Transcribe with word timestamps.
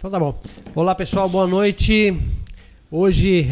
Então 0.00 0.12
tá 0.12 0.20
bom. 0.20 0.40
Olá 0.76 0.94
pessoal, 0.94 1.28
boa 1.28 1.48
noite. 1.48 2.16
Hoje 2.88 3.44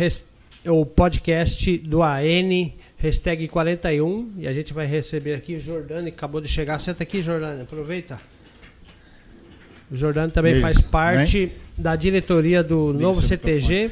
é 0.65 0.71
o 0.71 0.87
podcast 0.87 1.76
do 1.79 2.04
AN, 2.04 2.71
hashtag 2.96 3.49
41, 3.49 4.30
e 4.38 4.46
a 4.46 4.53
gente 4.53 4.72
vai 4.72 4.87
receber 4.87 5.35
aqui 5.35 5.56
o 5.56 5.61
Jordani, 5.61 6.12
que 6.12 6.17
acabou 6.17 6.40
de 6.40 6.46
chegar. 6.46 6.79
Senta 6.79 7.03
aqui, 7.03 7.21
Jordani, 7.21 7.62
aproveita. 7.62 8.17
O 9.90 9.96
Jordani 9.96 10.30
também 10.30 10.54
Ei, 10.54 10.61
faz 10.61 10.80
parte 10.80 11.51
da 11.77 11.96
diretoria 11.96 12.63
do 12.63 12.92
novo 12.92 13.21
CTG, 13.21 13.90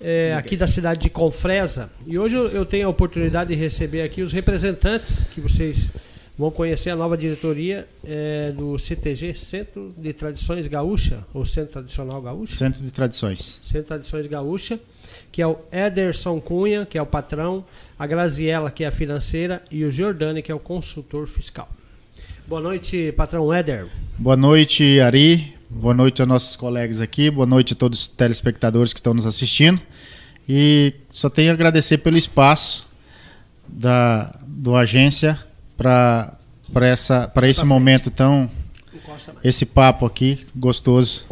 é, 0.00 0.32
aqui 0.38 0.56
da 0.56 0.66
cidade 0.66 1.02
de 1.02 1.10
Confresa. 1.10 1.90
E 2.06 2.18
hoje 2.18 2.36
eu 2.36 2.64
tenho 2.64 2.86
a 2.86 2.90
oportunidade 2.90 3.54
de 3.54 3.60
receber 3.60 4.00
aqui 4.00 4.22
os 4.22 4.32
representantes 4.32 5.26
que 5.34 5.42
vocês 5.42 5.92
vão 6.36 6.50
conhecer 6.50 6.90
a 6.90 6.96
nova 6.96 7.16
diretoria 7.16 7.86
é, 8.04 8.52
do 8.52 8.78
CTG, 8.78 9.34
Centro 9.34 9.92
de 9.96 10.12
Tradições 10.12 10.66
Gaúcha, 10.66 11.24
ou 11.32 11.44
Centro 11.44 11.72
Tradicional 11.72 12.20
Gaúcha? 12.20 12.56
Centro 12.56 12.82
de 12.82 12.90
Tradições. 12.90 13.60
Centro 13.62 13.82
de 13.82 13.88
Tradições 13.88 14.26
Gaúcha, 14.26 14.80
que 15.30 15.40
é 15.40 15.46
o 15.46 15.58
Ederson 15.70 16.40
Cunha, 16.40 16.84
que 16.84 16.98
é 16.98 17.02
o 17.02 17.06
patrão, 17.06 17.64
a 17.98 18.06
Graziela, 18.06 18.70
que 18.70 18.82
é 18.82 18.88
a 18.88 18.90
financeira, 18.90 19.62
e 19.70 19.84
o 19.84 19.90
Giordani, 19.90 20.42
que 20.42 20.50
é 20.50 20.54
o 20.54 20.58
consultor 20.58 21.26
fiscal. 21.28 21.68
Boa 22.46 22.60
noite, 22.60 23.12
patrão 23.16 23.52
Éder. 23.52 23.86
Boa 24.18 24.36
noite, 24.36 25.00
Ari. 25.00 25.54
Boa 25.70 25.94
noite 25.94 26.20
aos 26.20 26.28
nossos 26.28 26.56
colegas 26.56 27.00
aqui. 27.00 27.30
Boa 27.30 27.46
noite 27.46 27.72
a 27.72 27.76
todos 27.76 28.00
os 28.00 28.08
telespectadores 28.08 28.92
que 28.92 28.98
estão 28.98 29.14
nos 29.14 29.24
assistindo. 29.24 29.80
E 30.48 30.92
só 31.10 31.30
tenho 31.30 31.50
a 31.50 31.54
agradecer 31.54 31.98
pelo 31.98 32.18
espaço 32.18 32.86
da 33.66 34.38
do 34.46 34.76
agência 34.76 35.40
para 35.76 36.36
para 36.72 36.86
essa 36.86 37.28
para 37.28 37.48
esse 37.48 37.64
momento 37.64 38.10
tão 38.10 38.50
esse 39.42 39.66
papo 39.66 40.06
aqui 40.06 40.44
gostoso 40.54 41.24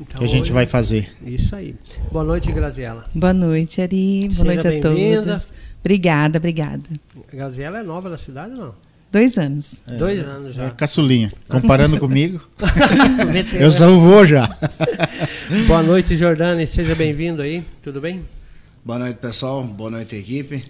então, 0.00 0.18
que 0.18 0.24
a 0.24 0.28
gente 0.28 0.52
vai 0.52 0.66
fazer. 0.66 1.10
Isso 1.24 1.56
aí. 1.56 1.74
Boa 2.12 2.24
noite, 2.24 2.52
Graziela. 2.52 3.04
Boa 3.14 3.32
noite, 3.32 3.80
Ari. 3.80 4.28
Boa 4.28 4.30
Seja 4.30 4.44
noite 4.44 4.68
a 4.68 4.80
todos. 4.80 5.52
Obrigada, 5.80 6.38
obrigada. 6.38 6.82
A 7.32 7.36
Graziela 7.36 7.80
é 7.80 7.82
nova 7.82 8.08
na 8.08 8.16
cidade, 8.16 8.52
não? 8.52 8.74
Dois 9.10 9.38
anos. 9.38 9.80
É, 9.86 9.96
Dois 9.96 10.26
anos 10.26 10.54
já. 10.54 10.64
É 10.64 10.70
caçulinha. 10.70 11.32
Comparando 11.48 12.00
comigo, 12.00 12.40
eu 13.60 13.68
o 13.68 14.00
vô 14.00 14.26
já. 14.26 14.48
Boa 15.68 15.84
noite, 15.84 16.16
Jordani. 16.16 16.66
Seja 16.66 16.96
bem-vindo 16.96 17.40
aí. 17.40 17.62
Tudo 17.82 18.00
bem? 18.00 18.24
Boa 18.84 18.98
noite, 18.98 19.18
pessoal. 19.18 19.62
Boa 19.62 19.90
noite, 19.90 20.16
equipe. 20.16 20.64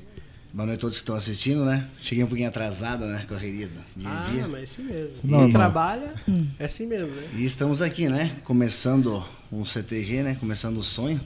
Boa 0.54 0.66
noite 0.66 0.78
a 0.78 0.80
todos 0.82 0.98
que 0.98 1.02
estão 1.02 1.16
assistindo, 1.16 1.64
né? 1.64 1.84
Cheguei 1.98 2.22
um 2.22 2.28
pouquinho 2.28 2.48
atrasado, 2.48 3.06
né? 3.06 3.24
Correria 3.26 3.66
do 3.66 3.72
dia 3.96 4.08
a 4.08 4.20
ah, 4.20 4.22
dia. 4.22 4.44
Ah, 4.44 4.48
mas 4.48 4.60
é 4.60 4.62
assim 4.62 4.82
mesmo. 4.84 5.48
E 5.48 5.52
trabalha, 5.52 6.14
é 6.60 6.64
assim 6.64 6.86
mesmo, 6.86 7.08
né? 7.08 7.26
E 7.34 7.44
estamos 7.44 7.82
aqui, 7.82 8.08
né? 8.08 8.36
Começando 8.44 9.24
um 9.50 9.64
CTG, 9.64 10.22
né? 10.22 10.36
Começando 10.38 10.76
o 10.76 10.82
sonho. 10.82 11.20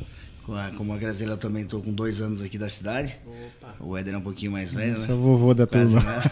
Como 0.78 0.94
a 0.94 0.96
Graziela 0.96 1.36
também 1.36 1.64
estou 1.64 1.82
com 1.82 1.92
dois 1.92 2.22
anos 2.22 2.40
aqui 2.40 2.56
da 2.56 2.70
cidade. 2.70 3.18
Opa. 3.26 3.74
O 3.80 3.98
Éder 3.98 4.14
é 4.14 4.16
um 4.16 4.22
pouquinho 4.22 4.52
mais 4.52 4.72
velho, 4.72 4.92
Nossa, 4.92 5.02
né? 5.02 5.06
Sou 5.08 5.18
vovô 5.18 5.52
da 5.52 5.66
turma. 5.66 6.00
Né? 6.00 6.22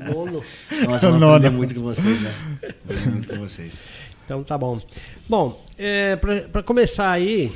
o 0.08 0.14
nono. 0.14 0.44
Nossa, 0.86 1.06
eu 1.08 1.18
vou 1.18 1.34
aprender 1.34 1.50
muito 1.50 1.74
com 1.74 1.82
vocês, 1.82 2.22
né? 2.22 2.34
Aprender 2.62 3.10
muito 3.10 3.28
com 3.28 3.38
vocês. 3.38 3.86
Então 4.24 4.42
tá 4.42 4.56
bom. 4.56 4.80
Bom, 5.28 5.62
é, 5.76 6.16
para 6.16 6.62
começar 6.62 7.10
aí, 7.10 7.52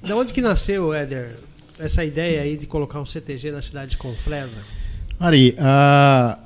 de 0.00 0.12
onde 0.12 0.32
que 0.32 0.40
nasceu, 0.40 0.94
Éder, 0.94 1.47
essa 1.78 2.04
ideia 2.04 2.42
aí 2.42 2.56
de 2.56 2.66
colocar 2.66 3.00
um 3.00 3.06
CTG 3.06 3.50
na 3.50 3.62
cidade 3.62 3.92
de 3.92 3.96
Confresa? 3.96 4.58
Ari, 5.18 5.56
uh, 5.58 6.38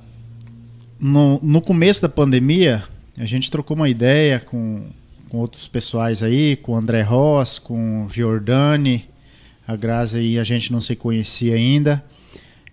no, 0.99 1.41
no 1.43 1.61
começo 1.61 2.03
da 2.03 2.09
pandemia, 2.09 2.85
a 3.19 3.25
gente 3.25 3.51
trocou 3.51 3.77
uma 3.77 3.89
ideia 3.89 4.41
com, 4.41 4.87
com 5.29 5.39
outros 5.39 5.69
pessoais 5.69 6.23
aí, 6.23 6.57
com 6.57 6.73
o 6.73 6.77
André 6.77 7.03
Ross, 7.03 7.59
com 7.59 8.07
o 8.07 8.09
Giordani, 8.09 9.09
a 9.67 9.77
Grazi 9.77 10.19
aí 10.19 10.39
a 10.39 10.45
gente 10.45 10.73
não 10.73 10.81
se 10.81 10.97
conhecia 10.97 11.55
ainda. 11.55 12.03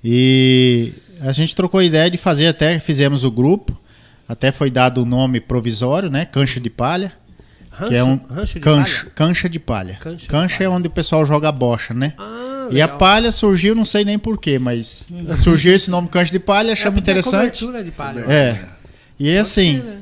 E 0.04 0.94
a 1.20 1.32
gente 1.32 1.56
trocou 1.56 1.80
a 1.80 1.84
ideia 1.84 2.10
de 2.10 2.18
fazer, 2.18 2.48
até 2.48 2.80
fizemos 2.80 3.24
o 3.24 3.32
grupo, 3.32 3.78
até 4.28 4.52
foi 4.52 4.70
dado 4.70 5.02
o 5.02 5.06
nome 5.06 5.40
provisório, 5.40 6.10
né? 6.10 6.26
Cancha 6.26 6.60
de 6.60 6.70
Palha. 6.70 7.12
Rancho, 7.72 7.90
que 7.90 7.96
é 7.96 8.04
um 8.04 8.18
de 8.18 8.60
cancha, 8.60 9.04
palha? 9.04 9.12
cancha 9.16 9.50
de 9.50 9.60
palha. 9.60 9.96
Cancha, 9.96 10.28
cancha 10.28 10.58
de 10.58 10.64
é 10.64 10.66
palha. 10.66 10.78
onde 10.78 10.88
o 10.88 10.92
pessoal 10.92 11.26
joga 11.26 11.50
bocha, 11.52 11.94
né? 11.94 12.14
Ah, 12.18 12.49
e 12.72 12.82
a 12.82 12.88
palha 12.88 13.32
surgiu, 13.32 13.76
não 13.76 13.86
sei 13.86 14.04
nem 14.04 14.18
porquê, 14.18 14.60
mas 14.60 15.08
surgiu 15.42 15.74
esse 15.74 15.90
nome 15.90 16.08
cancho 16.08 16.32
de 16.32 16.40
palha, 16.40 16.74
achamos 16.74 16.98
é 16.98 17.02
interessante. 17.02 17.68
É 17.76 17.84
de 17.84 17.92
palha. 17.92 18.22
É. 18.22 18.66
E 19.20 19.30
é 19.30 19.40
assim. 19.40 19.80
Ser, 19.80 19.84
né? 19.84 20.02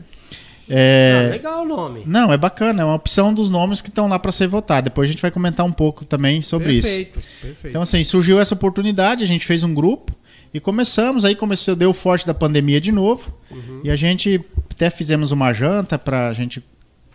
É... 0.69 1.23
Não, 1.23 1.31
legal 1.31 1.61
o 1.63 1.65
nome. 1.65 2.03
Não, 2.05 2.33
é 2.33 2.37
bacana, 2.37 2.81
é 2.81 2.85
uma 2.85 2.95
opção 2.95 3.33
dos 3.33 3.49
nomes 3.49 3.81
que 3.81 3.89
estão 3.89 4.07
lá 4.07 4.19
para 4.19 4.31
ser 4.31 4.47
votado. 4.47 4.85
Depois 4.85 5.09
a 5.09 5.11
gente 5.11 5.21
vai 5.21 5.31
comentar 5.31 5.65
um 5.65 5.71
pouco 5.71 6.03
também 6.03 6.41
sobre 6.41 6.73
perfeito, 6.73 7.19
isso. 7.19 7.27
Perfeito. 7.41 7.67
Então, 7.69 7.81
assim, 7.81 8.03
surgiu 8.03 8.39
essa 8.39 8.53
oportunidade, 8.53 9.23
a 9.23 9.27
gente 9.27 9.45
fez 9.45 9.63
um 9.63 9.73
grupo 9.73 10.13
e 10.53 10.59
começamos. 10.59 11.23
Aí 11.23 11.35
começou, 11.35 11.75
deu 11.75 11.93
forte 11.93 12.27
da 12.27 12.33
pandemia 12.33 12.81
de 12.81 12.91
novo. 12.91 13.33
Uhum. 13.49 13.81
E 13.83 13.89
a 13.89 13.95
gente 13.95 14.43
até 14.71 14.89
fizemos 14.89 15.31
uma 15.31 15.53
janta 15.53 15.97
para 15.97 16.27
a 16.27 16.33
gente 16.33 16.63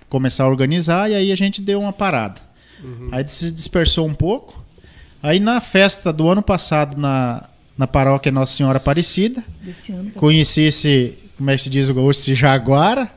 começar 0.08 0.44
a 0.44 0.48
organizar 0.48 1.10
e 1.10 1.14
aí 1.14 1.32
a 1.32 1.36
gente 1.36 1.60
deu 1.60 1.80
uma 1.80 1.92
parada. 1.92 2.40
Uhum. 2.82 3.08
Aí 3.12 3.26
se 3.28 3.50
dispersou 3.50 4.06
um 4.06 4.14
pouco. 4.14 4.61
Aí 5.22 5.38
na 5.38 5.60
festa 5.60 6.12
do 6.12 6.28
ano 6.28 6.42
passado 6.42 7.00
na, 7.00 7.48
na 7.78 7.86
paróquia 7.86 8.32
Nossa 8.32 8.56
Senhora 8.56 8.78
Aparecida, 8.78 9.42
ano, 9.90 10.10
conheci 10.12 10.62
esse, 10.62 11.16
como 11.38 11.50
é 11.50 11.56
que 11.56 11.62
se 11.62 11.70
diz 11.70 11.88
o 11.88 11.94
gaúcho, 11.94 12.20
esse 12.20 12.34
jaguara. 12.34 13.08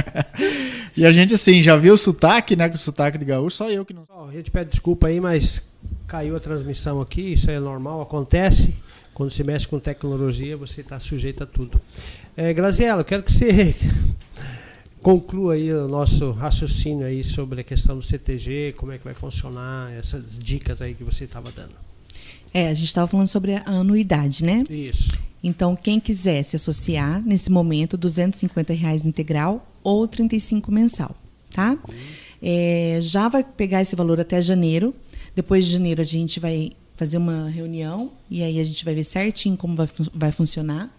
e 0.96 1.04
a 1.04 1.12
gente 1.12 1.34
assim, 1.34 1.62
já 1.62 1.76
viu 1.76 1.94
o 1.94 1.98
sotaque, 1.98 2.56
né, 2.56 2.68
com 2.68 2.74
o 2.74 2.78
sotaque 2.78 3.18
de 3.18 3.24
gaúcho, 3.26 3.58
só 3.58 3.70
eu 3.70 3.84
que 3.84 3.92
não... 3.92 4.04
a 4.28 4.32
gente 4.32 4.50
pede 4.50 4.70
desculpa 4.70 5.08
aí, 5.08 5.20
mas 5.20 5.68
caiu 6.06 6.36
a 6.36 6.40
transmissão 6.40 7.00
aqui, 7.00 7.32
isso 7.32 7.50
é 7.50 7.60
normal, 7.60 8.00
acontece. 8.00 8.74
Quando 9.12 9.30
se 9.30 9.44
mexe 9.44 9.68
com 9.68 9.78
tecnologia, 9.78 10.56
você 10.56 10.80
está 10.80 10.98
sujeito 10.98 11.44
a 11.44 11.46
tudo. 11.46 11.78
É, 12.34 12.54
Graziela, 12.54 13.02
eu 13.02 13.04
quero 13.04 13.22
que 13.22 13.30
você 13.30 13.74
conclua 15.02 15.54
aí 15.54 15.72
o 15.72 15.88
nosso 15.88 16.30
raciocínio 16.32 17.06
aí 17.06 17.24
sobre 17.24 17.60
a 17.60 17.64
questão 17.64 17.96
do 17.96 18.02
CTG, 18.02 18.74
como 18.76 18.92
é 18.92 18.98
que 18.98 19.04
vai 19.04 19.14
funcionar, 19.14 19.92
essas 19.92 20.38
dicas 20.38 20.82
aí 20.82 20.94
que 20.94 21.04
você 21.04 21.24
estava 21.24 21.50
dando. 21.50 21.74
É, 22.52 22.68
a 22.68 22.74
gente 22.74 22.86
estava 22.86 23.06
falando 23.06 23.28
sobre 23.28 23.54
a 23.54 23.62
anuidade, 23.66 24.44
né? 24.44 24.64
Isso. 24.68 25.18
Então, 25.42 25.74
quem 25.74 25.98
quiser 25.98 26.42
se 26.42 26.56
associar, 26.56 27.22
nesse 27.24 27.50
momento, 27.50 27.96
250 27.96 28.72
reais 28.74 29.04
integral 29.04 29.66
ou 29.82 30.06
35 30.06 30.70
mensal, 30.70 31.14
tá? 31.50 31.70
Uhum. 31.70 31.96
É, 32.42 32.98
já 33.00 33.28
vai 33.28 33.44
pegar 33.44 33.80
esse 33.80 33.96
valor 33.96 34.20
até 34.20 34.42
janeiro. 34.42 34.94
Depois 35.34 35.64
de 35.64 35.72
janeiro, 35.72 36.00
a 36.02 36.04
gente 36.04 36.38
vai 36.40 36.72
fazer 36.96 37.16
uma 37.16 37.48
reunião 37.48 38.12
e 38.30 38.42
aí 38.42 38.60
a 38.60 38.64
gente 38.64 38.84
vai 38.84 38.94
ver 38.94 39.04
certinho 39.04 39.56
como 39.56 39.74
vai, 39.74 39.88
vai 40.12 40.32
funcionar. 40.32 40.94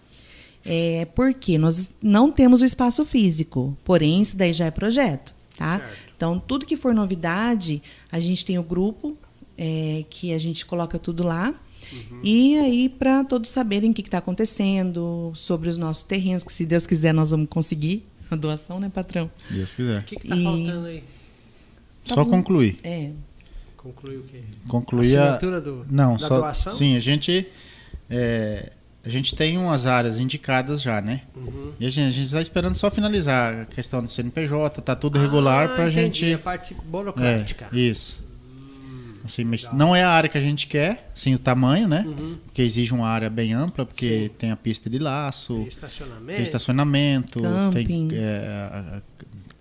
É, 0.66 1.06
porque 1.16 1.58
nós 1.58 1.92
não 2.02 2.32
temos 2.32 2.62
o 2.62 2.66
espaço 2.66 3.04
físico, 3.06 3.76
porém 3.84 4.22
isso 4.22 4.38
daí 4.38 4.54
já 4.54 4.66
é 4.66 4.72
projeto, 4.72 5.34
tá? 5.58 5.80
Certo. 5.80 6.14
Então 6.16 6.40
tudo 6.40 6.66
que 6.66 6.78
for 6.78 6.94
novidade, 6.94 7.82
a 8.12 8.20
gente 8.20 8.46
tem 8.46 8.60
o 8.60 8.64
grupo 8.64 9.18
é, 9.58 10.06
que 10.10 10.34
a 10.34 10.38
gente 10.38 10.66
coloca 10.66 11.00
tudo 11.00 11.24
lá. 11.24 11.54
Uhum. 11.92 12.22
E 12.24 12.58
aí, 12.58 12.90
para 12.90 13.24
todos 13.24 13.50
saberem 13.50 13.92
o 13.92 13.94
que 13.94 14.02
está 14.02 14.20
acontecendo, 14.20 15.32
sobre 15.36 15.68
os 15.68 15.78
nossos 15.78 16.04
terrenos, 16.04 16.44
que 16.44 16.54
se 16.54 16.66
Deus 16.66 16.88
quiser 16.88 17.14
nós 17.14 17.32
vamos 17.32 17.50
conseguir 17.50 18.06
a 18.30 18.36
doação, 18.36 18.80
né, 18.80 18.90
patrão? 18.94 19.30
Se 19.38 19.54
Deus 19.54 19.74
quiser. 19.74 20.02
O 20.02 20.04
que 20.04 20.16
está 20.16 20.36
faltando 20.38 20.86
aí? 20.86 21.04
Tá 22.08 22.16
só 22.16 22.26
concluir. 22.26 22.78
É. 22.84 23.12
Concluir 23.76 24.18
o 24.18 24.24
quê? 24.24 24.42
Concluir 24.68 25.18
a 25.18 25.24
assinatura 25.24 25.60
do, 25.60 25.86
Não, 25.90 26.14
da 26.14 26.28
só, 26.28 26.40
doação? 26.40 26.72
Sim, 26.72 26.96
a 26.96 27.00
gente 27.00 27.48
é, 28.10 28.72
a 29.04 29.10
gente 29.10 29.36
tem 29.36 29.58
umas 29.58 29.86
áreas 29.86 30.20
indicadas 30.20 30.82
já, 30.82 31.02
né? 31.02 31.22
Uhum. 31.36 31.74
E 31.80 31.86
a 31.86 31.90
gente 31.90 32.22
está 32.22 32.42
esperando 32.42 32.76
só 32.76 32.92
finalizar 32.92 33.62
a 33.62 33.66
questão 33.66 34.02
do 34.04 34.08
CNPJ, 34.08 34.82
tá 34.82 34.96
tudo 34.96 35.20
regular 35.20 35.66
ah, 35.66 35.76
para 35.76 35.84
a 35.86 35.90
gente. 35.90 36.34
a 36.34 36.38
parte 36.38 36.76
burocrática. 36.86 37.68
É, 37.74 37.78
isso. 37.78 38.20
Hum, 38.54 39.14
assim, 39.24 39.44
mas 39.44 39.74
não 39.74 39.96
é 39.96 40.04
a 40.04 40.10
área 40.10 40.30
que 40.30 40.38
a 40.38 40.42
gente 40.42 40.68
quer, 40.68 41.10
sim 41.16 41.34
o 41.34 41.40
tamanho, 41.40 41.88
né? 41.88 42.04
Uhum. 42.06 42.38
Porque 42.46 42.62
exige 42.62 42.94
uma 42.94 43.08
área 43.08 43.30
bem 43.30 43.54
ampla, 43.54 43.88
porque 43.88 44.30
sim. 44.30 44.36
tem 44.38 44.52
a 44.52 44.56
pista 44.56 44.88
de 44.88 45.00
laço, 45.00 45.56
tem 45.56 45.68
estacionamento, 45.68 46.36
tem, 46.36 46.44
estacionamento, 46.44 47.42
tem 47.74 48.10
é, 48.14 49.02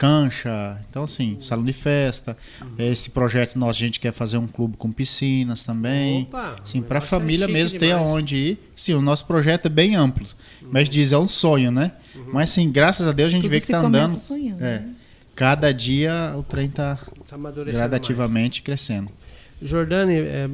cancha, 0.00 0.80
então 0.88 1.02
assim, 1.02 1.36
salão 1.40 1.62
de 1.62 1.74
festa. 1.74 2.34
Uhum. 2.62 2.68
Esse 2.78 3.10
projeto 3.10 3.58
nosso 3.58 3.82
a 3.82 3.86
gente 3.86 4.00
quer 4.00 4.14
fazer 4.14 4.38
um 4.38 4.46
clube 4.46 4.78
com 4.78 4.90
piscinas 4.90 5.62
também. 5.62 6.22
Opa, 6.22 6.56
sim, 6.64 6.80
para 6.80 7.00
a 7.00 7.02
família 7.02 7.44
é 7.44 7.48
mesmo 7.48 7.78
ter 7.78 7.92
aonde 7.92 8.34
ir. 8.34 8.70
Sim, 8.74 8.94
o 8.94 9.02
nosso 9.02 9.26
projeto 9.26 9.66
é 9.66 9.68
bem 9.68 9.96
amplo. 9.96 10.26
Uhum. 10.62 10.70
Mas 10.72 10.88
diz 10.88 11.12
é 11.12 11.18
um 11.18 11.28
sonho, 11.28 11.70
né? 11.70 11.92
Uhum. 12.14 12.30
Mas 12.32 12.48
sim, 12.48 12.72
graças 12.72 13.06
a 13.06 13.12
Deus 13.12 13.28
a 13.28 13.30
gente 13.32 13.42
Tudo 13.42 13.50
vê 13.50 13.56
que 13.58 13.62
está 13.62 13.80
andando. 13.80 14.18
Sonhando, 14.18 14.64
é. 14.64 14.78
Né? 14.78 14.88
Cada 15.34 15.70
dia 15.70 16.34
o 16.34 16.42
trem 16.42 16.66
está 16.66 16.98
tá 17.28 17.36
gradativamente 17.70 18.60
mais. 18.60 18.64
crescendo. 18.64 19.12
Jordane, 19.60 20.14
é, 20.14 20.48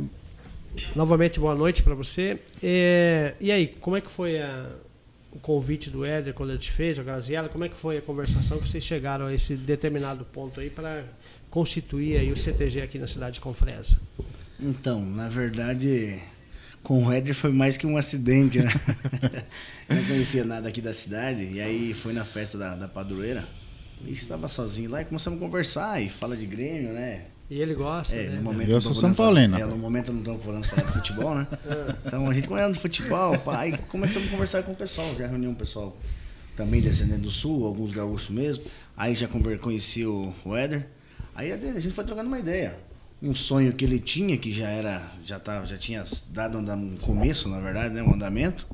novamente 0.96 1.38
boa 1.38 1.54
noite 1.54 1.84
para 1.84 1.94
você. 1.94 2.40
É, 2.60 3.34
e 3.40 3.52
aí, 3.52 3.68
como 3.80 3.96
é 3.96 4.00
que 4.00 4.10
foi 4.10 4.40
a, 4.40 4.66
o 5.36 5.38
convite 5.38 5.90
do 5.90 6.04
Éder 6.04 6.32
quando 6.32 6.50
ele 6.50 6.58
te 6.58 6.72
fez, 6.72 6.98
a 6.98 7.02
Graziella, 7.02 7.48
como 7.48 7.64
é 7.64 7.68
que 7.68 7.76
foi 7.76 7.98
a 7.98 8.02
conversação 8.02 8.58
que 8.58 8.66
vocês 8.66 8.82
chegaram 8.82 9.26
a 9.26 9.34
esse 9.34 9.54
determinado 9.54 10.24
ponto 10.24 10.58
aí 10.58 10.70
para 10.70 11.04
constituir 11.50 12.18
aí 12.18 12.32
o 12.32 12.36
CTG 12.36 12.80
aqui 12.80 12.98
na 12.98 13.06
cidade 13.06 13.34
de 13.34 13.40
Confresa? 13.40 14.00
Então, 14.58 15.04
na 15.04 15.28
verdade, 15.28 16.18
com 16.82 17.04
o 17.04 17.12
Éder 17.12 17.34
foi 17.34 17.52
mais 17.52 17.76
que 17.76 17.86
um 17.86 17.98
acidente, 17.98 18.60
né? 18.60 18.72
Eu 19.88 19.96
não 19.96 20.04
conhecia 20.04 20.44
nada 20.44 20.68
aqui 20.70 20.80
da 20.80 20.94
cidade, 20.94 21.44
e 21.52 21.60
aí 21.60 21.92
foi 21.92 22.14
na 22.14 22.24
festa 22.24 22.56
da, 22.56 22.74
da 22.74 22.88
padroeira, 22.88 23.46
e 24.06 24.12
estava 24.12 24.48
sozinho 24.48 24.90
lá 24.90 25.02
e 25.02 25.04
começamos 25.04 25.38
a 25.38 25.42
conversar, 25.44 26.02
e 26.02 26.08
fala 26.08 26.34
de 26.34 26.46
Grêmio, 26.46 26.94
né? 26.94 27.26
E 27.48 27.60
ele 27.60 27.74
gosta, 27.74 28.16
é, 28.16 28.28
né? 28.28 28.36
No 28.36 28.42
momento 28.42 28.70
eu 28.70 28.80
sou 28.80 28.94
São 28.94 29.14
Paulino. 29.14 29.56
É, 29.56 29.64
no 29.64 29.78
momento 29.78 30.12
não 30.12 30.20
estamos 30.20 30.44
falando 30.44 30.64
de 30.64 30.92
futebol, 30.92 31.34
né? 31.34 31.46
É. 31.66 31.94
Então 32.06 32.28
a 32.28 32.34
gente 32.34 32.48
falando 32.48 32.74
de 32.74 32.80
futebol, 32.80 33.38
pá, 33.38 33.60
aí 33.60 33.76
começamos 33.88 34.28
a 34.28 34.30
conversar 34.30 34.62
com 34.62 34.72
o 34.72 34.74
pessoal, 34.76 35.14
já 35.16 35.26
reuni 35.26 35.46
um 35.46 35.54
pessoal 35.54 35.96
também 36.56 36.80
descendente 36.80 37.20
do 37.20 37.30
sul, 37.30 37.66
alguns 37.66 37.92
gaúchos 37.92 38.30
mesmo. 38.30 38.64
Aí 38.96 39.14
já 39.14 39.28
conheci 39.60 40.04
o 40.04 40.34
Éder. 40.56 40.86
Aí 41.34 41.52
a 41.52 41.56
gente 41.56 41.90
foi 41.90 42.04
trocando 42.04 42.28
uma 42.28 42.38
ideia. 42.38 42.78
Um 43.22 43.34
sonho 43.34 43.72
que 43.72 43.84
ele 43.84 43.98
tinha, 43.98 44.36
que 44.36 44.52
já 44.52 44.68
era, 44.68 45.02
já 45.24 45.38
tava, 45.38 45.66
já 45.66 45.76
tinha 45.76 46.02
dado 46.30 46.58
um 46.58 46.96
começo, 46.96 47.48
na 47.48 47.60
verdade, 47.60 47.94
né? 47.94 48.02
Um 48.02 48.14
andamento. 48.14 48.66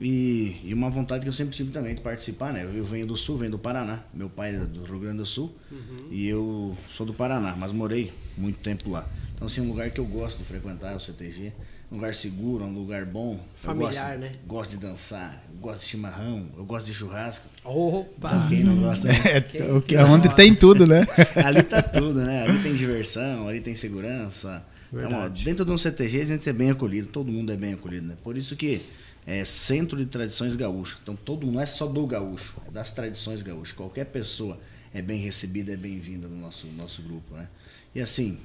E, 0.00 0.60
e, 0.64 0.74
uma 0.74 0.88
vontade 0.90 1.22
que 1.22 1.28
eu 1.28 1.32
sempre 1.32 1.56
tive 1.56 1.70
também 1.70 1.94
de 1.94 2.00
participar, 2.00 2.52
né? 2.52 2.62
Eu 2.62 2.84
venho 2.84 3.06
do 3.06 3.16
sul, 3.16 3.36
venho 3.36 3.52
do 3.52 3.58
Paraná. 3.58 4.00
Meu 4.14 4.28
pai 4.28 4.54
é 4.54 4.58
do 4.58 4.84
Rio 4.84 4.98
Grande 5.00 5.18
do 5.18 5.26
Sul 5.26 5.54
uhum. 5.70 6.08
e 6.10 6.26
eu 6.28 6.76
sou 6.90 7.04
do 7.04 7.12
Paraná, 7.12 7.56
mas 7.56 7.72
morei 7.72 8.12
muito 8.36 8.60
tempo 8.60 8.90
lá. 8.90 9.08
Então, 9.34 9.46
assim, 9.46 9.60
um 9.60 9.68
lugar 9.68 9.90
que 9.90 10.00
eu 10.00 10.04
gosto 10.04 10.38
de 10.38 10.44
frequentar 10.44 10.92
é 10.92 10.96
o 10.96 11.00
CTG. 11.00 11.52
Um 11.90 11.94
lugar 11.94 12.12
seguro, 12.12 12.64
um 12.64 12.74
lugar 12.74 13.04
bom. 13.04 13.40
Familiar, 13.54 14.18
gosto, 14.18 14.18
né? 14.18 14.32
Gosto 14.46 14.70
de 14.72 14.76
dançar, 14.78 15.44
gosto 15.60 15.80
de 15.80 15.86
chimarrão, 15.86 16.46
eu 16.56 16.64
gosto 16.64 16.86
de 16.86 16.94
churrasco. 16.94 17.46
Opa! 17.64 18.28
Então, 18.34 18.48
quem 18.48 18.64
não 18.64 18.76
gosta? 18.76 19.08
Né? 19.08 19.18
É, 19.54 19.72
o 19.72 19.80
que, 19.80 19.96
onde 19.96 20.28
tem 20.34 20.54
tudo, 20.54 20.86
né? 20.86 21.06
ali 21.44 21.62
tá 21.62 21.80
tudo, 21.80 22.20
né? 22.20 22.42
Ali 22.42 22.58
tem 22.62 22.74
diversão, 22.74 23.48
ali 23.48 23.60
tem 23.60 23.74
segurança. 23.74 24.62
Então, 24.92 25.12
ó, 25.12 25.28
dentro 25.28 25.64
de 25.64 25.70
um 25.70 25.78
CTG 25.78 26.20
a 26.20 26.24
gente 26.24 26.48
é 26.48 26.52
bem 26.52 26.70
acolhido, 26.70 27.08
todo 27.08 27.30
mundo 27.30 27.52
é 27.52 27.56
bem 27.56 27.74
acolhido, 27.74 28.08
né? 28.08 28.16
Por 28.22 28.36
isso 28.36 28.56
que 28.56 28.82
é 29.28 29.44
Centro 29.44 29.98
de 29.98 30.06
Tradições 30.06 30.56
Gaúchas. 30.56 30.98
Então 31.02 31.14
todo 31.14 31.46
não 31.46 31.60
é 31.60 31.66
só 31.66 31.86
do 31.86 32.06
gaúcho, 32.06 32.54
é 32.66 32.70
das 32.70 32.90
tradições 32.90 33.42
gaúchas. 33.42 33.76
Qualquer 33.76 34.06
pessoa 34.06 34.58
é 34.92 35.02
bem 35.02 35.20
recebida, 35.20 35.70
é 35.70 35.76
bem-vinda 35.76 36.26
no 36.26 36.36
nosso, 36.36 36.66
nosso 36.68 37.02
grupo, 37.02 37.34
né? 37.34 37.46
E 37.94 38.00
assim, 38.00 38.38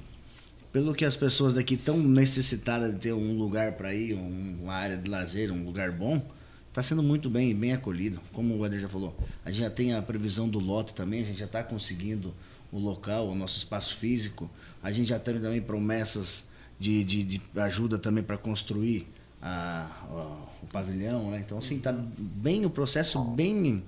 pelo 0.70 0.94
que 0.94 1.06
as 1.06 1.16
pessoas 1.16 1.54
daqui 1.54 1.76
estão 1.76 1.96
necessitadas 1.96 2.92
de 2.92 3.00
ter 3.00 3.14
um 3.14 3.34
lugar 3.34 3.72
para 3.72 3.94
ir, 3.94 4.12
uma 4.12 4.74
área 4.74 4.98
de 4.98 5.08
lazer, 5.08 5.50
um 5.50 5.64
lugar 5.64 5.90
bom, 5.90 6.20
está 6.68 6.82
sendo 6.82 7.02
muito 7.02 7.30
bem, 7.30 7.54
bem 7.54 7.72
acolhido. 7.72 8.20
Como 8.30 8.54
o 8.54 8.66
Eder 8.66 8.78
já 8.78 8.88
falou, 8.88 9.16
a 9.42 9.50
gente 9.50 9.60
já 9.60 9.70
tem 9.70 9.94
a 9.94 10.02
previsão 10.02 10.50
do 10.50 10.58
lote 10.58 10.92
também, 10.92 11.22
a 11.22 11.24
gente 11.24 11.38
já 11.38 11.46
está 11.46 11.62
conseguindo 11.62 12.34
o 12.70 12.78
local, 12.78 13.30
o 13.30 13.34
nosso 13.34 13.56
espaço 13.56 13.96
físico. 13.96 14.50
A 14.82 14.92
gente 14.92 15.08
já 15.08 15.18
tem 15.18 15.40
também 15.40 15.62
promessas 15.62 16.50
de, 16.78 17.02
de, 17.02 17.24
de 17.24 17.40
ajuda 17.56 17.98
também 17.98 18.22
para 18.22 18.36
construir 18.36 19.08
a, 19.44 19.86
a 20.10 20.54
o 20.64 20.66
pavilhão, 20.66 21.30
né? 21.30 21.42
Então, 21.44 21.58
assim, 21.58 21.78
tá 21.78 21.94
bem 22.18 22.64
o 22.64 22.70
processo 22.70 23.22
bem, 23.22 23.84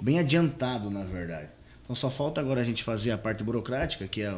bem 0.00 0.18
adiantado, 0.18 0.90
na 0.90 1.04
verdade. 1.04 1.48
Então, 1.84 1.94
só 1.94 2.10
falta 2.10 2.40
agora 2.40 2.60
a 2.60 2.64
gente 2.64 2.82
fazer 2.82 3.12
a 3.12 3.18
parte 3.18 3.44
burocrática, 3.44 4.06
que 4.08 4.22
é, 4.22 4.36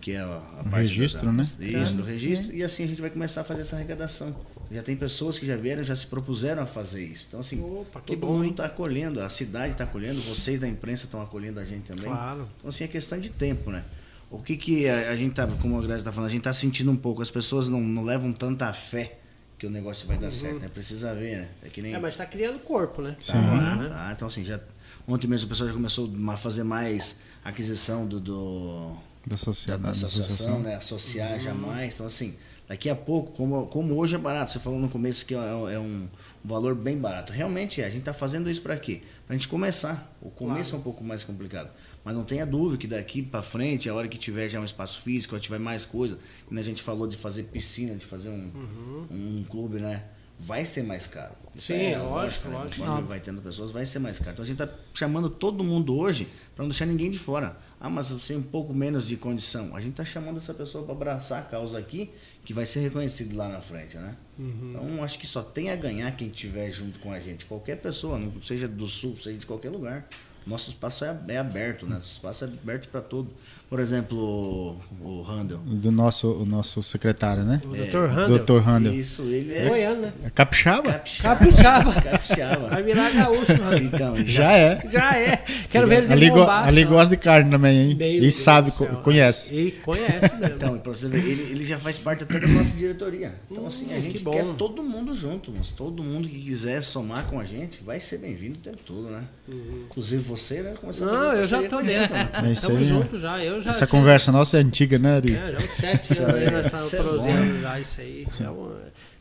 que 0.00 0.12
é 0.12 0.20
a, 0.20 0.36
a 0.58 0.64
parte 0.64 0.76
registro, 0.76 1.26
da, 1.26 1.32
né? 1.32 1.42
Isso, 1.42 1.94
do 1.94 2.04
registro. 2.04 2.54
E 2.54 2.62
assim 2.62 2.84
a 2.84 2.86
gente 2.86 3.00
vai 3.00 3.10
começar 3.10 3.40
a 3.40 3.44
fazer 3.44 3.62
essa 3.62 3.76
arrecadação. 3.76 4.34
Já 4.70 4.82
tem 4.82 4.96
pessoas 4.96 5.38
que 5.38 5.46
já 5.46 5.56
vieram, 5.56 5.84
já 5.84 5.94
se 5.94 6.06
propuseram 6.06 6.62
a 6.62 6.66
fazer 6.66 7.04
isso. 7.04 7.26
Então, 7.28 7.40
assim, 7.40 7.62
Opa, 7.62 8.00
todo 8.00 8.18
bom, 8.18 8.38
mundo 8.38 8.50
está 8.50 8.66
acolhendo, 8.66 9.20
a 9.20 9.28
cidade 9.28 9.72
está 9.72 9.84
acolhendo, 9.84 10.20
vocês 10.22 10.58
da 10.58 10.68
imprensa 10.68 11.04
estão 11.04 11.22
acolhendo 11.22 11.60
a 11.60 11.64
gente 11.64 11.82
também. 11.82 12.04
Claro. 12.04 12.48
Então, 12.58 12.68
assim, 12.68 12.84
é 12.84 12.88
questão 12.88 13.18
de 13.18 13.30
tempo, 13.30 13.70
né? 13.70 13.84
O 14.28 14.40
que, 14.40 14.56
que 14.56 14.88
a, 14.88 15.10
a 15.10 15.16
gente 15.16 15.34
tá, 15.34 15.46
como 15.46 15.78
a 15.78 15.82
Graça 15.82 15.98
está 15.98 16.12
falando, 16.12 16.28
a 16.28 16.32
gente 16.32 16.40
está 16.40 16.52
sentindo 16.52 16.90
um 16.90 16.96
pouco, 16.96 17.22
as 17.22 17.30
pessoas 17.30 17.68
não, 17.68 17.80
não 17.80 18.02
levam 18.02 18.32
tanta 18.32 18.72
fé 18.72 19.18
que 19.58 19.66
o 19.66 19.70
negócio 19.70 20.06
vai 20.06 20.18
dar 20.18 20.26
uhum. 20.26 20.30
certo, 20.30 20.60
né? 20.60 20.68
Precisa 20.68 21.14
ver, 21.14 21.38
né? 21.38 21.48
É, 21.62 21.68
que 21.68 21.80
nem... 21.80 21.94
é 21.94 21.98
mas 21.98 22.14
está 22.14 22.26
criando 22.26 22.58
corpo, 22.58 23.00
né? 23.02 23.16
Sim. 23.18 23.32
Tá, 23.32 23.76
né? 23.76 23.88
tá, 23.88 24.12
então 24.14 24.28
assim, 24.28 24.44
já 24.44 24.60
ontem 25.08 25.26
mesmo 25.26 25.46
o 25.46 25.48
pessoal 25.48 25.68
já 25.68 25.74
começou 25.74 26.10
a 26.28 26.36
fazer 26.36 26.64
mais 26.64 27.20
aquisição 27.44 28.06
do, 28.06 28.20
do 28.20 28.96
da, 29.26 29.36
sociedade, 29.36 29.82
da, 29.82 29.86
da 29.86 29.92
associação, 29.92 30.24
associação, 30.24 30.60
né? 30.60 30.74
Associar 30.74 31.32
uhum. 31.32 31.40
jamais. 31.40 31.94
Então 31.94 32.06
assim, 32.06 32.34
daqui 32.68 32.90
a 32.90 32.94
pouco, 32.94 33.32
como, 33.32 33.66
como 33.66 33.96
hoje 33.96 34.14
é 34.14 34.18
barato, 34.18 34.52
você 34.52 34.58
falou 34.58 34.78
no 34.78 34.88
começo 34.88 35.24
que 35.24 35.34
é, 35.34 35.38
é 35.38 35.78
um 35.78 36.06
valor 36.44 36.74
bem 36.74 36.98
barato. 36.98 37.32
Realmente 37.32 37.80
é, 37.80 37.86
a 37.86 37.88
gente 37.88 38.00
está 38.00 38.12
fazendo 38.12 38.50
isso 38.50 38.60
para 38.60 38.76
quê? 38.76 39.02
Para 39.26 39.34
a 39.34 39.38
gente 39.38 39.48
começar. 39.48 40.12
O 40.20 40.30
começo 40.30 40.70
claro. 40.70 40.76
é 40.76 40.80
um 40.80 40.82
pouco 40.82 41.02
mais 41.02 41.24
complicado. 41.24 41.70
Mas 42.06 42.14
não 42.14 42.22
tenha 42.22 42.46
dúvida 42.46 42.78
que 42.78 42.86
daqui 42.86 43.20
para 43.20 43.42
frente, 43.42 43.88
a 43.88 43.94
hora 43.94 44.06
que 44.06 44.16
tiver 44.16 44.48
já 44.48 44.60
um 44.60 44.64
espaço 44.64 45.00
físico, 45.00 45.34
a 45.34 45.40
tiver 45.40 45.58
mais 45.58 45.84
coisa, 45.84 46.16
quando 46.46 46.60
a 46.60 46.62
gente 46.62 46.80
falou 46.80 47.08
de 47.08 47.16
fazer 47.16 47.42
piscina, 47.42 47.96
de 47.96 48.06
fazer 48.06 48.28
um, 48.28 48.48
uhum. 48.54 49.06
um 49.10 49.44
clube, 49.50 49.80
né? 49.80 50.04
Vai 50.38 50.64
ser 50.64 50.84
mais 50.84 51.08
caro. 51.08 51.34
Isso 51.52 51.72
Sim, 51.72 51.86
é, 51.86 51.98
lógico, 51.98 52.48
né? 52.48 52.58
lógico. 52.58 52.86
Quando 52.86 53.08
vai 53.08 53.18
tendo 53.18 53.42
pessoas, 53.42 53.72
vai 53.72 53.84
ser 53.84 53.98
mais 53.98 54.20
caro. 54.20 54.34
Então 54.34 54.44
a 54.44 54.46
gente 54.46 54.62
está 54.62 54.72
chamando 54.94 55.28
todo 55.28 55.64
mundo 55.64 55.98
hoje 55.98 56.28
para 56.54 56.62
não 56.62 56.68
deixar 56.68 56.86
ninguém 56.86 57.10
de 57.10 57.18
fora. 57.18 57.56
Ah, 57.80 57.90
mas 57.90 58.10
você 58.10 58.34
tem 58.34 58.36
um 58.36 58.46
pouco 58.46 58.72
menos 58.72 59.08
de 59.08 59.16
condição. 59.16 59.74
A 59.74 59.80
gente 59.80 59.94
está 59.94 60.04
chamando 60.04 60.36
essa 60.36 60.54
pessoa 60.54 60.84
para 60.84 60.94
abraçar 60.94 61.42
a 61.42 61.44
causa 61.44 61.76
aqui, 61.76 62.12
que 62.44 62.54
vai 62.54 62.66
ser 62.66 62.82
reconhecido 62.82 63.34
lá 63.34 63.48
na 63.48 63.60
frente, 63.60 63.96
né? 63.96 64.16
Uhum. 64.38 64.70
Então 64.70 65.02
acho 65.02 65.18
que 65.18 65.26
só 65.26 65.42
tem 65.42 65.72
a 65.72 65.76
ganhar 65.76 66.14
quem 66.14 66.28
estiver 66.28 66.70
junto 66.70 67.00
com 67.00 67.10
a 67.10 67.18
gente. 67.18 67.46
Qualquer 67.46 67.78
pessoa, 67.78 68.16
não 68.16 68.40
seja 68.42 68.68
do 68.68 68.86
sul, 68.86 69.16
seja 69.16 69.36
de 69.36 69.46
qualquer 69.46 69.70
lugar. 69.70 70.08
Nosso 70.46 70.70
espaço 70.70 71.04
é, 71.04 71.18
é 71.28 71.38
aberto, 71.38 71.86
né? 71.86 71.96
Nosso 71.96 72.12
espaço 72.12 72.44
é 72.44 72.48
aberto 72.48 72.88
para 72.88 73.00
todo. 73.00 73.30
Por 73.68 73.80
exemplo, 73.80 74.80
o, 75.00 75.22
Randall. 75.22 75.58
Do 75.58 75.90
nosso, 75.90 76.30
o 76.30 76.46
nosso 76.46 76.84
secretário, 76.84 77.42
né? 77.42 77.60
O 77.66 77.74
é, 77.74 77.80
Dr. 77.80 78.06
Randall. 78.06 78.38
Dr. 78.38 78.58
Randall. 78.58 78.94
Isso, 78.94 79.22
ele 79.22 79.52
é. 79.52 79.68
Goiano, 79.68 80.02
né? 80.02 80.12
É 80.24 80.30
capixaba? 80.30 80.92
Capixaba. 80.92 81.36
Capixaba. 81.36 81.92
capixaba. 82.00 82.68
Vai 82.68 82.82
virar 82.84 83.10
gaúcho, 83.10 83.52
Randall. 83.54 83.82
Então, 83.82 84.16
já, 84.18 84.24
já 84.24 84.56
é. 84.56 84.82
Já 84.88 85.18
é. 85.18 85.44
Quero 85.68 85.88
ver 85.88 85.96
ele 85.98 86.06
de 86.06 86.12
ali, 86.12 86.30
go, 86.30 86.42
ali 86.42 86.84
gosta 86.84 87.16
de 87.16 87.20
carne 87.20 87.50
também, 87.50 87.90
hein? 87.90 87.98
E 88.00 88.30
sabe, 88.30 88.70
conhece. 89.02 89.52
E 89.52 89.72
conhece 89.72 90.36
mesmo. 90.36 90.54
Então, 90.54 90.78
pra 90.78 90.92
você 90.92 91.08
ver, 91.08 91.18
ele, 91.18 91.42
ele 91.50 91.66
já 91.66 91.76
faz 91.76 91.98
parte 91.98 92.22
até 92.22 92.38
da 92.38 92.46
nossa 92.46 92.76
diretoria. 92.76 93.34
Então, 93.50 93.64
hum, 93.64 93.66
assim, 93.66 93.92
a 93.92 93.98
gente 93.98 94.22
que 94.22 94.30
quer 94.30 94.44
todo 94.56 94.80
mundo 94.80 95.12
junto, 95.12 95.50
mas 95.50 95.70
todo 95.70 96.04
mundo 96.04 96.28
que 96.28 96.40
quiser 96.40 96.82
somar 96.82 97.24
com 97.26 97.40
a 97.40 97.44
gente 97.44 97.82
vai 97.82 97.98
ser 97.98 98.18
bem-vindo 98.18 98.58
o 98.58 98.62
tempo 98.62 98.78
todo, 98.86 99.08
né? 99.08 99.24
Uhum. 99.48 99.86
Inclusive 99.86 100.22
você, 100.22 100.62
né? 100.62 100.74
Começando 100.80 101.12
Não, 101.12 101.32
eu 101.32 101.44
já 101.44 101.68
tô 101.68 101.82
dentro. 101.82 102.14
É 102.14 102.52
Estamos 102.52 102.86
juntos 102.86 103.20
já. 103.20 103.42
Eu 103.42 103.55
já 103.60 103.70
Essa 103.70 103.86
conversa 103.86 104.32
nossa 104.32 104.58
é 104.58 104.60
antiga, 104.60 104.98
né, 104.98 105.16
Ari? 105.16 105.34
É, 105.34 105.52
já 105.52 105.58
uns 105.58 105.70
sete 105.70 106.18
anos 106.18 106.34
aí 106.34 106.50
nós 106.50 106.66
estamos 106.66 106.90
proseando 106.90 107.60
já 107.60 107.80
isso 107.80 108.00
aí. 108.00 108.26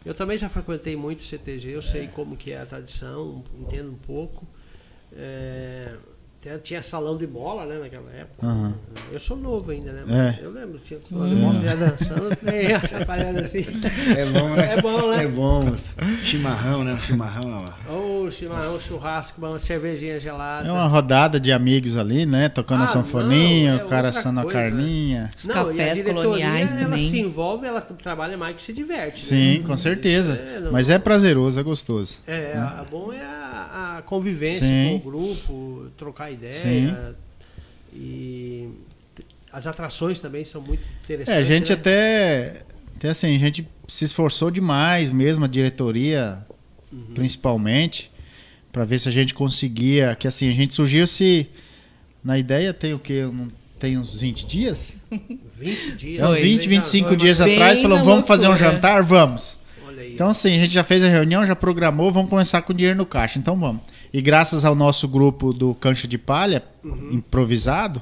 eu 0.06 0.14
também 0.14 0.38
já 0.38 0.50
frequentei 0.50 0.96
muito 0.96 1.24
CTG, 1.24 1.76
eu 1.76 1.82
sei 1.82 2.08
como 2.08 2.36
que 2.36 2.52
é 2.52 2.62
a 2.62 2.66
tradição, 2.66 3.44
entendo 3.60 3.90
um 3.90 3.96
pouco. 3.96 4.48
É, 5.16 5.96
tinha 6.62 6.84
salão 6.84 7.18
de 7.18 7.26
bola, 7.26 7.66
né, 7.66 7.80
naquela 7.80 8.12
época. 8.12 8.46
Uhum. 8.46 8.74
Eu 9.12 9.20
sou 9.20 9.36
novo 9.36 9.72
ainda, 9.72 9.92
né? 9.92 10.38
É. 10.40 10.46
Eu 10.46 10.52
lembro, 10.52 10.78
tinha 10.78 11.00
salão 11.02 11.28
de 11.28 11.36
bola 11.36 11.60
já 11.60 11.76
dançando, 11.76 12.38
meio 12.44 12.88
chacoalhando 12.88 13.40
assim. 13.40 13.66
É 14.16 14.26
bom, 14.26 14.50
né? 14.50 14.74
É 14.74 14.82
bom, 14.82 15.12
né? 15.12 15.24
É 15.24 15.28
bom. 15.28 15.76
Chimarrão, 16.22 16.84
né? 16.84 16.98
chimarrão, 17.02 17.74
Ô, 17.90 18.15
oh, 18.28 18.32
chimarrão, 18.32 18.72
Nossa. 18.72 18.88
churrasco, 18.88 19.46
uma 19.46 19.60
cervejinha 19.60 20.20
gelada. 20.20 20.68
É 20.68 20.72
uma 20.72 20.88
rodada 20.88 21.40
de 21.40 21.52
amigos 21.52 21.96
ali, 21.96 22.26
né? 22.26 22.50
Tocando 22.50 22.82
ah, 22.82 22.84
a 22.86 22.88
sanfoninha, 22.88 23.76
não, 23.76 23.80
é 23.82 23.84
o 23.86 23.88
cara 23.88 24.10
assando 24.10 24.40
a 24.40 24.46
carninha. 24.46 25.32
Os 25.38 25.46
não, 25.46 25.54
cafés 25.56 26.02
coloniais 26.02 26.72
ela 26.72 26.82
também. 26.82 27.00
se 27.00 27.20
envolve, 27.20 27.68
ela 27.68 27.82
trabalha 27.82 28.38
mais 28.38 28.56
que 28.56 28.62
se 28.62 28.74
diverte. 28.74 29.20
Sim, 29.24 29.60
né? 29.60 29.68
com 29.68 29.78
certeza. 29.78 30.34
É, 30.34 30.60
não... 30.60 30.72
Mas 30.72 30.90
é 30.90 31.00
prazeroso, 31.00 31.60
é 31.60 31.64
gostoso. 31.64 32.20
É, 32.28 32.56
né? 32.56 32.58
a 32.58 32.86
bom 32.90 33.14
é 33.14 33.22
a, 33.22 33.98
a 33.98 34.02
convivência 34.02 34.68
Sim. 34.68 35.00
com 35.02 35.08
o 35.08 35.12
grupo, 35.12 35.86
trocar 35.98 36.32
ideia. 36.32 36.54
Sim. 36.54 36.96
E 37.94 38.70
as 39.52 39.68
atrações 39.68 40.20
também 40.20 40.44
são 40.44 40.62
muito 40.62 40.84
interessantes. 41.04 41.34
É, 41.34 41.38
a 41.38 41.44
gente 41.44 41.72
né? 41.72 41.78
até, 41.80 42.64
até 42.98 43.10
assim, 43.10 43.34
a 43.34 43.40
gente 43.40 43.68
se 43.88 44.04
esforçou 44.04 44.52
demais 44.52 45.10
mesmo, 45.10 45.46
a 45.46 45.48
diretoria 45.48 46.44
uhum. 46.92 47.14
principalmente, 47.14 48.12
para 48.76 48.84
ver 48.84 49.00
se 49.00 49.08
a 49.08 49.12
gente 49.12 49.34
conseguia, 49.34 50.14
que 50.16 50.28
assim, 50.28 50.50
a 50.50 50.54
gente 50.54 50.74
surgiu 50.74 51.08
se 51.08 51.48
na 52.22 52.38
ideia 52.38 52.74
tem 52.74 52.94
o 52.94 53.00
que 53.00 53.26
tem 53.80 53.98
uns 53.98 54.20
20 54.20 54.46
dias? 54.46 54.98
20 55.58 55.92
dias. 55.94 56.22
É, 56.22 56.28
uns 56.28 56.38
20, 56.38 56.68
25 56.68 57.16
dias 57.16 57.40
atrás, 57.40 57.82
falou, 57.82 58.04
vamos 58.04 58.28
fazer 58.28 58.50
um 58.50 58.58
jantar? 58.58 59.02
Vamos. 59.02 59.58
Então 60.10 60.28
assim, 60.28 60.50
a 60.50 60.60
gente 60.60 60.74
já 60.74 60.84
fez 60.84 61.06
a 61.06 61.08
reunião, 61.08 61.48
já 61.48 61.56
programou, 61.56 62.12
vamos 62.12 62.30
começar 62.30 62.62
com 62.64 62.74
dinheiro 62.74 62.98
no 62.98 63.06
caixa, 63.06 63.40
então 63.40 63.58
vamos. 63.58 63.82
E 64.12 64.22
graças 64.22 64.66
ao 64.66 64.76
nosso 64.76 65.08
grupo 65.08 65.54
do 65.54 65.74
Cancha 65.74 66.06
de 66.06 66.18
Palha, 66.18 66.62
uhum. 66.84 67.14
improvisado, 67.14 68.02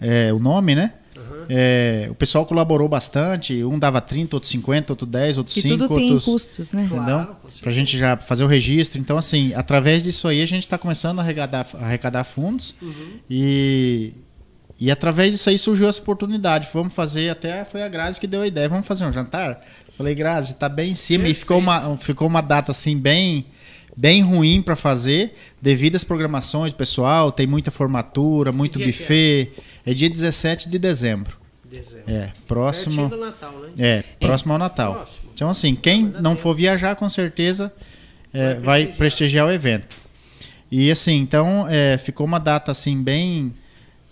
é, 0.00 0.32
o 0.32 0.38
nome, 0.38 0.76
né? 0.76 0.92
Uhum. 1.16 1.46
É, 1.48 2.08
o 2.10 2.14
pessoal 2.14 2.44
colaborou 2.44 2.88
bastante. 2.88 3.64
Um 3.64 3.78
dava 3.78 4.00
30, 4.00 4.36
outro 4.36 4.48
50, 4.48 4.92
outro 4.92 5.06
10, 5.06 5.38
outro 5.38 5.52
5. 5.52 5.66
E 5.66 5.70
tudo 5.70 5.94
tem 5.94 6.18
custos, 6.18 6.72
né? 6.72 6.84
Entendeu? 6.84 7.04
Claro, 7.04 7.36
pra 7.60 7.72
gente 7.72 7.96
já 7.96 8.16
fazer 8.16 8.44
o 8.44 8.46
registro. 8.46 9.00
Então, 9.00 9.16
assim, 9.16 9.52
através 9.54 10.02
disso 10.04 10.28
aí, 10.28 10.42
a 10.42 10.46
gente 10.46 10.64
está 10.64 10.76
começando 10.76 11.18
a 11.18 11.22
arrecadar, 11.22 11.66
arrecadar 11.74 12.24
fundos. 12.24 12.74
Uhum. 12.80 13.18
E, 13.28 14.12
e 14.78 14.90
através 14.90 15.32
disso 15.32 15.48
aí 15.48 15.58
surgiu 15.58 15.88
essa 15.88 16.00
oportunidade. 16.00 16.68
Vamos 16.72 16.94
fazer, 16.94 17.30
até 17.30 17.64
foi 17.64 17.82
a 17.82 17.88
Grazi 17.88 18.20
que 18.20 18.26
deu 18.26 18.42
a 18.42 18.46
ideia. 18.46 18.68
Vamos 18.68 18.86
fazer 18.86 19.04
um 19.04 19.12
jantar? 19.12 19.62
Falei, 19.96 20.14
Grazi, 20.14 20.56
tá 20.56 20.68
bem 20.68 20.92
em 20.92 20.94
cima. 20.94 21.24
Perfeito. 21.24 21.38
E 21.38 21.40
ficou 21.40 21.58
uma, 21.58 21.96
ficou 21.96 22.28
uma 22.28 22.40
data 22.40 22.70
assim, 22.72 22.98
bem 22.98 23.46
bem 23.96 24.20
ruim 24.22 24.60
para 24.60 24.76
fazer, 24.76 25.34
devido 25.60 25.96
às 25.96 26.04
programações 26.04 26.72
pessoal, 26.74 27.32
tem 27.32 27.46
muita 27.46 27.70
formatura, 27.70 28.52
muito 28.52 28.78
buffet. 28.78 29.52
É? 29.86 29.90
é? 29.90 29.94
dia 29.94 30.10
17 30.10 30.68
de 30.68 30.78
dezembro. 30.78 31.38
Dezembro. 31.64 32.04
É, 32.06 32.32
próximo. 32.46 33.08
Do 33.08 33.16
Natal, 33.16 33.52
né? 33.52 33.70
É, 33.78 34.04
próximo 34.20 34.52
é. 34.52 34.54
ao 34.54 34.58
Natal. 34.58 34.94
Próximo. 34.94 35.30
Então, 35.34 35.48
assim, 35.48 35.74
quem 35.74 36.04
não 36.04 36.36
for 36.36 36.54
viajar, 36.54 36.94
com 36.94 37.08
certeza 37.08 37.72
é, 38.32 38.54
vai, 38.54 38.60
vai 38.60 38.86
prestigiar. 38.94 39.46
prestigiar. 39.46 39.46
o 39.46 39.50
evento. 39.50 39.96
E 40.70 40.90
assim, 40.90 41.16
então, 41.16 41.66
é, 41.68 41.96
ficou 41.96 42.26
uma 42.26 42.38
data 42.38 42.72
assim 42.72 43.02
bem, 43.02 43.54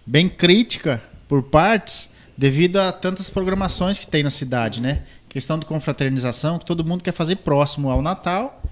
bem 0.07 0.29
crítica 0.29 1.03
por 1.29 1.43
partes, 1.43 2.11
devido 2.37 2.79
a 2.79 2.91
tantas 2.93 3.29
programações 3.29 3.99
que 3.99 4.07
tem 4.07 4.23
na 4.23 4.31
cidade, 4.31 4.81
né? 4.81 5.03
Questão 5.29 5.59
de 5.59 5.67
confraternização, 5.67 6.59
que 6.59 6.64
todo 6.64 6.85
mundo 6.85 7.03
quer 7.03 7.12
fazer 7.12 7.37
próximo 7.37 7.91
ao 7.91 8.00
Natal 8.00 8.63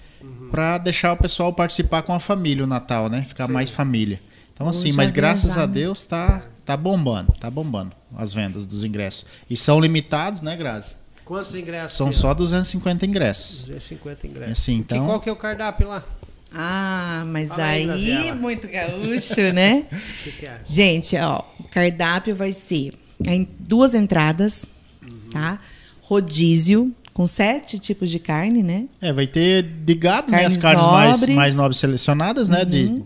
para 0.53 0.77
deixar 0.77 1.15
o 1.15 1.17
pessoal 1.17 1.53
participar 1.53 2.03
com 2.03 2.13
a 2.13 2.21
família 2.21 2.63
o 2.63 2.67
Natal, 2.67 3.09
né? 3.09 3.25
Ficar 3.27 3.47
Sim. 3.47 3.53
mais 3.53 3.71
família. 3.71 4.21
Então 4.53 4.69
assim, 4.69 4.93
mas 4.93 5.11
graças 5.11 5.57
a 5.57 5.65
Deus 5.65 6.05
tá 6.05 6.43
tá 6.65 6.77
bombando, 6.77 7.33
tá 7.41 7.51
bombando 7.51 7.93
as 8.15 8.33
vendas 8.33 8.67
dos 8.67 8.85
ingressos. 8.85 9.27
E 9.49 9.57
são 9.57 9.81
limitados, 9.81 10.43
né, 10.43 10.55
Grazi? 10.55 10.95
Quantos 11.25 11.55
ingressos? 11.55 11.97
São 11.97 12.13
só 12.13 12.35
250 12.35 13.07
ingressos. 13.07 13.61
250 13.63 14.27
ingressos. 14.27 14.53
Assim, 14.53 14.75
então... 14.75 15.03
E 15.03 15.07
qual 15.07 15.21
que 15.21 15.29
é 15.29 15.33
o 15.33 15.37
cardápio 15.37 15.89
lá? 15.89 16.05
Ah, 16.55 17.25
mas 17.27 17.49
Fala 17.49 17.65
aí, 17.65 17.91
aí 17.91 18.33
muito 18.35 18.69
gaúcho, 18.69 19.53
né? 19.55 19.87
que 20.23 20.33
que 20.33 20.47
é? 20.47 20.61
Gente, 20.63 21.17
ó, 21.17 21.43
o 21.59 21.65
cardápio 21.65 22.37
vai 22.37 22.53
ser 22.53 22.93
em 23.27 23.49
duas 23.59 23.95
entradas, 23.95 24.71
uhum. 25.03 25.31
tá? 25.33 25.59
Rodízio, 26.03 26.95
com 27.13 27.27
sete 27.27 27.79
tipos 27.79 28.11
de 28.11 28.19
carne, 28.19 28.63
né? 28.63 28.87
É, 29.01 29.13
vai 29.13 29.27
ter 29.27 29.63
de 29.63 29.95
gado, 29.95 30.31
Carnes 30.31 30.49
né? 30.49 30.57
As 30.57 30.57
carnes 30.57 30.83
nobres. 30.83 31.21
mais, 31.21 31.29
mais 31.29 31.57
nobres 31.57 31.79
selecionadas, 31.79 32.49
né? 32.49 32.63
Uhum. 32.63 32.69
De, 32.69 33.03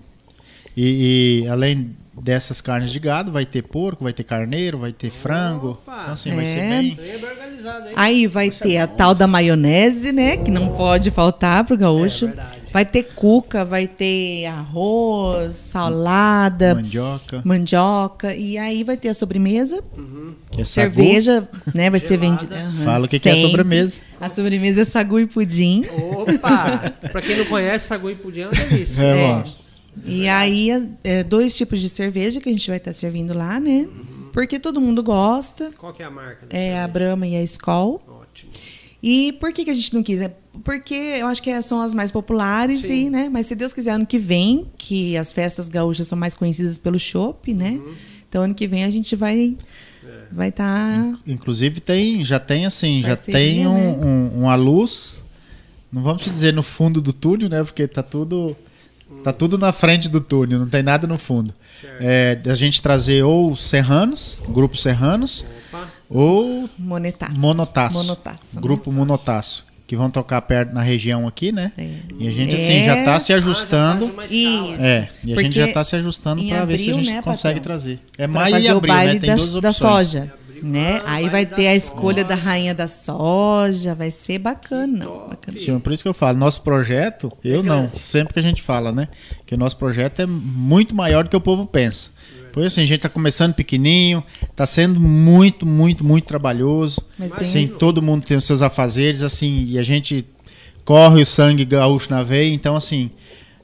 e, 0.76 1.42
e, 1.44 1.48
além 1.48 1.96
dessas 2.20 2.60
carnes 2.60 2.92
de 2.92 2.98
gado, 2.98 3.32
vai 3.32 3.44
ter 3.44 3.62
porco, 3.62 4.04
vai 4.04 4.12
ter 4.12 4.24
carneiro, 4.24 4.78
vai 4.78 4.92
ter 4.92 5.10
frango. 5.10 5.70
Opa. 5.70 6.00
Então, 6.02 6.12
assim, 6.12 6.30
é. 6.30 6.34
vai 6.34 6.46
ser 6.46 6.58
é. 6.58 6.68
bem. 6.68 6.98
Aí 7.96 8.26
vai 8.26 8.50
ter 8.50 8.78
a 8.78 8.86
tal 8.86 9.14
da 9.14 9.26
maionese, 9.26 10.12
né? 10.12 10.36
Que 10.36 10.50
não 10.50 10.68
pode 10.74 11.10
faltar 11.10 11.64
pro 11.64 11.76
gaúcho. 11.76 12.26
É, 12.26 12.65
vai 12.76 12.84
ter 12.84 13.04
cuca, 13.04 13.64
vai 13.64 13.88
ter 13.88 14.44
arroz, 14.44 15.54
salada, 15.54 16.74
mandioca. 16.74 17.42
mandioca. 17.42 18.34
E 18.34 18.58
aí 18.58 18.84
vai 18.84 18.98
ter 18.98 19.08
a 19.08 19.14
sobremesa. 19.14 19.82
Uhum. 19.96 20.34
Que 20.50 20.60
é 20.60 20.64
cerveja, 20.66 21.48
né? 21.74 21.88
Vai 21.88 21.98
ser 21.98 22.18
vendida. 22.18 22.54
Uhum, 22.54 22.84
Fala 22.84 23.06
o 23.06 23.08
que, 23.08 23.18
que, 23.18 23.30
é 23.30 23.32
a 23.32 23.36
sobremesa. 23.36 24.00
A 24.20 24.28
sobremesa 24.28 24.82
é 24.82 24.84
sagu 24.84 25.18
e 25.18 25.26
pudim. 25.26 25.86
Opa! 25.90 26.92
pra 27.10 27.22
quem 27.22 27.38
não 27.38 27.46
conhece, 27.46 27.86
sagu 27.86 28.10
e 28.10 28.14
pudim 28.14 28.40
é 28.40 28.48
uma 28.48 28.52
delícia. 28.52 29.02
É, 29.02 29.22
é. 29.22 29.44
E 30.04 30.28
aí, 30.28 30.90
é, 31.02 31.24
dois 31.24 31.56
tipos 31.56 31.80
de 31.80 31.88
cerveja 31.88 32.42
que 32.42 32.50
a 32.50 32.52
gente 32.52 32.68
vai 32.68 32.76
estar 32.76 32.92
servindo 32.92 33.32
lá, 33.32 33.58
né? 33.58 33.88
Uhum. 33.88 34.28
Porque 34.34 34.60
todo 34.60 34.82
mundo 34.82 35.02
gosta. 35.02 35.70
Qual 35.78 35.94
que 35.94 36.02
é 36.02 36.04
a 36.04 36.10
marca? 36.10 36.44
É 36.50 36.58
cerveja? 36.58 36.84
a 36.84 36.88
Brahma 36.88 37.26
e 37.26 37.36
a 37.36 37.42
Skol. 37.42 38.02
Ótimo. 38.06 38.50
E 39.02 39.32
por 39.34 39.50
que, 39.52 39.64
que 39.64 39.70
a 39.70 39.74
gente 39.74 39.94
não 39.94 40.02
quis? 40.02 40.20
É 40.20 40.28
porque 40.64 40.94
eu 40.94 41.26
acho 41.26 41.42
que 41.42 41.62
são 41.62 41.80
as 41.80 41.94
mais 41.94 42.10
populares, 42.10 42.84
e, 42.84 43.10
né? 43.10 43.28
Mas 43.30 43.46
se 43.46 43.54
Deus 43.54 43.72
quiser, 43.72 43.92
ano 43.92 44.06
que 44.06 44.18
vem, 44.18 44.66
que 44.76 45.16
as 45.16 45.32
festas 45.32 45.68
gaúchas 45.68 46.06
são 46.06 46.18
mais 46.18 46.34
conhecidas 46.34 46.78
pelo 46.78 46.98
chopp, 46.98 47.52
né? 47.54 47.72
Uhum. 47.72 47.94
Então, 48.28 48.42
ano 48.42 48.54
que 48.54 48.66
vem 48.66 48.84
a 48.84 48.90
gente 48.90 49.14
vai 49.16 49.56
é. 50.04 50.08
vai 50.30 50.48
estar. 50.48 50.64
Tá... 50.64 51.18
Inclusive 51.26 51.80
tem, 51.80 52.24
já 52.24 52.38
tem 52.38 52.66
assim, 52.66 53.02
já 53.02 53.16
tem 53.16 53.66
um, 53.66 53.74
né? 53.74 54.04
um, 54.04 54.40
uma 54.42 54.54
luz. 54.54 55.24
Não 55.92 56.02
vamos 56.02 56.22
te 56.22 56.30
dizer 56.30 56.52
no 56.52 56.62
fundo 56.62 57.00
do 57.00 57.12
túnel, 57.12 57.48
né? 57.48 57.62
Porque 57.62 57.86
tá 57.86 58.02
tudo 58.02 58.56
Tá 59.22 59.32
tudo 59.32 59.56
na 59.56 59.72
frente 59.72 60.08
do 60.08 60.20
túnel, 60.20 60.58
não 60.58 60.68
tem 60.68 60.82
nada 60.82 61.06
no 61.06 61.16
fundo. 61.16 61.54
É, 62.00 62.40
a 62.44 62.54
gente 62.54 62.82
trazer 62.82 63.22
ou 63.22 63.56
serranos, 63.56 64.38
grupo 64.48 64.76
serranos, 64.76 65.44
Opa. 65.68 65.88
ou 66.10 66.68
Monetaço. 66.76 67.38
monotaço, 67.38 67.98
monotaço. 67.98 68.60
grupo 68.60 68.90
monotaço, 68.90 69.64
que 69.86 69.96
vão 69.96 70.10
tocar 70.10 70.42
perto 70.42 70.72
na 70.72 70.82
região 70.82 71.26
aqui, 71.28 71.52
né? 71.52 71.72
É. 71.78 71.90
E 72.18 72.28
a 72.28 72.30
gente 72.32 72.54
assim 72.54 72.84
já 72.84 72.98
está 72.98 73.18
se 73.20 73.32
ajustando. 73.32 74.12
Ah, 74.18 74.24
é, 74.80 75.08
e 75.24 75.32
a 75.32 75.42
gente 75.42 75.54
já 75.54 75.66
está 75.68 75.84
se 75.84 75.96
ajustando 75.96 76.44
para 76.46 76.64
ver 76.64 76.78
se 76.78 76.90
a 76.90 76.94
gente 76.94 77.14
né, 77.14 77.22
consegue 77.22 77.60
patrão? 77.60 77.76
trazer. 77.76 78.00
É 78.18 78.26
maio 78.26 78.58
e 78.58 78.68
abril, 78.68 78.94
né? 78.94 79.18
Tem 79.18 79.20
da, 79.20 79.36
duas 79.36 79.54
opções. 79.54 79.62
Da 79.62 79.72
soja 79.72 80.32
né? 80.62 81.00
Ah, 81.04 81.14
Aí 81.14 81.28
vai, 81.28 81.46
ter 81.46 81.68
a 81.68 81.74
escolha 81.74 82.24
da 82.24 82.34
rainha 82.34 82.74
da 82.74 82.86
soja, 82.86 83.94
vai 83.94 84.10
ser 84.10 84.38
bacana. 84.38 85.04
bacana. 85.04 85.58
Sim, 85.58 85.78
por 85.78 85.92
isso 85.92 86.02
que 86.02 86.08
eu 86.08 86.14
falo, 86.14 86.38
nosso 86.38 86.62
projeto, 86.62 87.32
eu 87.44 87.62
não, 87.62 87.90
sempre 87.92 88.34
que 88.34 88.40
a 88.40 88.42
gente 88.42 88.62
fala, 88.62 88.92
né? 88.92 89.08
Que 89.44 89.54
o 89.54 89.58
nosso 89.58 89.76
projeto 89.76 90.20
é 90.20 90.26
muito 90.26 90.94
maior 90.94 91.24
do 91.24 91.30
que 91.30 91.36
o 91.36 91.40
povo 91.40 91.66
pensa. 91.66 92.10
Por 92.56 92.64
isso, 92.64 92.76
assim, 92.76 92.84
a 92.84 92.86
gente 92.86 92.96
está 92.96 93.10
começando 93.10 93.52
pequenininho, 93.52 94.24
está 94.50 94.64
sendo 94.64 94.98
muito, 94.98 95.66
muito, 95.66 96.02
muito 96.02 96.24
trabalhoso. 96.24 97.02
Mas 97.18 97.36
assim, 97.36 97.68
todo 97.68 98.00
mundo 98.00 98.24
tem 98.24 98.34
os 98.34 98.46
seus 98.46 98.62
afazeres, 98.62 99.22
assim, 99.22 99.66
e 99.68 99.78
a 99.78 99.82
gente 99.82 100.24
corre 100.82 101.20
o 101.20 101.26
sangue 101.26 101.66
gaúcho 101.66 102.10
na 102.10 102.22
veia, 102.22 102.54
então 102.54 102.74
assim, 102.74 103.10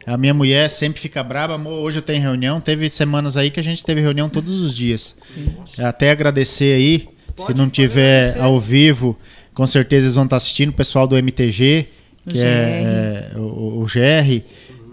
a 0.07 0.19
minha 0.19 0.35
mulher 0.35 0.69
sempre 0.69 1.01
fica 1.01 1.23
brava, 1.23 1.55
amor, 1.55 1.81
hoje 1.81 2.01
eu 2.01 2.03
tenho 2.03 2.21
reunião. 2.21 2.61
Teve 2.61 2.87
semanas 2.91 3.39
aí 3.39 3.51
que 3.51 3.59
a 3.59 3.63
gente 3.63 3.83
teve 3.83 4.03
reunião 4.03 4.29
todos 4.29 4.61
os 4.61 4.75
dias. 4.75 5.17
Nossa. 5.57 5.89
Até 5.89 6.11
agradecer 6.11 6.75
aí, 6.75 7.09
Pode, 7.35 7.51
se 7.51 7.57
não 7.57 7.71
tiver 7.71 8.39
ao 8.41 8.61
vivo, 8.61 9.17
com 9.55 9.67
certeza 9.67 10.05
eles 10.05 10.17
vão 10.17 10.25
estar 10.25 10.37
assistindo, 10.37 10.69
o 10.69 10.75
pessoal 10.75 11.07
do 11.07 11.17
MTG, 11.17 11.89
que 12.29 12.37
o 12.37 12.43
é, 12.43 13.31
é 13.33 13.39
o, 13.39 13.81
o 13.81 13.87
GR, 13.87 14.45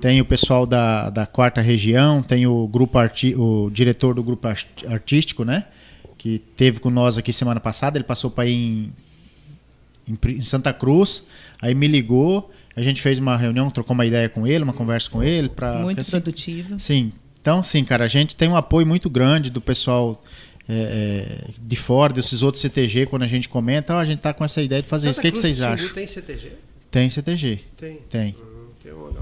tem 0.02 0.22
o 0.22 0.26
pessoal 0.26 0.66
da, 0.66 1.10
da 1.10 1.26
quarta 1.26 1.62
região, 1.62 2.22
tem 2.22 2.48
o 2.48 2.68
grupo 2.68 2.98
arti 2.98 3.36
o 3.36 3.70
diretor 3.70 4.14
do 4.14 4.24
grupo 4.24 4.48
artístico, 4.88 5.44
né? 5.44 5.66
Que 6.18 6.40
teve 6.40 6.80
com 6.80 6.90
nós 6.90 7.18
aqui 7.18 7.32
semana 7.32 7.60
passada, 7.60 7.98
ele 7.98 8.04
passou 8.04 8.30
para 8.30 8.46
ir 8.46 8.54
em, 8.54 8.94
em, 10.08 10.18
em 10.32 10.42
Santa 10.42 10.74
Cruz, 10.74 11.24
aí 11.62 11.74
me 11.74 11.88
ligou 11.88 12.52
a 12.80 12.82
gente 12.82 13.02
fez 13.02 13.20
uma 13.20 13.36
reunião, 13.36 13.70
trocou 13.70 13.94
uma 13.94 14.06
ideia 14.06 14.30
com 14.30 14.48
ele, 14.48 14.64
uma 14.64 14.74
conversa 14.74 15.10
com 15.10 15.22
ele. 15.22 15.50
Pra, 15.50 15.80
muito 15.80 16.00
assim, 16.00 16.12
produtiva. 16.12 16.80
Sim. 16.80 17.12
Então, 17.42 17.62
sim, 17.62 17.84
cara, 17.84 18.06
a 18.06 18.08
gente 18.08 18.38
tem 18.38 18.48
um 18.48 18.56
apoio 18.56 18.88
muito 18.88 19.10
grande 19.10 19.50
do 19.50 19.60
pessoal 19.60 20.22
é, 20.68 21.48
é 21.48 21.52
de 21.62 21.76
fora, 21.76 22.14
desses 22.14 22.42
outros 22.42 22.62
CTG, 22.62 23.06
quando 23.08 23.24
a 23.24 23.28
gente 23.28 23.50
comenta, 23.50 23.96
oh, 23.96 23.98
a 23.98 24.06
gente 24.06 24.20
tá 24.20 24.34
com 24.34 24.46
essa 24.46 24.62
ideia 24.62 24.82
de 24.82 24.88
fazer 24.88 25.12
Santa 25.12 25.12
isso. 25.12 25.20
O 25.20 25.24
que, 25.24 25.32
que 25.32 25.38
vocês 25.38 25.62
acham? 25.62 25.90
Tem 25.90 26.08
CTG? 26.08 26.52
Tem 26.90 27.10
CTG. 27.10 27.60
Tem. 27.78 27.98
Tem. 28.10 28.36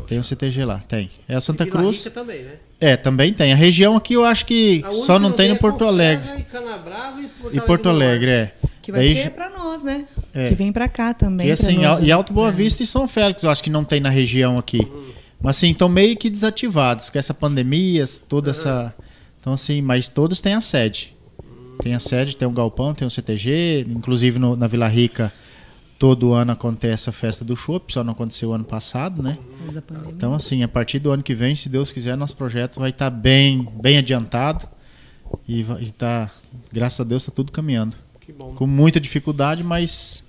Tem, 0.08 0.20
um 0.20 0.24
CTG 0.24 0.64
lá, 0.64 0.80
tem. 0.88 1.10
É 1.28 1.36
a 1.36 1.42
Santa 1.42 1.66
Cruz. 1.66 1.98
Rica 1.98 2.12
também, 2.12 2.44
né? 2.44 2.54
É, 2.80 2.96
também 2.96 3.34
tem. 3.34 3.52
A 3.52 3.56
região 3.56 3.96
aqui 3.96 4.14
eu 4.14 4.24
acho 4.24 4.46
que 4.46 4.84
só 5.06 5.20
não 5.20 5.32
tem 5.32 5.50
no 5.50 5.58
Porto 5.58 5.84
Alegre. 5.84 6.28
E 6.40 6.44
Canabrava 6.44 7.22
e 7.22 7.28
Porto, 7.28 7.56
e 7.58 7.62
Porto 7.62 7.90
Alegre, 7.90 8.32
é. 8.32 8.52
Que 8.82 8.92
vai 8.92 9.02
Daí, 9.02 9.24
ser 9.24 9.32
para 9.32 9.50
nós, 9.50 9.84
né? 9.84 10.06
É. 10.34 10.50
Que 10.50 10.56
vem 10.56 10.72
para 10.72 10.88
cá 10.88 11.14
também. 11.14 11.48
E 11.48 11.52
assim, 11.52 11.80
nós, 11.80 12.00
e 12.00 12.12
Alto 12.12 12.32
Boa 12.32 12.50
é. 12.50 12.52
Vista 12.52 12.82
é. 12.82 12.86
e 12.86 12.88
São 12.88 13.08
Félix, 13.08 13.44
eu 13.44 13.50
acho 13.50 13.62
que 13.62 13.70
não 13.70 13.84
tem 13.84 14.00
na 14.00 14.10
região 14.10 14.58
aqui. 14.58 14.80
Uhum. 14.80 15.12
Mas 15.42 15.58
assim, 15.58 15.72
estão 15.72 15.90
meio 15.90 16.16
que 16.16 16.30
desativados, 16.30 17.10
com 17.10 17.20
essa 17.20 17.34
pandemia, 17.34 18.06
toda 18.30 18.50
uhum. 18.50 18.52
essa. 18.52 18.96
Então, 19.40 19.54
assim, 19.54 19.82
mas 19.82 20.08
todos 20.08 20.40
têm 20.40 20.54
a 20.54 20.62
sede. 20.62 21.16
Tem 21.82 21.94
a 21.94 22.00
sede, 22.00 22.36
tem 22.36 22.48
um 22.48 22.54
galpão, 22.54 22.94
tem 22.94 23.06
um 23.06 23.10
CTG, 23.10 23.86
inclusive 23.90 24.40
no, 24.40 24.56
na 24.56 24.68
Vila 24.68 24.88
Rica 24.88 25.32
todo 25.98 26.34
ano 26.34 26.52
acontece 26.52 27.10
a 27.10 27.14
festa 27.14 27.44
do 27.44 27.56
chopp, 27.56 27.92
só 27.92 28.04
não 28.04 28.14
aconteceu 28.14 28.54
ano 28.54 28.64
passado, 28.64 29.24
né? 29.24 29.38
Então, 30.08 30.34
assim, 30.34 30.64
a 30.64 30.68
partir 30.68 31.00
do 31.00 31.12
ano 31.12 31.24
que 31.24 31.34
vem, 31.34 31.56
se 31.56 31.70
Deus 31.70 31.92
quiser, 31.92 32.16
nosso 32.16 32.36
projeto 32.36 32.80
vai 32.80 32.92
estar 32.92 33.10
tá 33.10 33.18
bem, 33.18 33.68
bem 33.82 33.98
adiantado 33.98 34.68
e 35.48 35.66
está, 35.82 36.30
graças 36.72 37.00
a 37.00 37.04
Deus, 37.04 37.24
está 37.24 37.32
tudo 37.34 37.52
caminhando. 37.52 37.96
Com 38.56 38.68
muita 38.68 39.00
dificuldade, 39.00 39.64
mas 39.64 40.24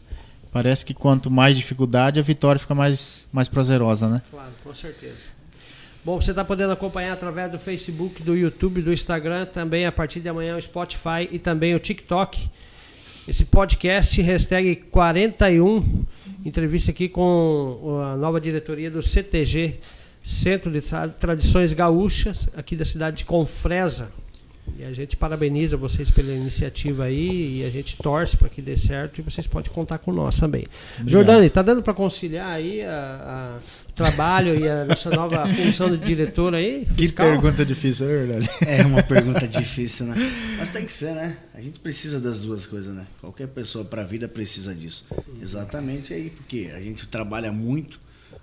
parece 0.52 0.86
que 0.86 0.94
quanto 0.94 1.30
mais 1.30 1.56
dificuldade, 1.56 2.18
a 2.18 2.22
vitória 2.22 2.58
fica 2.58 2.74
mais, 2.74 3.28
mais 3.32 3.48
prazerosa, 3.48 4.08
né? 4.08 4.22
Claro, 4.30 4.52
com 4.62 4.74
certeza. 4.74 5.26
Bom, 6.04 6.20
você 6.20 6.30
está 6.30 6.44
podendo 6.44 6.72
acompanhar 6.72 7.12
através 7.12 7.50
do 7.50 7.58
Facebook, 7.58 8.22
do 8.22 8.34
YouTube, 8.34 8.80
do 8.80 8.92
Instagram, 8.92 9.44
também 9.46 9.84
a 9.84 9.92
partir 9.92 10.20
de 10.20 10.28
amanhã 10.28 10.56
o 10.56 10.62
Spotify 10.62 11.28
e 11.30 11.38
também 11.38 11.74
o 11.74 11.80
TikTok. 11.80 12.48
Esse 13.28 13.44
podcast, 13.44 14.22
hashtag 14.22 14.76
41, 14.90 15.84
entrevista 16.46 16.92
aqui 16.92 17.10
com 17.10 18.00
a 18.02 18.16
nova 18.16 18.40
diretoria 18.40 18.90
do 18.90 19.02
CTG 19.02 19.74
Centro 20.24 20.72
de 20.72 20.80
Tradições 21.20 21.74
Gaúchas, 21.74 22.48
aqui 22.56 22.74
da 22.74 22.86
cidade 22.86 23.18
de 23.18 23.24
Confresa. 23.26 24.10
E 24.78 24.82
a 24.82 24.92
gente 24.94 25.14
parabeniza 25.14 25.76
vocês 25.76 26.10
pela 26.10 26.32
iniciativa 26.32 27.04
aí 27.04 27.58
e 27.58 27.66
a 27.66 27.68
gente 27.68 27.98
torce 27.98 28.34
para 28.34 28.48
que 28.48 28.62
dê 28.62 28.78
certo 28.78 29.18
e 29.18 29.22
vocês 29.22 29.46
podem 29.46 29.70
contar 29.70 29.98
com 29.98 30.10
nós 30.10 30.40
também. 30.40 30.64
Obrigado. 30.94 31.10
Jordani, 31.10 31.50
tá 31.50 31.60
dando 31.60 31.82
para 31.82 31.92
conciliar 31.92 32.48
aí 32.48 32.80
a, 32.82 33.58
a 33.58 33.87
trabalho 33.98 34.54
e 34.54 34.68
a 34.68 34.84
nossa 34.84 35.10
nova 35.10 35.44
função 35.46 35.90
de 35.90 35.98
diretor 35.98 36.54
aí? 36.54 36.86
Fiscal? 36.96 37.26
Que 37.26 37.32
pergunta 37.32 37.66
difícil, 37.66 38.08
é 38.08 38.26
verdade. 38.26 38.48
É 38.64 38.86
uma 38.86 39.02
pergunta 39.02 39.46
difícil, 39.48 40.06
né? 40.06 40.14
Mas 40.56 40.70
tem 40.70 40.86
que 40.86 40.92
ser, 40.92 41.14
né? 41.14 41.36
A 41.52 41.60
gente 41.60 41.80
precisa 41.80 42.20
das 42.20 42.38
duas 42.38 42.64
coisas, 42.64 42.94
né? 42.94 43.06
Qualquer 43.20 43.48
pessoa 43.48 43.84
para 43.84 44.02
a 44.02 44.04
vida 44.04 44.28
precisa 44.28 44.72
disso. 44.72 45.04
Exatamente 45.42 46.14
aí, 46.14 46.30
porque 46.30 46.70
a 46.72 46.80
gente 46.80 47.06
trabalha 47.08 47.50
muito, 47.50 47.98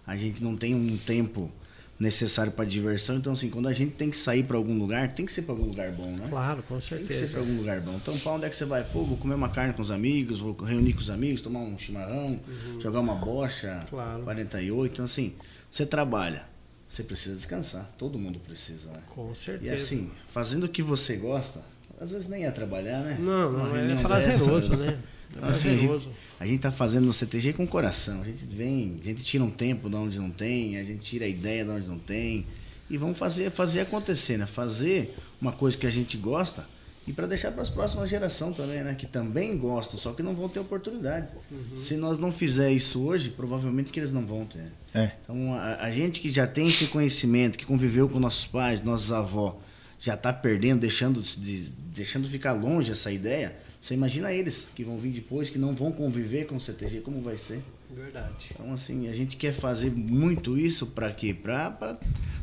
a 0.06 0.18
gente 0.18 0.44
não 0.44 0.58
tem 0.58 0.76
um 0.76 0.98
tempo 0.98 1.50
necessário 2.00 2.52
para 2.52 2.66
diversão. 2.66 3.18
Então, 3.18 3.34
assim, 3.34 3.50
quando 3.50 3.68
a 3.68 3.74
gente 3.74 3.94
tem 3.94 4.10
que 4.10 4.18
sair 4.18 4.44
para 4.44 4.58
algum 4.58 4.78
lugar, 4.78 5.12
tem 5.14 5.26
que 5.26 5.32
ser 5.32 5.44
para 5.44 5.54
algum 5.54 5.66
lugar 5.66 5.92
bom, 5.92 6.12
né? 6.12 6.28
Claro, 6.30 6.64
com 6.64 6.80
certeza. 6.80 7.08
Tem 7.10 7.20
que 7.20 7.28
ser 7.28 7.32
para 7.32 7.40
algum 7.40 7.58
lugar 7.58 7.80
bom. 7.82 7.94
Então, 7.96 8.18
para 8.20 8.32
onde 8.34 8.46
é 8.46 8.50
que 8.50 8.56
você 8.56 8.66
vai? 8.66 8.84
Pô, 8.84 9.04
vou 9.06 9.18
comer 9.18 9.36
uma 9.36 9.50
carne 9.50 9.74
com 9.74 9.82
os 9.82 9.92
amigos, 9.92 10.40
vou 10.40 10.54
reunir 10.64 10.94
com 10.94 11.00
os 11.00 11.10
amigos, 11.10 11.42
tomar 11.42 11.60
um 11.60 11.78
chimarrão, 11.78 12.40
uhum. 12.48 12.82
jogar 12.82 13.00
uma 13.00 13.16
bocha, 13.16 13.86
claro. 13.90 14.24
48. 14.24 14.94
Então, 14.94 15.06
assim, 15.06 15.34
você 15.70 15.86
trabalha, 15.86 16.44
você 16.88 17.04
precisa 17.04 17.36
descansar. 17.36 17.90
Todo 17.98 18.20
mundo 18.20 18.40
precisa, 18.40 18.92
né? 18.92 19.02
Com 19.10 19.34
certeza. 19.34 19.72
E 19.72 19.76
assim, 19.76 20.12
fazendo 20.28 20.66
o 20.66 20.70
que 20.70 20.82
você 20.82 21.16
gosta, 21.16 21.62
às 22.00 22.12
vezes 22.12 22.28
nem 22.28 22.46
é 22.46 22.52
trabalhar, 22.52 23.00
né? 23.00 23.18
Não, 23.20 23.52
não, 23.52 23.76
é 23.76 23.96
prazeroso, 24.02 24.70
dessa, 24.70 24.86
né? 24.88 25.00
É 25.42 25.48
assim, 25.48 25.70
a 25.70 25.78
gente, 25.78 26.10
a 26.40 26.46
gente 26.46 26.60
tá 26.62 26.72
fazendo 26.72 27.06
no 27.06 27.14
CTG 27.14 27.54
com 27.54 27.64
o 27.64 27.68
coração. 27.68 28.22
A 28.22 28.26
gente 28.26 28.46
vem, 28.56 29.00
a 29.02 29.06
gente 29.06 29.24
tira 29.24 29.44
um 29.44 29.50
tempo 29.50 29.90
de 29.90 29.96
onde 29.96 30.20
não 30.20 30.32
tem, 30.32 30.78
a 30.78 30.84
gente 30.84 31.00
tira 31.00 31.26
a 31.26 31.28
ideia 31.28 31.64
de 31.64 31.72
onde 31.72 31.88
não 31.88 32.00
tem. 32.00 32.46
E 32.90 32.98
vamos 32.98 33.18
fazer, 33.18 33.50
fazer 33.50 33.82
acontecer, 33.82 34.38
né? 34.38 34.46
Fazer 34.46 35.16
uma 35.42 35.52
coisa 35.52 35.76
que 35.78 35.88
a 35.88 35.92
gente 35.92 36.18
gosta 36.18 36.66
e 37.08 37.14
para 37.14 37.28
deixar 37.28 37.52
para 37.52 37.62
as 37.62 37.70
próximas 37.70 38.10
gerações 38.10 38.58
também, 38.58 38.84
né? 38.84 38.96
Que 38.96 39.06
também 39.06 39.58
gostam, 39.58 40.00
só 40.00 40.12
que 40.12 40.24
não 40.24 40.34
vão 40.34 40.50
ter 40.50 40.60
oportunidade. 40.60 41.32
Uhum. 41.52 41.78
Se 41.78 41.96
nós 41.98 42.18
não 42.18 42.32
fizer 42.32 42.72
isso 42.72 43.06
hoje, 43.06 43.30
provavelmente 43.30 43.92
que 43.92 44.00
eles 44.00 44.12
não 44.12 44.26
vão 44.26 44.44
ter. 44.46 44.72
É. 44.94 45.12
Então, 45.24 45.54
a, 45.54 45.84
a, 45.84 45.92
gente 45.92 46.20
que 46.20 46.32
já 46.32 46.48
tem 46.48 46.68
esse 46.68 46.88
conhecimento, 46.88 47.60
que 47.60 47.66
conviveu 47.66 48.10
com 48.10 48.20
nossos 48.20 48.46
pais, 48.46 48.82
nossos 48.82 49.12
avós, 49.12 49.54
já 50.00 50.16
está 50.16 50.34
perdendo, 50.34 50.80
deixando, 50.80 51.22
de, 51.22 51.70
deixando 51.94 52.28
ficar 52.28 52.54
longe 52.54 52.92
essa 52.92 53.12
ideia, 53.12 53.56
você 53.86 53.94
imagina 53.94 54.34
eles 54.34 54.72
que 54.76 54.84
vão 54.84 54.98
vir 54.98 55.12
depois, 55.12 55.48
que 55.48 55.60
não 55.60 55.76
vão 55.76 55.92
conviver 55.92 56.48
com 56.48 56.56
o 56.56 56.60
CTG, 56.60 57.02
como 57.02 57.22
vai 57.22 57.38
ser? 57.38 57.64
Verdade. 57.88 58.50
Então, 58.52 58.74
assim, 58.74 59.08
a 59.08 59.14
gente 59.14 59.38
quer 59.38 59.54
fazer 59.54 59.92
muito 59.92 60.58
isso 60.58 60.88
para 60.88 61.12
quê? 61.12 61.36
Para 61.36 61.96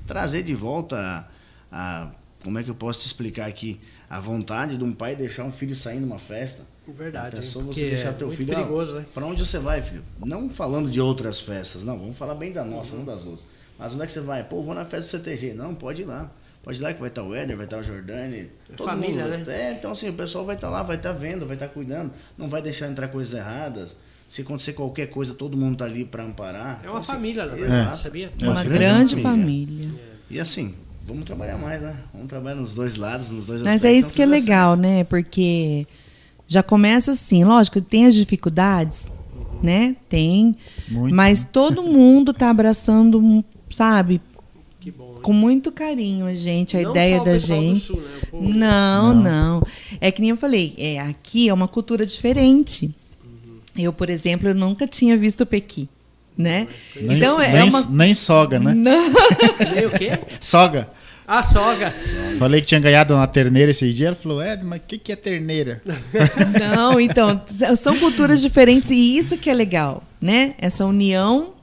trazer 0.07 0.45
de 0.45 0.55
volta 0.55 0.97
a, 1.69 2.05
a, 2.05 2.13
Como 2.45 2.61
é 2.61 2.63
que 2.63 2.71
eu 2.71 2.77
posso 2.77 3.01
te 3.01 3.07
explicar 3.07 3.49
aqui? 3.49 3.81
A 4.09 4.21
vontade 4.21 4.79
de 4.79 4.85
um 4.85 4.93
pai 4.93 5.17
deixar 5.17 5.43
um 5.43 5.51
filho 5.51 5.75
sair 5.75 5.99
numa 5.99 6.21
festa. 6.21 6.65
Verdade. 6.87 7.41
É 7.41 7.43
só 7.43 7.59
você 7.59 7.91
deixar 7.91 8.11
é 8.11 8.13
teu 8.13 8.31
filho. 8.31 8.55
perigoso, 8.55 8.95
né? 8.95 9.07
Para 9.13 9.27
onde 9.27 9.45
você 9.45 9.59
vai, 9.59 9.83
filho? 9.83 10.05
Não 10.25 10.49
falando 10.49 10.89
de 10.89 11.01
outras 11.01 11.41
festas, 11.41 11.83
não. 11.83 11.99
Vamos 11.99 12.17
falar 12.17 12.37
bem 12.37 12.53
da 12.53 12.65
nossa, 12.65 12.93
uhum. 12.93 12.99
não 12.99 13.07
das 13.07 13.27
outras. 13.27 13.49
Mas 13.77 13.93
onde 13.95 14.05
é 14.05 14.07
que 14.07 14.13
você 14.13 14.21
vai? 14.21 14.45
Pô, 14.45 14.63
vou 14.63 14.77
na 14.77 14.85
festa 14.85 15.19
do 15.19 15.25
CTG. 15.25 15.55
Não, 15.55 15.75
pode 15.75 16.03
ir 16.03 16.05
lá. 16.05 16.31
Pode 16.63 16.79
ir 16.79 16.83
lá 16.83 16.95
que 16.95 17.01
vai 17.01 17.09
estar 17.09 17.25
o 17.25 17.35
Éder, 17.35 17.57
vai 17.57 17.67
estar 17.67 17.79
o 17.79 17.83
Jordani. 17.83 18.49
Família, 18.77 19.25
mundo. 19.25 19.47
né? 19.47 19.71
É, 19.71 19.73
então 19.73 19.91
assim, 19.91 20.09
o 20.09 20.13
pessoal 20.13 20.45
vai 20.45 20.55
estar 20.55 20.71
lá, 20.71 20.83
vai 20.83 20.97
estar 20.97 21.13
vendo, 21.13 21.45
vai 21.45 21.57
estar 21.57 21.69
cuidando, 21.69 22.13
não 22.39 22.49
vai 22.49 22.63
deixar 22.63 22.89
entrar 22.89 23.09
coisas 23.09 23.35
erradas. 23.35 23.97
Se 24.29 24.43
acontecer 24.43 24.73
qualquer 24.73 25.09
coisa, 25.09 25.35
todo 25.35 25.57
mundo 25.57 25.73
está 25.73 25.85
ali 25.85 26.05
para 26.05 26.23
amparar. 26.23 26.81
É 26.83 26.89
uma 26.89 27.01
então, 27.01 27.03
família, 27.03 27.45
na 27.45 27.55
verdade, 27.55 27.99
sabia? 27.99 28.33
É 28.41 28.49
uma, 28.49 28.65
grande 28.65 29.21
família. 29.21 29.83
família. 29.83 30.01
E 30.31 30.41
assim, 30.41 30.75
vamos 31.05 31.25
trabalhar 31.25 31.59
mais, 31.59 31.83
né? 31.83 31.97
Vamos 32.15 32.29
trabalhar 32.29 32.55
nos 32.55 32.75
dois 32.75 32.97
lados, 32.97 33.31
nos 33.31 33.45
dois 33.45 33.61
Mas 33.63 33.85
é 33.85 33.93
isso 33.93 34.15
que 34.15 34.23
é 34.23 34.27
legal, 34.27 34.75
certo. 34.75 34.81
né? 34.81 35.05
Porque 35.05 35.87
já 36.47 36.63
começa 36.63 37.13
assim, 37.13 37.45
lógico, 37.45 37.81
tem 37.81 38.07
as 38.07 38.15
dificuldades, 38.15 39.11
né? 39.63 39.97
Tem. 40.09 40.57
Muito, 40.89 41.15
mas 41.15 41.45
todo 41.45 41.83
mundo 41.83 42.31
está 42.31 42.49
abraçando, 42.49 43.45
sabe, 43.69 44.21
com 45.23 45.33
muito 45.33 45.71
carinho 45.71 46.27
a 46.27 46.35
gente, 46.35 46.77
a 46.77 46.83
não 46.83 46.91
ideia 46.91 47.21
da 47.23 47.39
gente. 47.39 47.81
Sul, 47.81 48.01
né? 48.01 48.09
não, 48.33 49.15
não, 49.15 49.23
não, 49.23 49.67
É 50.01 50.11
que 50.11 50.21
nem 50.21 50.31
eu 50.31 50.37
falei, 50.37 50.75
é, 50.79 50.99
aqui 50.99 51.49
é 51.49 51.55
uma 51.55 51.69
cultura 51.69 52.05
diferente. 52.05 52.87
Uhum. 53.25 53.59
Eu, 53.77 53.93
por 53.93 54.11
exemplo, 54.11 54.49
eu 54.49 54.55
nunca 54.55 54.87
tinha 54.87 55.17
visto 55.17 55.43
o 55.43 55.47
pequi. 55.47 55.89
Né? 56.37 56.67
Nem, 56.97 57.17
então 57.19 57.41
é 57.41 57.53
nem, 57.53 57.69
uma... 57.69 57.87
nem 57.91 58.15
soga, 58.15 58.59
né? 58.59 58.73
Não. 58.73 59.13
nem 59.75 59.87
o 59.87 59.91
quê? 59.91 60.19
Soga. 60.41 60.89
Ah, 61.27 61.43
soga. 61.43 61.95
Falei 62.39 62.61
que 62.61 62.67
tinha 62.67 62.81
ganhado 62.81 63.15
uma 63.15 63.27
terneira 63.27 63.71
esse 63.71 63.91
dia. 63.93 64.09
Ela 64.09 64.17
falou, 64.17 64.43
é, 64.43 64.61
mas 64.63 64.81
o 64.81 64.83
que, 64.87 64.99
que 64.99 65.13
é 65.13 65.17
terneira? 65.17 65.81
Não, 66.75 67.01
então, 67.01 67.41
são 67.77 67.97
culturas 67.97 68.41
diferentes 68.41 68.91
e 68.91 69.17
isso 69.17 69.39
que 69.39 69.49
é 69.49 69.55
legal, 69.55 70.03
né? 70.21 70.55
Essa 70.59 70.85
união 70.85 71.55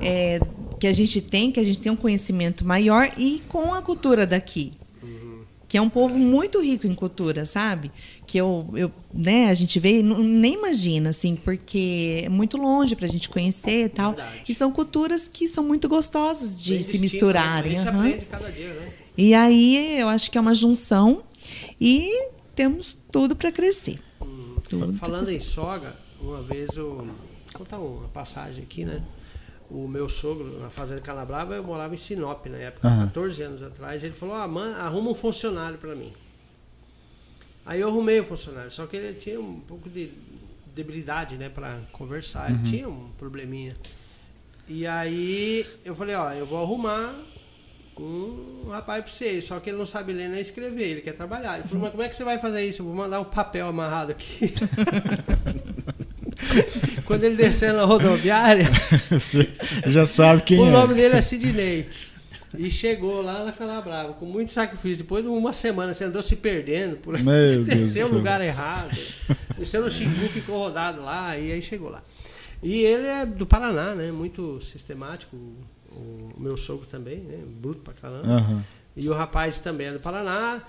é, 0.00 0.40
que 0.78 0.86
a 0.86 0.92
gente 0.92 1.20
tem, 1.20 1.50
que 1.50 1.60
a 1.60 1.64
gente 1.64 1.78
tem 1.78 1.90
um 1.90 1.96
conhecimento 1.96 2.64
maior 2.64 3.10
e 3.16 3.42
com 3.48 3.74
a 3.74 3.82
cultura 3.82 4.26
daqui. 4.26 4.72
Que 5.66 5.76
é 5.76 5.82
um 5.82 5.90
povo 5.90 6.18
muito 6.18 6.62
rico 6.62 6.86
em 6.86 6.94
cultura, 6.94 7.44
sabe? 7.44 7.92
Que 8.26 8.38
eu, 8.38 8.70
eu 8.74 8.90
né, 9.12 9.50
a 9.50 9.54
gente 9.54 9.78
vê, 9.78 10.02
nem 10.02 10.54
imagina, 10.54 11.10
assim, 11.10 11.36
porque 11.36 12.22
é 12.24 12.28
muito 12.30 12.56
longe 12.56 12.96
para 12.96 13.04
a 13.04 13.08
gente 13.08 13.28
conhecer 13.28 13.84
e 13.84 13.88
tal. 13.90 14.14
Verdade. 14.14 14.44
E 14.48 14.54
são 14.54 14.72
culturas 14.72 15.28
que 15.28 15.46
são 15.46 15.62
muito 15.62 15.86
gostosas 15.86 16.62
de 16.62 16.74
Bem 16.74 16.82
se 16.82 16.98
misturarem. 16.98 17.72
Né? 17.72 17.78
A 17.78 17.84
gente 17.84 17.94
uhum. 17.94 18.00
aprende 18.00 18.24
cada 18.24 18.50
dia, 18.50 18.72
né? 18.72 18.92
E 19.14 19.34
aí 19.34 20.00
eu 20.00 20.08
acho 20.08 20.30
que 20.30 20.38
é 20.38 20.40
uma 20.40 20.54
junção 20.54 21.22
e 21.78 22.28
temos 22.54 22.96
tudo 23.12 23.36
para 23.36 23.52
crescer. 23.52 23.98
Hum. 24.22 24.56
Falando 24.94 25.28
em 25.28 25.40
soga, 25.40 25.94
uma 26.18 26.40
vez 26.40 26.78
eu. 26.78 26.96
Vou 26.96 27.14
contar 27.52 27.78
uma 27.78 28.08
passagem 28.08 28.62
aqui, 28.62 28.86
né? 28.86 29.02
O 29.70 29.86
meu 29.86 30.08
sogro, 30.08 30.58
na 30.60 30.70
Fazenda 30.70 31.00
Canabrava, 31.00 31.54
eu 31.54 31.62
morava 31.62 31.94
em 31.94 31.98
Sinop 31.98 32.46
na 32.46 32.56
época, 32.56 32.88
uhum. 32.88 33.06
14 33.06 33.42
anos 33.42 33.62
atrás. 33.62 34.02
Ele 34.02 34.14
falou: 34.14 34.34
ah, 34.34 34.48
man, 34.48 34.74
arruma 34.76 35.10
um 35.10 35.14
funcionário 35.14 35.78
para 35.78 35.94
mim. 35.94 36.12
Aí 37.66 37.80
eu 37.80 37.88
arrumei 37.88 38.18
o 38.20 38.24
funcionário, 38.24 38.70
só 38.70 38.86
que 38.86 38.96
ele 38.96 39.14
tinha 39.18 39.38
um 39.38 39.60
pouco 39.60 39.90
de 39.90 40.10
debilidade 40.74 41.36
né, 41.36 41.48
para 41.48 41.78
conversar, 41.92 42.50
uhum. 42.50 42.56
ele 42.56 42.64
tinha 42.64 42.88
um 42.88 43.10
probleminha. 43.18 43.76
E 44.66 44.86
aí 44.86 45.66
eu 45.84 45.94
falei: 45.94 46.14
ó, 46.14 46.32
eu 46.32 46.46
vou 46.46 46.62
arrumar 46.62 47.14
um 47.98 48.68
rapaz 48.70 49.02
para 49.02 49.12
você, 49.12 49.42
só 49.42 49.60
que 49.60 49.70
ele 49.70 49.76
não 49.76 49.86
sabe 49.86 50.12
ler 50.12 50.28
nem 50.28 50.40
escrever, 50.40 50.84
ele 50.84 51.00
quer 51.02 51.12
trabalhar. 51.12 51.58
Ele 51.58 51.68
falou: 51.68 51.82
mas 51.82 51.90
como 51.90 52.02
é 52.02 52.08
que 52.08 52.16
você 52.16 52.24
vai 52.24 52.38
fazer 52.38 52.64
isso? 52.64 52.80
Eu 52.80 52.86
vou 52.86 52.94
mandar 52.94 53.20
um 53.20 53.24
papel 53.24 53.66
amarrado 53.66 54.12
aqui. 54.12 54.54
Quando 57.04 57.24
ele 57.24 57.36
desceu 57.36 57.72
na 57.74 57.84
rodoviária. 57.84 58.66
Você 59.10 59.48
já 59.86 60.04
sabe 60.04 60.42
quem 60.42 60.58
o 60.58 60.66
é. 60.66 60.68
O 60.68 60.70
nome 60.70 60.94
dele 60.94 61.16
é 61.16 61.22
Sidney. 61.22 61.86
E 62.56 62.70
chegou 62.70 63.20
lá 63.22 63.44
na 63.44 63.52
Canabrava, 63.52 64.14
com 64.14 64.24
muito 64.24 64.52
sacrifício. 64.52 65.04
Depois 65.04 65.22
de 65.22 65.28
uma 65.28 65.52
semana, 65.52 65.92
você 65.92 66.04
andou 66.04 66.22
se 66.22 66.36
perdendo 66.36 66.96
por 66.96 67.18
Meu 67.18 67.64
desceu 67.64 68.08
no 68.08 68.16
lugar 68.16 68.40
errado. 68.40 68.96
Desceu 69.58 69.82
no 69.82 69.90
Xingu, 69.90 70.28
ficou 70.28 70.58
rodado 70.58 71.02
lá, 71.02 71.36
e 71.36 71.52
aí 71.52 71.60
chegou 71.60 71.90
lá. 71.90 72.02
E 72.62 72.82
ele 72.82 73.06
é 73.06 73.26
do 73.26 73.46
Paraná, 73.46 73.94
né? 73.94 74.10
Muito 74.10 74.60
sistemático. 74.62 75.36
O 75.92 76.34
meu 76.38 76.56
sogro 76.56 76.86
também, 76.86 77.18
né? 77.18 77.38
Bruto 77.46 77.80
pra 77.80 77.92
caramba. 77.94 78.40
Uhum. 78.40 78.60
E 78.96 79.08
o 79.08 79.14
rapaz 79.14 79.58
também 79.58 79.88
é 79.88 79.92
do 79.92 80.00
Paraná. 80.00 80.62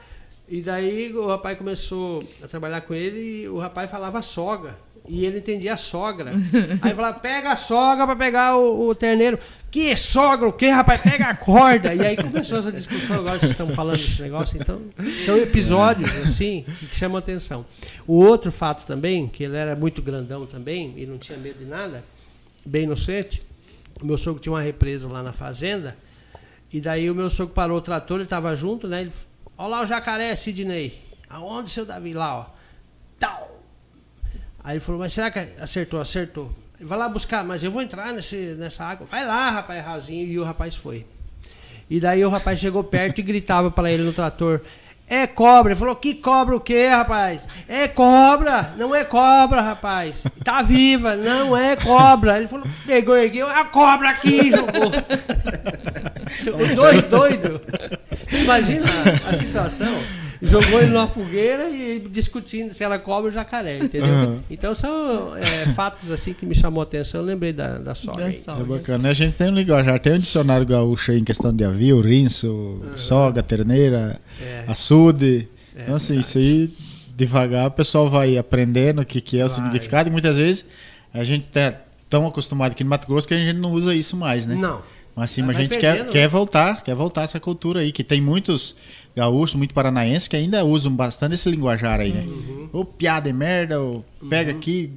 E 0.47 0.61
daí 0.61 1.13
o 1.13 1.27
rapaz 1.27 1.57
começou 1.57 2.23
a 2.43 2.47
trabalhar 2.47 2.81
com 2.81 2.93
ele 2.93 3.43
e 3.43 3.47
o 3.47 3.57
rapaz 3.57 3.89
falava 3.89 4.21
soga. 4.21 4.77
E 5.09 5.25
ele 5.25 5.39
entendia 5.39 5.73
a 5.73 5.77
sogra. 5.77 6.31
Aí 6.81 6.93
falava, 6.93 7.19
pega 7.19 7.51
a 7.51 7.55
sogra 7.55 8.05
para 8.05 8.15
pegar 8.15 8.55
o, 8.55 8.89
o, 8.89 8.93
terneiro. 8.93 9.39
Que 9.71 9.97
sogra? 9.97 10.47
O 10.47 10.53
que, 10.53 10.69
rapaz? 10.69 11.01
Pega 11.01 11.29
a 11.29 11.35
corda. 11.35 11.95
E 11.95 12.05
aí 12.05 12.15
começou 12.15 12.59
essa 12.59 12.71
discussão. 12.71 13.17
Agora 13.17 13.39
vocês 13.39 13.51
estão 13.51 13.69
falando 13.69 13.97
desse 13.97 14.21
negócio. 14.21 14.61
Então, 14.61 14.79
são 15.25 15.35
episódios, 15.35 16.15
assim, 16.17 16.63
que 16.87 16.95
chamam 16.95 17.17
atenção. 17.17 17.65
O 18.05 18.23
outro 18.23 18.51
fato 18.51 18.85
também, 18.85 19.27
que 19.27 19.43
ele 19.43 19.57
era 19.57 19.75
muito 19.75 19.99
grandão 19.99 20.45
também, 20.45 20.93
e 20.95 21.07
não 21.07 21.17
tinha 21.17 21.39
medo 21.39 21.57
de 21.57 21.65
nada, 21.65 22.03
bem 22.63 22.83
inocente. 22.83 23.41
O 23.99 24.05
meu 24.05 24.17
sogro 24.17 24.39
tinha 24.39 24.53
uma 24.53 24.61
represa 24.61 25.11
lá 25.11 25.23
na 25.23 25.33
fazenda. 25.33 25.97
E 26.71 26.79
daí 26.79 27.09
o 27.09 27.15
meu 27.15 27.31
sogro 27.31 27.55
parou 27.55 27.79
o 27.79 27.81
trator, 27.81 28.17
ele 28.17 28.25
estava 28.25 28.55
junto, 28.55 28.87
né? 28.87 29.01
Ele, 29.01 29.11
olha 29.57 29.69
lá 29.69 29.81
o 29.81 29.87
jacaré, 29.87 30.35
Sidney. 30.35 31.01
Aonde, 31.27 31.71
seu 31.71 31.83
Davi? 31.83 32.13
Lá, 32.13 32.37
ó. 32.37 32.45
Tal 33.17 33.48
Aí 34.69 34.75
ele 34.75 34.81
falou, 34.81 35.01
mas 35.01 35.13
será 35.13 35.31
que 35.31 35.39
acertou? 35.59 35.99
Acertou. 35.99 36.51
Vai 36.79 36.95
lá 36.95 37.09
buscar, 37.09 37.43
mas 37.43 37.63
eu 37.63 37.71
vou 37.71 37.81
entrar 37.81 38.13
nesse, 38.13 38.55
nessa 38.55 38.85
água. 38.85 39.07
Vai 39.09 39.25
lá, 39.25 39.49
rapaz, 39.49 39.83
rasinho. 39.83 40.27
E 40.27 40.37
o 40.37 40.43
rapaz 40.43 40.75
foi. 40.75 41.07
E 41.89 41.99
daí 41.99 42.23
o 42.23 42.29
rapaz 42.29 42.59
chegou 42.59 42.83
perto 42.83 43.17
e 43.17 43.23
gritava 43.23 43.71
para 43.71 43.91
ele 43.91 44.03
no 44.03 44.13
trator: 44.13 44.61
É 45.07 45.25
cobra. 45.25 45.71
Ele 45.71 45.79
falou: 45.79 45.95
Que 45.95 46.13
cobra 46.13 46.55
o 46.55 46.59
quê, 46.59 46.87
rapaz? 46.87 47.47
É 47.67 47.87
cobra. 47.87 48.75
Não 48.77 48.93
é 48.93 49.03
cobra, 49.03 49.59
rapaz. 49.59 50.23
Tá 50.45 50.61
viva. 50.61 51.15
Não 51.15 51.57
é 51.57 51.75
cobra. 51.75 52.37
Ele 52.37 52.47
falou: 52.47 52.67
Pegou, 52.85 53.17
ergueu. 53.17 53.49
A 53.49 53.65
cobra 53.65 54.11
aqui, 54.11 54.51
jogou. 54.51 54.91
Os 56.63 56.75
dois 56.77 57.03
doidos. 57.05 57.59
Imagina 58.31 58.85
a 59.27 59.33
situação 59.33 59.99
jogou 60.41 60.81
ele 60.81 60.91
numa 60.91 61.07
fogueira 61.07 61.69
e 61.69 61.99
discutindo 61.99 62.73
se 62.73 62.83
ela 62.83 62.97
cobra 62.97 63.29
o 63.29 63.31
jacaré, 63.31 63.79
entendeu? 63.79 64.07
Uhum. 64.07 64.39
Então 64.49 64.73
são 64.73 65.35
é, 65.35 65.65
fatos 65.73 66.11
assim 66.11 66.33
que 66.33 66.45
me 66.45 66.55
chamou 66.55 66.81
a 66.81 66.83
atenção. 66.83 67.21
Eu 67.21 67.25
lembrei 67.25 67.51
da, 67.51 67.77
da 67.77 67.95
sogra. 67.95 68.29
É 68.29 68.63
bacana. 68.63 69.09
A 69.09 69.13
gente 69.13 69.33
tem 69.33 69.49
um 69.49 69.55
linguajar, 69.55 69.99
tem 69.99 70.13
um 70.13 70.19
dicionário 70.19 70.65
gaúcho 70.65 71.11
aí 71.11 71.19
em 71.19 71.23
questão 71.23 71.53
de 71.53 71.63
avio, 71.63 71.99
rinço, 72.01 72.47
uhum. 72.47 72.95
soga, 72.95 73.43
terneira, 73.43 74.19
é. 74.41 74.63
açude. 74.67 75.47
É, 75.75 75.83
então, 75.83 75.95
assim, 75.95 76.13
verdade. 76.13 76.27
isso 76.27 76.37
aí, 76.37 76.73
devagar, 77.15 77.67
o 77.67 77.71
pessoal 77.71 78.09
vai 78.09 78.37
aprendendo 78.37 79.01
o 79.01 79.05
que, 79.05 79.21
que 79.21 79.39
é 79.39 79.45
o 79.45 79.49
significado 79.49 80.09
e 80.09 80.11
muitas 80.11 80.37
vezes 80.37 80.65
a 81.13 81.23
gente 81.23 81.47
tá 81.47 81.73
tão 82.09 82.25
acostumado 82.27 82.71
aqui 82.71 82.83
no 82.83 82.89
Mato 82.89 83.07
Grosso 83.07 83.27
que 83.27 83.33
a 83.33 83.37
gente 83.37 83.57
não 83.57 83.71
usa 83.71 83.93
isso 83.93 84.17
mais, 84.17 84.45
né? 84.45 84.55
Não. 84.55 84.81
Mas 85.15 85.31
sim, 85.31 85.41
mas 85.41 85.57
a 85.57 85.59
gente 85.59 85.77
quer, 85.77 86.07
quer 86.07 86.21
né? 86.21 86.27
voltar, 86.29 86.81
quer 86.81 86.95
voltar 86.95 87.23
essa 87.23 87.41
cultura 87.41 87.81
aí, 87.81 87.91
que 87.91 88.05
tem 88.05 88.21
muitos 88.21 88.75
gaúchos, 89.19 89.55
muito 89.55 89.73
paranaenses, 89.73 90.27
que 90.27 90.35
ainda 90.35 90.63
usam 90.63 90.95
bastante 90.95 91.35
esse 91.35 91.49
linguajar 91.49 91.99
aí, 91.99 92.11
né? 92.11 92.21
Uhum. 92.21 92.69
Ou 92.71 92.85
piada 92.85 93.29
e 93.29 93.33
merda, 93.33 93.79
ou 93.79 94.03
pega 94.29 94.51
uhum. 94.51 94.57
aqui, 94.57 94.91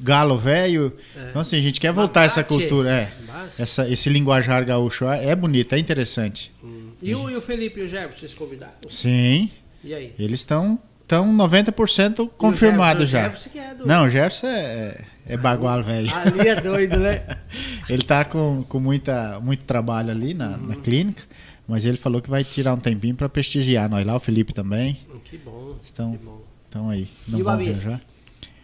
galo 0.00 0.36
velho. 0.36 0.92
É. 1.16 1.28
Então, 1.28 1.40
assim, 1.40 1.56
a 1.56 1.60
gente 1.60 1.80
quer 1.80 1.92
voltar 1.92 2.24
essa 2.24 2.42
cultura, 2.42 2.90
é. 2.90 3.12
Essa, 3.58 3.88
esse 3.88 4.08
linguajar 4.08 4.64
gaúcho 4.64 5.06
é, 5.06 5.28
é 5.28 5.36
bonito, 5.36 5.74
é 5.74 5.78
interessante. 5.78 6.52
Hum. 6.64 6.90
E, 7.02 7.14
o, 7.14 7.28
e 7.28 7.36
o 7.36 7.40
Felipe 7.40 7.80
e 7.80 7.84
o 7.84 7.88
Gerber, 7.88 8.16
vocês 8.16 8.32
convidaram? 8.32 8.74
Sim. 8.88 9.50
E 9.84 9.92
aí? 9.92 10.14
Eles 10.18 10.40
estão 10.40 10.78
estão 11.12 11.36
90% 11.36 12.30
confirmados 12.38 13.08
já. 13.08 13.32
É 13.54 13.74
do... 13.74 13.86
Não, 13.86 14.06
o 14.06 14.08
Jefferson 14.08 14.46
é, 14.46 15.04
é 15.26 15.36
bagual, 15.36 15.82
velho. 15.82 16.10
Ali 16.14 16.48
é 16.48 16.54
doido, 16.54 16.98
né? 16.98 17.22
ele 17.88 18.02
tá 18.02 18.24
com, 18.24 18.64
com 18.66 18.80
muita, 18.80 19.38
muito 19.40 19.64
trabalho 19.64 20.10
ali 20.10 20.32
na, 20.32 20.50
uhum. 20.50 20.66
na 20.68 20.76
clínica. 20.76 21.22
Mas 21.66 21.84
ele 21.84 21.96
falou 21.96 22.20
que 22.20 22.28
vai 22.28 22.44
tirar 22.44 22.74
um 22.74 22.78
tempinho 22.78 23.14
para 23.14 23.28
prestigiar 23.28 23.88
nós 23.88 24.06
lá, 24.06 24.16
o 24.16 24.20
Felipe 24.20 24.52
também. 24.52 24.98
Hum, 25.08 25.18
que 25.24 25.38
bom. 25.38 25.76
Estão, 25.82 26.12
que 26.12 26.24
bom. 26.24 26.42
estão 26.64 26.90
aí. 26.90 27.08
Não 27.26 27.38
e 27.38 27.42
o 27.42 27.44
Babinski? 27.44 27.96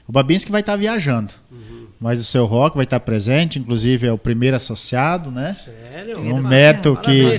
O 0.06 0.12
Babinski 0.12 0.50
vai 0.50 0.60
estar 0.60 0.72
tá 0.72 0.76
viajando. 0.76 1.32
Uhum. 1.50 1.86
Mas 2.00 2.20
o 2.20 2.24
seu 2.24 2.46
Rock 2.46 2.76
vai 2.76 2.84
estar 2.84 2.98
tá 2.98 3.04
presente, 3.04 3.58
inclusive 3.58 4.06
é 4.06 4.12
o 4.12 4.18
primeiro 4.18 4.56
associado, 4.56 5.30
né? 5.30 5.52
Sério? 5.52 6.18
Um 6.18 6.42
mérito 6.42 6.96
que 6.96 7.38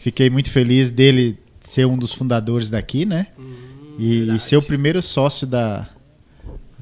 fiquei 0.00 0.30
muito 0.30 0.50
feliz 0.50 0.90
dele 0.90 1.38
ser 1.62 1.86
um 1.86 1.96
dos 1.96 2.12
fundadores 2.12 2.70
daqui, 2.70 3.04
né? 3.04 3.26
Uhum, 3.36 3.96
e, 3.98 4.36
e, 4.36 4.38
ser 4.38 4.56
o 4.56 4.62
primeiro 4.62 5.02
sócio 5.02 5.46
da, 5.46 5.88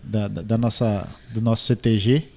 da, 0.02 0.28
da, 0.28 0.42
da 0.42 0.58
nossa, 0.58 1.08
do 1.32 1.40
nosso 1.40 1.64
CTG. 1.64 2.33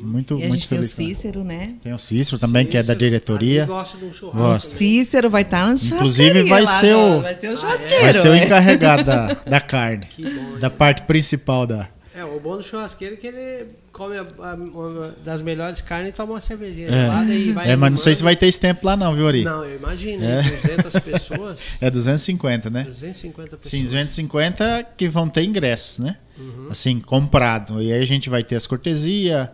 Muito, 0.00 0.38
e 0.38 0.44
a 0.44 0.48
muito 0.48 0.54
gente 0.54 0.68
tem 0.68 0.78
o 0.78 0.84
Cícero, 0.84 1.44
né? 1.44 1.74
Tem 1.82 1.92
o 1.92 1.98
Cícero 1.98 2.38
também, 2.38 2.64
Cícero, 2.66 2.70
que 2.70 2.76
é 2.76 2.82
da 2.82 2.94
diretoria. 2.94 3.66
gosta 3.66 3.98
de 3.98 4.04
um 4.04 4.12
churrasco. 4.12 4.38
Gosta. 4.38 4.66
O 4.66 4.70
Cícero 4.70 5.30
vai 5.30 5.42
estar 5.42 5.66
no 5.66 5.74
Inclusive 5.74 6.42
vai 6.44 6.66
ser 6.66 6.94
o, 6.94 7.20
vai, 7.20 7.34
ter 7.34 7.48
o 7.48 7.56
churrasqueiro, 7.56 8.02
vai 8.02 8.14
ser 8.14 8.28
o 8.28 8.34
encarregado 8.34 9.04
da, 9.04 9.34
da 9.46 9.60
carne. 9.60 10.06
Bom, 10.18 10.58
da 10.58 10.70
parte 10.70 11.02
principal 11.02 11.66
da. 11.66 11.88
É, 12.14 12.24
o 12.24 12.40
bom 12.40 12.56
do 12.56 12.62
churrasqueiro 12.62 13.14
é 13.14 13.16
que 13.16 13.26
ele 13.28 13.66
come 13.92 14.16
a, 14.16 14.22
a, 14.22 14.52
a, 14.52 15.10
das 15.24 15.40
melhores 15.40 15.80
carnes 15.80 16.10
e 16.10 16.12
toma 16.12 16.34
uma 16.34 16.40
cervejinha 16.40 16.88
é. 16.88 17.32
e 17.32 17.52
vai. 17.52 17.70
É, 17.70 17.76
mas 17.76 17.90
não 17.90 17.96
sei 17.96 18.14
se 18.14 18.22
vai 18.22 18.34
ter 18.34 18.46
esse 18.46 18.58
tempo 18.58 18.84
lá, 18.86 18.96
não, 18.96 19.14
viu, 19.14 19.28
Ari? 19.28 19.44
Não, 19.44 19.64
eu 19.64 19.76
imagino. 19.76 20.24
É. 20.24 20.42
200 20.42 20.98
pessoas. 21.00 21.60
É 21.80 21.90
250, 21.90 22.70
né? 22.70 22.84
250 22.84 23.56
pessoas. 23.56 23.70
Sim, 23.70 23.82
250 23.82 24.86
que 24.96 25.08
vão 25.08 25.28
ter 25.28 25.44
ingressos, 25.44 25.98
né? 25.98 26.16
Uhum. 26.38 26.68
Assim, 26.70 27.00
comprado. 27.00 27.82
E 27.82 27.92
aí 27.92 28.02
a 28.02 28.06
gente 28.06 28.28
vai 28.28 28.42
ter 28.42 28.56
as 28.56 28.66
cortesias 28.66 29.48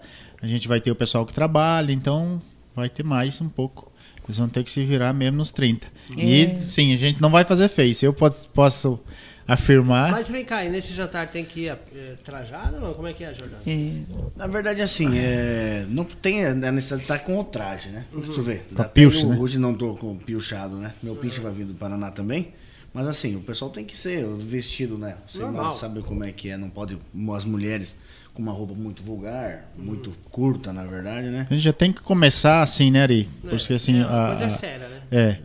a 0.45 0.47
gente 0.47 0.69
vai 0.69 0.79
ter 0.79 0.91
o 0.91 0.95
pessoal 0.95 1.25
que 1.25 1.33
trabalha, 1.33 1.91
então 1.91 2.41
vai 2.77 2.91
ter 2.91 3.03
mais 3.03 3.41
um 3.41 3.49
pouco. 3.49 3.91
Eles 4.27 4.37
vão 4.37 4.49
ter 4.49 4.63
que 4.63 4.71
se 4.71 4.85
virar 4.85 5.13
mesmo 5.15 5.39
nos 5.39 5.51
30. 5.51 5.87
É. 6.17 6.23
E 6.23 6.63
sim, 6.63 6.93
a 6.93 6.97
gente 6.97 7.21
não 7.21 7.31
vai 7.31 7.45
fazer 7.45 7.69
face. 7.69 8.05
Eu 8.05 8.13
posso, 8.13 8.49
posso 8.51 9.01
afirmar. 9.49 10.13
Mas 10.13 10.29
vem 10.29 10.45
cá, 10.45 10.63
e 10.63 10.69
nesse 10.69 10.93
jantar 10.93 11.29
tem 11.31 11.45
que 11.45 11.61
ir 11.61 11.69
é, 11.69 12.15
trajado 12.23 12.77
ou 12.77 12.81
não? 12.83 12.95
Como 12.95 13.09
é 13.09 13.15
que 13.15 13.25
é, 13.25 13.33
Jordão? 13.33 13.59
É. 13.67 13.91
Na 14.37 14.47
verdade, 14.47 14.83
assim, 14.83 15.17
é, 15.17 15.87
não 15.89 16.05
tem 16.05 16.45
a 16.45 16.55
necessidade 16.55 17.07
de 17.07 17.13
estar 17.13 17.19
com 17.21 17.39
o 17.39 17.45
traje, 17.45 17.89
né? 17.89 18.05
Uhum. 18.13 18.21
Deixa 18.21 18.41
eu 18.41 18.45
ver. 18.45 18.67
Com 18.75 18.83
a 18.83 18.85
pilcha, 18.85 19.27
né? 19.27 19.39
Hoje 19.39 19.59
não 19.59 19.73
estou 19.73 19.97
com 19.97 20.15
pilchado, 20.17 20.77
né? 20.77 20.93
Meu 21.03 21.17
pinche 21.17 21.41
vai 21.41 21.53
vir 21.53 21.65
do 21.65 21.75
Paraná 21.75 22.11
também. 22.11 22.53
Mas 22.93 23.09
assim, 23.09 23.35
o 23.35 23.41
pessoal 23.41 23.71
tem 23.71 23.85
que 23.85 23.97
ser 23.97 24.27
vestido, 24.39 24.99
né? 24.99 25.17
Você 25.27 25.41
sabe 25.75 26.03
como 26.03 26.23
é 26.23 26.33
que 26.33 26.51
é, 26.51 26.57
não 26.59 26.69
pode 26.69 26.99
as 27.35 27.45
mulheres 27.47 27.97
com 28.35 28.43
uma 28.43 28.53
roupa 28.53 28.75
muito 28.75 29.03
vulgar, 29.03 29.71
muito 29.77 30.11
curta, 30.31 30.73
na 30.73 30.85
verdade, 30.85 31.29
né? 31.29 31.47
A 31.49 31.55
gente 31.55 31.63
já 31.63 31.73
tem 31.73 31.93
que 31.93 32.01
começar 32.03 32.63
assim, 32.63 32.91
né, 32.91 33.03
Ari? 33.03 33.29
É, 33.45 33.49
Porque 33.49 33.73
assim. 33.73 34.01
É, 34.01 34.03
a, 34.03 34.27
coisa 34.31 34.47
a, 34.47 34.51
séria, 34.51 34.89
né? 34.89 35.03
É. 35.11 35.39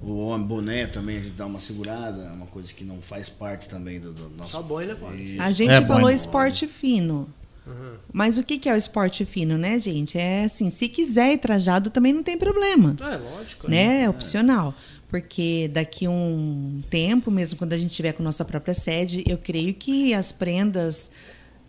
O 0.00 0.18
homem 0.26 0.46
boné 0.46 0.86
também 0.86 1.18
a 1.18 1.20
gente 1.20 1.34
dá 1.34 1.46
uma 1.46 1.60
segurada, 1.60 2.22
é 2.22 2.32
uma 2.32 2.46
coisa 2.46 2.72
que 2.72 2.82
não 2.82 3.00
faz 3.00 3.28
parte 3.28 3.68
também 3.68 4.00
do, 4.00 4.12
do 4.12 4.30
nosso. 4.30 4.50
Só 4.50 4.62
boina 4.62 4.96
pode. 4.96 5.38
A 5.38 5.52
gente 5.52 5.70
é, 5.70 5.80
falou 5.82 6.10
esporte 6.10 6.66
fino. 6.66 7.28
Uhum. 7.64 7.94
Mas 8.12 8.38
o 8.38 8.42
que 8.42 8.68
é 8.68 8.72
o 8.72 8.76
esporte 8.76 9.24
fino, 9.24 9.56
né, 9.56 9.78
gente? 9.78 10.18
É 10.18 10.44
assim, 10.44 10.70
se 10.70 10.88
quiser 10.88 11.34
ir 11.34 11.38
trajado 11.38 11.90
também 11.90 12.12
não 12.12 12.22
tem 12.22 12.36
problema. 12.36 12.96
É, 13.00 13.16
lógico. 13.16 13.70
Né? 13.70 13.86
né? 13.86 14.02
É 14.02 14.10
opcional. 14.10 14.74
Porque 15.08 15.70
daqui 15.72 16.08
um 16.08 16.80
tempo, 16.88 17.30
mesmo 17.30 17.58
quando 17.58 17.74
a 17.74 17.78
gente 17.78 17.94
tiver 17.94 18.12
com 18.12 18.22
nossa 18.22 18.44
própria 18.44 18.74
sede, 18.74 19.22
eu 19.26 19.38
creio 19.38 19.74
que 19.74 20.14
as 20.14 20.32
prendas 20.32 21.10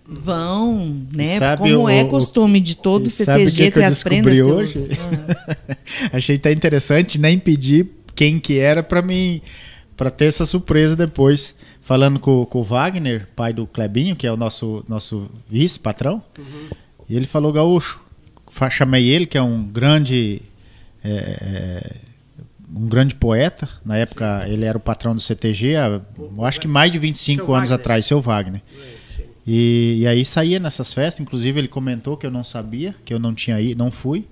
vão, 0.08 1.06
né? 1.14 1.56
Como 1.58 1.90
é 1.90 1.96
o, 1.96 2.00
é 2.00 2.04
costume 2.04 2.60
de 2.60 2.76
todo 2.76 3.10
CTG 3.10 3.72
ter 3.72 3.84
as 3.84 4.04
prendas. 4.04 4.40
hoje? 4.40 4.90
Ah. 5.00 5.78
Achei 6.18 6.36
até 6.36 6.52
interessante 6.52 7.20
nem 7.20 7.40
pedir 7.40 7.90
quem 8.16 8.40
que 8.40 8.60
era 8.60 8.84
para 8.84 9.02
mim 9.02 9.42
para 9.96 10.10
ter 10.10 10.26
essa 10.26 10.46
surpresa 10.46 10.96
depois. 10.96 11.56
Falando 11.82 12.18
com, 12.18 12.46
com, 12.46 12.60
o 12.60 12.64
Wagner, 12.64 13.28
pai 13.36 13.52
do 13.52 13.68
Clebinho, 13.68 14.16
que 14.16 14.26
é 14.26 14.32
o 14.32 14.38
nosso 14.38 14.86
nosso 14.88 15.30
vice 15.50 15.78
patrão, 15.78 16.24
uhum. 16.38 16.70
e 17.10 17.16
ele 17.16 17.26
falou 17.26 17.52
gaúcho. 17.52 18.02
Chamei 18.72 19.10
ele, 19.10 19.26
que 19.26 19.38
é 19.38 19.42
um 19.42 19.66
grande 19.66 20.42
é, 21.04 21.10
é, 21.10 21.96
um 22.74 22.88
grande 22.88 23.16
poeta. 23.16 23.68
Na 23.86 23.98
época 23.98 24.46
ele 24.48 24.64
era 24.64 24.78
o 24.78 24.82
patrão 24.82 25.14
do 25.14 25.22
CTG, 25.22 25.76
há, 25.76 26.02
acho 26.44 26.62
que 26.62 26.68
mais 26.68 26.92
de 26.92 27.00
25 27.00 27.54
anos 27.54 27.70
Wagner. 27.70 27.82
atrás, 27.82 28.06
seu 28.06 28.22
Wagner. 28.22 28.62
E, 29.46 29.98
e, 30.00 30.08
aí 30.08 30.24
saía 30.24 30.60
nessas 30.60 30.94
festas, 30.94 31.20
inclusive 31.20 31.60
ele 31.60 31.68
comentou 31.68 32.16
que 32.16 32.26
eu 32.26 32.32
não 32.32 32.44
sabia, 32.44 32.96
que 33.04 33.14
eu 33.14 33.20
não 33.20 33.34
tinha 33.34 33.60
ido, 33.60 33.78
não 33.78 33.92
fui 33.92 34.26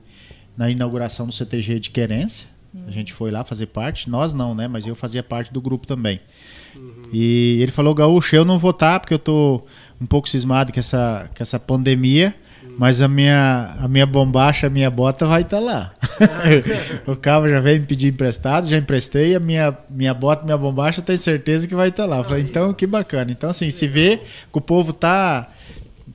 na 0.55 0.69
inauguração 0.69 1.25
do 1.25 1.33
CTG 1.33 1.79
de 1.79 1.89
Querência. 1.89 2.47
Uhum. 2.73 2.83
A 2.87 2.91
gente 2.91 3.11
foi 3.11 3.29
lá 3.29 3.43
fazer 3.43 3.67
parte, 3.67 4.09
nós 4.09 4.33
não, 4.33 4.55
né? 4.55 4.67
Mas 4.67 4.87
eu 4.87 4.95
fazia 4.95 5.21
parte 5.21 5.51
do 5.51 5.59
grupo 5.59 5.85
também. 5.85 6.19
Uhum. 6.75 7.03
E 7.11 7.57
ele 7.61 7.71
falou, 7.71 7.93
Gaúcho, 7.93 8.35
eu 8.35 8.45
não 8.45 8.57
vou 8.57 8.71
estar 8.71 8.99
porque 8.99 9.13
eu 9.13 9.19
tô 9.19 9.61
um 9.99 10.05
pouco 10.05 10.29
cismado 10.29 10.71
com 10.71 10.79
essa, 10.79 11.29
com 11.35 11.43
essa 11.43 11.59
pandemia. 11.59 12.33
Mas 12.77 13.01
a 13.01 13.07
minha, 13.07 13.75
a 13.79 13.87
minha 13.87 14.05
bombacha, 14.05 14.67
a 14.67 14.69
minha 14.69 14.89
bota 14.89 15.25
vai 15.25 15.41
estar 15.41 15.57
tá 15.57 15.63
lá. 15.63 15.93
o 17.05 17.15
cabo 17.15 17.47
já 17.47 17.59
veio 17.59 17.79
me 17.79 17.85
pedir 17.85 18.07
emprestado, 18.07 18.67
já 18.67 18.77
emprestei. 18.77 19.35
A 19.35 19.39
minha, 19.39 19.77
minha 19.89 20.13
bota, 20.13 20.43
minha 20.43 20.57
bombacha, 20.57 21.01
tenho 21.01 21.17
certeza 21.17 21.67
que 21.67 21.75
vai 21.75 21.89
estar 21.89 22.03
tá 22.03 22.09
lá. 22.09 22.17
Eu 22.17 22.23
falei, 22.23 22.43
então 22.43 22.73
que 22.73 22.87
bacana. 22.87 23.31
Então, 23.31 23.49
assim, 23.49 23.69
se 23.69 23.87
vê 23.87 24.17
que 24.17 24.57
o 24.57 24.61
povo 24.61 24.93
tá. 24.93 25.49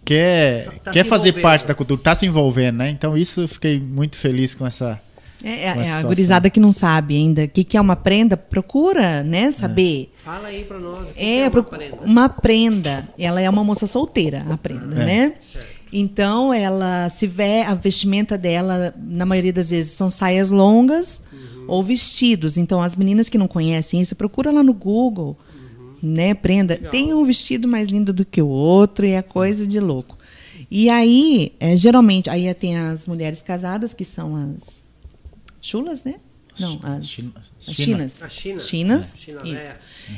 Quer, 0.04 0.64
tá 0.84 0.92
quer 0.92 1.04
fazer 1.04 1.32
parte 1.32 1.66
da 1.66 1.74
cultura, 1.74 2.00
tá 2.00 2.14
se 2.14 2.24
envolvendo, 2.26 2.76
né? 2.76 2.90
Então, 2.90 3.16
isso 3.16 3.40
eu 3.40 3.48
fiquei 3.48 3.80
muito 3.80 4.16
feliz 4.16 4.54
com 4.54 4.64
essa. 4.64 5.00
É, 5.42 5.64
é 5.64 5.92
a 5.92 6.02
gurizada 6.02 6.48
que 6.48 6.58
não 6.58 6.72
sabe 6.72 7.16
ainda 7.16 7.44
o 7.44 7.48
que, 7.48 7.62
que 7.62 7.76
é 7.76 7.80
uma 7.80 7.96
prenda, 7.96 8.36
procura, 8.36 9.22
né, 9.22 9.52
saber. 9.52 10.10
É. 10.14 10.18
Fala 10.18 10.48
aí 10.48 10.64
pra 10.64 10.78
nós. 10.78 11.08
É, 11.16 11.40
é 11.40 11.48
uma, 11.48 11.62
prenda? 11.62 11.96
uma 12.02 12.28
prenda. 12.28 13.08
Ela 13.18 13.40
é 13.40 13.50
uma 13.50 13.62
moça 13.64 13.86
solteira, 13.86 14.46
a 14.48 14.56
prenda, 14.56 15.02
é. 15.02 15.04
né? 15.04 15.32
Certo. 15.40 15.75
Então, 15.98 16.52
ela, 16.52 17.08
se 17.08 17.26
vê 17.26 17.62
a 17.62 17.74
vestimenta 17.74 18.36
dela, 18.36 18.94
na 18.98 19.24
maioria 19.24 19.52
das 19.52 19.70
vezes, 19.70 19.92
são 19.92 20.10
saias 20.10 20.50
longas 20.50 21.22
uhum. 21.32 21.64
ou 21.68 21.82
vestidos. 21.82 22.58
Então, 22.58 22.82
as 22.82 22.94
meninas 22.94 23.30
que 23.30 23.38
não 23.38 23.48
conhecem 23.48 23.98
isso, 23.98 24.14
procura 24.14 24.52
lá 24.52 24.62
no 24.62 24.74
Google, 24.74 25.38
uhum. 25.54 25.96
né? 26.02 26.34
Prenda. 26.34 26.74
Legal. 26.74 26.90
Tem 26.90 27.14
um 27.14 27.24
vestido 27.24 27.66
mais 27.66 27.88
lindo 27.88 28.12
do 28.12 28.26
que 28.26 28.42
o 28.42 28.46
outro 28.46 29.06
e 29.06 29.12
é 29.12 29.22
coisa 29.22 29.66
de 29.66 29.80
louco. 29.80 30.18
E 30.70 30.90
aí, 30.90 31.54
é, 31.58 31.74
geralmente, 31.78 32.28
aí 32.28 32.52
tem 32.52 32.76
as 32.76 33.06
mulheres 33.06 33.40
casadas, 33.40 33.94
que 33.94 34.04
são 34.04 34.36
as 34.36 34.84
chulas, 35.62 36.04
né? 36.04 36.16
Não, 36.60 36.78
as, 36.82 37.06
China. 37.06 37.32
as 37.66 37.74
chinas. 37.74 38.22
As 38.22 38.32
chinas. 38.34 38.68
chinas 38.68 39.14
é. 39.14 39.18
China 39.18 39.40
isso. 39.44 39.72
É. 39.72 39.76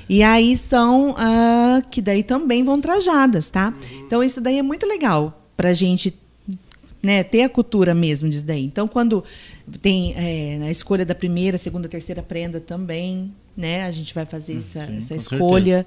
E 0.08 0.22
aí 0.24 0.56
são 0.56 1.10
uh, 1.10 1.86
que 1.88 2.02
daí 2.02 2.24
também 2.24 2.64
vão 2.64 2.80
trajadas, 2.80 3.48
tá? 3.48 3.68
Uhum. 3.68 4.04
Então 4.06 4.24
isso 4.24 4.40
daí 4.40 4.58
é 4.58 4.62
muito 4.62 4.84
legal 4.84 5.44
para 5.58 5.70
a 5.70 5.74
gente 5.74 6.14
né, 7.02 7.24
ter 7.24 7.42
a 7.42 7.48
cultura 7.48 7.92
mesmo 7.96 8.28
disso 8.28 8.46
daí. 8.46 8.64
Então, 8.64 8.86
quando 8.86 9.24
tem 9.82 10.14
é, 10.16 10.60
a 10.62 10.70
escolha 10.70 11.04
da 11.04 11.16
primeira, 11.16 11.58
segunda, 11.58 11.88
terceira 11.88 12.22
prenda 12.22 12.60
também, 12.60 13.34
né, 13.56 13.82
a 13.82 13.90
gente 13.90 14.14
vai 14.14 14.24
fazer 14.24 14.54
hum, 14.54 14.58
essa, 14.60 14.86
sim, 14.86 14.96
essa 14.96 15.16
escolha. 15.16 15.84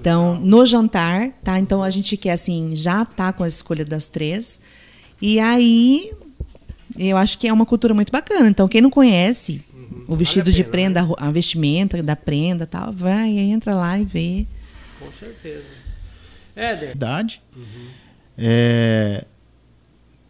Então, 0.00 0.34
no 0.40 0.66
jantar, 0.66 1.30
tá? 1.44 1.58
Então 1.60 1.80
a 1.82 1.90
gente 1.90 2.16
quer 2.16 2.32
assim 2.32 2.74
já 2.74 3.04
tá 3.04 3.32
com 3.32 3.44
a 3.44 3.48
escolha 3.48 3.84
das 3.84 4.08
três. 4.08 4.60
E 5.22 5.38
aí 5.38 6.12
eu 6.98 7.16
acho 7.16 7.38
que 7.38 7.46
é 7.46 7.52
uma 7.52 7.66
cultura 7.66 7.94
muito 7.94 8.10
bacana. 8.10 8.48
Então, 8.48 8.66
quem 8.66 8.80
não 8.80 8.90
conhece, 8.90 9.62
o 10.08 10.16
vestido 10.16 10.46
vale 10.46 10.56
de 10.56 10.64
pena, 10.64 10.70
prenda, 10.70 11.02
né? 11.02 11.14
a 11.18 11.30
vestimenta 11.30 12.02
da 12.02 12.16
prenda 12.16 12.66
tal, 12.66 12.92
vai, 12.92 13.30
entra 13.30 13.74
lá 13.74 13.98
e 13.98 14.04
vê. 14.04 14.46
Com 14.98 15.12
certeza. 15.12 15.70
Éder. 16.56 16.92
Idade. 16.96 17.40
Uhum. 17.56 17.97
É, 18.38 19.24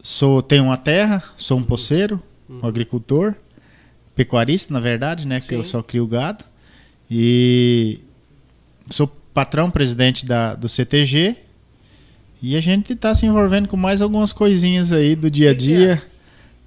sou, 0.01 0.41
tenho 0.41 0.63
uma 0.63 0.77
terra, 0.77 1.23
sou 1.37 1.59
um 1.59 1.63
poceiro, 1.63 2.21
um 2.49 2.65
agricultor, 2.65 3.35
pecuarista, 4.15 4.73
na 4.73 4.79
verdade, 4.79 5.27
né? 5.27 5.39
Que 5.39 5.53
eu 5.53 5.63
só 5.63 5.83
crio 5.83 6.07
gado. 6.07 6.43
E 7.09 7.99
sou 8.89 9.07
patrão, 9.33 9.69
presidente 9.69 10.25
da, 10.25 10.55
do 10.55 10.67
CTG. 10.67 11.35
E 12.41 12.55
a 12.55 12.61
gente 12.61 12.93
está 12.93 13.13
se 13.13 13.25
envolvendo 13.25 13.67
com 13.67 13.77
mais 13.77 14.01
algumas 14.01 14.33
coisinhas 14.33 14.91
aí 14.91 15.15
do 15.15 15.29
dia 15.29 15.51
a 15.51 15.53
dia. 15.53 16.01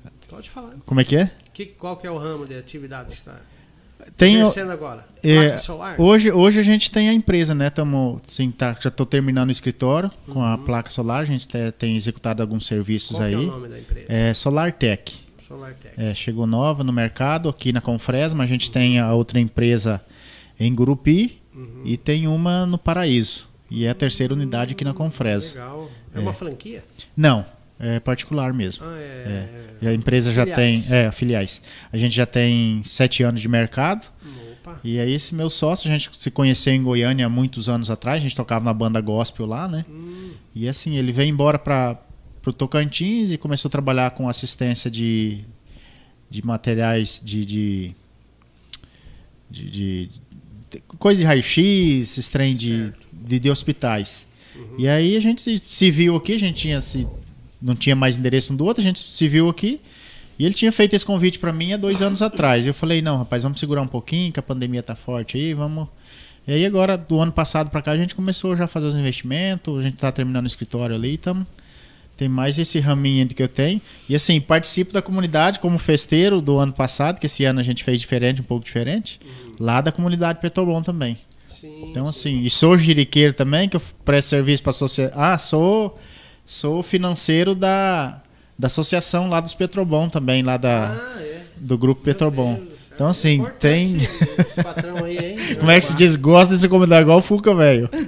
É? 0.04 0.10
Pode 0.28 0.48
falar. 0.48 0.74
Como 0.86 1.00
é 1.00 1.04
que 1.04 1.16
é? 1.16 1.30
Que, 1.52 1.66
qual 1.66 1.96
que 1.96 2.06
é 2.06 2.10
o 2.10 2.18
ramo 2.18 2.46
de 2.46 2.54
atividade 2.54 3.08
que 3.10 3.16
está 3.16 3.36
tem 4.16 4.40
agora? 4.70 5.04
É, 5.22 5.56
hoje, 5.98 6.30
hoje 6.30 6.60
a 6.60 6.62
gente 6.62 6.90
tem 6.90 7.08
a 7.08 7.12
empresa, 7.12 7.54
né? 7.54 7.70
Tamo, 7.70 8.20
assim, 8.26 8.50
tá, 8.50 8.76
já 8.80 8.88
estou 8.88 9.06
terminando 9.06 9.48
o 9.48 9.52
escritório 9.52 10.10
uhum. 10.26 10.34
com 10.34 10.42
a 10.42 10.56
uhum. 10.56 10.64
placa 10.64 10.90
solar. 10.90 11.20
A 11.20 11.24
gente 11.24 11.46
tem, 11.46 11.70
tem 11.72 11.96
executado 11.96 12.42
alguns 12.42 12.66
serviços 12.66 13.16
qual 13.16 13.28
aí. 13.28 13.34
Qual 13.34 13.44
é 13.44 13.46
o 13.46 13.50
nome 13.50 13.68
da 13.68 13.78
empresa? 13.78 14.06
É 14.08 14.34
SolarTech. 14.34 15.20
SolarTech. 15.46 15.94
É, 15.96 16.14
chegou 16.14 16.46
nova 16.46 16.82
no 16.82 16.92
mercado 16.92 17.48
aqui 17.48 17.72
na 17.72 17.80
Confresma. 17.80 18.44
A 18.44 18.46
gente 18.46 18.66
uhum. 18.68 18.72
tem 18.72 18.98
a 18.98 19.12
outra 19.12 19.38
empresa 19.38 20.00
em 20.58 20.74
Gurupi 20.74 21.40
uhum. 21.54 21.82
e 21.84 21.96
tem 21.96 22.26
uma 22.26 22.66
no 22.66 22.78
Paraíso. 22.78 23.48
E 23.70 23.86
é 23.86 23.90
a 23.90 23.94
terceira 23.94 24.34
unidade 24.34 24.74
aqui 24.74 24.84
na 24.84 24.92
Confresa. 24.92 25.54
Legal. 25.54 25.90
É, 26.14 26.18
é 26.18 26.20
uma 26.20 26.32
franquia? 26.32 26.84
Não, 27.16 27.44
é 27.82 27.98
particular 27.98 28.54
mesmo. 28.54 28.84
Ah, 28.86 28.96
é, 28.96 29.48
é. 29.82 29.88
A 29.88 29.92
empresa 29.92 30.30
filiais. 30.30 30.48
já 30.48 30.54
tem. 30.54 30.96
É, 30.96 31.10
filiais. 31.10 31.60
A 31.92 31.96
gente 31.96 32.14
já 32.14 32.24
tem 32.24 32.80
sete 32.84 33.24
anos 33.24 33.40
de 33.40 33.48
mercado. 33.48 34.06
Opa. 34.52 34.78
E 34.84 35.00
aí, 35.00 35.12
esse 35.12 35.34
meu 35.34 35.50
sócio, 35.50 35.90
a 35.90 35.92
gente 35.92 36.08
se 36.16 36.30
conheceu 36.30 36.72
em 36.72 36.80
Goiânia 36.80 37.26
há 37.26 37.28
muitos 37.28 37.68
anos 37.68 37.90
atrás. 37.90 38.18
A 38.18 38.20
gente 38.20 38.36
tocava 38.36 38.64
na 38.64 38.72
banda 38.72 39.00
gospel 39.00 39.46
lá, 39.46 39.66
né? 39.66 39.84
Hum. 39.90 40.30
E 40.54 40.68
assim, 40.68 40.96
ele 40.96 41.10
veio 41.10 41.28
embora 41.28 41.58
para 41.58 41.98
o 42.46 42.52
Tocantins 42.52 43.32
e 43.32 43.36
começou 43.36 43.68
a 43.68 43.72
trabalhar 43.72 44.12
com 44.12 44.28
assistência 44.28 44.88
de, 44.88 45.40
de 46.30 46.46
materiais 46.46 47.20
de, 47.24 47.44
de, 47.44 47.96
de, 49.50 49.70
de 49.70 50.10
coisa 50.98 51.20
de 51.20 51.26
raio-x, 51.26 52.16
esse 52.16 52.30
trem 52.30 52.54
de, 52.54 52.92
de, 53.12 53.40
de, 53.40 53.50
hospitais. 53.50 54.26
Uhum. 54.54 54.76
E 54.78 54.88
aí 54.88 55.16
a 55.16 55.20
gente 55.20 55.42
se, 55.42 55.58
se, 55.58 55.90
viu 55.90 56.14
aqui, 56.14 56.34
a 56.34 56.38
gente 56.38 56.60
tinha 56.60 56.80
se, 56.80 57.08
não 57.62 57.74
tinha 57.74 57.94
mais 57.94 58.18
endereço 58.18 58.52
um 58.52 58.56
do 58.56 58.64
outro, 58.64 58.80
a 58.80 58.84
gente 58.84 59.00
se 59.00 59.28
viu 59.28 59.48
aqui. 59.48 59.80
E 60.38 60.44
ele 60.44 60.54
tinha 60.54 60.72
feito 60.72 60.94
esse 60.94 61.04
convite 61.04 61.38
para 61.38 61.52
mim 61.52 61.72
há 61.72 61.76
dois 61.76 62.02
anos 62.02 62.22
atrás. 62.22 62.66
Eu 62.66 62.74
falei, 62.74 63.02
não, 63.02 63.18
rapaz, 63.18 63.42
vamos 63.42 63.60
segurar 63.60 63.82
um 63.82 63.86
pouquinho, 63.86 64.32
que 64.32 64.40
a 64.40 64.42
pandemia 64.42 64.82
tá 64.82 64.96
forte 64.96 65.36
aí, 65.36 65.54
vamos. 65.54 65.86
E 66.46 66.52
aí 66.52 66.66
agora, 66.66 66.96
do 66.96 67.20
ano 67.20 67.30
passado 67.30 67.70
para 67.70 67.82
cá, 67.82 67.92
a 67.92 67.96
gente 67.96 68.14
começou 68.14 68.56
já 68.56 68.64
a 68.64 68.66
fazer 68.66 68.86
os 68.86 68.96
investimentos, 68.96 69.78
a 69.78 69.82
gente 69.82 69.96
tá 69.96 70.10
terminando 70.10 70.44
o 70.44 70.48
escritório 70.48 70.96
ali, 70.96 71.14
estamos 71.14 71.46
tem 72.16 72.28
mais 72.28 72.58
esse 72.58 72.78
raminho 72.78 73.26
que 73.26 73.42
eu 73.42 73.48
tenho. 73.48 73.80
E 74.08 74.14
assim, 74.14 74.40
participo 74.40 74.92
da 74.92 75.02
comunidade 75.02 75.58
como 75.58 75.78
festeiro 75.78 76.40
do 76.40 76.58
ano 76.58 76.72
passado, 76.72 77.18
que 77.18 77.26
esse 77.26 77.44
ano 77.44 77.60
a 77.60 77.62
gente 77.62 77.82
fez 77.82 78.00
diferente, 78.00 78.40
um 78.40 78.44
pouco 78.44 78.64
diferente, 78.64 79.18
uhum. 79.24 79.54
lá 79.58 79.80
da 79.80 79.90
comunidade 79.90 80.40
Petrobon 80.40 80.82
também. 80.82 81.18
Sim, 81.48 81.90
então, 81.90 82.04
sim. 82.04 82.10
assim, 82.10 82.42
e 82.42 82.50
sou 82.50 82.78
jiriqueiro 82.78 83.32
também, 83.32 83.68
que 83.68 83.76
eu 83.76 83.82
presto 84.04 84.28
serviço 84.28 84.62
para 84.62 84.70
a 84.70 84.74
sociedade. 84.74 85.16
Ah, 85.18 85.36
sou, 85.36 85.98
sou 86.52 86.82
financeiro 86.82 87.54
da, 87.54 88.20
da 88.58 88.66
associação 88.66 89.28
lá 89.28 89.40
dos 89.40 89.54
Petrobon 89.54 90.08
também, 90.08 90.42
lá 90.42 90.56
da, 90.56 90.92
ah, 90.92 91.22
é. 91.22 91.42
do 91.56 91.78
grupo 91.78 92.02
Petrobon. 92.02 92.60
Então, 92.94 93.08
assim, 93.08 93.44
é 93.44 93.50
tem. 93.50 93.82
Esse 94.46 94.62
patrão 94.62 95.02
aí, 95.04 95.16
hein? 95.16 95.36
Como 95.58 95.70
é 95.70 95.80
que 95.80 95.86
se 95.86 95.96
diz? 95.96 96.14
Gosta 96.14 96.54
de 96.54 96.60
se 96.60 96.66
igual 96.66 97.18
o 97.18 97.22
Fuca, 97.22 97.54
velho. 97.54 97.88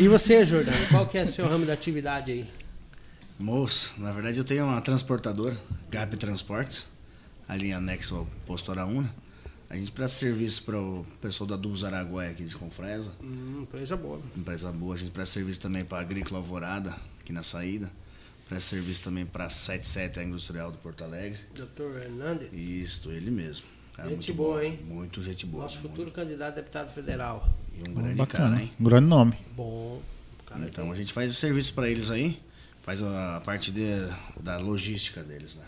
E 0.00 0.06
você, 0.06 0.44
Jordão, 0.44 0.74
qual 0.90 1.08
que 1.08 1.18
é 1.18 1.24
o 1.24 1.28
seu 1.28 1.48
ramo 1.48 1.64
de 1.64 1.72
atividade 1.72 2.30
aí? 2.30 2.46
Moço, 3.36 3.94
na 3.98 4.12
verdade 4.12 4.38
eu 4.38 4.44
tenho 4.44 4.64
uma 4.64 4.80
transportadora, 4.80 5.56
GAP 5.90 6.16
Transportes, 6.16 6.86
ali 7.48 7.72
anexo 7.72 8.14
ao 8.14 8.26
posto 8.46 8.70
Araúna. 8.70 9.12
A 9.70 9.76
gente 9.76 9.92
presta 9.92 10.18
serviço 10.18 10.62
para 10.62 10.80
o 10.80 11.04
pessoal 11.20 11.46
da 11.46 11.56
Dubos 11.56 11.84
Araguaia 11.84 12.30
aqui 12.30 12.42
de 12.42 12.56
Confresa. 12.56 13.12
Hum, 13.22 13.60
empresa 13.62 13.96
boa. 13.96 14.20
Empresa 14.34 14.72
boa. 14.72 14.94
A 14.94 14.98
gente 14.98 15.10
presta 15.10 15.34
serviço 15.34 15.60
também 15.60 15.84
para 15.84 15.98
a 15.98 16.00
Agrícola 16.00 16.38
Alvorada, 16.38 16.96
aqui 17.20 17.32
na 17.32 17.42
saída. 17.42 17.90
Presta 18.48 18.70
serviço 18.70 19.02
também 19.02 19.26
para 19.26 19.44
a 19.44 19.50
77, 19.50 20.20
a 20.20 20.24
Industrial 20.24 20.72
do 20.72 20.78
Porto 20.78 21.04
Alegre. 21.04 21.38
Doutor 21.54 22.00
Hernandes? 22.00 22.48
Isso, 22.50 23.10
ele 23.10 23.30
mesmo. 23.30 23.66
Cara, 23.94 24.08
gente 24.08 24.32
boa, 24.32 24.64
hein? 24.64 24.78
Muito 24.84 25.22
gente 25.22 25.44
boa. 25.44 25.64
Nosso 25.64 25.80
futuro 25.80 26.02
muito. 26.02 26.14
candidato 26.14 26.52
a 26.52 26.56
deputado 26.56 26.90
federal. 26.94 27.46
E 27.74 27.90
um 27.90 27.92
grande 27.92 28.14
Bacana. 28.14 28.50
cara, 28.50 28.62
hein? 28.62 28.72
Um 28.80 28.84
grande 28.84 29.06
nome. 29.06 29.36
Bom. 29.54 30.00
Então 30.64 30.84
tem. 30.84 30.92
a 30.92 30.94
gente 30.94 31.12
faz 31.12 31.30
o 31.30 31.34
serviço 31.34 31.74
para 31.74 31.90
eles 31.90 32.10
aí, 32.10 32.38
faz 32.80 33.02
a 33.02 33.42
parte 33.44 33.70
de, 33.70 33.84
da 34.40 34.56
logística 34.56 35.22
deles, 35.22 35.56
né? 35.56 35.64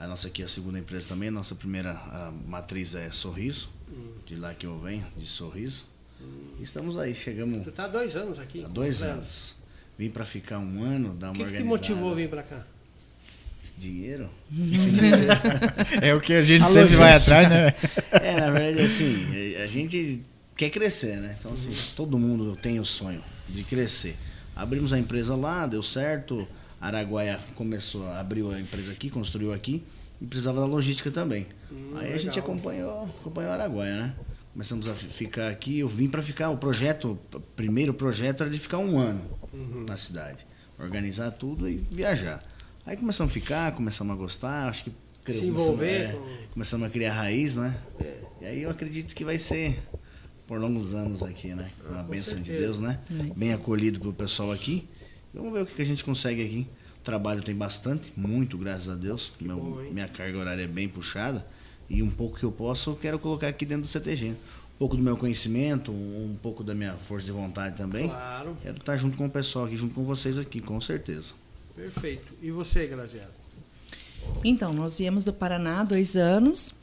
A 0.00 0.06
nossa 0.06 0.28
aqui 0.28 0.42
é 0.42 0.44
a 0.44 0.48
segunda 0.48 0.78
empresa 0.78 1.08
também, 1.08 1.28
a 1.28 1.32
nossa 1.32 1.56
primeira 1.56 1.90
a 1.92 2.32
matriz 2.46 2.94
é 2.94 3.10
Sorriso, 3.10 3.68
hum. 3.90 4.12
de 4.24 4.36
lá 4.36 4.54
que 4.54 4.64
eu 4.64 4.78
venho, 4.78 5.04
de 5.16 5.26
Sorriso. 5.26 5.86
Hum. 6.20 6.54
Estamos 6.60 6.96
aí, 6.96 7.14
chegamos. 7.14 7.64
Você 7.64 7.70
está 7.70 7.84
há 7.84 7.88
dois 7.88 8.14
anos 8.14 8.38
aqui? 8.38 8.64
Há 8.64 8.68
dois 8.68 9.02
anos. 9.02 9.56
Vim 9.98 10.08
para 10.08 10.24
ficar 10.24 10.60
um 10.60 10.84
ano, 10.84 11.14
dar 11.14 11.30
uma 11.30 11.34
que 11.34 11.42
organizada. 11.42 11.74
O 11.74 11.78
que 11.78 11.90
motivou 11.90 12.14
vir 12.14 12.30
para 12.30 12.44
cá? 12.44 12.64
Dinheiro? 13.76 14.30
é 16.00 16.14
o 16.14 16.20
que 16.20 16.32
a 16.32 16.42
gente 16.42 16.62
a 16.62 16.68
sempre 16.68 16.96
logística. 16.96 17.04
vai 17.04 17.14
atrás, 17.14 17.48
né? 17.48 17.74
É, 18.22 18.40
na 18.40 18.50
verdade, 18.50 18.86
assim, 18.86 19.56
a 19.56 19.66
gente 19.66 20.22
quer 20.56 20.70
crescer, 20.70 21.16
né? 21.16 21.36
Então, 21.38 21.52
assim, 21.52 21.72
todo 21.96 22.16
mundo 22.18 22.56
tem 22.60 22.78
o 22.78 22.84
sonho 22.84 23.22
de 23.48 23.64
crescer. 23.64 24.16
Abrimos 24.54 24.92
a 24.92 24.98
empresa 24.98 25.34
lá, 25.34 25.66
deu 25.66 25.82
certo. 25.82 26.46
Araguaia 26.80 27.40
começou, 27.54 28.06
abriu 28.12 28.50
a 28.50 28.60
empresa 28.60 28.92
aqui, 28.92 29.10
construiu 29.10 29.52
aqui 29.52 29.82
e 30.20 30.26
precisava 30.26 30.60
da 30.60 30.66
logística 30.66 31.10
também. 31.10 31.46
Hum, 31.70 31.92
Aí 31.94 32.02
legal. 32.02 32.14
a 32.14 32.18
gente 32.18 32.38
acompanhou, 32.38 33.04
acompanhou 33.20 33.50
a 33.50 33.54
Araguaia, 33.54 33.96
né? 34.02 34.14
Começamos 34.52 34.88
a 34.88 34.94
ficar 34.94 35.48
aqui. 35.48 35.78
Eu 35.78 35.88
vim 35.88 36.08
para 36.08 36.22
ficar. 36.22 36.50
O 36.50 36.56
projeto, 36.56 37.18
o 37.32 37.40
primeiro 37.40 37.94
projeto 37.94 38.42
era 38.42 38.50
de 38.50 38.58
ficar 38.58 38.78
um 38.78 38.98
ano 38.98 39.28
uhum. 39.52 39.84
na 39.86 39.96
cidade, 39.96 40.46
organizar 40.78 41.30
tudo 41.32 41.68
e 41.68 41.76
viajar. 41.90 42.42
Aí 42.86 42.96
começamos 42.96 43.30
a 43.30 43.34
ficar, 43.34 43.72
começamos 43.72 44.12
a 44.12 44.16
gostar, 44.16 44.68
acho 44.68 44.84
que 44.84 44.92
se 45.32 45.46
envolver. 45.46 46.12
Começamos, 46.12 46.32
é, 46.32 46.42
com... 46.46 46.52
começamos 46.52 46.86
a 46.86 46.90
criar 46.90 47.12
raiz, 47.12 47.54
né? 47.54 47.76
É. 48.00 48.18
E 48.40 48.46
aí 48.46 48.62
eu 48.62 48.70
acredito 48.70 49.14
que 49.14 49.24
vai 49.24 49.38
ser 49.38 49.78
por 50.46 50.58
longos 50.58 50.94
anos 50.94 51.22
aqui, 51.22 51.54
né? 51.54 51.70
Com 51.86 51.94
a 51.94 52.02
bênção 52.02 52.40
de 52.40 52.50
Deus, 52.52 52.80
né? 52.80 52.98
Bem 53.36 53.52
acolhido 53.52 54.00
pelo 54.00 54.14
pessoal 54.14 54.50
aqui. 54.50 54.88
Vamos 55.38 55.52
ver 55.52 55.62
o 55.62 55.66
que 55.66 55.80
a 55.80 55.84
gente 55.84 56.02
consegue 56.02 56.44
aqui. 56.44 56.66
O 57.00 57.04
trabalho 57.04 57.42
tem 57.44 57.54
bastante, 57.54 58.12
muito, 58.16 58.58
graças 58.58 58.88
a 58.88 58.96
Deus. 58.96 59.32
Meu, 59.40 59.56
bom, 59.56 59.76
minha 59.92 60.08
carga 60.08 60.36
horária 60.36 60.64
é 60.64 60.66
bem 60.66 60.88
puxada. 60.88 61.46
E 61.88 62.02
um 62.02 62.10
pouco 62.10 62.36
que 62.36 62.44
eu 62.44 62.50
posso, 62.50 62.90
eu 62.90 62.96
quero 62.96 63.20
colocar 63.20 63.46
aqui 63.46 63.64
dentro 63.64 63.84
do 63.84 63.88
CTG. 63.88 64.30
Um 64.30 64.78
pouco 64.78 64.96
do 64.96 65.02
meu 65.02 65.16
conhecimento, 65.16 65.92
um 65.92 66.36
pouco 66.42 66.64
da 66.64 66.74
minha 66.74 66.94
força 66.94 67.26
de 67.26 67.32
vontade 67.32 67.76
também. 67.76 68.08
Claro. 68.08 68.56
Quero 68.60 68.78
estar 68.78 68.96
junto 68.96 69.16
com 69.16 69.26
o 69.26 69.30
pessoal 69.30 69.66
aqui, 69.66 69.76
junto 69.76 69.94
com 69.94 70.04
vocês 70.04 70.38
aqui, 70.38 70.60
com 70.60 70.80
certeza. 70.80 71.34
Perfeito. 71.74 72.32
E 72.42 72.50
você, 72.50 72.86
Graziela? 72.88 73.30
Então, 74.44 74.72
nós 74.72 74.98
viemos 74.98 75.22
do 75.22 75.32
Paraná 75.32 75.80
há 75.80 75.84
dois 75.84 76.16
anos. 76.16 76.74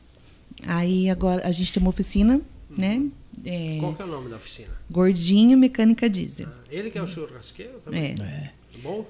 Aí 0.66 1.10
agora 1.10 1.46
a 1.46 1.52
gente 1.52 1.74
tem 1.74 1.84
uma 1.84 1.90
oficina. 1.90 2.42
Né? 2.70 3.04
É, 3.46 3.78
Qual 3.80 3.94
que 3.94 4.02
é 4.02 4.06
o 4.06 4.08
nome 4.08 4.30
da 4.30 4.38
oficina? 4.38 4.70
Gordinho 4.90 5.58
Mecânica 5.58 6.10
Diesel. 6.10 6.48
Ah, 6.50 6.62
ele 6.70 6.90
que 6.90 6.98
é 6.98 7.02
o 7.02 7.08
churrasqueiro 7.08 7.80
também? 7.84 8.16
É. 8.20 8.24
é. 8.24 8.52
Bom? 8.82 9.06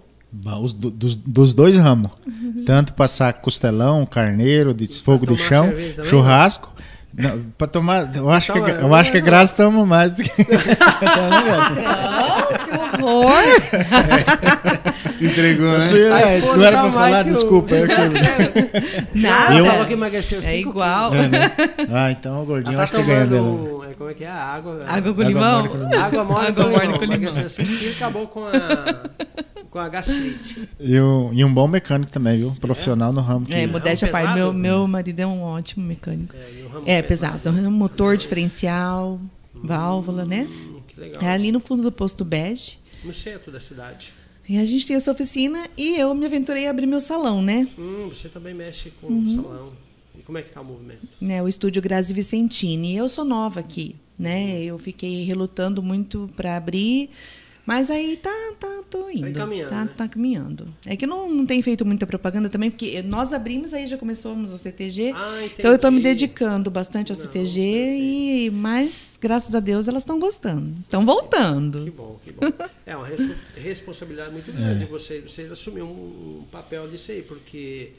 Os, 0.62 0.74
do, 0.74 0.92
dos, 0.92 1.16
dos, 1.16 1.54
dois 1.54 1.78
ramos. 1.78 2.12
Tanto 2.66 2.94
passar 2.94 3.34
costelão, 3.34 4.06
carneiro, 4.06 4.74
de 4.74 4.88
fogo 5.02 5.26
de 5.26 5.38
chão, 5.38 5.72
churrasco. 6.04 6.76
Pra 7.58 7.68
tomar. 7.68 8.14
Eu 8.14 8.30
acho 8.30 8.52
que, 8.52 8.60
eu 8.60 8.94
acho 8.94 9.12
que 9.12 9.18
a 9.18 9.22
Graça 9.22 9.56
toma 9.56 9.86
mais 9.86 10.12
do 10.12 10.22
que. 10.22 10.30
Não, 12.62 12.98
que 12.98 13.04
horror! 13.04 13.46
Entregou, 15.26 15.72
né? 15.72 15.80
Você, 15.80 16.06
é, 16.06 16.42
não 16.42 16.64
era 16.64 16.82
pra 16.82 16.92
falar, 16.92 17.24
desculpa. 17.24 17.76
Eu... 17.76 17.88
Nada. 19.16 19.56
Eu... 19.56 19.66
falou 19.66 19.86
que 19.86 19.94
emagreceu 19.94 20.42
É 20.42 20.58
igual. 20.58 21.14
É, 21.14 21.28
né? 21.28 21.52
Ah, 21.92 22.12
então 22.12 22.44
o 22.44 22.46
gordinho 22.46 22.78
tá 22.78 22.84
acho 22.84 22.94
que 22.94 23.04
ganha 23.04 23.26
dela. 23.26 23.88
É, 23.90 23.94
como 23.94 24.10
é 24.10 24.14
que 24.14 24.24
é? 24.24 24.30
Água. 24.30 24.84
Água 24.88 25.14
com 25.14 25.22
limão? 25.22 25.70
Água 26.04 26.24
mole 26.24 26.54
com 26.54 26.64
limão. 26.64 27.04
Emagreceu 27.04 27.50
5 27.50 27.68
quilos 27.68 27.84
e 27.84 27.96
acabou 27.96 28.28
com 28.28 28.46
a 28.46 28.54
com 29.76 29.80
a 29.80 29.90
gastrite. 29.90 30.70
E 30.80 30.98
um, 31.02 31.34
e 31.34 31.44
um 31.44 31.54
bom 31.54 31.68
mecânico 31.68 32.10
também, 32.10 32.38
viu? 32.38 32.56
Profissional 32.62 33.12
é? 33.12 33.14
no 33.14 33.20
ramo. 33.20 33.46
Que... 33.46 33.54
É, 33.54 33.68
modéstia 33.68 34.06
é 34.06 34.10
um 34.10 34.12
pai. 34.14 34.34
Meu, 34.34 34.54
meu 34.54 34.88
marido 34.88 35.20
é 35.20 35.28
um 35.28 35.42
ótimo 35.42 35.86
mecânico. 35.86 36.34
É, 36.86 37.00
é 37.00 37.02
pesado. 37.02 37.52
Motor, 37.52 38.16
diferencial, 38.16 39.20
válvula, 39.54 40.24
hum, 40.24 40.28
né? 40.28 40.48
Que 40.88 41.02
legal. 41.02 41.22
É 41.22 41.28
ali 41.28 41.52
no 41.52 41.60
fundo 41.60 41.84
do 41.84 41.92
posto 41.92 42.24
bege. 42.24 42.78
No 43.04 43.14
centro 43.14 43.52
da 43.52 43.60
cidade. 43.60 44.14
E 44.48 44.58
a 44.58 44.66
gente 44.66 44.86
tem 44.86 44.96
essa 44.96 45.12
oficina 45.12 45.68
e 45.76 45.98
eu 46.00 46.14
me 46.14 46.26
aventurei 46.26 46.68
a 46.68 46.70
abrir 46.70 46.86
meu 46.86 47.00
salão, 47.00 47.42
né? 47.42 47.68
Hum, 47.78 48.10
você 48.10 48.30
também 48.30 48.54
mexe 48.54 48.92
com 49.02 49.08
uhum. 49.08 49.22
o 49.22 49.26
salão. 49.26 49.66
como 50.24 50.38
é 50.38 50.42
que 50.42 50.50
está 50.50 50.62
o 50.62 50.66
movimento? 50.66 51.08
Né, 51.20 51.42
o 51.42 51.48
estúdio 51.48 51.82
Grazi 51.82 52.14
Vicentini. 52.14 52.96
Eu 52.96 53.10
sou 53.10 53.26
nova 53.26 53.60
aqui, 53.60 53.96
né? 54.18 54.62
Eu 54.64 54.78
fiquei 54.78 55.24
relutando 55.24 55.82
muito 55.82 56.30
para 56.36 56.56
abrir, 56.58 57.10
mas 57.66 57.90
aí 57.90 58.18
tá, 58.18 58.54
tá 58.60 58.84
tô 58.90 59.10
indo. 59.10 59.32
Tá 59.34 59.40
caminhando. 59.40 59.70
Tá, 59.70 59.86
né? 59.86 59.92
tá 59.98 60.08
caminhando. 60.08 60.68
É 60.86 60.96
que 60.96 61.08
não, 61.08 61.30
não 61.30 61.46
tem 61.46 61.62
feito 61.62 61.86
muita 61.86 62.06
propaganda 62.06 62.50
também, 62.50 62.70
porque 62.70 63.02
nós 63.02 63.34
abrimos, 63.34 63.74
aí 63.74 63.88
já 63.88 63.98
começamos 63.98 64.54
a 64.54 64.58
CTG. 64.58 65.14
Ah, 65.16 65.44
então 65.46 65.72
eu 65.72 65.76
estou 65.76 65.92
me 65.92 66.02
dedicando 66.02 66.70
bastante 66.70 67.12
ao 67.12 67.16
CTG, 67.16 67.62
e 67.62 68.52
mas 68.52 69.18
graças 69.22 69.56
a 69.56 69.60
Deus 69.60 69.88
elas 69.88 70.04
estão 70.04 70.20
gostando. 70.20 70.74
Estão 70.82 71.06
voltando. 71.06 71.84
Que 71.84 71.92
bom, 71.92 72.20
que 72.24 72.32
bom. 72.32 72.46
É 72.86 72.96
uma 72.96 73.08
responsabilidade 73.56 74.32
muito 74.32 74.52
grande 74.52 74.84
é. 74.84 74.88
vocês, 74.88 75.24
vocês 75.24 75.52
assumir 75.52 75.82
um, 75.82 75.88
um 75.88 76.46
papel 76.52 76.88
disso 76.88 77.12
aí, 77.12 77.24
porque 77.24 77.94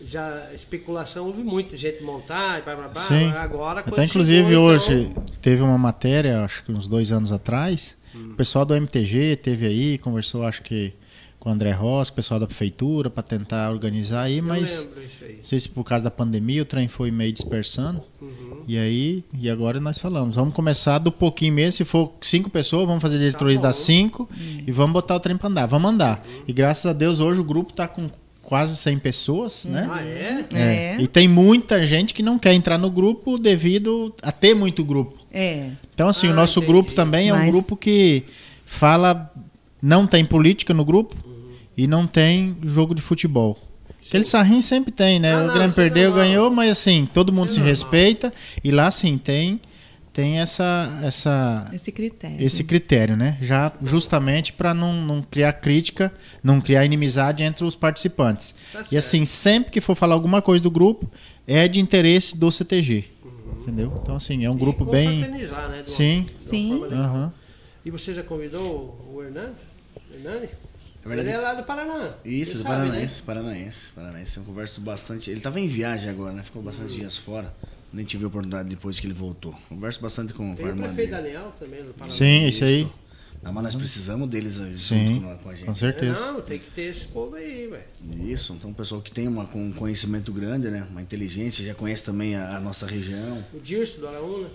já 0.00 0.48
especulação 0.54 1.26
houve 1.26 1.42
muito 1.42 1.76
gente 1.76 2.02
montar, 2.04 2.62
blá, 2.62 2.76
blá, 2.76 2.88
blá, 2.88 3.02
Sim. 3.02 3.30
agora 3.30 3.80
Até 3.80 4.04
inclusive 4.04 4.48
chegou, 4.48 4.66
hoje 4.66 5.08
então... 5.10 5.24
teve 5.42 5.60
uma 5.60 5.76
matéria, 5.76 6.44
acho 6.44 6.64
que 6.64 6.70
uns 6.70 6.88
dois 6.88 7.10
anos 7.10 7.32
atrás, 7.32 7.97
hum. 8.14 8.30
o 8.32 8.34
pessoal 8.34 8.64
do 8.64 8.74
MTG 8.74 9.36
teve 9.36 9.66
aí, 9.66 9.98
conversou 9.98 10.44
acho 10.44 10.62
que 10.62 10.92
com 11.38 11.50
o 11.50 11.52
André 11.52 11.70
Ross, 11.70 12.08
o 12.08 12.12
pessoal 12.12 12.40
da 12.40 12.46
prefeitura, 12.46 13.08
para 13.08 13.22
tentar 13.22 13.70
organizar 13.70 14.22
aí, 14.22 14.38
Eu 14.38 14.44
mas 14.44 14.88
aí. 15.22 15.36
não 15.36 15.44
sei 15.44 15.60
se 15.60 15.68
por 15.68 15.84
causa 15.84 16.02
da 16.02 16.10
pandemia 16.10 16.62
o 16.62 16.64
trem 16.64 16.88
foi 16.88 17.10
meio 17.10 17.32
dispersando. 17.32 18.02
Uhum. 18.20 18.64
E 18.66 18.76
aí, 18.76 19.24
e 19.32 19.48
agora 19.48 19.80
nós 19.80 19.98
falamos, 19.98 20.36
vamos 20.36 20.52
começar 20.52 20.98
do 20.98 21.12
pouquinho 21.12 21.54
mesmo, 21.54 21.72
se 21.72 21.84
for 21.84 22.12
cinco 22.20 22.50
pessoas, 22.50 22.86
vamos 22.86 23.00
fazer 23.00 23.18
diretoria 23.18 23.56
tá 23.56 23.68
das 23.68 23.76
cinco 23.76 24.28
uhum. 24.30 24.64
e 24.66 24.72
vamos 24.72 24.92
botar 24.92 25.14
o 25.14 25.20
trem 25.20 25.36
para 25.36 25.48
andar, 25.48 25.66
vamos 25.66 25.90
andar. 25.92 26.24
Uhum. 26.26 26.42
E 26.48 26.52
graças 26.52 26.86
a 26.86 26.92
Deus 26.92 27.20
hoje 27.20 27.40
o 27.40 27.44
grupo 27.44 27.70
está 27.70 27.86
com 27.86 28.10
quase 28.48 28.78
100 28.78 28.98
pessoas, 29.00 29.66
né? 29.66 29.86
Ah, 29.90 30.02
é? 30.02 30.46
é? 30.54 30.62
é? 30.62 30.96
E 30.98 31.06
tem 31.06 31.28
muita 31.28 31.84
gente 31.86 32.14
que 32.14 32.22
não 32.22 32.38
quer 32.38 32.54
entrar 32.54 32.78
no 32.78 32.90
grupo 32.90 33.36
devido 33.36 34.14
a 34.22 34.32
ter 34.32 34.54
muito 34.54 34.82
grupo. 34.82 35.17
É. 35.32 35.70
Então, 35.94 36.08
assim, 36.08 36.28
ah, 36.28 36.32
o 36.32 36.34
nosso 36.34 36.58
entendi. 36.58 36.72
grupo 36.72 36.94
também 36.94 37.28
é 37.28 37.32
Mas... 37.32 37.48
um 37.48 37.50
grupo 37.50 37.76
que 37.76 38.24
fala. 38.64 39.32
Não 39.80 40.06
tem 40.06 40.24
política 40.24 40.74
no 40.74 40.84
grupo 40.84 41.14
uhum. 41.24 41.52
e 41.76 41.86
não 41.86 42.06
tem 42.06 42.56
jogo 42.64 42.94
de 42.94 43.00
futebol. 43.00 43.56
Sim. 44.00 44.08
Aquele 44.08 44.24
sarrinho 44.24 44.62
sempre 44.62 44.90
tem, 44.90 45.20
né? 45.20 45.34
Ah, 45.34 45.44
o 45.44 45.52
Grêmio 45.52 45.72
perdeu, 45.72 46.12
ganhou, 46.12 46.50
mas 46.50 46.70
assim, 46.70 47.08
todo 47.12 47.32
mundo 47.32 47.52
se 47.52 47.60
respeita. 47.60 48.32
E 48.64 48.72
lá, 48.72 48.90
sim, 48.90 49.16
tem 49.16 49.60
tem 50.18 50.40
essa, 50.40 50.98
essa 51.04 51.70
esse 51.72 51.92
critério, 51.92 52.44
esse 52.44 52.64
critério 52.64 53.16
né? 53.16 53.38
Já 53.40 53.70
justamente 53.84 54.52
para 54.52 54.74
não, 54.74 54.92
não 54.92 55.22
criar 55.22 55.52
crítica, 55.52 56.12
não 56.42 56.60
criar 56.60 56.84
inimizade 56.84 57.44
entre 57.44 57.64
os 57.64 57.76
participantes. 57.76 58.52
Tá 58.72 58.82
e 58.90 58.96
assim, 58.96 59.24
sempre 59.24 59.70
que 59.70 59.80
for 59.80 59.94
falar 59.94 60.16
alguma 60.16 60.42
coisa 60.42 60.60
do 60.60 60.72
grupo, 60.72 61.08
é 61.46 61.68
de 61.68 61.78
interesse 61.78 62.36
do 62.36 62.50
CTG. 62.50 63.04
Entendeu? 63.60 63.98
Então, 64.02 64.16
assim, 64.16 64.44
é 64.44 64.50
um 64.50 64.56
e 64.56 64.58
grupo 64.58 64.84
bem. 64.84 65.20
Né, 65.20 65.82
Sim. 65.86 66.26
Sim. 66.38 66.74
Uhum. 66.74 67.30
E 67.84 67.90
você 67.90 68.12
já 68.12 68.22
convidou 68.22 69.06
o 69.12 69.22
Hernani? 69.22 69.54
Hernani? 70.14 70.48
Verdade, 71.04 71.28
ele 71.28 71.36
é 71.36 71.40
lá 71.40 71.54
do 71.54 71.64
Paraná. 71.64 72.14
Isso, 72.24 72.58
do 72.58 72.64
Paranaense, 72.64 73.20
né? 73.20 73.26
Paranaense, 73.26 73.90
Paranaense. 73.94 74.36
Eu 74.36 74.44
converso 74.44 74.80
bastante. 74.80 75.30
Ele 75.30 75.38
estava 75.38 75.58
em 75.58 75.66
viagem 75.66 76.10
agora, 76.10 76.32
né? 76.32 76.42
Ficou 76.42 76.60
bastante 76.60 76.92
uhum. 76.92 76.98
dias 76.98 77.16
fora. 77.16 77.54
Nem 77.92 78.04
tive 78.04 78.24
a 78.24 78.28
oportunidade 78.28 78.68
depois 78.68 79.00
que 79.00 79.06
ele 79.06 79.14
voltou. 79.14 79.54
Converso 79.68 80.00
bastante 80.02 80.34
com, 80.34 80.54
Tem 80.54 80.56
com 80.56 80.66
a 80.66 80.68
irmã 80.68 80.82
o 80.82 80.86
prefeito 80.86 81.10
dele. 81.10 81.22
Daniel 81.22 81.54
também, 81.58 81.82
do 81.82 81.94
Paraná. 81.94 82.14
Sim, 82.14 82.48
isso 82.48 82.64
aí. 82.64 82.86
Não, 83.42 83.52
mas 83.52 83.64
nós 83.64 83.74
precisamos 83.76 84.28
deles 84.28 84.54
Sim, 84.54 85.20
junto 85.20 85.38
com, 85.42 85.50
a 85.50 85.54
gente. 85.54 85.66
Com 85.66 85.74
certeza. 85.74 86.18
É, 86.18 86.20
não, 86.20 86.40
tem 86.40 86.58
que 86.58 86.70
ter 86.70 86.82
esse 86.82 87.08
povo 87.08 87.36
aí, 87.36 87.68
velho. 87.68 88.28
Isso, 88.28 88.52
então 88.52 88.70
um 88.70 88.74
pessoal 88.74 89.00
que 89.00 89.10
tem 89.10 89.28
uma, 89.28 89.48
um 89.54 89.72
conhecimento 89.72 90.32
grande, 90.32 90.68
né? 90.68 90.86
Uma 90.90 91.02
inteligência, 91.02 91.64
já 91.64 91.74
conhece 91.74 92.04
também 92.04 92.34
a, 92.34 92.56
a 92.56 92.60
nossa 92.60 92.86
região. 92.86 93.44
O 93.54 93.60
Dirso 93.60 94.00
do 94.00 94.08
Araúna. 94.08 94.48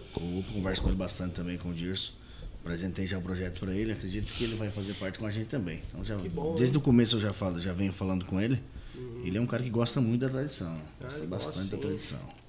Converso 0.54 0.82
com 0.82 0.90
ele 0.90 0.98
bastante 0.98 1.34
também 1.34 1.58
com 1.58 1.70
o 1.70 1.74
Dirso. 1.74 2.22
Apresentei 2.62 3.06
já 3.06 3.18
o 3.18 3.22
projeto 3.22 3.60
para 3.60 3.74
ele, 3.74 3.92
acredito 3.92 4.32
que 4.32 4.44
ele 4.46 4.56
vai 4.56 4.70
fazer 4.70 4.94
parte 4.94 5.20
com 5.20 5.26
a 5.26 5.32
gente 5.32 5.48
também. 5.48 5.82
Então 5.90 6.04
já, 6.04 6.16
bom, 6.16 6.56
desde 6.56 6.76
hein? 6.76 6.80
o 6.80 6.82
começo 6.82 7.18
eu 7.18 7.20
já 7.20 7.34
falo, 7.34 7.60
já 7.60 7.74
venho 7.74 7.92
falando 7.92 8.26
com 8.26 8.40
ele. 8.40 8.62
Uhum. 8.96 9.22
Ele 9.26 9.38
é 9.38 9.42
um 9.42 9.48
cara 9.48 9.64
que 9.64 9.70
gosta 9.70 10.00
muito 10.00 10.22
da 10.22 10.30
tradição. 10.30 10.74
Ah, 10.74 11.04
gosta 11.04 11.26
bastante 11.26 11.58
gosta, 11.58 11.76
da 11.76 11.82
tradição. 11.82 12.43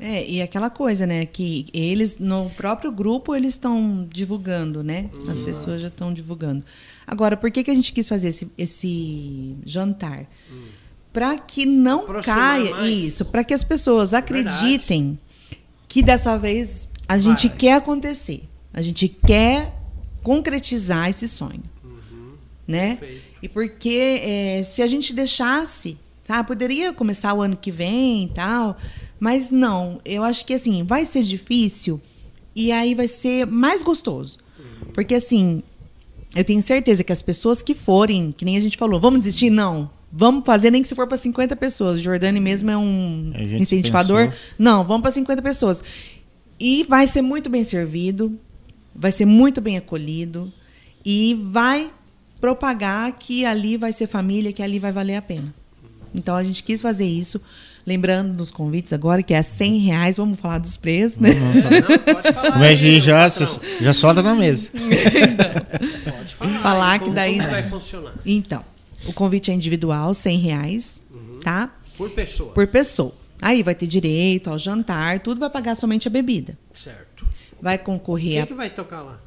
É, 0.00 0.28
e 0.28 0.40
aquela 0.40 0.70
coisa, 0.70 1.06
né, 1.06 1.26
que 1.26 1.66
eles, 1.72 2.18
no 2.18 2.50
próprio 2.50 2.92
grupo, 2.92 3.34
eles 3.34 3.54
estão 3.54 4.06
divulgando, 4.10 4.82
né? 4.84 5.10
As 5.28 5.42
pessoas 5.42 5.80
já 5.80 5.88
estão 5.88 6.12
divulgando. 6.12 6.64
Agora, 7.06 7.36
por 7.36 7.50
que, 7.50 7.64
que 7.64 7.70
a 7.70 7.74
gente 7.74 7.92
quis 7.92 8.08
fazer 8.08 8.28
esse, 8.28 8.50
esse 8.56 9.56
jantar? 9.64 10.26
Hum. 10.50 10.66
Para 11.12 11.36
que 11.38 11.66
não 11.66 12.00
Aproximar 12.00 12.38
caia 12.38 12.70
mais. 12.70 12.88
isso, 12.88 13.24
para 13.24 13.42
que 13.42 13.54
as 13.54 13.64
pessoas 13.64 14.14
acreditem 14.14 15.18
Verdade. 15.50 15.64
que 15.88 16.02
dessa 16.02 16.36
vez 16.36 16.88
a 17.08 17.18
gente 17.18 17.48
Vai. 17.48 17.56
quer 17.56 17.72
acontecer. 17.74 18.42
A 18.72 18.82
gente 18.82 19.08
quer 19.08 19.74
concretizar 20.22 21.08
esse 21.08 21.26
sonho. 21.26 21.62
Uhum. 21.82 22.34
Né? 22.66 22.96
Perfeito. 22.96 23.22
E 23.42 23.48
porque 23.48 24.20
é, 24.22 24.62
se 24.62 24.82
a 24.82 24.86
gente 24.86 25.14
deixasse, 25.14 25.96
tá, 26.24 26.44
poderia 26.44 26.92
começar 26.92 27.32
o 27.32 27.40
ano 27.40 27.56
que 27.56 27.70
vem 27.70 28.24
e 28.24 28.28
tal, 28.28 28.76
mas 29.20 29.50
não, 29.50 30.00
eu 30.04 30.22
acho 30.22 30.44
que 30.44 30.54
assim, 30.54 30.84
vai 30.84 31.04
ser 31.04 31.22
difícil 31.22 32.00
e 32.54 32.72
aí 32.72 32.94
vai 32.94 33.08
ser 33.08 33.46
mais 33.46 33.82
gostoso. 33.82 34.38
Porque 34.92 35.14
assim, 35.14 35.62
eu 36.34 36.44
tenho 36.44 36.60
certeza 36.62 37.02
que 37.02 37.12
as 37.12 37.22
pessoas 37.22 37.62
que 37.62 37.74
forem, 37.74 38.32
que 38.32 38.44
nem 38.44 38.56
a 38.56 38.60
gente 38.60 38.76
falou, 38.76 39.00
vamos 39.00 39.20
desistir? 39.20 39.50
Não. 39.50 39.90
Vamos 40.10 40.44
fazer 40.44 40.70
nem 40.70 40.80
que 40.80 40.88
se 40.88 40.94
for 40.94 41.06
para 41.06 41.16
50 41.16 41.54
pessoas. 41.56 41.98
O 41.98 42.02
Jordani 42.02 42.40
mesmo 42.40 42.70
é 42.70 42.76
um 42.76 43.32
incentivador. 43.58 44.28
Pensou. 44.28 44.38
Não, 44.58 44.84
vamos 44.84 45.02
para 45.02 45.10
50 45.10 45.42
pessoas. 45.42 45.82
E 46.58 46.84
vai 46.84 47.06
ser 47.06 47.22
muito 47.22 47.50
bem 47.50 47.62
servido, 47.62 48.38
vai 48.94 49.12
ser 49.12 49.26
muito 49.26 49.60
bem 49.60 49.76
acolhido 49.76 50.52
e 51.04 51.34
vai 51.50 51.90
propagar 52.40 53.12
que 53.18 53.44
ali 53.44 53.76
vai 53.76 53.92
ser 53.92 54.06
família, 54.06 54.52
que 54.52 54.62
ali 54.62 54.78
vai 54.78 54.90
valer 54.90 55.16
a 55.16 55.22
pena. 55.22 55.54
Então 56.14 56.34
a 56.34 56.42
gente 56.42 56.62
quis 56.62 56.80
fazer 56.80 57.04
isso. 57.04 57.40
Lembrando 57.88 58.36
dos 58.36 58.50
convites 58.50 58.92
agora, 58.92 59.22
que 59.22 59.32
é 59.32 59.40
100 59.40 59.78
reais, 59.78 60.18
vamos 60.18 60.38
falar 60.38 60.58
dos 60.58 60.76
preços, 60.76 61.18
né? 61.18 61.30
Uhum. 61.30 61.54
Não, 61.54 62.14
pode 62.14 62.32
falar. 62.34 62.58
Mas 62.58 62.84
aí, 62.84 63.00
já, 63.00 63.26
já 63.80 63.92
solta 63.94 64.22
na 64.22 64.34
mesa. 64.34 64.68
Então, 64.78 66.12
pode 66.12 66.34
falar. 66.34 66.60
Falar 66.60 66.92
aí, 66.92 66.98
que 66.98 67.10
daí. 67.10 67.38
Como 67.38 67.50
vai 67.50 67.62
funcionar? 67.62 68.12
Então, 68.26 68.62
o 69.06 69.12
convite 69.14 69.50
é 69.50 69.54
individual, 69.54 70.12
100 70.12 70.38
reais, 70.38 71.02
uhum. 71.10 71.40
tá? 71.40 71.74
Por 71.96 72.10
pessoa. 72.10 72.52
Por 72.52 72.66
pessoa. 72.66 73.14
Aí 73.40 73.62
vai 73.62 73.74
ter 73.74 73.86
direito 73.86 74.50
ao 74.50 74.58
jantar, 74.58 75.20
tudo 75.20 75.40
vai 75.40 75.48
pagar 75.48 75.74
somente 75.74 76.08
a 76.08 76.10
bebida. 76.10 76.58
Certo 76.74 77.07
vai 77.60 77.78
concorrer. 77.78 78.32
Quem 78.32 78.42
a... 78.42 78.46
que 78.46 78.54
vai 78.54 78.70
tocar 78.70 79.02
lá? 79.02 79.20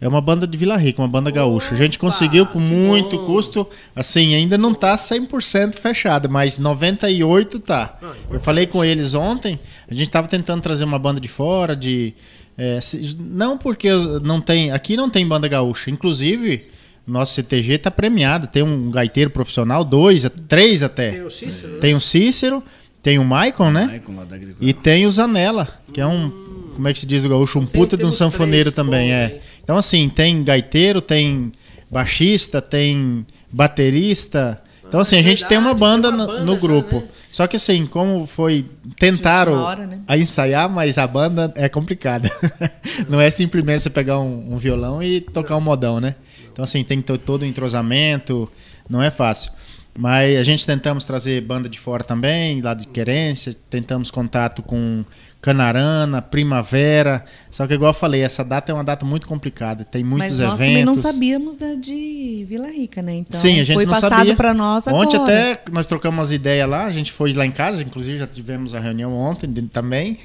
É 0.00 0.06
uma 0.06 0.20
banda 0.20 0.46
de 0.46 0.56
Vila 0.56 0.76
Rica, 0.76 1.00
uma 1.00 1.08
banda 1.08 1.30
gaúcha. 1.30 1.74
A 1.74 1.76
gente 1.76 1.98
conseguiu 1.98 2.46
com 2.46 2.58
muito 2.58 3.16
bom. 3.16 3.26
custo, 3.26 3.66
assim, 3.94 4.34
ainda 4.34 4.58
não 4.58 4.72
está 4.72 4.96
100% 4.96 5.74
fechada, 5.74 6.28
mas 6.28 6.58
98 6.58 7.58
tá. 7.60 7.98
Ah, 8.02 8.12
Eu 8.30 8.40
falei 8.40 8.66
com 8.66 8.84
eles 8.84 9.14
ontem, 9.14 9.58
a 9.88 9.94
gente 9.94 10.06
estava 10.06 10.28
tentando 10.28 10.60
trazer 10.60 10.84
uma 10.84 10.98
banda 10.98 11.20
de 11.20 11.28
fora, 11.28 11.74
de 11.74 12.14
é, 12.56 12.78
não 13.18 13.56
porque 13.56 13.88
não 14.22 14.40
tem, 14.40 14.70
aqui 14.70 14.96
não 14.96 15.08
tem 15.08 15.26
banda 15.26 15.48
gaúcha, 15.48 15.90
inclusive 15.90 16.66
nosso 17.06 17.34
CTG 17.34 17.74
está 17.74 17.90
premiado, 17.90 18.46
tem 18.46 18.62
um 18.62 18.90
gaiteiro 18.90 19.30
profissional, 19.30 19.82
dois, 19.82 20.26
três 20.46 20.82
até. 20.82 21.12
Tem 21.12 21.22
o 21.22 21.30
Cícero. 21.30 21.78
Tem 21.78 21.94
o 21.94 22.00
Cícero, 22.00 22.62
tem 23.02 23.18
o 23.18 23.24
Maicon, 23.24 23.70
né? 23.70 23.86
Maicon, 23.86 24.14
e 24.60 24.74
tem 24.74 25.06
o 25.06 25.10
Zanella, 25.10 25.66
que 25.92 26.00
é 26.00 26.06
um 26.06 26.67
como 26.78 26.86
é 26.86 26.92
que 26.92 27.00
se 27.00 27.06
diz 27.06 27.24
o 27.24 27.28
gaúcho? 27.28 27.58
Um 27.58 27.66
puta 27.66 27.96
de 27.96 28.04
um 28.04 28.12
sanfoneiro 28.12 28.70
também, 28.70 29.12
é. 29.12 29.40
Então, 29.64 29.76
assim, 29.76 30.08
tem 30.08 30.44
gaiteiro, 30.44 31.00
tem 31.00 31.50
baixista, 31.90 32.62
tem 32.62 33.26
baterista. 33.50 34.62
Então, 34.86 35.00
assim, 35.00 35.18
a 35.18 35.22
gente 35.22 35.44
tem 35.46 35.58
uma 35.58 35.74
banda, 35.74 36.12
no, 36.12 36.44
no 36.44 36.56
grupo. 36.56 37.00
Né? 37.00 37.08
Só 37.32 37.48
que, 37.48 37.56
assim, 37.56 37.84
como 37.84 38.28
foi. 38.28 38.64
Tentaram 38.96 39.54
hora, 39.54 39.88
né? 39.88 39.98
a 40.06 40.16
ensaiar, 40.16 40.70
mas 40.70 40.98
a 40.98 41.06
banda 41.08 41.52
é 41.56 41.68
complicada. 41.68 42.30
Não 43.10 43.20
é 43.20 43.28
simplesmente 43.28 43.82
você 43.82 43.90
pegar 43.90 44.20
um, 44.20 44.54
um 44.54 44.56
violão 44.56 45.02
e 45.02 45.20
tocar 45.20 45.56
um 45.56 45.60
modão, 45.60 45.98
né? 45.98 46.14
Então, 46.52 46.62
assim, 46.62 46.84
tem 46.84 47.00
que 47.00 47.08
ter 47.08 47.18
todo 47.18 47.42
o 47.42 47.44
entrosamento, 47.44 48.48
não 48.88 49.02
é 49.02 49.10
fácil. 49.10 49.50
Mas 49.96 50.38
a 50.38 50.44
gente 50.44 50.64
tentamos 50.64 51.04
trazer 51.04 51.40
banda 51.40 51.68
de 51.68 51.78
fora 51.78 52.04
também, 52.04 52.60
lá 52.60 52.72
de 52.72 52.86
Querência, 52.86 53.52
tentamos 53.68 54.12
contato 54.12 54.62
com 54.62 55.04
Canarana, 55.40 56.20
Primavera. 56.20 57.24
Só 57.50 57.66
que, 57.66 57.74
igual 57.74 57.90
eu 57.90 57.94
falei, 57.94 58.22
essa 58.22 58.44
data 58.44 58.72
é 58.72 58.74
uma 58.74 58.82
data 58.82 59.06
muito 59.06 59.26
complicada. 59.26 59.84
Tem 59.84 60.02
muitos 60.02 60.30
Mas 60.30 60.38
nós 60.38 60.60
eventos. 60.60 60.66
também 60.66 60.84
não 60.84 60.94
sabíamos 60.96 61.56
da 61.56 61.74
de 61.74 62.44
Vila 62.48 62.68
Rica, 62.68 63.00
né? 63.00 63.16
Então, 63.16 63.40
Sim, 63.40 63.60
a 63.60 63.64
gente 63.64 63.74
foi 63.74 63.86
não 63.86 63.92
passado 63.92 64.34
para 64.34 64.52
nós 64.52 64.88
agora. 64.88 65.06
Ontem 65.06 65.16
até 65.16 65.60
nós 65.70 65.86
trocamos 65.86 66.18
umas 66.18 66.32
ideias 66.32 66.68
lá. 66.68 66.86
A 66.86 66.92
gente 66.92 67.12
foi 67.12 67.32
lá 67.32 67.46
em 67.46 67.52
casa, 67.52 67.82
inclusive 67.82 68.18
já 68.18 68.26
tivemos 68.26 68.74
a 68.74 68.80
reunião 68.80 69.14
ontem 69.14 69.46
também. 69.68 70.18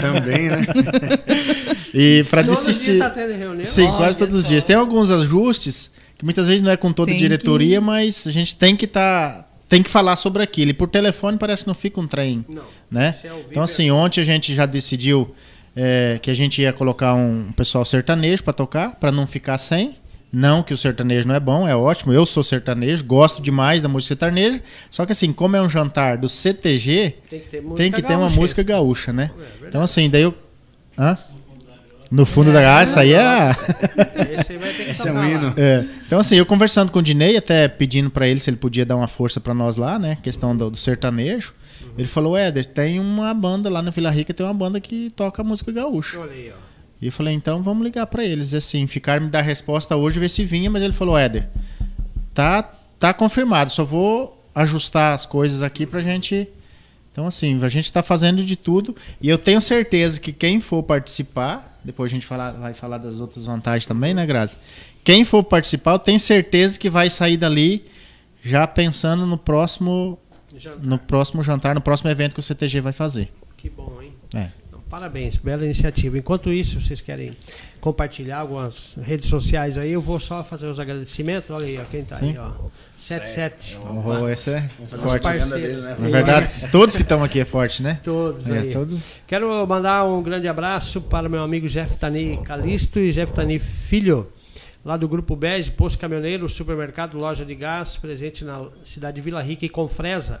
também, 0.00 0.48
né? 0.48 0.66
e 1.94 2.24
para 2.28 2.42
desistir. 2.42 2.98
Tá 2.98 3.08
tendo 3.08 3.32
reunião? 3.38 3.64
Sim, 3.64 3.86
Olha 3.86 3.96
quase 3.96 4.18
todos 4.18 4.34
os 4.34 4.46
dias. 4.46 4.64
Tem 4.64 4.76
alguns 4.76 5.10
ajustes 5.10 5.92
que 6.18 6.24
muitas 6.24 6.46
vezes 6.46 6.60
não 6.60 6.70
é 6.70 6.76
com 6.76 6.92
toda 6.92 7.10
a 7.10 7.16
diretoria, 7.16 7.78
que... 7.78 7.84
mas 7.84 8.26
a 8.26 8.30
gente 8.30 8.54
tem 8.54 8.76
que 8.76 8.84
estar. 8.84 9.32
Tá 9.32 9.47
tem 9.68 9.82
que 9.82 9.90
falar 9.90 10.16
sobre 10.16 10.42
aquilo. 10.42 10.70
E 10.70 10.74
por 10.74 10.88
telefone 10.88 11.38
parece 11.38 11.64
que 11.64 11.68
não 11.68 11.74
fica 11.74 12.00
um 12.00 12.06
trem. 12.06 12.44
Não. 12.48 12.62
né? 12.90 13.14
Então 13.50 13.62
assim, 13.62 13.90
ontem 13.90 14.20
a 14.20 14.24
gente 14.24 14.54
já 14.54 14.66
decidiu 14.66 15.34
é, 15.76 16.18
que 16.20 16.30
a 16.30 16.34
gente 16.34 16.62
ia 16.62 16.72
colocar 16.72 17.14
um 17.14 17.52
pessoal 17.52 17.84
sertanejo 17.84 18.42
para 18.42 18.52
tocar, 18.52 18.96
para 18.96 19.12
não 19.12 19.26
ficar 19.26 19.58
sem. 19.58 19.94
Não 20.30 20.62
que 20.62 20.74
o 20.74 20.76
sertanejo 20.76 21.26
não 21.26 21.34
é 21.34 21.40
bom, 21.40 21.66
é 21.66 21.74
ótimo. 21.74 22.12
Eu 22.12 22.26
sou 22.26 22.44
sertanejo, 22.44 23.02
gosto 23.04 23.40
demais 23.40 23.80
da 23.80 23.88
música 23.88 24.08
sertaneja. 24.08 24.62
Só 24.90 25.06
que 25.06 25.12
assim, 25.12 25.32
como 25.32 25.56
é 25.56 25.62
um 25.62 25.70
jantar 25.70 26.18
do 26.18 26.28
CTG, 26.28 27.14
tem 27.30 27.40
que 27.40 27.48
ter, 27.48 27.62
tem 27.62 27.92
que 27.92 28.02
ter 28.02 28.14
uma 28.14 28.28
música 28.28 28.62
gaúcha, 28.62 29.12
né? 29.12 29.30
É, 29.62 29.68
então 29.68 29.82
assim, 29.82 30.10
daí 30.10 30.22
eu. 30.22 30.34
Hã? 30.98 31.16
No 32.10 32.24
fundo 32.24 32.50
é, 32.50 32.52
da 32.54 32.62
garça, 32.62 33.00
aí 33.00 33.12
é. 33.12 33.50
Esse, 34.38 34.52
aí 34.52 34.58
vai 34.58 34.72
ter 34.72 34.84
que 34.84 34.90
Esse 34.90 35.08
é 35.08 35.12
um 35.12 35.24
hino. 35.24 35.54
É. 35.56 35.84
Então, 36.06 36.18
assim, 36.18 36.36
eu 36.36 36.46
conversando 36.46 36.90
com 36.90 37.00
o 37.00 37.02
Dinei, 37.02 37.36
até 37.36 37.68
pedindo 37.68 38.10
para 38.10 38.26
ele 38.26 38.40
se 38.40 38.48
ele 38.48 38.56
podia 38.56 38.86
dar 38.86 38.96
uma 38.96 39.08
força 39.08 39.40
para 39.40 39.52
nós 39.52 39.76
lá, 39.76 39.98
né? 39.98 40.16
Questão 40.22 40.56
do, 40.56 40.70
do 40.70 40.76
sertanejo. 40.76 41.52
Uhum. 41.82 41.88
Ele 41.98 42.08
falou: 42.08 42.36
Éder, 42.36 42.64
tem 42.64 42.98
uma 42.98 43.34
banda 43.34 43.68
lá 43.68 43.82
na 43.82 43.90
Vila 43.90 44.10
Rica, 44.10 44.32
tem 44.32 44.46
uma 44.46 44.54
banda 44.54 44.80
que 44.80 45.10
toca 45.14 45.44
música 45.44 45.70
gaúcha. 45.70 46.18
Olha 46.18 46.32
aí, 46.32 46.50
ó. 46.50 46.68
E 47.00 47.06
eu 47.06 47.12
falei, 47.12 47.32
então 47.32 47.62
vamos 47.62 47.84
ligar 47.84 48.06
para 48.06 48.24
eles, 48.24 48.52
assim, 48.54 48.86
ficar 48.86 49.20
me 49.20 49.28
dar 49.28 49.42
resposta 49.42 49.96
hoje, 49.96 50.18
ver 50.18 50.28
se 50.28 50.44
vinha, 50.44 50.68
mas 50.68 50.82
ele 50.82 50.92
falou, 50.92 51.16
Éder, 51.16 51.48
tá, 52.34 52.62
tá 52.98 53.14
confirmado, 53.14 53.70
só 53.70 53.84
vou 53.84 54.44
ajustar 54.54 55.14
as 55.14 55.24
coisas 55.24 55.62
aqui 55.62 55.86
pra 55.86 56.02
gente. 56.02 56.48
Então, 57.12 57.26
assim, 57.26 57.62
a 57.62 57.68
gente 57.68 57.84
está 57.84 58.02
fazendo 58.02 58.44
de 58.44 58.56
tudo 58.56 58.96
e 59.20 59.28
eu 59.28 59.38
tenho 59.38 59.60
certeza 59.60 60.20
que 60.20 60.32
quem 60.32 60.60
for 60.60 60.82
participar, 60.82 61.67
depois 61.84 62.10
a 62.10 62.14
gente 62.14 62.26
fala, 62.26 62.52
vai 62.52 62.74
falar 62.74 62.98
das 62.98 63.20
outras 63.20 63.44
vantagens 63.44 63.86
também, 63.86 64.12
né, 64.14 64.26
Grazi? 64.26 64.56
Quem 65.04 65.24
for 65.24 65.42
participar, 65.42 65.92
eu 65.92 65.98
tenho 65.98 66.20
certeza 66.20 66.78
que 66.78 66.90
vai 66.90 67.08
sair 67.08 67.36
dali 67.36 67.86
já 68.42 68.66
pensando 68.66 69.26
no 69.26 69.38
próximo 69.38 70.18
jantar. 70.56 70.86
no 70.86 70.98
próximo 70.98 71.42
jantar, 71.42 71.74
no 71.74 71.80
próximo 71.80 72.10
evento 72.10 72.34
que 72.34 72.40
o 72.40 72.42
CTG 72.42 72.80
vai 72.80 72.92
fazer. 72.92 73.32
Que 73.56 73.68
bom, 73.68 74.00
hein? 74.00 74.12
É. 74.34 74.50
Parabéns, 74.88 75.36
bela 75.36 75.64
iniciativa. 75.64 76.16
Enquanto 76.16 76.50
isso, 76.50 76.80
vocês 76.80 77.00
querem 77.00 77.32
compartilhar 77.78 78.38
algumas 78.38 78.96
redes 79.02 79.28
sociais 79.28 79.76
aí, 79.76 79.92
eu 79.92 80.00
vou 80.00 80.18
só 80.18 80.42
fazer 80.42 80.66
os 80.66 80.80
agradecimentos. 80.80 81.50
Olha 81.50 81.66
aí, 81.66 81.78
ó, 81.78 81.84
quem 81.84 82.00
está 82.00 82.16
aí, 82.16 82.36
ó. 82.38 82.52
77. 82.96 83.78
Oh, 83.84 84.28
esse 84.28 84.50
é 84.50 84.70
forte. 84.96 85.50
Dele, 85.50 85.82
né? 85.82 85.96
Na 85.98 86.08
verdade, 86.08 86.70
todos 86.72 86.96
que 86.96 87.02
estão 87.02 87.22
aqui 87.22 87.38
é 87.38 87.44
forte, 87.44 87.82
né? 87.82 88.00
Todos 88.02 88.48
é, 88.48 88.58
aí. 88.58 88.72
Todos. 88.72 89.02
Quero 89.26 89.66
mandar 89.66 90.06
um 90.06 90.22
grande 90.22 90.48
abraço 90.48 91.02
para 91.02 91.28
meu 91.28 91.42
amigo 91.42 91.68
Jeff 91.68 91.96
Tani 91.98 92.38
Calisto 92.42 92.98
e 92.98 93.12
Jeff 93.12 93.30
Tani 93.34 93.58
Filho, 93.58 94.32
lá 94.82 94.96
do 94.96 95.06
Grupo 95.06 95.36
Bege, 95.36 95.70
Posto 95.70 95.98
Caminhoneiro, 95.98 96.48
Supermercado, 96.48 97.18
Loja 97.18 97.44
de 97.44 97.54
Gás, 97.54 97.96
presente 97.96 98.42
na 98.42 98.66
cidade 98.82 99.16
de 99.16 99.20
Vila 99.20 99.42
Rica 99.42 99.66
e 99.66 99.68
Confresa. 99.68 100.40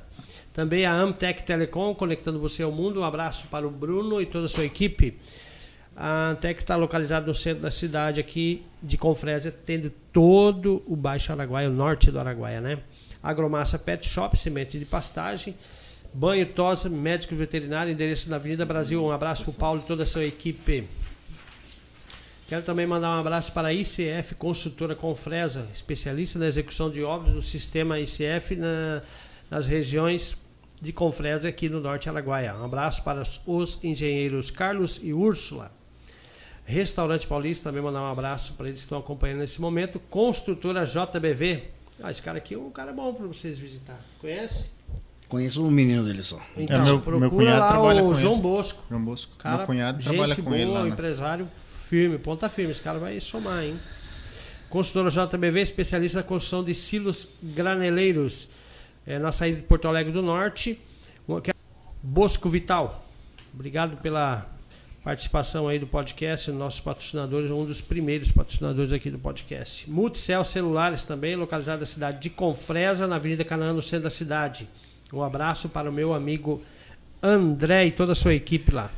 Também 0.58 0.84
a 0.84 0.92
Amtec 0.92 1.44
Telecom, 1.44 1.94
conectando 1.94 2.40
você 2.40 2.64
ao 2.64 2.72
mundo. 2.72 2.98
Um 2.98 3.04
abraço 3.04 3.46
para 3.46 3.64
o 3.64 3.70
Bruno 3.70 4.20
e 4.20 4.26
toda 4.26 4.46
a 4.46 4.48
sua 4.48 4.64
equipe. 4.64 5.16
A 5.96 6.30
Amtec 6.30 6.60
está 6.60 6.74
localizada 6.74 7.24
no 7.24 7.32
centro 7.32 7.62
da 7.62 7.70
cidade 7.70 8.18
aqui 8.18 8.64
de 8.82 8.98
Confresa, 8.98 9.52
tendo 9.52 9.88
todo 10.12 10.82
o 10.84 10.96
Baixo 10.96 11.30
Araguaia, 11.30 11.70
o 11.70 11.72
norte 11.72 12.10
do 12.10 12.18
Araguaia, 12.18 12.60
né? 12.60 12.80
Agromassa 13.22 13.78
Pet 13.78 14.04
Shop, 14.04 14.36
semente 14.36 14.80
de 14.80 14.84
pastagem, 14.84 15.54
banho, 16.12 16.44
tosa, 16.44 16.88
médico 16.88 17.36
veterinário, 17.36 17.92
endereço 17.92 18.28
na 18.28 18.34
Avenida 18.34 18.66
Brasil. 18.66 19.00
Um 19.04 19.12
abraço 19.12 19.44
para 19.44 19.52
o 19.52 19.54
Paulo 19.54 19.80
e 19.84 19.86
toda 19.86 20.02
a 20.02 20.06
sua 20.06 20.24
equipe. 20.24 20.88
Quero 22.48 22.64
também 22.64 22.84
mandar 22.84 23.10
um 23.10 23.20
abraço 23.20 23.52
para 23.52 23.68
a 23.68 23.72
ICF 23.72 24.34
Construtora 24.36 24.96
Confresa, 24.96 25.68
especialista 25.72 26.36
na 26.36 26.48
execução 26.48 26.90
de 26.90 27.04
obras 27.04 27.32
do 27.32 27.42
sistema 27.42 28.00
ICF 28.00 28.56
na, 28.56 29.02
nas 29.48 29.68
regiões 29.68 30.36
de 30.80 30.92
Confresa 30.92 31.48
aqui 31.48 31.68
no 31.68 31.80
Norte 31.80 32.08
Araguaia. 32.08 32.54
Um 32.54 32.64
abraço 32.64 33.02
para 33.02 33.22
os 33.46 33.78
engenheiros 33.82 34.50
Carlos 34.50 35.00
e 35.02 35.12
Úrsula. 35.12 35.72
Restaurante 36.64 37.26
Paulista, 37.26 37.70
também 37.70 37.82
mandar 37.82 38.02
um 38.02 38.10
abraço 38.10 38.52
para 38.52 38.66
eles 38.66 38.80
que 38.80 38.86
estão 38.86 38.98
acompanhando 38.98 39.38
nesse 39.38 39.60
momento. 39.60 39.98
Construtora 40.10 40.84
JBV. 40.84 41.64
Ah, 42.02 42.10
esse 42.10 42.22
cara 42.22 42.38
aqui 42.38 42.54
é 42.54 42.58
um 42.58 42.70
cara 42.70 42.92
bom 42.92 43.12
para 43.14 43.26
vocês 43.26 43.58
visitar. 43.58 43.98
Conhece? 44.20 44.66
Conheço 45.28 45.64
o 45.64 45.70
menino 45.70 46.04
dele 46.04 46.22
só. 46.22 46.40
Então, 46.56 46.80
é, 46.80 46.84
meu, 46.84 47.00
procura 47.00 47.20
meu 47.20 47.30
cunhado 47.30 47.60
lá 47.60 47.68
trabalha 47.68 48.02
o 48.02 48.06
com 48.08 48.14
João 48.14 48.34
ele. 48.34 48.42
Bosco. 48.42 48.84
João 48.88 49.02
Bosco. 49.02 49.36
Cara, 49.36 49.58
meu 49.58 49.66
cunhado 49.66 50.02
trabalha 50.02 50.36
com 50.36 50.42
boa, 50.42 50.56
ele 50.56 50.70
lá. 50.70 50.84
Né? 50.84 50.90
empresário 50.90 51.48
firme, 51.70 52.18
ponta 52.18 52.48
firme. 52.48 52.70
Esse 52.70 52.82
cara 52.82 52.98
vai 52.98 53.18
somar, 53.20 53.64
hein? 53.64 53.78
Construtora 54.68 55.10
JBV, 55.10 55.60
especialista 55.60 56.18
na 56.18 56.22
construção 56.22 56.62
de 56.62 56.74
silos 56.74 57.28
graneleiros 57.42 58.48
é, 59.08 59.18
na 59.18 59.32
saída 59.32 59.56
de 59.56 59.62
Porto 59.62 59.88
Alegre 59.88 60.12
do 60.12 60.20
Norte. 60.20 60.78
É 61.46 61.52
Bosco 62.02 62.48
Vital, 62.50 63.04
obrigado 63.52 63.96
pela 63.96 64.46
participação 65.02 65.66
aí 65.66 65.78
do 65.78 65.86
podcast, 65.86 66.50
nossos 66.52 66.80
patrocinadores, 66.80 67.50
um 67.50 67.64
dos 67.64 67.80
primeiros 67.80 68.30
patrocinadores 68.30 68.92
aqui 68.92 69.10
do 69.10 69.18
podcast. 69.18 69.90
Multicel 69.90 70.44
Celulares 70.44 71.04
também, 71.04 71.34
localizado 71.34 71.80
na 71.80 71.86
cidade 71.86 72.20
de 72.20 72.28
Confresa, 72.28 73.06
na 73.06 73.16
Avenida 73.16 73.44
Canaã, 73.44 73.72
no 73.72 73.80
centro 73.80 74.04
da 74.04 74.10
cidade. 74.10 74.68
Um 75.12 75.22
abraço 75.22 75.70
para 75.70 75.88
o 75.88 75.92
meu 75.92 76.12
amigo 76.12 76.62
André 77.22 77.86
e 77.86 77.90
toda 77.90 78.12
a 78.12 78.14
sua 78.14 78.34
equipe 78.34 78.70
lá. 78.72 78.90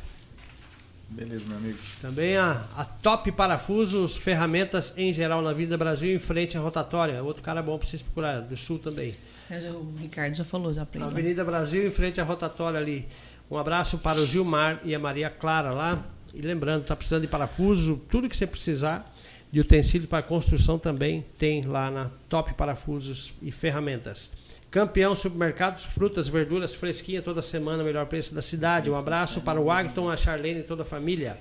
Beleza, 1.11 1.43
meu 1.49 1.57
amigo. 1.57 1.77
Também 2.01 2.37
a, 2.37 2.63
a 2.75 2.85
Top 2.85 3.29
Parafusos, 3.33 4.15
ferramentas 4.15 4.97
em 4.97 5.11
geral 5.11 5.41
na 5.41 5.51
Vida 5.51 5.77
Brasil, 5.77 6.15
em 6.15 6.19
frente 6.19 6.57
à 6.57 6.61
rotatória. 6.61 7.21
Outro 7.21 7.43
cara 7.43 7.61
bom 7.61 7.77
para 7.77 7.85
vocês 7.85 8.01
procurar, 8.01 8.39
do 8.39 8.55
sul 8.55 8.79
também. 8.79 9.13
É, 9.49 9.59
o 9.71 9.93
Ricardo 9.99 10.33
já 10.33 10.45
falou, 10.45 10.73
já 10.73 10.83
aprendeu. 10.83 11.09
Avenida 11.09 11.43
Brasil, 11.43 11.85
em 11.85 11.91
frente 11.91 12.21
à 12.21 12.23
rotatória 12.23 12.79
ali. 12.79 13.05
Um 13.49 13.57
abraço 13.57 13.97
para 13.97 14.21
o 14.21 14.25
Gilmar 14.25 14.79
e 14.85 14.95
a 14.95 14.99
Maria 14.99 15.29
Clara 15.29 15.71
lá. 15.71 16.01
E 16.33 16.41
lembrando, 16.41 16.83
está 16.83 16.95
precisando 16.95 17.23
de 17.23 17.27
parafuso, 17.27 18.01
tudo 18.09 18.29
que 18.29 18.37
você 18.37 18.47
precisar 18.47 19.13
de 19.51 19.59
utensílio 19.59 20.07
para 20.07 20.23
construção 20.23 20.79
também 20.79 21.25
tem 21.37 21.63
lá 21.63 21.91
na 21.91 22.09
Top 22.29 22.53
Parafusos 22.53 23.33
e 23.41 23.51
Ferramentas. 23.51 24.31
Campeão 24.71 25.13
Supermercados, 25.13 25.83
frutas, 25.83 26.29
verduras 26.29 26.73
fresquinha 26.73 27.21
toda 27.21 27.41
semana, 27.41 27.83
melhor 27.83 28.05
preço 28.05 28.33
da 28.33 28.41
cidade. 28.41 28.89
Um 28.89 28.95
abraço 28.95 29.41
para 29.41 29.59
o 29.59 29.69
Agton, 29.69 30.09
a 30.09 30.15
Charlene 30.15 30.61
e 30.61 30.63
toda 30.63 30.83
a 30.83 30.85
família. 30.85 31.37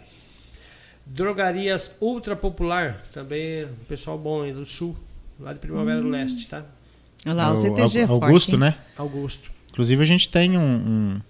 Drogarias 1.06 1.94
Ultra 2.00 2.34
Popular, 2.34 3.00
também 3.12 3.68
pessoal 3.88 4.18
bom 4.18 4.42
aí 4.42 4.52
do 4.52 4.66
Sul, 4.66 4.96
lá 5.38 5.52
de 5.52 5.60
Primavera 5.60 6.00
hum. 6.00 6.02
do 6.02 6.08
Leste, 6.08 6.48
tá? 6.48 6.64
Olha 7.24 7.34
lá, 7.34 7.50
o, 7.50 7.52
o 7.52 7.56
CTG 7.56 8.00
é 8.00 8.02
Augusto, 8.02 8.50
forte, 8.50 8.56
né? 8.56 8.74
Augusto. 8.98 9.50
Inclusive 9.70 10.02
a 10.02 10.06
gente 10.06 10.28
tem 10.28 10.58
um, 10.58 10.60
um, 10.60 11.20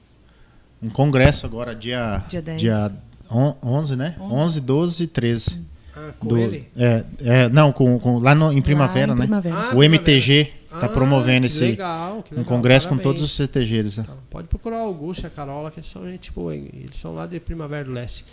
um 0.84 0.88
congresso 0.88 1.44
agora, 1.44 1.74
dia, 1.74 2.24
dia, 2.28 2.40
10. 2.40 2.60
dia 2.60 2.90
11, 3.30 3.96
né? 3.96 4.16
11, 4.18 4.34
11 4.34 4.60
12 4.62 5.04
e 5.04 5.06
13. 5.06 5.60
Ah, 5.94 6.10
com 6.18 6.28
do, 6.28 6.38
ele? 6.38 6.66
É, 6.74 7.04
é, 7.20 7.48
não, 7.50 7.72
com, 7.72 7.98
com, 7.98 8.18
lá 8.18 8.34
no, 8.34 8.50
em 8.50 8.62
primavera, 8.62 9.08
lá 9.08 9.14
em 9.14 9.18
né? 9.18 9.24
Primavera. 9.24 9.70
Ah, 9.72 9.76
o 9.76 9.82
MTG 9.82 10.59
está 10.74 10.86
ah, 10.86 10.88
promovendo 10.88 11.46
esse 11.46 11.64
legal, 11.64 12.16
legal, 12.16 12.24
um 12.36 12.44
congresso 12.44 12.86
Parabéns. 12.86 13.04
com 13.04 13.10
todos 13.10 13.22
os 13.22 13.32
CTGs. 13.34 13.98
Né? 13.98 14.06
Então, 14.08 14.18
pode 14.30 14.46
procurar 14.46 14.78
o 14.78 14.86
Augusto 14.86 15.24
e 15.24 15.26
a 15.26 15.30
Carola, 15.30 15.70
que 15.70 15.80
eles 15.80 15.88
são 15.88 16.08
gente 16.08 16.30
boa, 16.30 16.54
eles 16.54 16.96
são 16.96 17.14
lá 17.14 17.26
de 17.26 17.40
Primavera 17.40 17.84
do 17.84 17.92
Leste. 17.92 18.24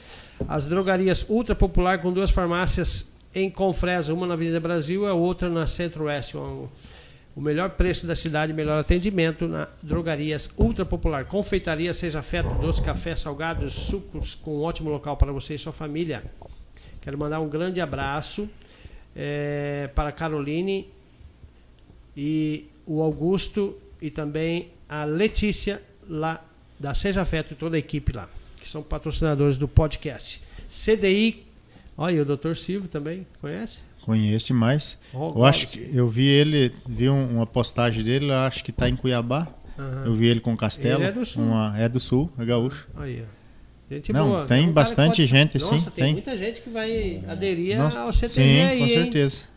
As 0.47 0.65
drogarias 0.65 1.25
ultra 1.27 1.55
popular 1.55 1.99
com 1.99 2.13
duas 2.13 2.29
farmácias 2.29 3.11
em 3.33 3.49
Confresa, 3.49 4.13
uma 4.13 4.27
na 4.27 4.35
Avenida 4.35 4.59
Brasil 4.59 5.03
e 5.03 5.07
a 5.07 5.13
outra 5.13 5.49
na 5.49 5.65
Centro-Oeste. 5.65 6.37
O 6.37 6.69
melhor 7.41 7.71
preço 7.71 8.07
da 8.07 8.15
cidade, 8.15 8.53
melhor 8.53 8.79
atendimento 8.79 9.47
na 9.47 9.67
drogarias 9.81 10.49
ultra 10.57 10.85
popular. 10.85 11.25
Confeitaria, 11.25 11.93
seja 11.93 12.21
feto, 12.21 12.49
doce, 12.61 12.81
café, 12.81 13.15
salgados, 13.15 13.73
sucos, 13.73 14.35
com 14.35 14.57
um 14.57 14.61
ótimo 14.61 14.89
local 14.89 15.17
para 15.17 15.31
você 15.31 15.55
e 15.55 15.59
sua 15.59 15.71
família. 15.71 16.23
Quero 17.01 17.17
mandar 17.17 17.39
um 17.39 17.49
grande 17.49 17.79
abraço 17.81 18.49
é, 19.15 19.89
para 19.93 20.09
a 20.09 20.11
Caroline 20.11 20.87
e 22.17 22.65
o 22.83 23.01
Augusto 23.01 23.77
e 24.01 24.09
também 24.09 24.69
a 24.89 25.05
Letícia 25.05 25.79
lá 26.09 26.43
da 26.79 26.95
Seja 26.95 27.23
Feto 27.23 27.53
e 27.53 27.55
toda 27.55 27.75
a 27.75 27.79
equipe 27.79 28.11
lá, 28.11 28.27
que 28.59 28.67
são 28.67 28.81
patrocinadores 28.81 29.57
do 29.57 29.67
podcast. 29.67 30.41
CDI, 30.67 31.45
olha, 31.95 32.23
o 32.23 32.25
Dr. 32.25 32.55
Silvio 32.55 32.89
também, 32.89 33.27
conhece? 33.39 33.81
Conheço 34.01 34.47
demais. 34.47 34.97
Oh, 35.13 35.33
eu 35.35 35.45
acho 35.45 35.67
que 35.67 35.89
eu 35.93 36.09
vi 36.09 36.25
ele, 36.25 36.73
vi 36.87 37.07
uma 37.07 37.45
postagem 37.45 38.03
dele, 38.03 38.31
acho 38.31 38.63
que 38.63 38.71
está 38.71 38.89
em 38.89 38.95
Cuiabá. 38.95 39.47
Uhum. 39.77 40.05
Eu 40.05 40.15
vi 40.15 40.27
ele 40.27 40.39
com 40.39 40.53
o 40.53 40.57
Castelo. 40.57 41.01
Ele 41.01 41.09
é 41.09 41.11
do 41.11 41.25
sul. 41.25 41.43
Uma, 41.43 41.77
é 41.77 41.89
do 41.89 41.99
sul, 41.99 42.31
é 42.39 42.45
gaúcho. 42.45 42.87
Aí, 42.95 43.23
Gente 43.89 44.11
Não, 44.11 44.27
boa. 44.27 44.45
tem 44.45 44.67
um 44.67 44.73
bastante 44.73 45.21
pode... 45.21 45.25
gente, 45.25 45.57
Nossa, 45.59 45.77
sim. 45.77 45.91
tem, 45.91 46.03
tem, 46.03 46.13
muita 46.13 46.35
gente 46.35 46.61
que 46.61 46.69
vai 46.69 47.23
aderir 47.25 47.77
Nossa, 47.77 48.01
ao 48.01 48.11
CTG 48.11 48.41
sim, 48.41 48.61
aí, 48.61 48.79
com 48.79 48.87
certeza. 48.89 49.41
Hein? 49.41 49.56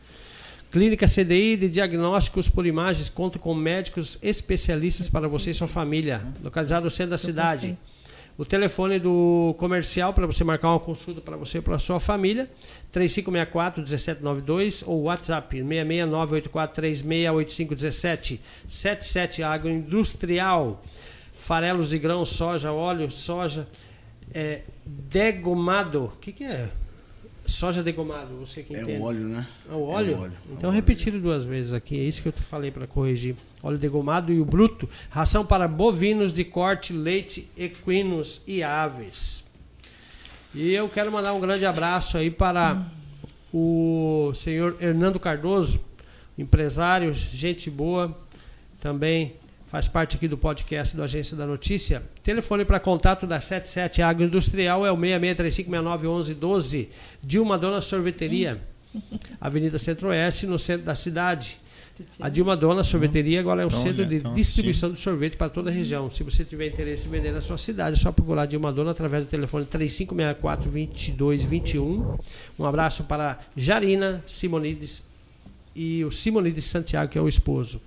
Clínica 0.71 1.07
CDI 1.09 1.57
de 1.57 1.69
diagnósticos 1.69 2.49
por 2.49 2.65
imagens 2.65 3.09
conta 3.09 3.41
com 3.41 3.53
médicos 3.53 4.17
especialistas 4.23 5.09
para 5.09 5.27
você 5.27 5.51
e 5.51 5.55
sua 5.55 5.67
família, 5.67 6.23
localizado 6.45 6.85
no 6.85 6.91
centro 6.91 7.11
da 7.11 7.19
cidade. 7.19 7.77
O 8.39 8.45
telefone 8.45 9.01
do 9.01 9.53
comercial 9.59 10.15
para 10.15 10.27
você 10.27 10.45
marcar 10.45 10.71
uma 10.71 10.79
consulta 10.79 11.21
para 11.21 11.37
você 11.37 11.59
e 11.59 11.61
para 11.61 11.75
a 11.75 11.79
sua 11.79 11.99
família, 11.99 12.49
3564-1792 12.95 14.85
ou 14.87 15.03
WhatsApp 15.03 15.59
66984368517 15.59 18.39
77 18.69 19.43
Agroindustrial. 19.43 20.81
farelos 21.35 21.91
de 21.91 21.99
grão, 21.99 22.25
soja, 22.25 22.73
óleo, 22.73 23.11
soja, 23.11 23.67
é, 24.33 24.63
degomado. 24.87 26.05
O 26.05 26.13
que, 26.21 26.31
que 26.33 26.45
é? 26.45 26.71
Soja 27.51 27.83
degomado, 27.83 28.37
você 28.37 28.63
que 28.63 28.73
entende. 28.73 28.93
É 28.93 28.99
o 28.99 29.03
óleo, 29.03 29.29
né? 29.29 29.47
É 29.69 29.75
o 29.75 29.83
óleo? 29.83 30.13
É 30.13 30.17
o 30.17 30.21
óleo. 30.21 30.37
Então 30.53 30.71
é 30.71 30.75
repetido 30.75 31.21
duas 31.21 31.45
vezes 31.45 31.73
aqui, 31.73 31.99
é 31.99 32.03
isso 32.03 32.23
que 32.23 32.29
eu 32.29 32.33
te 32.33 32.43
falei 32.43 32.71
para 32.71 32.87
corrigir. 32.87 33.35
Óleo 33.63 33.77
degomado 33.77 34.33
e 34.33 34.41
o 34.41 34.45
bruto, 34.45 34.89
ração 35.11 35.45
para 35.45 35.67
bovinos 35.67 36.33
de 36.33 36.45
corte, 36.45 36.93
leite, 36.93 37.51
equinos 37.57 38.43
e 38.47 38.63
aves. 38.63 39.45
E 40.55 40.73
eu 40.73 40.89
quero 40.89 41.11
mandar 41.11 41.33
um 41.33 41.41
grande 41.41 41.67
abraço 41.67 42.17
aí 42.17 42.31
para 42.31 42.87
o 43.53 44.33
senhor 44.35 44.77
Hernando 44.81 45.19
Cardoso, 45.19 45.81
empresário, 46.39 47.13
gente 47.13 47.69
boa, 47.69 48.17
também 48.81 49.35
faz 49.71 49.87
parte 49.87 50.17
aqui 50.17 50.27
do 50.27 50.37
podcast 50.37 50.97
do 50.97 51.05
Agência 51.05 51.37
da 51.37 51.47
Notícia. 51.47 52.03
Telefone 52.25 52.65
para 52.65 52.81
contato 52.81 53.25
da 53.25 53.41
77 53.41 54.03
Agroindustrial 54.03 54.85
é 54.85 54.91
o 54.91 54.97
6635691112, 54.97 56.89
Dilma 57.23 57.57
Dona 57.57 57.81
Sorveteria, 57.81 58.61
Avenida 59.41 59.79
Centro-Oeste, 59.79 60.49
no 60.49 60.59
centro 60.59 60.85
da 60.85 60.97
cidade. 60.97 61.61
A 62.19 62.29
Dilma 62.29 62.57
Dona 62.57 62.83
Sorveteria 62.83 63.39
agora 63.39 63.63
é 63.63 63.65
um 63.65 63.69
então, 63.69 63.81
centro 63.81 64.05
de 64.05 64.17
então, 64.17 64.33
distribuição 64.33 64.91
de 64.91 64.99
sorvete 64.99 65.37
para 65.37 65.49
toda 65.49 65.71
a 65.71 65.73
região. 65.73 66.11
Se 66.11 66.25
você 66.25 66.45
tiver 66.45 66.67
interesse 66.67 67.07
em 67.07 67.11
vender 67.11 67.31
na 67.31 67.41
sua 67.41 67.57
cidade, 67.57 67.97
é 67.97 68.01
só 68.01 68.11
procurar 68.11 68.43
a 68.43 68.47
Dilma 68.47 68.73
Dona 68.73 68.91
através 68.91 69.25
do 69.25 69.29
telefone 69.29 69.65
3564-2221. 69.67 72.19
Um 72.59 72.65
abraço 72.65 73.05
para 73.05 73.39
Jarina 73.57 74.21
Simonides 74.27 75.05
e 75.77 76.05
o 76.05 76.11
Simonides 76.11 76.65
Santiago, 76.65 77.13
que 77.13 77.19
é 77.19 77.23
o 77.23 77.29
esposo. 77.29 77.81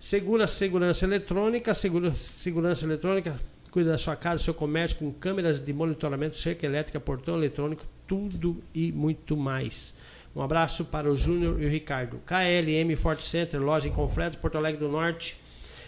Segura 0.00 0.46
segurança 0.46 1.04
eletrônica, 1.04 1.74
segura 1.74 2.14
segurança 2.14 2.84
eletrônica, 2.84 3.38
cuida 3.68 3.90
da 3.90 3.98
sua 3.98 4.14
casa, 4.14 4.36
do 4.36 4.42
seu 4.42 4.54
comércio 4.54 4.96
com 4.96 5.12
câmeras 5.12 5.58
de 5.58 5.72
monitoramento, 5.72 6.36
cerca 6.36 6.64
elétrica, 6.64 7.00
portão 7.00 7.36
eletrônico, 7.36 7.84
tudo 8.06 8.62
e 8.72 8.92
muito 8.92 9.36
mais. 9.36 9.92
Um 10.36 10.40
abraço 10.40 10.84
para 10.84 11.10
o 11.10 11.16
Júnior 11.16 11.60
e 11.60 11.66
o 11.66 11.68
Ricardo. 11.68 12.20
KLM 12.24 12.94
Fort 12.96 13.20
Center, 13.20 13.60
loja 13.60 13.88
em 13.88 13.90
Confredos, 13.90 14.38
Porto 14.38 14.56
Alegre 14.56 14.78
do 14.78 14.88
Norte, 14.88 15.36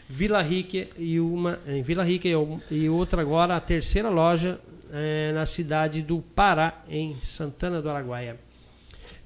Vila 0.09 0.43
Rica 0.43 0.89
e 0.99 1.21
uma 1.21 1.61
em 1.65 1.81
Vila 1.81 2.03
Rica 2.03 2.27
e, 2.69 2.89
outra 2.89 3.23
agora 3.23 3.55
a 3.55 3.61
terceira 3.61 4.09
loja 4.09 4.59
é, 4.93 5.31
na 5.33 5.47
cidade 5.47 6.03
do 6.03 6.21
Pará, 6.21 6.83
em 6.89 7.17
Santana 7.23 7.81
do 7.81 7.89
Araguaia. 7.89 8.37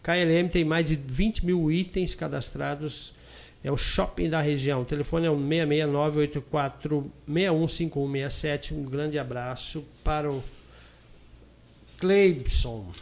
KLM 0.02 0.50
tem 0.50 0.62
mais 0.62 0.84
de 0.84 0.96
20 0.96 1.46
mil 1.46 1.72
itens 1.72 2.14
cadastrados 2.14 3.14
é 3.64 3.72
o 3.72 3.76
shopping 3.78 4.28
da 4.28 4.42
região. 4.42 4.82
O 4.82 4.84
telefone 4.84 5.26
é 5.26 5.30
o 5.30 5.36
669-84-615167. 7.26 8.72
Um 8.72 8.84
grande 8.84 9.18
abraço 9.18 9.82
para 10.04 10.30
o 10.30 10.44
Cleibson. 11.98 12.92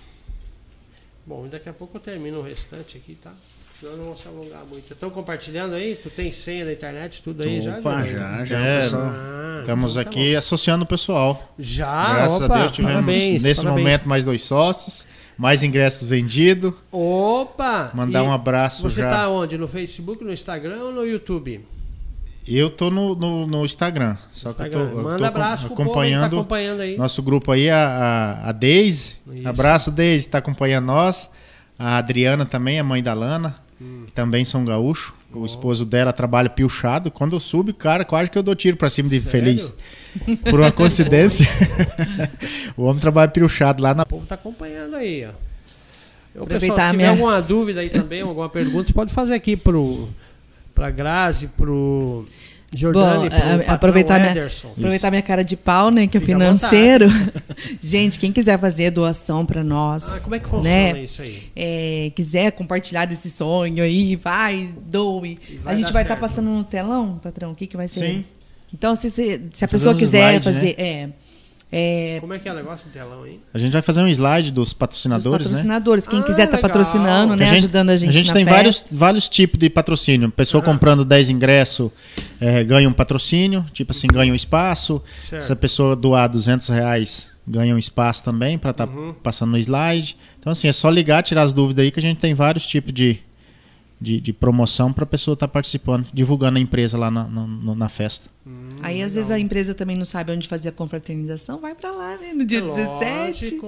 Bom, 1.26 1.48
daqui 1.48 1.68
a 1.68 1.72
pouco 1.72 1.96
eu 1.96 2.00
termino 2.00 2.38
o 2.38 2.42
restante 2.42 2.96
aqui, 2.96 3.16
tá? 3.16 3.34
Senão 3.82 3.96
não 3.96 4.04
vou 4.04 4.16
se 4.16 4.28
alongar 4.28 4.64
muito. 4.70 4.92
Estão 4.92 5.10
compartilhando 5.10 5.74
aí? 5.74 5.96
Tu 5.96 6.08
tem 6.08 6.30
senha 6.30 6.64
da 6.64 6.72
internet, 6.72 7.20
tudo 7.20 7.42
aí 7.42 7.58
opa, 7.68 8.04
já? 8.04 8.44
Já, 8.44 8.44
já. 8.44 8.58
É, 8.60 8.78
ah, 8.78 9.58
estamos 9.58 9.90
então 9.90 10.04
tá 10.04 10.08
aqui 10.08 10.32
bom. 10.32 10.38
associando 10.38 10.84
o 10.84 10.86
pessoal. 10.86 11.52
Já, 11.58 12.14
Graças 12.14 12.42
opa, 12.42 12.54
a 12.54 12.58
Deus 12.60 12.70
tivemos 12.72 12.94
parabéns, 12.94 13.42
nesse 13.42 13.60
parabéns. 13.60 13.84
momento 13.84 14.08
mais 14.08 14.24
dois 14.24 14.42
sócios. 14.44 15.04
Mais 15.36 15.64
ingressos 15.64 16.08
vendidos. 16.08 16.72
Opa! 16.92 17.90
Mandar 17.92 18.20
e 18.20 18.22
um 18.22 18.30
abraço 18.32 18.82
Você 18.82 19.00
já. 19.00 19.10
tá 19.10 19.28
onde? 19.28 19.58
No 19.58 19.66
Facebook, 19.66 20.22
no 20.22 20.32
Instagram 20.32 20.80
ou 20.80 20.92
no 20.92 21.04
YouTube? 21.04 21.66
Eu 22.46 22.70
tô 22.70 22.88
no, 22.88 23.16
no, 23.16 23.46
no 23.48 23.64
Instagram. 23.64 24.16
Só 24.30 24.50
Instagram. 24.50 24.70
que 24.70 24.76
eu 24.76 24.90
tô, 24.90 25.02
Manda 25.02 25.14
eu 25.14 25.18
tô 25.18 25.24
abraço 25.24 25.66
acompanhando, 25.66 26.30
tá 26.30 26.36
acompanhando 26.36 26.80
aí. 26.82 26.96
Nosso 26.96 27.20
grupo 27.20 27.50
aí, 27.50 27.68
a, 27.68 27.78
a, 27.78 28.48
a 28.50 28.52
Deise. 28.52 29.16
Isso. 29.34 29.48
Abraço, 29.48 29.90
Deise, 29.90 30.28
tá 30.28 30.38
acompanhando 30.38 30.84
nós. 30.84 31.28
A 31.76 31.96
Adriana 31.96 32.46
também, 32.46 32.78
a 32.78 32.84
mãe 32.84 33.02
da 33.02 33.12
Lana, 33.12 33.56
hum. 33.82 34.04
que 34.06 34.12
também 34.12 34.44
são 34.44 34.64
gaúcho. 34.64 35.14
Oh. 35.34 35.40
O 35.40 35.46
esposo 35.46 35.84
dela 35.84 36.12
trabalha 36.12 36.48
piochado. 36.48 37.10
Quando 37.10 37.34
eu 37.34 37.40
subo, 37.40 37.72
cara, 37.74 38.04
quase 38.04 38.30
que 38.30 38.38
eu 38.38 38.42
dou 38.42 38.54
tiro 38.54 38.76
pra 38.76 38.88
cima 38.88 39.08
de 39.08 39.20
Sério? 39.20 39.30
feliz. 39.30 39.72
Por 40.44 40.60
uma 40.60 40.70
coincidência. 40.72 41.46
o 42.76 42.84
homem 42.84 43.00
trabalha 43.00 43.30
piochado 43.30 43.82
lá 43.82 43.94
na. 43.94 44.02
O 44.02 44.06
povo 44.06 44.26
tá 44.26 44.34
acompanhando 44.34 44.96
aí, 44.96 45.26
ó. 45.26 45.32
Eu, 46.34 46.46
pessoal, 46.46 46.78
se 46.78 46.84
tiver 46.84 46.96
minha... 46.96 47.10
alguma 47.10 47.42
dúvida 47.42 47.80
aí 47.80 47.90
também, 47.90 48.22
alguma 48.22 48.48
pergunta, 48.48 48.88
você 48.88 48.94
pode 48.94 49.12
fazer 49.12 49.34
aqui 49.34 49.54
pro, 49.54 50.08
pra 50.74 50.90
Grazi, 50.90 51.48
pro 51.48 52.24
Jordani, 52.74 53.28
Bom, 53.28 53.36
aproveitar 53.66 54.18
minha, 54.18 54.46
aproveitar 54.46 55.10
minha 55.10 55.22
cara 55.22 55.44
de 55.44 55.56
pau, 55.56 55.90
né, 55.90 56.06
que 56.06 56.16
é 56.16 56.20
financeiro. 56.20 57.06
Gente, 57.80 58.18
quem 58.18 58.32
quiser 58.32 58.58
fazer 58.58 58.90
doação 58.90 59.44
para 59.44 59.62
nós, 59.62 60.08
ah, 60.08 60.20
como 60.20 60.34
é 60.34 60.38
que 60.38 60.48
funciona 60.48 60.92
né, 60.92 61.02
isso 61.02 61.20
aí? 61.20 61.50
É, 61.54 62.10
quiser 62.14 62.52
compartilhar 62.52 63.04
desse 63.04 63.30
sonho 63.30 63.84
aí, 63.84 64.16
vai, 64.16 64.70
doe. 64.88 65.38
Vai 65.60 65.74
a 65.74 65.76
gente 65.76 65.92
vai 65.92 66.02
estar 66.02 66.14
tá 66.14 66.20
passando 66.20 66.48
no 66.48 66.64
telão, 66.64 67.20
patrão, 67.22 67.52
o 67.52 67.54
que 67.54 67.66
que 67.66 67.76
vai 67.76 67.88
ser? 67.88 68.00
Sim. 68.00 68.24
Então, 68.72 68.96
se, 68.96 69.10
se, 69.10 69.42
se 69.52 69.64
a 69.64 69.68
pessoa 69.68 69.94
quiser 69.94 70.40
slide, 70.40 70.44
fazer, 70.44 70.76
né? 70.78 70.84
é, 70.84 71.08
é... 71.74 72.18
Como 72.20 72.34
é 72.34 72.38
que 72.38 72.46
é 72.46 72.52
o 72.52 72.54
negócio 72.54 72.86
do 72.86 72.92
telão 72.92 73.22
aí? 73.22 73.40
A 73.54 73.58
gente 73.58 73.72
vai 73.72 73.80
fazer 73.80 74.02
um 74.02 74.08
slide 74.08 74.50
dos 74.52 74.74
patrocinadores, 74.74 75.46
dos 75.46 75.56
patrocinadores. 75.56 76.04
Né? 76.04 76.10
Quem 76.10 76.20
ah, 76.20 76.22
quiser 76.22 76.44
estar 76.44 76.58
tá 76.58 76.60
patrocinando, 76.60 77.34
né? 77.34 77.46
A 77.46 77.48
gente, 77.48 77.58
ajudando 77.60 77.88
a 77.88 77.96
gente. 77.96 78.10
A 78.10 78.12
gente 78.12 78.30
tem 78.30 78.44
vários, 78.44 78.84
vários 78.90 79.26
tipos 79.26 79.58
de 79.58 79.70
patrocínio. 79.70 80.30
Pessoa 80.30 80.62
comprando 80.62 81.02
10 81.02 81.30
ingressos 81.30 81.90
é, 82.38 82.62
ganha 82.62 82.86
um 82.86 82.92
patrocínio, 82.92 83.64
tipo 83.72 83.92
assim, 83.92 84.06
ganha 84.06 84.30
um 84.30 84.36
espaço. 84.36 85.02
Certo. 85.24 85.42
Se 85.42 85.52
a 85.52 85.56
pessoa 85.56 85.96
doar 85.96 86.28
200 86.28 86.68
reais, 86.68 87.30
ganha 87.48 87.74
um 87.74 87.78
espaço 87.78 88.22
também 88.22 88.58
para 88.58 88.72
estar 88.72 88.86
tá 88.86 88.92
uhum. 88.92 89.14
passando 89.22 89.52
no 89.52 89.58
slide. 89.58 90.18
Então, 90.38 90.52
assim, 90.52 90.68
é 90.68 90.72
só 90.74 90.90
ligar, 90.90 91.22
tirar 91.22 91.40
as 91.40 91.54
dúvidas 91.54 91.84
aí 91.84 91.90
que 91.90 92.00
a 92.00 92.02
gente 92.02 92.18
tem 92.18 92.34
vários 92.34 92.66
tipos 92.66 92.92
de, 92.92 93.18
de, 94.02 94.20
de 94.20 94.32
promoção 94.32 94.92
para 94.92 95.04
a 95.04 95.06
pessoa 95.06 95.34
estar 95.34 95.46
tá 95.46 95.52
participando, 95.52 96.06
divulgando 96.12 96.58
a 96.58 96.60
empresa 96.60 96.98
lá 96.98 97.10
na, 97.10 97.28
na, 97.28 97.74
na 97.74 97.88
festa. 97.88 98.28
Hum, 98.44 98.70
Aí 98.82 99.00
às 99.00 99.14
vezes 99.14 99.30
a 99.30 99.38
empresa 99.38 99.72
também 99.72 99.96
não 99.96 100.04
sabe 100.04 100.32
onde 100.32 100.48
fazer 100.48 100.70
a 100.70 100.72
confraternização, 100.72 101.60
vai 101.60 101.74
para 101.74 101.92
lá, 101.92 102.16
né? 102.16 102.32
No 102.34 102.44
dia 102.44 102.58
é 102.58 102.62
17. 102.62 103.60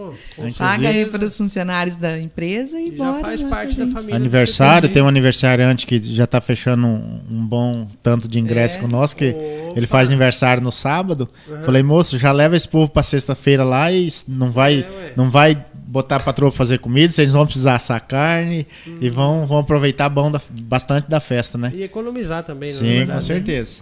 paga 0.59 0.89
aí 0.89 1.07
para 1.07 1.25
os 1.25 1.37
funcionários 1.37 1.95
da 1.95 2.19
empresa 2.19 2.81
e, 2.81 2.89
e 2.89 2.91
bora. 2.91 3.13
Já 3.13 3.21
faz 3.21 3.43
parte 3.45 3.79
da 3.79 3.87
família. 3.87 4.17
Aniversário, 4.17 4.89
tem 4.89 5.01
um 5.01 5.07
aniversariante 5.07 5.87
que 5.87 6.03
já 6.03 6.25
está 6.25 6.41
fechando 6.41 6.87
um, 6.87 7.21
um, 7.31 7.47
bom 7.47 7.87
tanto 8.03 8.27
de 8.27 8.41
ingresso 8.41 8.79
é. 8.79 8.81
conosco, 8.81 9.21
que 9.21 9.31
Opa. 9.31 9.79
ele 9.79 9.87
faz 9.87 10.09
aniversário 10.09 10.63
no 10.63 10.73
sábado. 10.73 11.29
Uhum. 11.47 11.63
Falei, 11.63 11.83
moço, 11.85 12.19
já 12.19 12.33
leva 12.33 12.57
esse 12.57 12.69
povo 12.69 12.91
para 12.91 13.05
sexta-feira 13.05 13.63
lá 13.63 13.93
e 13.93 14.09
não 14.27 14.51
vai, 14.51 14.81
é, 14.81 15.13
não 15.15 15.31
vai 15.31 15.65
botar 15.95 16.17
a 16.17 16.21
patroa 16.21 16.51
pra 16.51 16.59
fazer 16.59 16.81
comida, 16.81 17.13
vocês 17.13 17.33
vão 17.33 17.47
precisar 17.47 17.77
assar 17.77 18.05
carne 18.05 18.67
hum. 18.85 18.99
e 19.01 19.09
vão, 19.09 19.47
vão 19.47 19.59
aproveitar 19.59 20.09
bom 20.09 20.29
da, 20.29 20.41
bastante 20.63 21.09
da 21.09 21.21
festa, 21.21 21.57
né? 21.57 21.71
E 21.73 21.85
economizar 21.85 22.43
também, 22.43 22.69
né? 22.69 22.75
Sim, 22.75 23.07
com 23.07 23.21
certeza. 23.21 23.79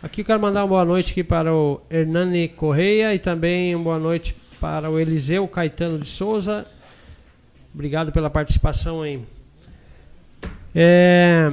Aqui 0.00 0.20
eu 0.20 0.24
quero 0.24 0.40
mandar 0.40 0.60
uma 0.60 0.68
boa 0.68 0.84
noite 0.84 1.10
aqui 1.10 1.24
para 1.24 1.52
o 1.52 1.80
Hernani 1.90 2.46
Correia 2.46 3.12
e 3.12 3.18
também 3.18 3.74
uma 3.74 3.82
boa 3.82 3.98
noite 3.98 4.36
para 4.60 4.88
o 4.88 4.96
Eliseu 5.00 5.48
Caetano 5.48 5.98
de 5.98 6.06
Souza. 6.06 6.64
Obrigado 7.74 8.12
pela 8.12 8.30
participação 8.30 9.02
aí. 9.02 9.20
É, 10.72 11.50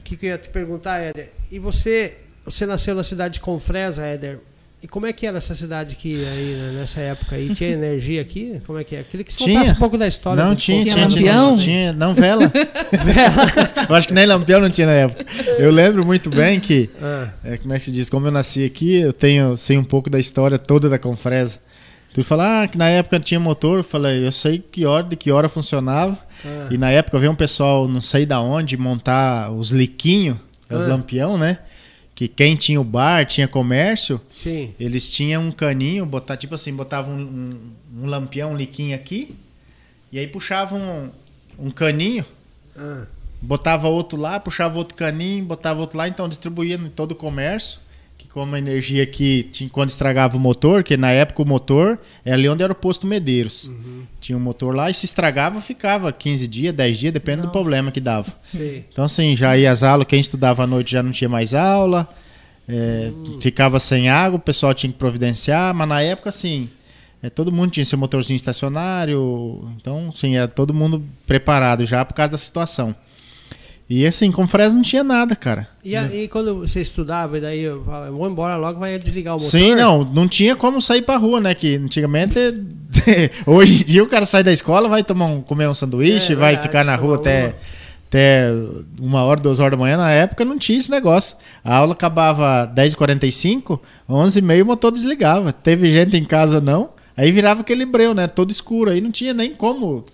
o 0.00 0.02
que, 0.04 0.16
que 0.16 0.24
eu 0.24 0.30
ia 0.30 0.38
te 0.38 0.48
perguntar, 0.48 1.00
Éder? 1.00 1.32
E 1.52 1.58
você, 1.58 2.16
você 2.46 2.64
nasceu 2.64 2.94
na 2.94 3.04
cidade 3.04 3.34
de 3.34 3.40
Confresa, 3.40 4.06
Éder. 4.06 4.40
E 4.80 4.86
como 4.86 5.06
é 5.06 5.12
que 5.12 5.26
era 5.26 5.38
essa 5.38 5.56
cidade 5.56 5.96
aqui 5.96 6.24
aí 6.24 6.54
né, 6.54 6.72
nessa 6.78 7.00
época 7.00 7.34
aí? 7.34 7.52
Tinha 7.52 7.70
energia 7.74 8.22
aqui? 8.22 8.60
Como 8.64 8.78
é 8.78 8.84
que 8.84 8.94
é? 8.94 9.02
Queria 9.02 9.24
que 9.24 9.32
você 9.32 9.38
tinha. 9.38 9.58
contasse 9.58 9.72
um 9.72 9.78
pouco 9.78 9.98
da 9.98 10.06
história. 10.06 10.44
Não, 10.44 10.54
tinha, 10.54 10.80
tinha, 10.82 10.94
tinha, 10.94 11.06
lampião? 11.06 11.58
Tinha, 11.58 11.92
não, 11.92 12.14
vela. 12.14 12.46
vela. 13.04 13.86
eu 13.88 13.94
acho 13.96 14.06
que 14.06 14.14
nem 14.14 14.24
lampião 14.24 14.60
não 14.60 14.70
tinha 14.70 14.86
na 14.86 14.92
época. 14.92 15.24
Eu 15.58 15.72
lembro 15.72 16.06
muito 16.06 16.30
bem 16.30 16.60
que, 16.60 16.88
ah. 17.02 17.28
é, 17.42 17.56
como 17.56 17.74
é 17.74 17.78
que 17.78 17.84
se 17.86 17.92
diz, 17.92 18.08
como 18.08 18.28
eu 18.28 18.30
nasci 18.30 18.64
aqui, 18.64 19.00
eu 19.00 19.12
tenho, 19.12 19.56
sei 19.56 19.76
um 19.76 19.84
pouco 19.84 20.08
da 20.08 20.20
história 20.20 20.58
toda 20.58 20.88
da 20.88 20.98
Confresa. 20.98 21.58
Tu 22.14 22.22
fala, 22.22 22.62
ah, 22.62 22.68
que 22.68 22.78
na 22.78 22.88
época 22.88 23.18
tinha 23.18 23.40
motor, 23.40 23.78
eu 23.78 23.84
falei, 23.84 24.24
eu 24.26 24.32
sei 24.32 24.58
que 24.58 24.86
hora, 24.86 25.04
de 25.04 25.16
que 25.16 25.32
hora 25.32 25.48
funcionava. 25.48 26.16
Ah. 26.44 26.68
E 26.70 26.78
na 26.78 26.90
época 26.90 27.18
veio 27.18 27.32
um 27.32 27.36
pessoal, 27.36 27.88
não 27.88 28.00
sei 28.00 28.24
da 28.24 28.40
onde, 28.40 28.76
montar 28.76 29.50
os 29.50 29.72
liquinhos, 29.72 30.36
os 30.70 30.84
ah. 30.84 30.88
lampião, 30.88 31.36
né? 31.36 31.58
Que 32.18 32.26
quem 32.26 32.56
tinha 32.56 32.80
o 32.80 32.84
bar, 32.84 33.24
tinha 33.24 33.46
comércio, 33.46 34.20
Sim. 34.32 34.74
eles 34.80 35.12
tinham 35.12 35.40
um 35.46 35.52
caninho, 35.52 36.04
botar 36.04 36.36
tipo 36.36 36.52
assim, 36.52 36.74
botavam 36.74 37.14
um, 37.14 37.20
um, 37.94 38.02
um 38.02 38.06
lampião, 38.06 38.54
um 38.54 38.56
liquinho 38.56 38.96
aqui, 38.96 39.36
e 40.10 40.18
aí 40.18 40.26
puxavam 40.26 41.12
um, 41.56 41.66
um 41.66 41.70
caninho, 41.70 42.24
ah. 42.76 43.06
botava 43.40 43.86
outro 43.86 44.18
lá, 44.18 44.40
puxava 44.40 44.76
outro 44.78 44.96
caninho, 44.96 45.44
botava 45.44 45.78
outro 45.78 45.96
lá, 45.96 46.08
então 46.08 46.28
distribuía 46.28 46.74
em 46.74 46.88
todo 46.88 47.12
o 47.12 47.14
comércio 47.14 47.78
como 48.38 48.54
a 48.54 48.58
energia 48.58 49.04
que 49.04 49.42
tinha, 49.50 49.68
quando 49.68 49.88
estragava 49.88 50.36
o 50.36 50.40
motor, 50.40 50.84
que 50.84 50.96
na 50.96 51.10
época 51.10 51.42
o 51.42 51.44
motor 51.44 51.98
é 52.24 52.32
ali 52.32 52.48
onde 52.48 52.62
era 52.62 52.72
o 52.72 52.76
posto 52.76 53.04
Medeiros. 53.04 53.64
Uhum. 53.64 54.02
Tinha 54.20 54.38
um 54.38 54.40
motor 54.40 54.72
lá 54.72 54.88
e 54.88 54.94
se 54.94 55.06
estragava, 55.06 55.60
ficava 55.60 56.12
15 56.12 56.46
dias, 56.46 56.72
10 56.72 56.98
dias, 56.98 57.12
depende 57.12 57.42
do 57.42 57.48
problema 57.48 57.90
que 57.90 58.00
dava. 58.00 58.32
Sim. 58.44 58.84
Então, 58.92 59.04
assim, 59.04 59.34
já 59.34 59.58
ia 59.58 59.72
as 59.72 59.82
aulas, 59.82 60.06
quem 60.06 60.20
estudava 60.20 60.62
à 60.62 60.66
noite 60.68 60.92
já 60.92 61.02
não 61.02 61.10
tinha 61.10 61.28
mais 61.28 61.52
aula. 61.52 62.08
É, 62.68 63.10
hum. 63.12 63.38
Ficava 63.40 63.80
sem 63.80 64.08
água, 64.08 64.36
o 64.36 64.40
pessoal 64.40 64.72
tinha 64.72 64.92
que 64.92 64.98
providenciar, 64.98 65.74
mas 65.74 65.88
na 65.88 66.00
época, 66.00 66.28
assim, 66.28 66.68
é, 67.20 67.28
todo 67.28 67.50
mundo 67.50 67.72
tinha 67.72 67.84
seu 67.84 67.98
motorzinho 67.98 68.36
estacionário, 68.36 69.68
então, 69.76 70.12
sim, 70.14 70.36
era 70.36 70.46
todo 70.46 70.72
mundo 70.72 71.02
preparado 71.26 71.84
já 71.84 72.04
por 72.04 72.14
causa 72.14 72.30
da 72.30 72.38
situação. 72.38 72.94
E 73.90 74.06
assim, 74.06 74.30
com 74.30 74.46
Fresno 74.46 74.76
não 74.76 74.82
tinha 74.82 75.02
nada, 75.02 75.34
cara. 75.34 75.66
E, 75.82 75.96
a, 75.96 76.04
e 76.14 76.28
quando 76.28 76.56
você 76.56 76.82
estudava, 76.82 77.38
e 77.38 77.40
daí 77.40 77.60
eu, 77.62 77.82
eu 78.06 78.12
vou 78.12 78.28
embora 78.28 78.54
logo, 78.56 78.78
vai 78.78 78.98
desligar 78.98 79.34
o 79.34 79.38
motor? 79.38 79.50
Sim, 79.50 79.74
não, 79.74 80.04
não 80.04 80.28
tinha 80.28 80.54
como 80.54 80.78
sair 80.78 81.00
pra 81.00 81.16
rua, 81.16 81.40
né? 81.40 81.54
Que 81.54 81.76
antigamente, 81.76 82.38
hoje 83.46 83.82
em 83.82 83.86
dia 83.86 84.04
o 84.04 84.06
cara 84.06 84.26
sai 84.26 84.42
da 84.42 84.52
escola, 84.52 84.90
vai 84.90 85.02
tomar 85.02 85.24
um, 85.24 85.40
comer 85.40 85.68
um 85.68 85.72
sanduíche, 85.74 86.34
é, 86.34 86.36
vai 86.36 86.52
verdade, 86.52 86.68
ficar 86.68 86.84
na 86.84 86.96
rua 86.96 87.16
até, 87.16 87.54
até 88.08 88.50
uma 89.00 89.22
hora, 89.22 89.40
duas 89.40 89.58
horas 89.58 89.70
da 89.70 89.78
manhã. 89.78 89.96
Na 89.96 90.10
época 90.10 90.44
não 90.44 90.58
tinha 90.58 90.78
esse 90.78 90.90
negócio. 90.90 91.34
A 91.64 91.74
aula 91.74 91.94
acabava 91.94 92.70
10h45, 92.74 93.80
11h30 94.06 94.62
o 94.62 94.66
motor 94.66 94.92
desligava. 94.92 95.50
Teve 95.50 95.90
gente 95.90 96.14
em 96.14 96.24
casa 96.26 96.60
não, 96.60 96.90
aí 97.16 97.32
virava 97.32 97.62
aquele 97.62 97.86
breu, 97.86 98.12
né? 98.12 98.28
Todo 98.28 98.50
escuro. 98.50 98.90
Aí 98.90 99.00
não 99.00 99.10
tinha 99.10 99.32
nem 99.32 99.54
como 99.54 100.04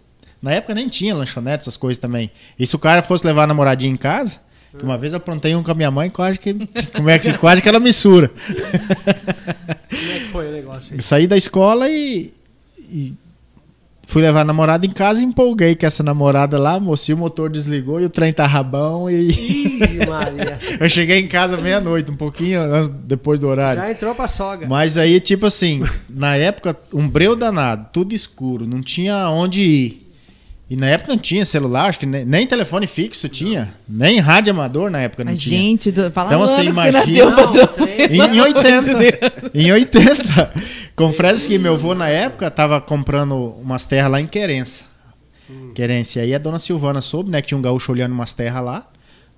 na 0.44 0.52
época 0.52 0.74
nem 0.74 0.90
tinha 0.90 1.14
lanchonete, 1.14 1.62
essas 1.62 1.78
coisas 1.78 1.96
também. 1.96 2.30
E 2.58 2.66
se 2.66 2.76
o 2.76 2.78
cara 2.78 3.00
fosse 3.00 3.26
levar 3.26 3.44
a 3.44 3.46
namoradinha 3.46 3.90
em 3.90 3.96
casa, 3.96 4.40
que 4.76 4.84
uma 4.84 4.98
vez 4.98 5.14
eu 5.14 5.16
aprontei 5.16 5.54
um 5.54 5.62
com 5.62 5.70
a 5.70 5.74
minha 5.74 5.90
mãe, 5.90 6.10
quase 6.10 6.38
que, 6.38 6.52
como 6.94 7.08
é 7.08 7.18
que, 7.18 7.32
quase 7.38 7.62
que 7.62 7.68
ela 7.68 7.80
missura. 7.80 8.28
Como 8.28 10.12
é 10.12 10.18
que 10.18 10.28
foi 10.30 10.48
o 10.48 10.52
negócio 10.52 10.94
aí? 10.94 11.00
Saí 11.00 11.26
da 11.26 11.34
escola 11.34 11.88
e, 11.88 12.30
e 12.78 13.14
fui 14.06 14.20
levar 14.20 14.42
a 14.42 14.44
namorada 14.44 14.84
em 14.84 14.90
casa 14.90 15.22
e 15.22 15.24
empolguei 15.24 15.74
com 15.74 15.86
essa 15.86 16.02
namorada 16.02 16.58
lá, 16.58 16.78
moço, 16.78 17.14
o 17.14 17.16
motor 17.16 17.48
desligou 17.48 17.98
e 17.98 18.04
o 18.04 18.10
trem 18.10 18.30
tá 18.30 18.46
rabão 18.46 19.08
e. 19.08 19.30
Ixi, 19.30 20.06
Maria. 20.06 20.58
eu 20.78 20.90
cheguei 20.90 21.20
em 21.20 21.26
casa 21.26 21.56
meia-noite, 21.56 22.12
um 22.12 22.16
pouquinho 22.16 22.60
depois 23.04 23.40
do 23.40 23.48
horário. 23.48 23.80
Já 23.80 23.90
entrou 23.90 24.14
pra 24.14 24.28
sogra. 24.28 24.68
Mas 24.68 24.98
aí, 24.98 25.18
tipo 25.20 25.46
assim, 25.46 25.82
na 26.06 26.36
época, 26.36 26.76
um 26.92 27.08
breu 27.08 27.34
danado, 27.34 27.88
tudo 27.90 28.14
escuro, 28.14 28.66
não 28.66 28.82
tinha 28.82 29.30
onde 29.30 29.60
ir. 29.62 30.03
E 30.68 30.76
na 30.76 30.86
época 30.86 31.12
não 31.12 31.18
tinha 31.18 31.44
celular, 31.44 31.90
acho 31.90 31.98
que 31.98 32.06
nem, 32.06 32.24
nem 32.24 32.46
telefone 32.46 32.86
fixo 32.86 33.28
tinha, 33.28 33.74
não. 33.86 33.98
nem 33.98 34.18
rádio 34.18 34.50
amador 34.50 34.90
na 34.90 35.00
época 35.00 35.22
não 35.22 35.32
Mas 35.32 35.42
tinha. 35.42 35.60
Gente, 35.60 35.92
do, 35.92 36.10
fala 36.10 36.28
então 36.28 36.40
você 36.40 36.62
imagina. 36.62 37.04
Não, 37.04 38.32
em, 38.32 38.36
em 38.36 38.40
80. 38.40 39.50
em 39.54 39.72
80. 39.72 40.52
Confesso 40.96 41.48
que 41.48 41.58
meu 41.58 41.74
avô 41.74 41.94
na 41.94 42.08
época 42.08 42.50
tava 42.50 42.80
comprando 42.80 43.34
umas 43.60 43.84
terras 43.84 44.10
lá 44.10 44.20
em 44.20 44.26
Querência. 44.26 44.86
Hum. 45.50 45.72
Querência. 45.74 46.22
Aí 46.22 46.34
a 46.34 46.38
dona 46.38 46.58
Silvana 46.58 47.02
soube, 47.02 47.30
né, 47.30 47.42
que 47.42 47.48
tinha 47.48 47.58
um 47.58 47.62
gaúcho 47.62 47.92
olhando 47.92 48.12
umas 48.12 48.32
terras 48.32 48.64
lá. 48.64 48.88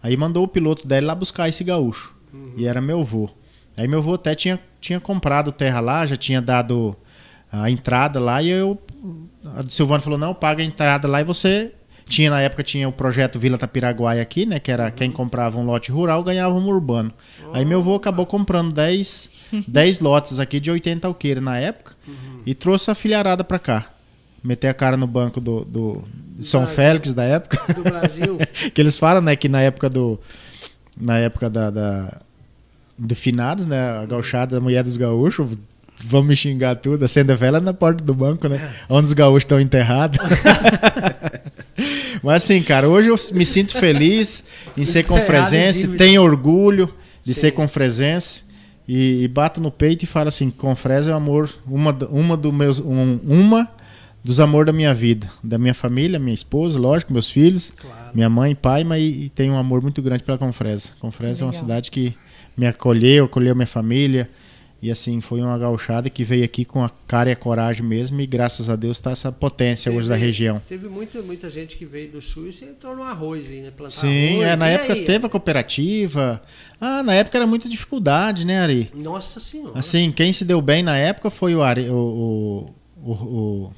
Aí 0.01 0.17
mandou 0.17 0.45
o 0.45 0.49
piloto 0.49 0.87
dele 0.87 1.07
lá 1.07 1.15
buscar 1.15 1.49
esse 1.49 1.65
gaúcho. 1.65 2.15
Uhum. 2.33 2.53
E 2.57 2.67
era 2.67 2.81
meu 2.81 3.01
avô. 3.01 3.29
Aí 3.77 3.89
meu 3.89 3.99
avô 3.99 4.15
até 4.15 4.35
tinha, 4.35 4.61
tinha 4.81 5.01
comprado 5.01 5.51
terra 5.51 5.81
lá, 5.81 6.07
já 6.07 6.15
tinha 6.17 6.41
dado 6.41 6.97
a 7.51 7.69
entrada 7.71 8.21
lá 8.21 8.41
e 8.43 8.49
eu 8.49 8.79
a 9.45 9.63
Silvana 9.69 10.01
falou: 10.01 10.19
"Não, 10.19 10.35
paga 10.35 10.63
a 10.63 10.65
entrada 10.65 11.09
lá 11.09 11.21
e 11.21 11.25
você 11.25 11.73
tinha 12.09 12.31
na 12.31 12.41
época 12.41 12.63
tinha 12.63 12.89
o 12.89 12.93
projeto 12.93 13.39
Vila 13.39 13.59
Tapiraguai 13.59 14.21
aqui, 14.21 14.47
né, 14.47 14.61
que 14.61 14.71
era 14.71 14.91
quem 14.91 15.11
comprava 15.11 15.59
um 15.59 15.65
lote 15.65 15.91
rural 15.91 16.23
ganhava 16.23 16.55
um 16.55 16.67
urbano. 16.67 17.13
Aí 17.53 17.65
meu 17.65 17.81
avô 17.81 17.97
acabou 17.97 18.25
comprando 18.25 18.73
10 18.73 19.31
10 19.67 20.01
lotes 20.01 20.39
aqui 20.39 20.61
de 20.61 20.71
80 20.71 21.07
alqueires 21.07 21.43
na 21.43 21.59
época 21.59 21.95
uhum. 22.07 22.43
e 22.47 22.55
trouxe 22.55 22.91
a 22.91 22.95
filharada 22.95 23.43
para 23.43 23.59
cá. 23.59 23.91
Meter 24.43 24.69
a 24.69 24.75
cara 24.75 24.97
no 24.97 25.09
banco 25.09 25.41
do, 25.41 25.65
do, 25.65 26.05
do 26.37 26.45
São 26.45 26.61
Brasil. 26.61 26.77
Félix 26.77 27.13
da 27.13 27.25
época. 27.25 27.75
Do 27.75 27.83
Brasil. 27.83 28.39
que 28.73 28.81
eles 28.81 28.97
falam, 28.97 29.21
né, 29.21 29.35
que 29.35 29.49
na 29.49 29.61
época 29.61 29.91
do 29.91 30.21
na 30.99 31.19
época 31.19 31.51
da, 31.51 31.71
da 31.71 32.21
de 32.99 33.15
finados, 33.15 33.67
né, 33.67 33.99
a 33.99 34.07
gauchada, 34.07 34.59
a 34.59 34.61
mulher 34.61 34.85
dos 34.85 34.97
gaúchos 34.97 35.59
vamos 36.05 36.29
me 36.29 36.37
xingar 36.37 36.77
tudo, 36.77 37.05
acende 37.05 37.33
a 37.33 37.37
vela 37.37 37.61
na 37.61 37.75
porta 37.75 38.05
do 38.05 38.15
banco, 38.15 38.49
né? 38.49 38.71
Onde 38.89 39.07
os 39.07 39.13
gaúchos 39.13 39.45
estão 39.45 39.61
enterrados. 39.61 40.19
Mas 42.23 42.43
assim, 42.43 42.63
cara, 42.63 42.89
hoje 42.89 43.09
eu 43.09 43.17
me 43.33 43.45
sinto 43.45 43.79
feliz 43.79 44.45
em 44.77 44.85
ser 44.85 45.05
confresense, 45.05 45.89
tenho 45.89 46.23
orgulho 46.23 46.93
de 47.23 47.35
Sim. 47.35 47.43
ser 47.43 47.51
confresense 47.53 48.45
e, 48.89 49.25
e, 49.25 49.29
bato 49.29 49.61
no 49.61 49.71
peito 49.71 50.05
e 50.05 50.07
falo 50.07 50.29
assim, 50.29 50.51
Confresa 50.51 51.11
é 51.11 51.13
o 51.13 51.17
amor, 51.17 51.51
uma, 51.67 51.93
uma, 52.09 52.37
do 52.37 52.53
meus, 52.53 52.79
um, 52.79 53.19
uma 53.27 53.69
dos 54.23 54.39
amores 54.39 54.67
da 54.67 54.73
minha 54.73 54.95
vida, 54.95 55.29
da 55.43 55.59
minha 55.59 55.75
família, 55.75 56.19
minha 56.19 56.35
esposa, 56.35 56.79
lógico, 56.79 57.13
meus 57.13 57.31
filhos, 57.31 57.73
claro. 57.77 58.11
minha 58.15 58.31
mãe, 58.31 58.55
pai, 58.55 58.85
mas 58.85 59.03
e, 59.03 59.25
e 59.25 59.29
tenho 59.29 59.55
um 59.55 59.59
amor 59.59 59.83
muito 59.83 60.01
grande 60.01 60.23
pela 60.23 60.39
Confresa. 60.39 60.91
Confresa 61.01 61.43
é 61.43 61.47
uma 61.47 61.53
cidade 61.53 61.91
que 61.91 62.15
me 62.57 62.67
acolheu, 62.67 63.25
acolheu 63.25 63.55
minha 63.55 63.67
família, 63.67 64.31
e 64.81 64.91
assim, 64.91 65.23
foi 65.23 65.41
uma 65.41 65.57
gauchada 65.57 66.11
que 66.11 66.23
veio 66.23 66.45
aqui 66.45 66.65
com 66.65 66.85
a 66.85 66.91
cara 67.09 67.31
e 67.31 67.33
a 67.33 67.37
coragem 67.37 67.83
mesmo, 67.83 68.21
e 68.21 68.27
graças 68.27 68.69
a 68.69 68.77
Deus 68.77 68.99
está 68.99 69.11
essa 69.11 69.33
potência 69.33 69.91
teve, 69.91 69.99
hoje 69.99 70.09
da 70.09 70.17
região. 70.17 70.61
Teve 70.69 70.87
muita, 70.87 71.23
muita 71.23 71.49
gente 71.49 71.77
que 71.77 71.87
veio 71.87 72.11
do 72.11 72.21
sul 72.21 72.49
e 72.49 72.53
se 72.53 72.67
entrou 72.67 72.95
no 72.95 73.03
arroz 73.03 73.49
aí, 73.49 73.63
né? 73.63 73.71
Plantar 73.75 73.91
Sim, 73.91 74.35
arroz, 74.35 74.49
é, 74.49 74.57
na 74.57 74.69
época 74.69 74.93
aí? 74.93 75.05
teve 75.05 75.27
a 75.27 75.29
cooperativa. 75.31 76.43
Ah, 76.79 77.03
na 77.03 77.15
época 77.15 77.39
era 77.39 77.47
muita 77.47 77.71
dificuldade, 77.71 78.45
né, 78.45 78.61
Ari? 78.61 78.91
Nossa 78.95 79.41
Senhora. 79.41 79.79
Assim, 79.79 80.13
quem 80.13 80.33
se 80.33 80.45
deu 80.45 80.61
bem 80.61 80.83
na 80.83 80.97
época 80.97 81.31
foi 81.31 81.55
o 81.55 81.63
Ari, 81.63 81.89
o, 81.89 82.71
o, 83.03 83.11
o, 83.11 83.73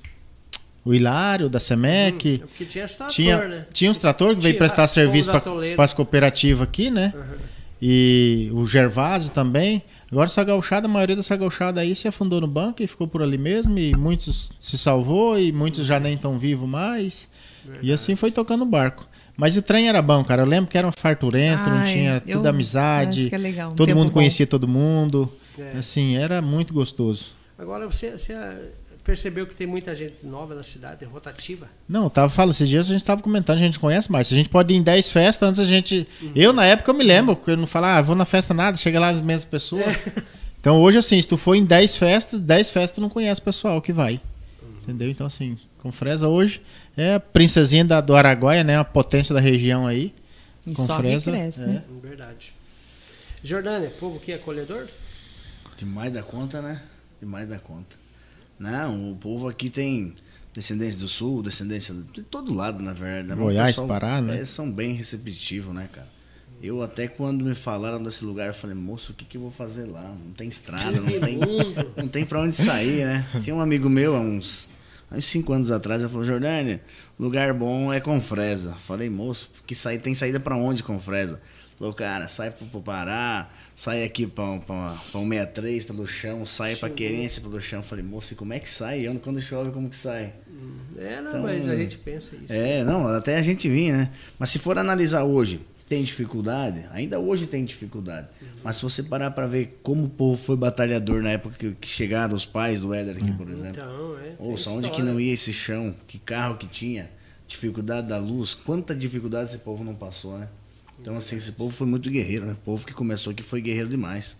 o 0.85 0.95
Hilário 0.95 1.49
da 1.49 1.61
Semec. 1.61 2.29
Hum, 2.29 2.35
é 2.35 2.47
porque 2.47 2.65
tinha 2.65 2.89
trator, 2.89 3.15
tinha, 3.15 3.49
né? 3.49 3.67
Tinha 3.73 3.91
uns 3.91 3.99
tratores 3.99 4.37
que 4.39 4.43
veio 4.43 4.59
prestar 4.59 4.89
serviço 4.89 5.31
para 5.31 5.85
as 5.85 5.93
cooperativas 5.93 6.63
aqui, 6.63 6.91
né? 6.91 7.13
Uhum. 7.15 7.37
E 7.81 8.51
o 8.53 8.67
Gervásio 8.67 9.31
também. 9.31 9.83
Agora 10.11 10.27
essa 10.27 10.43
gauchada, 10.43 10.87
a 10.87 10.91
maioria 10.91 11.15
dessa 11.15 11.37
gauchada 11.37 11.81
aí 11.81 11.95
se 11.95 12.09
afundou 12.09 12.41
no 12.41 12.47
banco 12.47 12.83
e 12.83 12.87
ficou 12.87 13.07
por 13.07 13.23
ali 13.23 13.37
mesmo. 13.37 13.79
E 13.79 13.95
muitos 13.95 14.51
se 14.59 14.79
salvou 14.79 15.39
e 15.39 15.53
muitos 15.53 15.87
já 15.87 16.01
nem 16.01 16.15
estão 16.15 16.39
vivos 16.39 16.69
mais. 16.69 17.29
Verdade. 17.65 17.87
E 17.87 17.93
assim 17.93 18.17
foi 18.17 18.31
tocando 18.31 18.63
o 18.63 18.67
barco. 18.67 19.07
Mas 19.37 19.57
o 19.57 19.63
trem 19.63 19.89
era 19.89 20.01
bom, 20.03 20.25
cara. 20.25 20.43
Eu 20.43 20.47
lembro 20.47 20.71
que 20.71 20.77
era 20.77 20.87
um 20.87 20.93
farturento, 20.93 21.63
Ai, 21.65 21.79
não 21.79 21.87
tinha 21.87 22.21
tudo 22.21 22.47
amizade. 22.47 23.33
É 23.33 23.39
legal, 23.39 23.71
um 23.71 23.75
todo 23.75 23.95
mundo 23.95 24.09
bom. 24.09 24.15
conhecia 24.15 24.47
todo 24.47 24.67
mundo. 24.67 25.31
É. 25.59 25.79
Assim, 25.79 26.17
era 26.17 26.41
muito 26.41 26.73
gostoso. 26.73 27.33
Agora 27.59 27.87
você, 27.87 28.13
você 28.13 28.35
percebeu 29.09 29.47
que 29.47 29.55
tem 29.55 29.67
muita 29.67 29.97
gente 29.97 30.27
nova 30.27 30.55
na 30.55 30.63
cidade, 30.63 31.03
rotativa? 31.07 31.67
Não, 31.89 32.05
eu 32.05 32.11
tava 32.11 32.29
falando, 32.29 32.51
esses 32.51 32.69
dias 32.69 32.91
a 32.91 32.93
gente 32.93 33.03
tava 33.03 33.23
comentando, 33.23 33.57
a 33.57 33.61
gente 33.61 33.79
conhece 33.79 34.13
mais. 34.13 34.27
Se 34.27 34.35
a 34.35 34.37
gente 34.37 34.51
pode 34.51 34.75
ir 34.75 34.77
em 34.77 34.83
10 34.83 35.09
festas, 35.09 35.49
antes 35.49 35.61
a 35.63 35.65
gente. 35.65 36.07
Uhum. 36.21 36.33
Eu, 36.37 36.53
na 36.53 36.67
época, 36.67 36.91
eu 36.91 36.95
me 36.95 37.03
lembro, 37.03 37.35
porque 37.35 37.53
eu 37.53 37.57
não 37.57 37.67
falava, 37.67 37.99
ah, 37.99 38.03
vou 38.03 38.15
na 38.15 38.27
festa 38.27 38.53
nada, 38.53 38.77
chega 38.77 39.01
lá 39.01 39.09
as 39.09 39.23
mesmas 39.23 39.47
pessoas. 39.47 39.97
É. 39.97 40.23
Então 40.61 40.83
hoje, 40.83 40.99
assim, 40.99 41.23
se 41.23 41.29
tu 41.29 41.37
for 41.37 41.55
em 41.55 41.65
10 41.65 41.97
festas, 41.97 42.41
10 42.41 42.71
festas 42.71 42.97
tu 42.97 43.01
não 43.01 43.09
conhece 43.09 43.41
o 43.41 43.45
pessoal 43.45 43.81
que 43.81 43.93
vai. 43.93 44.21
Uhum. 44.61 44.69
Entendeu? 44.83 45.09
Então, 45.09 45.25
assim, 45.25 45.57
com 45.79 45.93
Fresa 45.93 46.27
hoje 46.27 46.61
é 46.97 47.15
a 47.15 47.21
princesinha 47.21 47.85
da, 47.85 48.01
do 48.01 48.15
Araguaia, 48.15 48.65
né? 48.65 48.77
A 48.77 48.85
potência 48.85 49.33
da 49.33 49.41
região 49.41 49.87
aí. 49.87 50.13
E 50.67 50.75
com 50.75 50.85
só 50.85 50.97
Fresa, 50.99 51.31
cresce, 51.31 51.61
né? 51.61 51.67
é. 51.67 51.73
né? 51.75 51.83
Verdade. 52.03 52.53
Jordânia, 53.43 53.89
povo 54.01 54.19
que 54.19 54.33
é 54.33 54.35
acolhedor? 54.35 54.89
Demais 55.77 56.13
da 56.13 56.25
conta, 56.25 56.61
né? 56.61 56.83
Demais 57.21 57.49
da 57.49 57.61
conta. 57.61 57.97
Não, 58.59 59.13
o 59.13 59.17
povo 59.17 59.49
aqui 59.49 59.71
tem 59.71 60.15
descendência 60.53 61.01
do 61.01 61.09
sul, 61.09 61.43
descendência 61.43 61.95
de 62.13 62.23
todo 62.23 62.53
lado, 62.53 62.83
na 62.83 62.93
verdade. 62.93 63.29
Né? 63.29 63.35
Goiás, 63.35 63.71
pessoal, 63.71 63.89
Pará, 63.89 64.21
né? 64.21 64.41
É, 64.41 64.45
são 64.45 64.71
bem 64.71 64.95
receptivos, 64.95 65.75
né, 65.75 65.89
cara? 65.93 66.09
Eu 66.61 66.83
até 66.83 67.07
quando 67.07 67.45
me 67.45 67.55
falaram 67.55 68.03
desse 68.03 68.25
lugar, 68.25 68.49
eu 68.49 68.55
falei, 68.55 68.75
moço, 68.75 69.13
o 69.13 69.15
que, 69.15 69.25
que 69.25 69.37
eu 69.37 69.43
vou 69.43 69.51
fazer 69.51 69.85
lá? 69.85 70.03
Não 70.03 70.33
tem 70.33 70.49
estrada, 70.49 71.01
não 71.01 71.21
tem, 71.21 71.39
não 71.97 72.09
tem 72.09 72.25
pra 72.25 72.41
onde 72.41 72.57
sair, 72.57 73.05
né? 73.05 73.29
Tinha 73.43 73.55
um 73.55 73.61
amigo 73.61 73.89
meu, 73.89 74.17
há 74.17 74.21
uns, 74.21 74.69
uns 75.13 75.25
cinco 75.25 75.53
anos 75.53 75.71
atrás, 75.71 76.01
ele 76.01 76.11
falou, 76.11 76.27
Jordânia, 76.27 76.83
lugar 77.17 77.55
bom 77.55 77.93
é 77.93 78.01
com 78.01 78.21
fresa. 78.21 78.75
Falei, 78.75 79.09
moço, 79.09 79.51
que 79.65 79.75
sair, 79.75 80.01
tem 80.01 80.15
saída 80.15 80.41
para 80.41 80.57
onde 80.57 80.83
com 80.83 80.99
fresa? 80.99 81.41
Falou, 81.79 81.95
cara, 81.95 82.27
sai 82.27 82.51
pro 82.51 82.83
Pará, 82.83 83.49
sai 83.79 84.03
aqui 84.03 84.26
pra, 84.26 84.59
pra, 84.59 84.91
pra 85.12 85.20
163 85.20 85.85
pelo 85.85 86.05
chão, 86.05 86.45
sai 86.45 86.74
pra 86.74 86.91
Querência 86.91 87.41
pelo 87.41 87.61
chão. 87.61 87.81
Falei, 87.81 88.05
moço, 88.05 88.33
e 88.33 88.37
como 88.37 88.53
é 88.53 88.59
que 88.59 88.68
sai? 88.68 89.07
Eu, 89.07 89.14
quando 89.20 89.41
chove, 89.41 89.70
como 89.70 89.89
que 89.89 89.97
sai? 89.97 90.35
Hum, 90.51 90.79
é, 90.99 91.20
não, 91.20 91.29
então, 91.31 91.43
mas 91.43 91.68
a 91.68 91.76
gente 91.76 91.97
pensa 91.99 92.35
isso. 92.35 92.53
É, 92.53 92.83
não, 92.83 93.07
até 93.07 93.37
a 93.37 93.43
gente 93.43 93.68
vinha, 93.68 93.97
né? 93.97 94.11
Mas 94.37 94.51
se 94.51 94.59
for 94.59 94.76
analisar 94.81 95.22
hoje, 95.22 95.61
tem 95.89 96.03
dificuldade? 96.03 96.87
Ainda 96.91 97.20
hoje 97.20 97.47
tem 97.47 97.64
dificuldade. 97.64 98.26
Uhum. 98.43 98.49
Mas 98.64 98.76
se 98.76 98.83
você 98.83 99.01
parar 99.01 99.31
para 99.31 99.47
ver 99.47 99.79
como 99.81 100.07
o 100.07 100.09
povo 100.09 100.37
foi 100.37 100.57
batalhador 100.57 101.22
na 101.22 101.31
época 101.31 101.55
que, 101.57 101.70
que 101.81 101.89
chegaram 101.89 102.35
os 102.35 102.45
pais 102.45 102.81
do 102.81 102.93
Éder 102.93 103.16
aqui, 103.16 103.31
uhum. 103.31 103.37
por 103.37 103.49
exemplo. 103.49 103.76
Então, 103.76 104.18
é. 104.18 104.35
Ouça, 104.41 104.70
onde 104.70 104.91
que 104.91 105.03
não 105.03 105.20
ia 105.20 105.33
esse 105.33 105.53
chão? 105.53 105.95
Que 106.09 106.18
carro 106.18 106.57
que 106.57 106.66
tinha? 106.66 107.09
Dificuldade 107.47 108.09
da 108.09 108.18
luz? 108.18 108.55
Quanta 108.55 108.93
dificuldade 108.93 109.51
esse 109.51 109.59
povo 109.59 109.85
não 109.85 109.95
passou, 109.95 110.37
né? 110.37 110.49
Então, 111.01 111.17
assim, 111.17 111.37
esse 111.37 111.53
povo 111.53 111.75
foi 111.75 111.87
muito 111.87 112.11
guerreiro, 112.11 112.47
né? 112.47 112.53
O 112.53 112.57
povo 112.57 112.87
que 112.87 112.93
começou 112.93 113.31
aqui 113.31 113.43
foi 113.43 113.61
guerreiro 113.61 113.89
demais. 113.89 114.39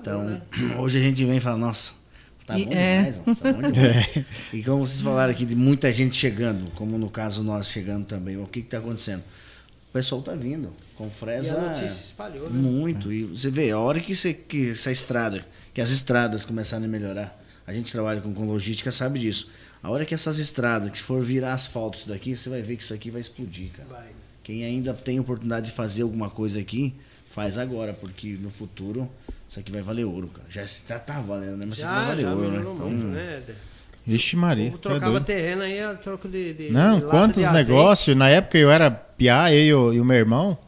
Então, 0.00 0.24
né? 0.24 0.42
hoje 0.78 0.98
a 0.98 1.00
gente 1.00 1.24
vem 1.24 1.36
e 1.36 1.40
fala, 1.40 1.56
nossa, 1.56 1.94
tá 2.44 2.54
bom 2.54 2.72
é. 2.72 2.98
demais, 2.98 3.18
mano, 3.18 3.36
tá 3.36 3.52
bom 3.52 3.62
demais. 3.70 4.16
É. 4.16 4.24
E 4.52 4.62
como 4.62 4.86
vocês 4.86 5.00
falaram 5.00 5.32
aqui 5.32 5.46
de 5.46 5.54
muita 5.54 5.92
gente 5.92 6.16
chegando, 6.16 6.70
como 6.72 6.98
no 6.98 7.08
caso 7.08 7.42
nós 7.42 7.68
chegando 7.68 8.06
também, 8.06 8.36
o 8.36 8.46
que 8.46 8.62
que 8.62 8.68
tá 8.68 8.78
acontecendo? 8.78 9.22
pessoal 9.94 10.20
tá 10.20 10.34
vindo. 10.34 10.74
Com 10.96 11.08
fresa. 11.08 11.54
E 11.54 11.56
a 11.56 11.60
notícia 11.60 12.02
espalhou, 12.02 12.50
né? 12.50 12.60
Muito. 12.60 13.12
E 13.12 13.24
você 13.24 13.48
vê, 13.48 13.70
a 13.70 13.78
hora 13.78 14.00
que, 14.00 14.14
você, 14.14 14.34
que 14.34 14.70
essa 14.70 14.90
estrada, 14.90 15.44
que 15.72 15.80
as 15.80 15.90
estradas 15.90 16.44
começarem 16.44 16.86
a 16.86 16.88
melhorar, 16.88 17.40
a 17.66 17.72
gente 17.72 17.92
trabalha 17.92 18.20
com, 18.20 18.34
com 18.34 18.44
logística, 18.44 18.90
sabe 18.90 19.20
disso. 19.20 19.50
A 19.82 19.90
hora 19.90 20.04
que 20.04 20.14
essas 20.14 20.38
estradas, 20.38 20.90
que 20.90 21.00
for 21.00 21.22
virar 21.22 21.52
asfalto 21.52 21.98
isso 21.98 22.08
daqui, 22.08 22.36
você 22.36 22.50
vai 22.50 22.60
ver 22.60 22.76
que 22.76 22.82
isso 22.82 22.94
aqui 22.94 23.10
vai 23.10 23.20
explodir, 23.20 23.70
cara. 23.70 23.88
Vai. 23.88 24.08
Quem 24.44 24.62
ainda 24.62 24.94
tem 24.94 25.18
oportunidade 25.18 25.66
de 25.66 25.72
fazer 25.72 26.02
alguma 26.02 26.30
coisa 26.30 26.60
aqui, 26.60 26.94
faz 27.28 27.58
agora, 27.58 27.94
porque 27.94 28.36
no 28.40 28.50
futuro 28.50 29.10
isso 29.48 29.58
aqui 29.58 29.72
vai 29.72 29.82
valer 29.82 30.04
ouro, 30.04 30.28
cara. 30.28 30.46
Já, 30.48 30.64
já 30.64 30.98
tá 30.98 31.20
valendo, 31.20 31.56
né? 31.56 31.66
Mas 31.66 31.78
já, 31.78 31.90
vai 31.90 32.06
valer 32.08 32.22
já 32.22 32.34
ouro, 32.34 32.50
né? 32.50 32.60
Então, 32.60 32.90
muito, 32.90 33.06
né? 33.06 33.42
Vixe 34.06 34.36
Maria. 34.36 34.68
Eu 34.68 34.74
é 34.74 34.78
trocava 34.78 35.16
é 35.16 35.20
terreno 35.20 35.62
aí 35.62 35.80
a 35.80 35.94
troco 35.94 36.28
de, 36.28 36.52
de 36.52 36.70
Não, 36.70 37.00
de 37.00 37.06
quantos 37.06 37.42
negócios. 37.50 38.14
Na 38.14 38.28
época 38.28 38.58
eu 38.58 38.70
era 38.70 38.90
piá, 38.90 39.52
eu 39.52 39.94
e 39.94 40.00
o 40.00 40.04
meu 40.04 40.16
irmão. 40.16 40.58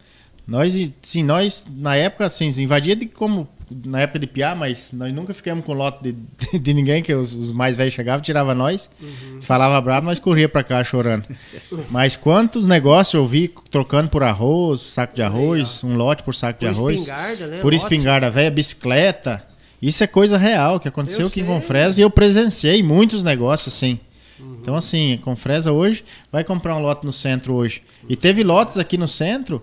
Nós, 0.47 0.75
sim, 1.03 1.23
nós, 1.23 1.67
na 1.69 1.97
época, 1.97 2.27
assim, 2.27 2.49
invadia 2.61 2.95
de 2.95 3.07
como 3.07 3.49
na 3.85 4.01
época 4.01 4.21
de 4.21 4.27
piar, 4.27 4.55
mas 4.55 4.93
nós 4.93 5.13
nunca 5.13 5.35
ficamos 5.35 5.65
com 5.65 5.73
lote 5.73 6.03
de, 6.03 6.13
de, 6.13 6.59
de 6.59 6.75
ninguém, 6.75 7.03
que 7.03 7.13
os, 7.13 7.35
os, 7.35 7.53
mais 7.53 7.75
velhos 7.75 7.95
chegavam, 7.95 8.21
tirava 8.21 8.55
nós, 8.55 8.89
uhum. 9.01 9.43
falava 9.43 9.81
bravo, 9.81 10.07
nós 10.07 10.21
corria 10.21 10.49
para 10.49 10.63
cá 10.63 10.83
chorando. 10.85 11.27
mas 11.91 12.15
quantos 12.15 12.67
negócios 12.67 13.15
eu 13.15 13.27
vi 13.27 13.53
trocando 13.71 14.09
por 14.09 14.23
arroz, 14.23 14.83
saco 14.83 15.15
de 15.15 15.23
arroz, 15.23 15.83
um 15.83 15.97
lote 15.97 16.23
por 16.23 16.35
saco 16.35 16.61
por 16.61 16.65
de 16.65 16.79
arroz. 16.79 17.01
Espingarda, 17.01 17.47
né? 17.49 17.59
Por 17.61 17.73
lote. 17.73 17.85
espingarda 17.85 18.31
velha, 18.31 18.51
bicicleta. 18.51 19.45
Isso 19.83 20.03
é 20.03 20.07
coisa 20.07 20.39
real 20.39 20.79
que 20.79 20.89
aconteceu 20.89 21.23
eu 21.23 21.27
aqui 21.27 21.35
sei. 21.35 21.43
em 21.43 21.47
Confresa 21.47 22.01
e 22.01 22.03
eu 22.03 22.11
presenciei 22.11 22.83
muitos 22.83 23.23
negócios 23.23 23.75
assim. 23.75 23.99
Uhum. 24.39 24.59
Então, 24.61 24.77
assim, 24.77 25.19
Confresa 25.23 25.73
hoje 25.73 26.05
vai 26.31 26.45
comprar 26.45 26.77
um 26.77 26.81
lote 26.81 27.05
no 27.05 27.13
centro 27.13 27.55
hoje. 27.55 27.83
E 28.09 28.15
teve 28.15 28.45
lotes 28.45 28.79
aqui 28.79 28.97
no 28.97 29.09
centro 29.09 29.63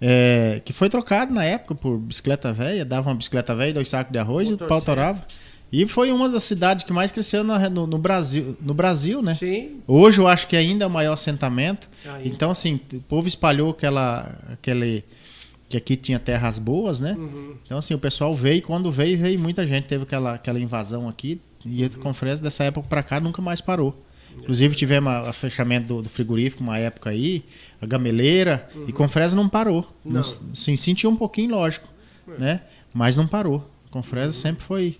é, 0.00 0.62
que 0.64 0.72
foi 0.72 0.88
trocado 0.88 1.32
na 1.32 1.44
época 1.44 1.74
por 1.74 1.98
bicicleta 1.98 2.52
velha, 2.52 2.84
dava 2.84 3.10
uma 3.10 3.14
bicicleta 3.14 3.54
velha, 3.54 3.74
dois 3.74 3.88
sacos 3.88 4.12
de 4.12 4.18
arroz 4.18 4.50
Motor 4.50 4.64
e 4.64 4.66
o 4.66 4.68
pau 4.68 4.80
torava. 4.80 5.24
E 5.72 5.86
foi 5.86 6.10
uma 6.10 6.28
das 6.28 6.42
cidades 6.42 6.84
que 6.84 6.92
mais 6.92 7.12
cresceu 7.12 7.44
no, 7.44 7.56
no, 7.70 7.86
no, 7.86 7.98
Brasil, 7.98 8.56
no 8.60 8.74
Brasil, 8.74 9.22
né? 9.22 9.34
Sim. 9.34 9.80
Hoje 9.86 10.18
eu 10.18 10.26
acho 10.26 10.48
que 10.48 10.56
ainda 10.56 10.84
é 10.84 10.86
o 10.86 10.90
maior 10.90 11.12
assentamento. 11.12 11.88
Ainda. 12.04 12.28
Então, 12.28 12.50
assim, 12.50 12.80
o 12.92 13.00
povo 13.00 13.28
espalhou 13.28 13.70
aquela, 13.70 14.36
aquele 14.52 15.04
que 15.68 15.76
aqui 15.76 15.96
tinha 15.96 16.18
terras 16.18 16.58
boas, 16.58 16.98
né? 16.98 17.14
Uhum. 17.16 17.54
Então, 17.64 17.78
assim, 17.78 17.94
o 17.94 17.98
pessoal 17.98 18.34
veio 18.34 18.56
e 18.56 18.62
quando 18.62 18.90
veio, 18.90 19.16
veio 19.16 19.38
muita 19.38 19.64
gente. 19.64 19.84
Teve 19.84 20.02
aquela, 20.02 20.34
aquela 20.34 20.58
invasão 20.58 21.08
aqui. 21.08 21.40
E 21.64 21.84
uhum. 21.84 21.90
a 21.94 22.02
conferência 22.02 22.42
dessa 22.42 22.64
época 22.64 22.88
para 22.88 23.02
cá 23.04 23.20
nunca 23.20 23.40
mais 23.40 23.60
parou. 23.60 23.96
Inclusive 24.38 24.74
tivemos 24.74 25.28
o 25.28 25.32
fechamento 25.32 25.86
do, 25.86 26.02
do, 26.02 26.08
frigorífico 26.08 26.62
uma 26.62 26.78
época 26.78 27.10
aí, 27.10 27.44
a 27.80 27.86
gameleira, 27.86 28.68
uhum. 28.74 28.84
e 28.88 28.92
Confresa 28.92 29.34
não 29.34 29.48
parou. 29.48 29.90
Não. 30.04 30.22
sim, 30.54 30.76
sentiu 30.76 31.10
um 31.10 31.16
pouquinho, 31.16 31.50
lógico, 31.52 31.88
é. 32.28 32.38
né? 32.38 32.62
Mas 32.94 33.16
não 33.16 33.26
parou. 33.26 33.70
Confresa 33.90 34.28
uhum. 34.28 34.32
sempre 34.32 34.62
foi. 34.62 34.98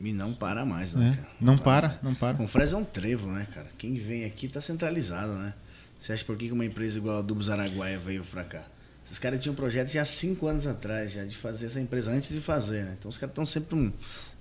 E 0.00 0.12
não 0.12 0.32
para 0.32 0.64
mais, 0.64 0.94
né, 0.94 1.12
é. 1.12 1.16
cara? 1.16 1.28
Não, 1.40 1.54
não 1.54 1.58
para, 1.58 1.88
para 1.90 1.98
não 2.02 2.14
para. 2.14 2.36
Confresa 2.36 2.76
é 2.76 2.78
um 2.78 2.84
trevo, 2.84 3.30
né, 3.30 3.46
cara? 3.52 3.68
Quem 3.76 3.94
vem 3.94 4.24
aqui 4.24 4.48
tá 4.48 4.60
centralizado, 4.60 5.32
né? 5.32 5.52
Você 5.98 6.12
acha 6.12 6.24
por 6.24 6.36
que 6.36 6.50
uma 6.50 6.64
empresa 6.64 6.98
igual 6.98 7.18
a 7.18 7.22
Dubos 7.22 7.50
Araguaia 7.50 7.98
veio 7.98 8.24
para 8.24 8.42
cá? 8.44 8.62
Esses 9.04 9.18
caras 9.18 9.40
tinham 9.42 9.52
um 9.52 9.56
projeto 9.56 9.88
já 9.88 10.02
há 10.02 10.04
cinco 10.04 10.46
anos 10.46 10.66
atrás, 10.66 11.12
já 11.12 11.24
de 11.24 11.36
fazer 11.36 11.66
essa 11.66 11.80
empresa 11.80 12.10
antes 12.10 12.30
de 12.30 12.40
fazer, 12.40 12.84
né? 12.84 12.96
Então 12.98 13.08
os 13.08 13.18
caras 13.18 13.32
estão 13.32 13.44
sempre 13.44 13.74
um 13.74 13.92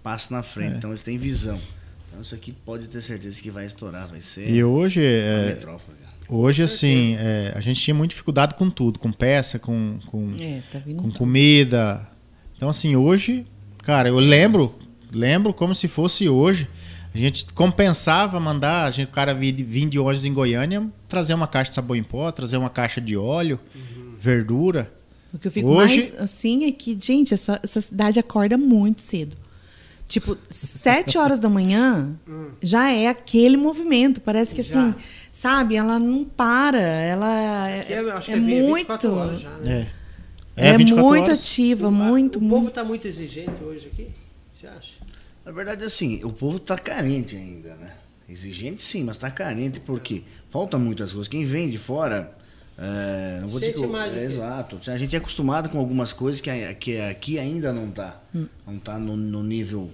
passo 0.04 0.32
na 0.32 0.44
frente, 0.44 0.76
é. 0.76 0.78
então 0.78 0.92
eles 0.92 1.04
têm 1.04 1.18
visão. 1.18 1.60
Então 2.08 2.22
isso 2.22 2.36
aqui 2.36 2.52
pode 2.52 2.88
ter 2.88 3.02
certeza 3.02 3.42
que 3.42 3.52
vai 3.52 3.66
estourar, 3.66 4.08
vai 4.08 4.22
ser. 4.22 4.50
E 4.50 4.64
hoje 4.64 5.04
é, 5.04 5.60
Hoje, 6.30 6.62
assim, 6.62 7.16
é, 7.18 7.54
a 7.56 7.60
gente 7.60 7.82
tinha 7.82 7.96
muita 7.96 8.12
dificuldade 8.12 8.54
com 8.54 8.70
tudo, 8.70 9.00
com 9.00 9.12
peça, 9.12 9.58
com, 9.58 9.98
com, 10.06 10.36
é, 10.40 10.62
tá 10.72 10.80
com 10.80 11.12
comida. 11.12 12.08
Então, 12.56 12.70
assim, 12.70 12.96
hoje, 12.96 13.48
cara, 13.80 14.10
eu 14.10 14.20
lembro, 14.20 14.76
lembro 15.12 15.54
como 15.54 15.74
se 15.74 15.88
fosse 15.88 16.30
hoje. 16.30 16.68
A 17.14 17.18
gente 17.18 17.46
compensava 17.54 18.40
mandar, 18.40 18.86
a 18.86 18.92
gente, 18.92 19.08
o 19.08 19.12
cara 19.12 19.34
vir, 19.34 19.54
vir 19.54 19.90
de 19.90 19.98
ônibus 19.98 20.26
em 20.26 20.34
Goiânia, 20.34 20.88
trazer 21.08 21.34
uma 21.34 21.48
caixa 21.48 21.72
de 21.72 21.76
sabão 21.76 21.96
em 21.96 22.04
pó, 22.04 22.32
trazer 22.32 22.58
uma 22.58 22.70
caixa 22.70 23.02
de 23.02 23.18
óleo, 23.18 23.60
uhum. 23.74 24.14
verdura. 24.20 24.94
O 25.34 25.40
que 25.40 25.48
eu 25.48 25.52
fico 25.52 25.68
hoje... 25.68 25.96
mais 25.96 26.20
assim 26.20 26.66
é 26.66 26.72
que, 26.72 26.96
gente, 27.00 27.34
essa, 27.34 27.60
essa 27.64 27.82
cidade 27.82 28.20
acorda 28.20 28.56
muito 28.56 29.02
cedo. 29.02 29.36
Tipo, 30.10 30.36
sete 30.50 31.20
horas 31.20 31.38
da 31.38 31.48
manhã 31.48 32.20
já 32.64 32.92
é 32.92 33.08
aquele 33.08 33.56
movimento. 33.56 34.20
Parece 34.20 34.56
que 34.56 34.64
já. 34.64 34.88
assim, 34.88 34.96
sabe? 35.32 35.76
Ela 35.76 36.00
não 36.00 36.26
para. 36.26 36.80
Ela 36.80 37.70
é, 37.70 37.86
é, 37.88 38.12
acho 38.12 38.32
é, 38.32 38.34
é 38.34 38.38
muito. 38.38 38.92
Já, 39.36 39.50
né? 39.60 39.92
É, 40.58 40.70
é, 40.70 40.74
é 40.74 40.78
muito 40.80 41.00
horas. 41.06 41.40
ativa, 41.40 41.90
o, 41.90 41.92
muito. 41.92 42.40
O 42.40 42.50
povo 42.50 42.70
está 42.70 42.84
muito 42.84 43.08
exigente 43.08 43.64
hoje 43.64 43.88
aqui. 43.94 44.08
Você 44.52 44.66
acha? 44.66 44.94
Na 45.46 45.52
verdade, 45.52 45.84
assim, 45.84 46.24
o 46.24 46.34
povo 46.34 46.58
está 46.58 46.76
carente 46.76 47.36
ainda, 47.36 47.76
né? 47.76 47.94
Exigente 48.28 48.82
sim, 48.82 49.04
mas 49.04 49.16
está 49.16 49.30
carente 49.30 49.80
porque 49.80 50.24
falta 50.50 50.76
muitas 50.80 51.14
coisas. 51.14 51.28
Quem 51.28 51.46
vem 51.46 51.70
de 51.70 51.78
fora, 51.78 52.36
é, 52.78 53.40
não 53.42 53.48
vou 53.50 53.60
Sente 53.60 53.74
dizer 53.74 53.86
que, 53.86 53.92
mais 53.92 54.16
é, 54.16 54.24
exato. 54.24 54.80
A 54.90 54.98
gente 54.98 55.16
é 55.16 55.20
acostumado 55.20 55.68
com 55.68 55.78
algumas 55.78 56.14
coisas 56.14 56.40
que, 56.40 56.50
que 56.76 57.00
aqui 57.00 57.38
ainda 57.38 57.74
não 57.74 57.90
está. 57.90 58.22
Hum. 58.34 58.46
Não 58.66 58.78
está 58.78 58.98
no, 58.98 59.18
no, 59.18 59.44
nível 59.44 59.90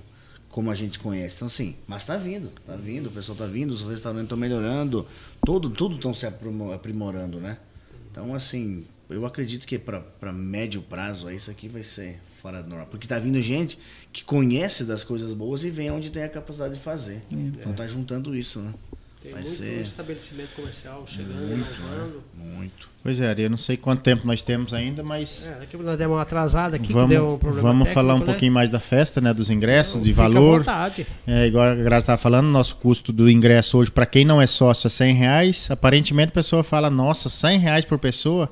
como 0.56 0.72
a 0.72 0.74
gente 0.74 0.98
conhece. 1.00 1.36
Então, 1.36 1.48
assim, 1.48 1.76
mas 1.86 2.04
está 2.04 2.16
vindo, 2.16 2.50
está 2.62 2.78
vindo, 2.78 3.08
o 3.08 3.12
pessoal 3.12 3.34
está 3.34 3.46
vindo, 3.46 3.72
os 3.72 3.82
restaurantes 3.82 4.28
estão 4.28 4.38
melhorando, 4.38 5.06
todo, 5.46 5.70
tudo 5.70 5.96
estão 5.96 6.14
se 6.14 6.26
aprimorando, 6.26 7.42
né? 7.42 7.58
Então, 8.10 8.34
assim, 8.34 8.86
eu 9.10 9.26
acredito 9.26 9.68
que 9.68 9.78
para 9.78 10.32
médio 10.32 10.82
prazo 10.82 11.30
isso 11.30 11.52
aqui 11.52 11.68
vai 11.68 11.84
ser 11.84 12.22
fora 12.42 12.64
do 12.64 12.70
normal. 12.70 12.88
Porque 12.90 13.06
está 13.06 13.20
vindo 13.20 13.42
gente 13.42 13.78
que 14.14 14.24
conhece 14.24 14.86
das 14.86 15.04
coisas 15.04 15.34
boas 15.34 15.62
e 15.66 15.70
vem 15.70 15.92
onde 15.92 16.10
tem 16.10 16.24
a 16.24 16.30
capacidade 16.30 16.76
de 16.76 16.80
fazer. 16.80 17.16
É. 17.16 17.36
Então 17.36 17.74
tá 17.74 17.86
juntando 17.86 18.34
isso, 18.34 18.62
né? 18.62 18.74
Tem 19.26 19.34
vai 19.34 19.42
muito 19.42 19.56
ser... 19.56 19.82
estabelecimento 19.82 20.50
comercial 20.56 21.04
chegando, 21.08 21.34
muito, 21.34 21.68
inovando. 21.80 22.24
Né? 22.38 22.56
Muito. 22.58 22.90
Pois 23.02 23.20
é, 23.20 23.34
eu 23.38 23.50
não 23.50 23.58
sei 23.58 23.76
quanto 23.76 24.04
tempo 24.04 24.26
nós 24.28 24.44
temos 24.44 24.72
ainda, 24.72 25.02
mas. 25.04 25.48
É, 25.48 25.60
daqui 25.62 25.76
nós 25.78 25.98
demos 25.98 26.16
uma 26.16 26.22
atrasada 26.22 26.76
aqui, 26.76 26.94
vamos, 26.94 27.10
que 27.10 27.16
deu 27.16 27.34
um 27.34 27.38
problema. 27.40 27.70
Vamos 27.70 27.86
técnico, 27.86 27.94
falar 28.02 28.16
um 28.16 28.20
né? 28.20 28.26
pouquinho 28.26 28.52
mais 28.52 28.70
da 28.70 28.80
festa, 28.80 29.20
né? 29.20 29.34
Dos 29.34 29.50
ingressos, 29.50 29.96
não, 29.96 30.04
de 30.04 30.12
valor. 30.12 30.56
À 30.56 30.58
vontade. 30.60 31.08
É, 31.26 31.48
igual 31.48 31.70
a 31.70 31.74
Graça 31.74 32.04
estava 32.04 32.22
falando, 32.22 32.46
nosso 32.48 32.76
custo 32.76 33.12
do 33.12 33.28
ingresso 33.28 33.80
hoje, 33.80 33.90
para 33.90 34.06
quem 34.06 34.24
não 34.24 34.40
é 34.40 34.46
sócio, 34.46 34.86
é 34.86 34.90
100 34.92 35.14
reais. 35.16 35.72
Aparentemente 35.72 36.30
a 36.30 36.34
pessoa 36.34 36.64
fala, 36.64 36.92
nossa, 36.92 37.28
100 37.28 37.58
reais 37.58 37.86
por 37.86 37.98
pessoa. 37.98 38.52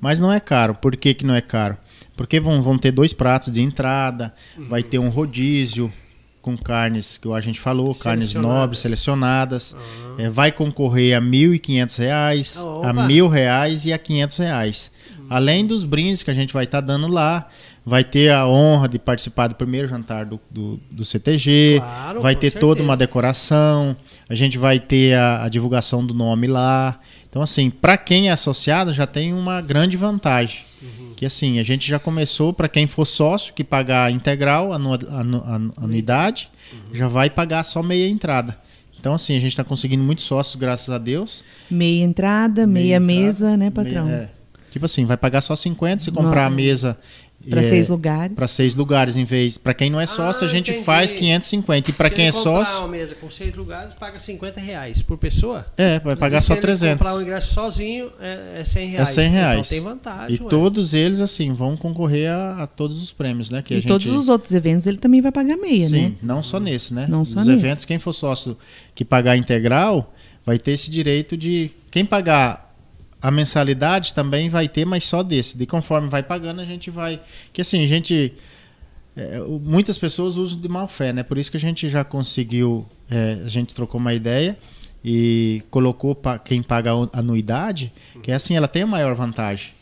Mas 0.00 0.20
não 0.20 0.32
é 0.32 0.38
caro. 0.38 0.74
Por 0.76 0.96
que, 0.96 1.14
que 1.14 1.26
não 1.26 1.34
é 1.34 1.40
caro? 1.40 1.76
Porque 2.16 2.38
vão, 2.38 2.62
vão 2.62 2.78
ter 2.78 2.92
dois 2.92 3.12
pratos 3.12 3.52
de 3.52 3.60
entrada, 3.60 4.32
uhum. 4.56 4.68
vai 4.68 4.84
ter 4.84 5.00
um 5.00 5.08
rodízio, 5.08 5.92
com 6.46 6.56
carnes 6.56 7.18
que 7.18 7.28
a 7.32 7.40
gente 7.40 7.58
falou, 7.58 7.92
carnes 7.92 8.32
nobres, 8.32 8.78
selecionadas. 8.78 9.72
Uhum. 9.72 10.14
É, 10.16 10.30
vai 10.30 10.52
concorrer 10.52 11.18
a 11.18 11.20
1.500 11.20 11.98
reais, 11.98 12.56
a 12.84 12.94
1.000 12.94 13.28
reais 13.28 13.84
e 13.84 13.92
a 13.92 13.98
500 13.98 14.36
reais. 14.36 14.92
Uhum. 15.18 15.26
Além 15.28 15.66
dos 15.66 15.84
brindes 15.84 16.22
que 16.22 16.30
a 16.30 16.34
gente 16.34 16.54
vai 16.54 16.62
estar 16.62 16.80
tá 16.80 16.86
dando 16.86 17.08
lá, 17.08 17.48
vai 17.84 18.04
ter 18.04 18.30
a 18.30 18.46
honra 18.46 18.88
de 18.88 18.96
participar 18.96 19.48
do 19.48 19.56
primeiro 19.56 19.88
jantar 19.88 20.24
do, 20.24 20.38
do, 20.48 20.80
do 20.88 21.04
CTG, 21.04 21.80
claro, 21.80 22.20
vai 22.20 22.36
ter 22.36 22.50
certeza. 22.50 22.60
toda 22.60 22.80
uma 22.80 22.96
decoração, 22.96 23.96
a 24.28 24.34
gente 24.36 24.56
vai 24.56 24.78
ter 24.78 25.14
a, 25.14 25.46
a 25.46 25.48
divulgação 25.48 26.06
do 26.06 26.14
nome 26.14 26.46
lá. 26.46 27.00
Então, 27.28 27.42
assim, 27.42 27.70
para 27.70 27.96
quem 27.96 28.28
é 28.28 28.32
associado 28.32 28.92
já 28.92 29.04
tem 29.04 29.34
uma 29.34 29.60
grande 29.60 29.96
vantagem. 29.96 30.60
Uhum 30.80 31.05
que 31.16 31.24
assim, 31.24 31.58
a 31.58 31.62
gente 31.62 31.88
já 31.88 31.98
começou 31.98 32.52
para 32.52 32.68
quem 32.68 32.86
for 32.86 33.06
sócio, 33.06 33.54
que 33.54 33.64
pagar 33.64 34.12
integral, 34.12 34.72
anu, 34.72 34.92
anu, 35.08 35.42
anu, 35.44 35.72
anuidade, 35.78 36.50
uhum. 36.70 36.94
já 36.94 37.08
vai 37.08 37.30
pagar 37.30 37.64
só 37.64 37.82
meia 37.82 38.06
entrada. 38.06 38.56
Então, 39.00 39.14
assim, 39.14 39.36
a 39.36 39.40
gente 39.40 39.52
está 39.52 39.64
conseguindo 39.64 40.02
muitos 40.02 40.24
sócios, 40.24 40.56
graças 40.56 40.90
a 40.90 40.98
Deus. 40.98 41.42
Meia 41.70 42.04
entrada, 42.04 42.66
meia, 42.66 43.00
meia 43.00 43.00
mesa, 43.00 43.46
entrada, 43.46 43.56
né, 43.56 43.70
patrão? 43.70 44.04
Meia, 44.06 44.16
é. 44.16 44.36
Tipo 44.70 44.84
assim, 44.84 45.06
vai 45.06 45.16
pagar 45.16 45.40
só 45.40 45.56
50 45.56 46.02
se 46.02 46.12
comprar 46.12 46.44
a 46.46 46.50
mesa 46.50 46.98
para 47.48 47.60
é, 47.60 47.64
seis 47.64 47.88
lugares. 47.88 48.34
Para 48.34 48.48
seis 48.48 48.74
lugares, 48.74 49.16
em 49.16 49.24
vez. 49.24 49.56
Para 49.56 49.72
quem 49.72 49.88
não 49.88 50.00
é 50.00 50.06
sócio, 50.06 50.44
ah, 50.44 50.48
a 50.48 50.50
gente 50.50 50.70
entendi. 50.70 50.84
faz 50.84 51.12
550. 51.12 51.90
E 51.90 51.92
para 51.92 52.10
quem 52.10 52.26
é 52.26 52.32
sócio. 52.32 52.78
uma 52.78 52.88
mesa 52.88 53.14
com 53.14 53.30
seis 53.30 53.54
lugares, 53.54 53.94
paga 53.94 54.18
50 54.18 54.60
reais 54.60 55.02
por 55.02 55.16
pessoa? 55.16 55.64
É, 55.76 56.00
vai 56.00 56.16
pagar 56.16 56.40
só 56.40 56.56
300. 56.56 56.78
Se 56.78 56.98
comprar 56.98 57.14
o 57.14 57.22
ingresso 57.22 57.54
sozinho, 57.54 58.10
é, 58.20 58.60
é 58.60 58.64
100 58.64 58.88
reais. 58.88 59.08
É 59.08 59.12
100 59.12 59.30
reais. 59.30 59.58
Então 59.58 59.68
tem 59.68 59.80
vantagem. 59.80 60.36
E 60.36 60.42
ué. 60.42 60.48
todos 60.48 60.94
eles, 60.94 61.20
assim, 61.20 61.52
vão 61.54 61.76
concorrer 61.76 62.30
a, 62.30 62.64
a, 62.64 62.66
todos 62.66 63.02
os 63.02 63.12
prêmios, 63.12 63.50
né? 63.50 63.62
Que 63.62 63.74
e 63.74 63.76
gente... 63.76 63.88
todos 63.88 64.10
os 64.12 64.28
outros 64.28 64.52
eventos 64.52 64.86
ele 64.86 64.98
também 64.98 65.20
vai 65.20 65.32
pagar 65.32 65.56
meia, 65.56 65.88
Sim, 65.88 65.92
né? 65.92 66.08
Sim, 66.08 66.16
não 66.22 66.42
só 66.42 66.58
nesse, 66.58 66.92
né? 66.92 67.06
Não 67.08 67.24
só 67.24 67.40
Os 67.40 67.46
nesse. 67.46 67.58
eventos, 67.58 67.84
quem 67.84 67.98
for 67.98 68.12
sócio 68.12 68.56
que 68.94 69.04
pagar 69.04 69.36
integral, 69.36 70.14
vai 70.44 70.58
ter 70.58 70.72
esse 70.72 70.90
direito 70.90 71.36
de. 71.36 71.70
Quem 71.90 72.04
pagar 72.04 72.65
a 73.20 73.30
mensalidade 73.30 74.12
também 74.14 74.48
vai 74.48 74.68
ter, 74.68 74.84
mas 74.84 75.04
só 75.04 75.22
desse. 75.22 75.56
De 75.56 75.66
conforme 75.66 76.08
vai 76.08 76.22
pagando, 76.22 76.60
a 76.60 76.64
gente 76.64 76.90
vai. 76.90 77.20
Que 77.52 77.60
assim, 77.60 77.82
a 77.82 77.86
gente. 77.86 78.32
É, 79.16 79.40
muitas 79.40 79.96
pessoas 79.96 80.36
usam 80.36 80.60
de 80.60 80.68
má 80.68 80.86
fé, 80.86 81.12
né? 81.12 81.22
Por 81.22 81.38
isso 81.38 81.50
que 81.50 81.56
a 81.56 81.60
gente 81.60 81.88
já 81.88 82.04
conseguiu. 82.04 82.86
É, 83.10 83.40
a 83.44 83.48
gente 83.48 83.74
trocou 83.74 84.00
uma 84.00 84.12
ideia 84.12 84.58
e 85.04 85.62
colocou 85.70 86.14
para 86.14 86.38
quem 86.38 86.62
paga 86.62 86.90
a 86.92 87.18
anuidade, 87.18 87.92
que 88.22 88.30
é 88.30 88.34
assim, 88.34 88.56
ela 88.56 88.68
tem 88.68 88.82
a 88.82 88.86
maior 88.86 89.14
vantagem. 89.14 89.72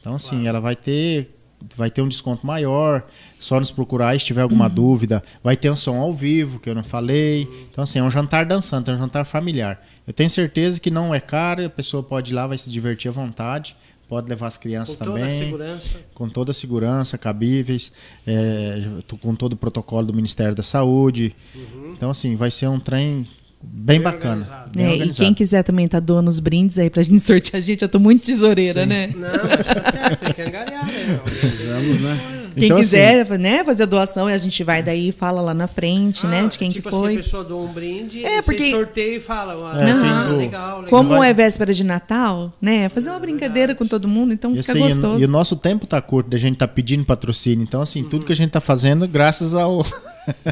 Então, 0.00 0.14
assim, 0.14 0.36
claro. 0.36 0.46
ela 0.48 0.60
vai 0.60 0.76
ter 0.76 1.30
vai 1.76 1.90
ter 1.90 2.02
um 2.02 2.08
desconto 2.08 2.46
maior. 2.46 3.02
Só 3.38 3.58
nos 3.58 3.70
procurar 3.70 4.18
se 4.18 4.26
tiver 4.26 4.42
alguma 4.42 4.68
uhum. 4.68 4.74
dúvida. 4.74 5.22
Vai 5.42 5.56
ter 5.56 5.70
um 5.70 5.76
som 5.76 5.96
ao 5.96 6.12
vivo, 6.12 6.58
que 6.58 6.68
eu 6.68 6.74
não 6.74 6.84
falei. 6.84 7.48
Então, 7.70 7.84
assim, 7.84 7.98
é 7.98 8.02
um 8.02 8.10
jantar 8.10 8.44
dançante, 8.44 8.90
é 8.90 8.94
um 8.94 8.98
jantar 8.98 9.24
familiar. 9.24 9.80
Eu 10.06 10.12
tenho 10.12 10.28
certeza 10.28 10.80
que 10.80 10.90
não 10.90 11.14
é 11.14 11.20
caro, 11.20 11.64
a 11.64 11.70
pessoa 11.70 12.02
pode 12.02 12.32
ir 12.32 12.34
lá, 12.34 12.46
vai 12.46 12.58
se 12.58 12.70
divertir 12.70 13.08
à 13.08 13.12
vontade. 13.12 13.76
Pode 14.06 14.28
levar 14.28 14.48
as 14.48 14.56
crianças 14.56 14.96
com 14.96 15.04
também. 15.04 15.22
Com 15.24 15.30
toda 15.30 15.34
a 15.34 15.44
segurança. 15.44 16.00
Com 16.12 16.28
toda 16.28 16.50
a 16.50 16.54
segurança, 16.54 17.18
cabíveis, 17.18 17.90
é, 18.26 18.82
com 19.20 19.34
todo 19.34 19.54
o 19.54 19.56
protocolo 19.56 20.06
do 20.08 20.12
Ministério 20.12 20.54
da 20.54 20.62
Saúde. 20.62 21.34
Uhum. 21.54 21.94
Então, 21.96 22.10
assim, 22.10 22.36
vai 22.36 22.50
ser 22.50 22.68
um 22.68 22.78
trem 22.78 23.26
Bem, 23.66 23.96
bem 23.96 24.00
bacana. 24.02 24.66
Bem 24.74 24.84
é, 24.84 25.06
e 25.06 25.10
quem 25.10 25.32
quiser 25.32 25.62
também 25.62 25.88
tá 25.88 25.98
doando 25.98 26.28
os 26.28 26.38
brindes 26.38 26.78
aí 26.78 26.90
pra 26.90 27.02
gente 27.02 27.20
sortear 27.20 27.62
a 27.62 27.64
gente, 27.64 27.80
eu 27.80 27.88
tô 27.88 27.98
muito 27.98 28.24
tesoureira, 28.24 28.82
Sim. 28.82 28.88
né? 28.88 29.06
Não, 29.16 29.30
mas 29.48 29.66
tá 29.68 29.90
certo, 29.90 30.20
tem 30.20 30.34
que 30.34 30.42
angariar, 30.42 30.86
né? 30.86 31.20
Precisamos, 31.24 31.98
né? 31.98 32.43
Quem 32.56 32.66
então, 32.66 32.76
quiser 32.76 33.22
assim, 33.22 33.38
né, 33.38 33.64
fazer 33.64 33.82
a 33.82 33.86
doação, 33.86 34.26
a 34.26 34.38
gente 34.38 34.62
vai 34.62 34.82
daí 34.82 35.08
e 35.08 35.12
fala 35.12 35.40
lá 35.40 35.54
na 35.54 35.66
frente, 35.66 36.26
né, 36.26 36.38
ah, 36.38 36.42
né? 36.42 36.48
De 36.48 36.58
quem 36.58 36.70
tipo 36.70 36.88
que 36.88 36.96
foi. 36.96 37.06
Assim, 37.08 37.14
a 37.14 37.22
pessoa 37.22 37.44
doa 37.44 37.62
um 37.62 37.72
brinde, 37.72 38.24
é, 38.24 38.40
porque... 38.42 38.70
sorteia 38.70 39.16
e 39.16 39.20
fala. 39.20 39.72
Ah, 39.72 39.78
é, 39.80 39.84
legal, 39.84 40.36
legal. 40.36 40.84
Como 40.88 41.10
vai... 41.10 41.30
é 41.30 41.34
véspera 41.34 41.74
de 41.74 41.84
Natal, 41.84 42.52
né? 42.60 42.88
Fazer 42.88 43.10
uma 43.10 43.18
brincadeira 43.18 43.68
Verdade. 43.68 43.78
com 43.78 43.86
todo 43.86 44.08
mundo, 44.08 44.32
então 44.32 44.54
e 44.54 44.58
fica 44.58 44.72
assim, 44.72 44.80
gostoso. 44.80 45.20
E, 45.20 45.24
o 45.24 45.28
nosso 45.28 45.56
tempo 45.56 45.86
tá 45.86 46.00
curto, 46.00 46.30
da 46.30 46.38
gente 46.38 46.56
tá 46.56 46.68
pedindo 46.68 47.04
patrocínio. 47.04 47.62
Então, 47.62 47.80
assim, 47.80 48.02
uhum. 48.02 48.08
tudo 48.08 48.26
que 48.26 48.32
a 48.32 48.36
gente 48.36 48.50
tá 48.50 48.60
fazendo, 48.60 49.06
graças 49.08 49.54
ao 49.54 49.84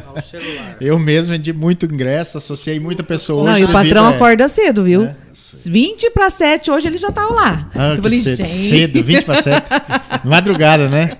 ao 0.05 0.21
celular. 0.21 0.77
Eu 0.79 0.99
mesmo 0.99 1.37
de 1.37 1.53
muito 1.53 1.85
ingresso, 1.85 2.37
associei 2.37 2.79
muita 2.79 3.03
pessoa. 3.03 3.43
Não, 3.45 3.57
e 3.57 3.63
o 3.63 3.71
patrão 3.71 4.11
é... 4.11 4.15
acorda 4.15 4.47
cedo, 4.47 4.83
viu? 4.83 5.05
É. 5.05 5.15
20 5.65 6.11
para 6.11 6.29
7 6.29 6.71
hoje 6.71 6.87
ele 6.87 6.97
já 6.97 7.11
tava 7.11 7.29
tá 7.29 7.33
lá. 7.33 7.71
Ah, 7.73 7.95
eu 7.95 8.03
falei, 8.03 8.19
cedo, 8.19 8.45
cedo, 8.45 9.03
20 9.03 9.25
para 9.25 9.41
7. 9.41 9.67
Madrugada, 10.23 10.89
né? 10.89 11.17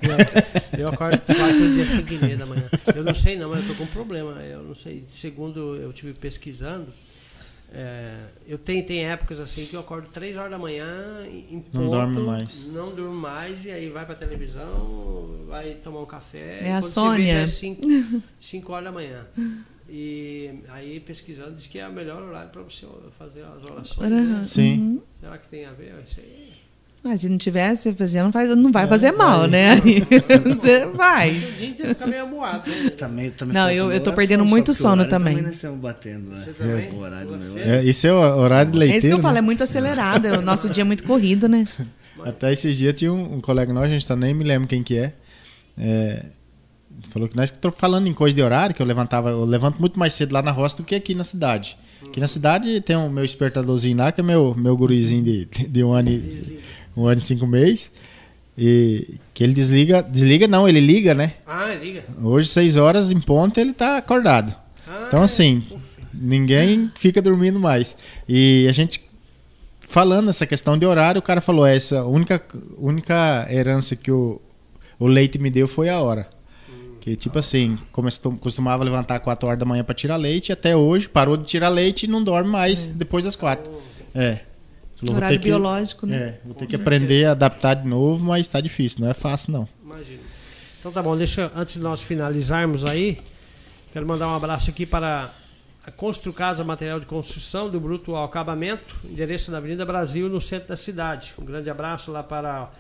Eu, 0.74 0.80
eu 0.82 0.88
acordo 0.90 1.20
4 1.20 1.74
dia 1.74 1.86
5 1.86 2.14
e 2.14 2.18
meia 2.18 2.38
da 2.38 2.46
manhã. 2.46 2.64
Eu 2.96 3.04
não 3.04 3.14
sei 3.14 3.38
não, 3.38 3.50
mas 3.50 3.60
eu 3.60 3.70
tô 3.70 3.74
com 3.76 3.84
um 3.84 3.88
problema. 3.88 4.34
Eu 4.44 4.64
não 4.64 4.76
sei, 4.76 5.04
segundo 5.10 5.76
eu 5.76 5.92
tive 5.92 6.14
pesquisando, 6.14 6.88
é, 7.76 8.16
eu 8.48 8.60
tenho, 8.60 8.86
tem 8.86 9.04
épocas 9.04 9.40
assim 9.40 9.66
que 9.66 9.76
eu 9.76 9.80
acordo 9.80 10.08
3 10.10 10.38
horas 10.38 10.52
da 10.52 10.60
manhã 10.60 11.26
em 11.26 11.60
ponto, 11.60 11.80
Não 11.80 11.90
dorme 11.90 12.22
mais. 12.22 12.68
Não 12.68 12.94
durmo 12.94 13.16
mais, 13.16 13.66
e 13.66 13.72
aí 13.72 13.90
vai 13.90 14.06
pra 14.06 14.14
televisão, 14.14 15.46
vai 15.48 15.74
tomar 15.76 16.02
um 16.02 16.06
café. 16.06 16.68
É 16.68 16.74
a 16.74 16.82
Sônia. 16.84 17.34
é 17.34 17.48
5 17.48 17.82
horas 18.72 18.86
da 18.86 18.92
manhã. 18.92 19.26
E 19.90 20.62
aí 20.70 21.00
pesquisando 21.00 21.56
diz 21.56 21.66
que 21.66 21.80
é 21.80 21.88
o 21.88 21.92
melhor 21.94 22.22
horário 22.22 22.52
para 22.52 22.62
você 22.62 22.88
fazer 23.18 23.44
as 23.44 23.64
orações. 23.64 24.12
Uhum. 24.12 24.40
Né? 24.40 24.46
Sim. 24.46 24.80
Uhum. 24.80 25.02
Será 25.20 25.38
que 25.40 25.48
tem 25.48 25.66
a 25.66 25.72
ver? 25.72 25.96
Isso 26.06 26.20
aí 26.20 26.63
mas 27.04 27.20
se 27.20 27.28
não 27.28 27.38
tivesse 27.38 27.92
fazendo, 27.92 28.24
não, 28.24 28.32
faz, 28.32 28.56
não 28.56 28.72
vai 28.72 28.86
é, 28.86 28.88
fazer 28.88 29.12
mal, 29.12 29.42
vai, 29.42 29.50
né? 29.50 29.82
Você 30.48 30.86
vai. 30.86 31.34
Fica 31.34 32.08
meio 32.08 32.24
amuado, 32.24 32.72
né? 32.72 32.90
Também, 32.92 33.30
também 33.30 33.54
não, 33.54 33.70
eu, 33.70 33.92
eu 33.92 34.00
tô 34.02 34.14
perdendo 34.14 34.46
muito 34.46 34.74
sono 34.74 35.06
também. 35.10 35.34
Também 35.34 35.48
nós 35.48 35.56
estamos 35.56 35.80
batendo, 35.80 36.30
né? 36.30 36.38
Você 36.38 36.54
também? 36.54 36.88
É. 36.88 36.92
O 36.94 37.00
horário 37.00 37.38
meu. 37.38 37.58
É, 37.58 37.84
isso 37.84 38.08
é 38.08 38.14
o 38.14 38.38
horário 38.38 38.72
de 38.72 38.78
leiteiro. 38.78 38.96
É 38.96 39.00
isso 39.00 39.08
que 39.10 39.14
eu 39.14 39.22
falo, 39.22 39.34
né? 39.34 39.40
é 39.40 39.42
muito 39.42 39.62
acelerado. 39.62 40.26
o 40.28 40.42
nosso 40.42 40.70
dia 40.70 40.82
é 40.82 40.86
muito 40.86 41.04
corrido, 41.04 41.50
né? 41.50 41.68
Até 42.24 42.54
esses 42.54 42.78
dias 42.78 42.94
tinha 42.94 43.12
um, 43.12 43.36
um 43.36 43.42
colega 43.42 43.74
nosso, 43.74 43.88
a 43.88 43.90
gente 43.90 44.08
tá, 44.08 44.16
nem 44.16 44.34
me 44.34 44.46
lembro 44.46 44.70
quem 44.70 44.82
que 44.82 44.98
é. 44.98 45.14
é 45.78 46.24
falou 47.10 47.28
que 47.28 47.36
nós 47.36 47.52
que 47.52 47.58
estamos 47.58 47.78
falando 47.78 48.08
em 48.08 48.14
coisa 48.14 48.34
de 48.34 48.42
horário, 48.42 48.74
que 48.74 48.82
eu 48.82 48.86
levantava, 48.86 49.30
eu 49.32 49.44
levanto 49.44 49.78
muito 49.78 50.00
mais 50.00 50.14
cedo 50.14 50.32
lá 50.32 50.42
na 50.42 50.52
roça 50.52 50.78
do 50.78 50.84
que 50.84 50.96
aqui 50.96 51.14
na 51.14 51.26
cidade. 51.26 51.78
Aqui 52.08 52.20
na 52.20 52.28
cidade 52.28 52.80
tem 52.82 52.96
o 52.96 53.02
um 53.02 53.10
meu 53.10 53.24
despertadorzinho 53.24 53.98
lá, 53.98 54.12
que 54.12 54.22
é 54.22 54.24
meu, 54.24 54.56
meu 54.56 54.76
gurizinho 54.78 55.24
de, 55.24 55.46
de 55.46 55.84
um 55.84 55.92
ano 55.92 56.10
e 56.10 56.60
um 56.96 57.06
ano 57.08 57.18
e 57.18 57.22
cinco 57.22 57.48
meses. 57.48 57.92
E 58.58 59.16
que 59.34 59.44
ele 59.44 59.54
desliga. 59.54 60.02
Desliga 60.04 60.48
não, 60.48 60.68
ele 60.68 60.80
liga, 60.80 61.14
né? 61.14 61.34
Ah, 61.46 61.74
liga. 61.74 62.04
Hoje, 62.22 62.48
seis 62.50 62.78
horas 62.78 63.12
em 63.12 63.20
ponto, 63.20 63.60
ele 63.60 63.74
tá 63.74 63.98
acordado. 63.98 64.56
Ah, 64.88 65.06
então, 65.08 65.24
assim, 65.24 65.64
ninguém 66.14 66.92
fica 66.96 67.22
dormindo 67.22 67.60
mais. 67.60 67.96
E 68.28 68.68
a 68.70 68.72
gente 68.72 69.02
falando 69.94 70.30
essa 70.30 70.48
questão 70.48 70.76
de 70.76 70.86
horário, 70.86 71.20
o 71.20 71.22
cara 71.22 71.40
falou: 71.40 71.66
essa 71.66 72.04
única, 72.06 72.42
única 72.78 73.48
herança 73.50 73.96
que 73.96 74.12
o, 74.12 74.42
o 75.00 75.08
leite 75.08 75.38
me 75.38 75.52
deu 75.52 75.68
foi 75.68 75.90
a 75.90 76.00
hora. 76.02 76.28
Que 77.00 77.18
tipo 77.18 77.38
assim, 77.38 77.78
costumava 78.40 78.82
levantar 78.82 79.20
4 79.20 79.46
horas 79.46 79.60
da 79.60 79.66
manhã 79.66 79.84
para 79.84 79.94
tirar 79.94 80.16
leite, 80.16 80.54
até 80.54 80.74
hoje 80.74 81.10
parou 81.10 81.36
de 81.36 81.44
tirar 81.44 81.68
leite 81.68 82.04
e 82.04 82.08
não 82.08 82.24
dorme 82.24 82.50
mais 82.50 82.88
é. 82.88 82.92
depois 82.94 83.26
das 83.26 83.36
4. 83.36 83.70
É. 84.16 84.40
Falou, 85.06 85.18
Horário 85.18 85.40
que, 85.40 85.46
biológico, 85.46 86.06
né? 86.06 86.16
É, 86.16 86.40
vou 86.44 86.54
ter 86.54 86.60
Com 86.62 86.66
que 86.66 86.72
certeza. 86.72 86.82
aprender 86.84 87.26
a 87.26 87.32
adaptar 87.32 87.76
de 87.76 87.88
novo, 87.88 88.24
mas 88.24 88.42
está 88.42 88.62
difícil, 88.62 89.02
não 89.02 89.10
é 89.10 89.14
fácil 89.14 89.54
não. 89.54 89.68
Imagina. 89.84 90.22
Então 90.80 90.92
tá 90.92 91.02
bom, 91.02 91.16
deixa 91.16 91.52
antes 91.56 91.76
de 91.76 91.80
nós 91.80 92.02
finalizarmos 92.02 92.84
aí, 92.84 93.20
quero 93.92 94.06
mandar 94.06 94.28
um 94.28 94.36
abraço 94.36 94.70
aqui 94.70 94.86
para 94.86 95.34
a 95.86 95.92
Constru 95.92 96.32
Casa 96.32 96.64
Material 96.64 97.00
de 97.00 97.06
Construção 97.06 97.70
do 97.70 97.80
Bruto 97.80 98.16
ao 98.16 98.24
Acabamento, 98.24 98.96
endereço 99.04 99.52
na 99.52 99.58
Avenida 99.58 99.86
Brasil, 99.86 100.30
no 100.30 100.42
centro 100.42 100.70
da 100.70 100.78
cidade. 100.78 101.34
Um 101.38 101.44
grande 101.44 101.70
abraço 101.70 102.12
lá 102.12 102.24
para 102.24 102.72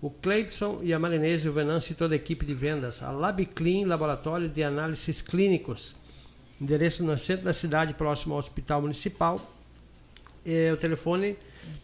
o 0.00 0.10
Cleibson 0.10 0.80
e 0.82 0.92
a 0.92 0.98
Marinese, 0.98 1.48
o 1.48 1.52
Venâncio 1.52 1.92
e 1.92 1.94
toda 1.96 2.14
a 2.14 2.16
equipe 2.16 2.44
de 2.46 2.54
vendas. 2.54 3.02
A 3.02 3.10
LabClean, 3.10 3.86
Laboratório 3.86 4.48
de 4.48 4.62
Análises 4.62 5.20
Clínicos. 5.20 5.96
Endereço 6.60 7.04
no 7.04 7.16
centro 7.18 7.44
da 7.44 7.52
cidade, 7.52 7.94
próximo 7.94 8.34
ao 8.34 8.38
Hospital 8.38 8.80
Municipal. 8.80 9.40
E 10.44 10.70
o 10.72 10.76
telefone 10.76 11.36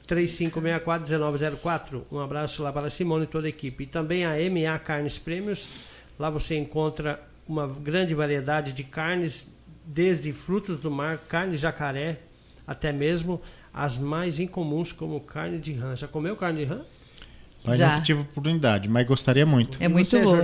3564-1904. 0.06 2.02
Um 2.10 2.20
abraço 2.20 2.62
lá 2.62 2.72
para 2.72 2.86
a 2.86 2.90
Simone 2.90 3.24
e 3.24 3.26
toda 3.26 3.46
a 3.46 3.50
equipe. 3.50 3.84
E 3.84 3.86
também 3.86 4.24
a 4.24 4.30
MA 4.50 4.78
Carnes 4.78 5.18
Prêmios. 5.18 5.68
Lá 6.18 6.30
você 6.30 6.56
encontra 6.56 7.22
uma 7.46 7.66
grande 7.66 8.14
variedade 8.14 8.72
de 8.72 8.82
carnes, 8.84 9.54
desde 9.84 10.32
frutos 10.32 10.80
do 10.80 10.90
mar, 10.90 11.18
carne 11.28 11.52
de 11.52 11.58
jacaré, 11.58 12.20
até 12.66 12.92
mesmo 12.92 13.40
as 13.72 13.96
mais 13.96 14.38
incomuns, 14.38 14.92
como 14.92 15.20
carne 15.20 15.58
de 15.58 15.72
rã. 15.72 15.96
Já 15.96 16.08
comeu 16.08 16.36
carne 16.36 16.60
de 16.60 16.64
rã? 16.64 16.80
Mas 17.64 17.78
já. 17.78 17.96
não 17.96 18.02
tive 18.02 18.20
oportunidade, 18.20 18.88
mas 18.88 19.06
gostaria 19.06 19.44
muito. 19.44 19.78
É 19.80 19.88
muito 19.88 20.18
bom. 20.20 20.38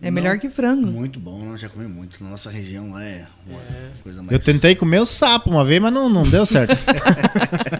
É 0.00 0.10
melhor 0.10 0.38
que 0.38 0.48
frango. 0.48 0.86
Muito 0.86 1.18
bom, 1.18 1.56
já 1.56 1.68
comi 1.68 1.86
muito. 1.86 2.22
Na 2.22 2.30
nossa 2.30 2.50
região 2.50 2.92
lá 2.92 3.04
é 3.04 3.26
uma 3.46 3.60
é. 3.60 3.90
coisa 4.02 4.22
mais. 4.22 4.32
Eu 4.32 4.38
tentei 4.38 4.74
comer 4.74 5.00
o 5.00 5.06
sapo 5.06 5.50
uma 5.50 5.64
vez, 5.64 5.80
mas 5.82 5.92
não, 5.92 6.08
não 6.08 6.22
deu 6.22 6.46
certo. 6.46 6.76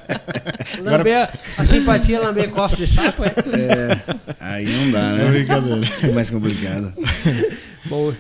Lamber, 0.81 1.29
a 1.57 1.65
simpatia 1.65 2.21
lamber 2.21 2.51
costa 2.51 2.77
de 2.77 2.87
sapo, 2.87 3.25
é? 3.25 3.29
é? 3.29 4.01
Aí 4.41 4.67
não 4.67 4.91
dá, 4.91 5.13
né? 5.13 5.27
É 5.27 5.31
brincadeira. 5.31 5.81
É 6.03 6.09
mais 6.09 6.31
complicado. 6.31 6.93
Bom, 7.87 8.13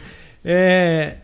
é, 0.44 1.16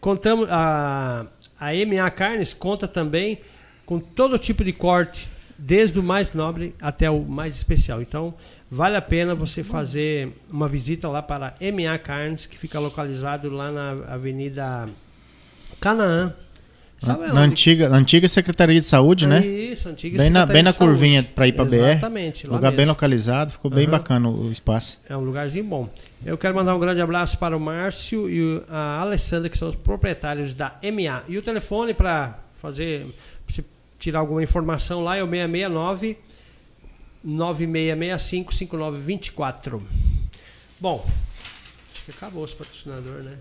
contamos, 0.00 0.48
a, 0.50 1.26
a 1.58 1.66
MA 1.72 2.10
Carnes 2.10 2.52
conta 2.52 2.88
também 2.88 3.38
com 3.84 4.00
todo 4.00 4.38
tipo 4.38 4.64
de 4.64 4.72
corte, 4.72 5.28
desde 5.56 5.98
o 5.98 6.02
mais 6.02 6.32
nobre 6.32 6.74
até 6.80 7.08
o 7.10 7.22
mais 7.22 7.56
especial. 7.56 8.02
Então, 8.02 8.34
vale 8.70 8.96
a 8.96 9.02
pena 9.02 9.34
você 9.34 9.62
fazer 9.62 10.32
uma 10.50 10.68
visita 10.68 11.08
lá 11.08 11.22
para 11.22 11.48
a 11.48 11.72
MA 11.72 11.98
Carnes, 11.98 12.46
que 12.46 12.58
fica 12.58 12.78
localizado 12.78 13.48
lá 13.48 13.70
na 13.70 13.90
Avenida 14.12 14.88
Canaã, 15.80 16.34
Sabe 16.98 17.26
na, 17.26 17.40
antiga, 17.40 17.88
na 17.90 17.98
antiga 17.98 18.26
Secretaria 18.26 18.80
de 18.80 18.86
Saúde, 18.86 19.26
né? 19.26 19.44
Isso, 19.44 19.88
antiga 19.88 20.16
bem 20.16 20.30
na, 20.30 20.46
bem 20.46 20.62
na 20.62 20.72
curvinha 20.72 21.22
para 21.22 21.46
ir 21.46 21.52
para 21.52 21.64
BR. 21.64 21.74
Exatamente. 21.74 22.46
Lugar 22.46 22.62
mesmo. 22.62 22.76
bem 22.76 22.86
localizado, 22.86 23.52
ficou 23.52 23.70
uhum. 23.70 23.76
bem 23.76 23.88
bacana 23.88 24.28
o 24.28 24.50
espaço. 24.50 24.98
É 25.08 25.16
um 25.16 25.20
lugarzinho 25.20 25.64
bom. 25.64 25.90
Eu 26.24 26.38
quero 26.38 26.54
mandar 26.54 26.74
um 26.74 26.80
grande 26.80 27.00
abraço 27.00 27.36
para 27.38 27.54
o 27.56 27.60
Márcio 27.60 28.30
e 28.30 28.62
a 28.68 29.00
Alessandra, 29.00 29.50
que 29.50 29.58
são 29.58 29.68
os 29.68 29.76
proprietários 29.76 30.54
da 30.54 30.74
MA. 30.82 31.22
E 31.28 31.36
o 31.36 31.42
telefone 31.42 31.92
para 31.92 32.38
fazer, 32.54 33.06
pra 33.46 33.64
tirar 33.98 34.20
alguma 34.20 34.42
informação 34.42 35.04
lá 35.04 35.16
é 35.16 35.22
o 35.22 35.28
669 35.28 36.16
9665 37.22 38.54
5924. 38.54 39.82
Bom, 40.80 41.06
acabou 42.08 42.44
os 42.44 42.54
patrocinadores, 42.54 43.24
né? 43.24 43.36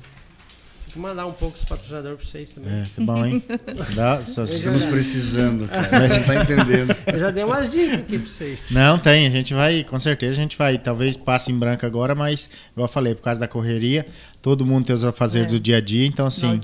Que 0.95 0.99
mandar 0.99 1.25
um 1.25 1.33
pouco 1.33 1.57
esse 1.57 1.67
patrocinador 1.67 2.15
para 2.15 2.25
vocês 2.25 2.53
também. 2.53 2.73
É, 2.73 2.85
que 2.95 3.03
bom, 3.03 3.25
hein? 3.25 3.43
Dá, 3.93 4.25
só 4.25 4.45
estamos 4.45 4.83
já... 4.83 4.89
precisando, 4.89 5.67
cara. 5.69 5.99
Você 5.99 6.07
não 6.07 6.23
tá 6.23 6.35
entendendo. 6.35 6.95
Eu 7.05 7.19
já 7.19 7.31
dei 7.31 7.43
umas 7.43 7.69
dicas 7.69 7.99
aqui 7.99 8.17
para 8.17 8.27
vocês. 8.27 8.71
Não, 8.71 8.97
tem. 8.97 9.27
A 9.27 9.29
gente 9.29 9.53
vai, 9.53 9.83
com 9.83 9.99
certeza, 9.99 10.31
a 10.31 10.35
gente 10.35 10.57
vai. 10.57 10.77
Talvez 10.77 11.17
passe 11.17 11.51
em 11.51 11.59
branco 11.59 11.85
agora, 11.85 12.15
mas, 12.15 12.49
igual 12.71 12.87
eu 12.87 12.91
falei, 12.91 13.13
por 13.13 13.23
causa 13.23 13.39
da 13.39 13.47
correria, 13.47 14.05
todo 14.41 14.65
mundo 14.65 14.85
tem 14.85 14.95
os 14.95 15.03
afazeres 15.03 15.47
é. 15.47 15.55
do 15.55 15.59
dia 15.59 15.77
a 15.77 15.81
dia. 15.81 16.07
Então, 16.07 16.27
assim, 16.27 16.61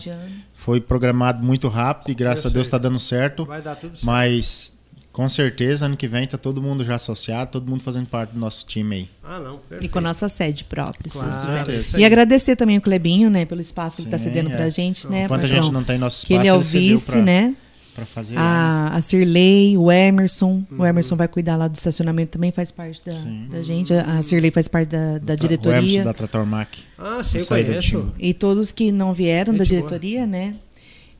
foi 0.56 0.80
programado 0.80 1.44
muito 1.44 1.68
rápido 1.68 2.12
e 2.12 2.16
graças 2.16 2.46
a 2.46 2.50
Deus 2.50 2.68
está 2.68 2.78
dando 2.78 3.00
certo. 3.00 3.46
Vai 3.46 3.62
dar 3.62 3.76
tudo 3.76 3.98
certo. 3.98 4.06
Mas 4.06 4.74
com 5.12 5.28
certeza, 5.28 5.86
ano 5.86 5.98
que 5.98 6.08
vem 6.08 6.28
tá 6.28 6.38
todo 6.38 6.62
mundo 6.62 6.84
já 6.84 6.96
associado, 6.96 7.52
todo 7.52 7.70
mundo 7.70 7.84
fazendo 7.84 8.08
parte 8.08 8.32
do 8.32 8.40
nosso 8.40 8.66
time 8.66 8.96
aí. 8.96 9.10
Ah, 9.24 9.40
não, 9.40 9.58
perfeito. 9.58 9.84
E 9.84 9.90
com 9.90 10.00
a 10.00 10.02
nossa 10.02 10.30
sede 10.30 10.64
própria, 10.64 11.12
claro, 11.12 11.32
se 11.32 11.40
Deus 11.40 11.86
quiser. 11.88 12.00
E 12.00 12.06
agradecer 12.06 12.56
também 12.56 12.78
o 12.78 12.82
Clebinho, 12.82 13.30
né, 13.30 13.46
pelo 13.46 13.62
espaço 13.62 13.98
que 13.98 14.04
ele 14.04 14.08
está 14.08 14.18
cedendo 14.18 14.52
é. 14.52 14.56
pra 14.56 14.70
gente, 14.70 15.08
né? 15.08 15.24
Enquanto 15.26 15.46
a 15.46 15.48
gente 15.48 15.72
não 15.72 15.84
tem 15.84 15.98
nosso 15.98 16.18
espaço, 16.18 16.28
que 16.28 16.34
ele 16.34 16.48
é 16.48 16.54
o 16.54 16.62
vice, 16.62 17.12
pra... 17.12 17.22
né? 17.22 17.56
para 17.94 18.06
fazer. 18.06 18.36
A, 18.38 18.90
a 18.94 19.02
Cirlei, 19.02 19.78
o 19.78 19.92
Emerson. 19.92 20.64
Uhum. 20.72 20.80
O 20.80 20.86
Emerson 20.86 21.16
vai 21.16 21.28
cuidar 21.28 21.56
lá 21.56 21.68
do 21.68 21.76
estacionamento 21.76 22.32
também, 22.32 22.52
faz 22.52 22.72
parte 22.72 23.02
da, 23.06 23.14
da 23.50 23.62
gente. 23.62 23.94
A, 23.94 24.20
a 24.20 24.22
Cirlei 24.22 24.52
faz 24.52 24.68
parte 24.68 24.90
da, 24.90 25.18
da 25.18 25.36
diretoria. 25.36 25.80
O 25.80 25.84
Emerson 25.84 26.04
da 26.04 26.14
Tratormac. 26.14 26.84
Ah, 26.98 27.24
sim, 27.24 27.44
conheço. 27.44 28.12
E 28.18 28.34
todos 28.34 28.72
que 28.72 28.92
não 28.92 29.14
vieram 29.14 29.54
gente 29.54 29.60
da 29.60 29.66
diretoria, 29.66 30.20
boa. 30.20 30.28
né? 30.28 30.56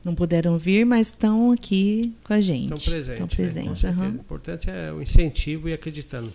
Não 0.04 0.14
puderam 0.14 0.58
vir, 0.58 0.84
mas 0.84 1.08
estão 1.08 1.52
aqui 1.52 2.12
com 2.24 2.32
a 2.32 2.40
gente. 2.40 2.74
Estão 2.74 2.92
presentes. 2.92 3.22
Estão 3.22 3.28
presentes. 3.28 3.82
Né? 3.82 3.90
Uhum. 3.90 4.02
O 4.04 4.14
importante 4.16 4.70
é 4.70 4.92
o 4.92 5.00
incentivo 5.00 5.68
e 5.68 5.72
acreditando. 5.72 6.32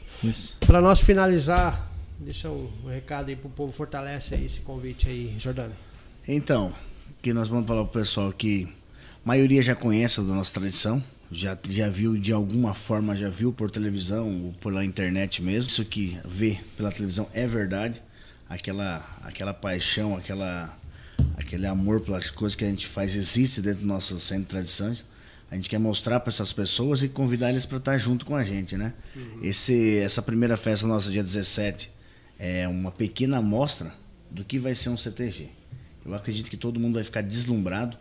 Para 0.61 0.80
nós 0.80 1.01
finalizar, 1.01 1.91
deixa 2.20 2.49
um, 2.49 2.70
um 2.86 2.89
recado 2.89 3.30
aí 3.30 3.36
para 3.36 3.47
o 3.47 3.51
povo, 3.51 3.72
fortalece 3.72 4.36
aí 4.36 4.45
esse 4.45 4.61
convite 4.61 5.09
aí, 5.09 5.36
Jordânia. 5.38 5.76
Então, 6.28 6.74
que 7.22 7.34
nós 7.34 7.47
vamos 7.47 7.68
falar 7.68 7.84
para 7.84 7.99
o 7.99 8.01
pessoal 8.01 8.32
que 8.32 8.68
a 9.26 9.28
maioria 9.28 9.61
já 9.61 9.76
conhece 9.76 10.22
da 10.22 10.34
nossa 10.34 10.53
tradição, 10.53 11.03
já, 11.32 11.57
já 11.68 11.89
viu 11.89 12.18
de 12.18 12.32
alguma 12.32 12.74
forma, 12.74 13.15
já 13.15 13.30
viu 13.30 13.51
por 13.51 13.70
televisão 13.70 14.45
ou 14.45 14.53
pela 14.53 14.86
internet 14.86 15.41
mesmo. 15.41 15.70
Isso 15.70 15.84
que 15.84 16.18
vê 16.26 16.59
pela 16.76 16.91
televisão 16.91 17.28
é 17.34 17.45
verdade. 17.45 18.01
Aquela, 18.49 19.05
aquela 19.24 19.53
paixão, 19.53 20.15
aquela, 20.15 20.76
aquele 21.36 21.65
amor 21.65 22.01
pelas 22.01 22.30
coisas 22.30 22.55
que 22.55 22.65
a 22.65 22.68
gente 22.68 22.88
faz 22.88 23.15
existe 23.15 23.61
dentro 23.61 23.82
do 23.82 23.88
nosso 23.88 24.20
centro 24.20 24.43
de 24.43 24.49
tradições. 24.49 25.05
A 25.49 25.55
gente 25.55 25.70
quer 25.70 25.80
mostrar 25.80 26.20
para 26.20 26.30
essas 26.30 26.51
pessoas 26.51 27.03
e 27.03 27.07
convidar 27.07 27.49
eles 27.49 27.65
para 27.65 27.78
estar 27.78 27.97
junto 27.97 28.26
com 28.26 28.36
a 28.36 28.43
gente, 28.43 28.76
né? 28.76 28.93
Uhum. 29.15 29.39
Esse, 29.41 29.99
essa 29.99 30.22
primeira 30.22 30.57
festa 30.57 30.86
nossa, 30.86 31.09
dia 31.09 31.24
17, 31.24 31.89
é 32.38 32.68
uma 32.68 32.91
pequena 32.91 33.38
amostra 33.38 33.93
do 34.30 34.43
que 34.43 34.59
vai 34.59 34.76
ser 34.76 34.89
um 34.89 34.97
CTG. 34.97 35.49
Eu 36.05 36.13
acredito 36.13 36.49
que 36.49 36.57
todo 36.57 36.80
mundo 36.80 36.95
vai 36.95 37.03
ficar 37.03 37.22
deslumbrado. 37.22 37.97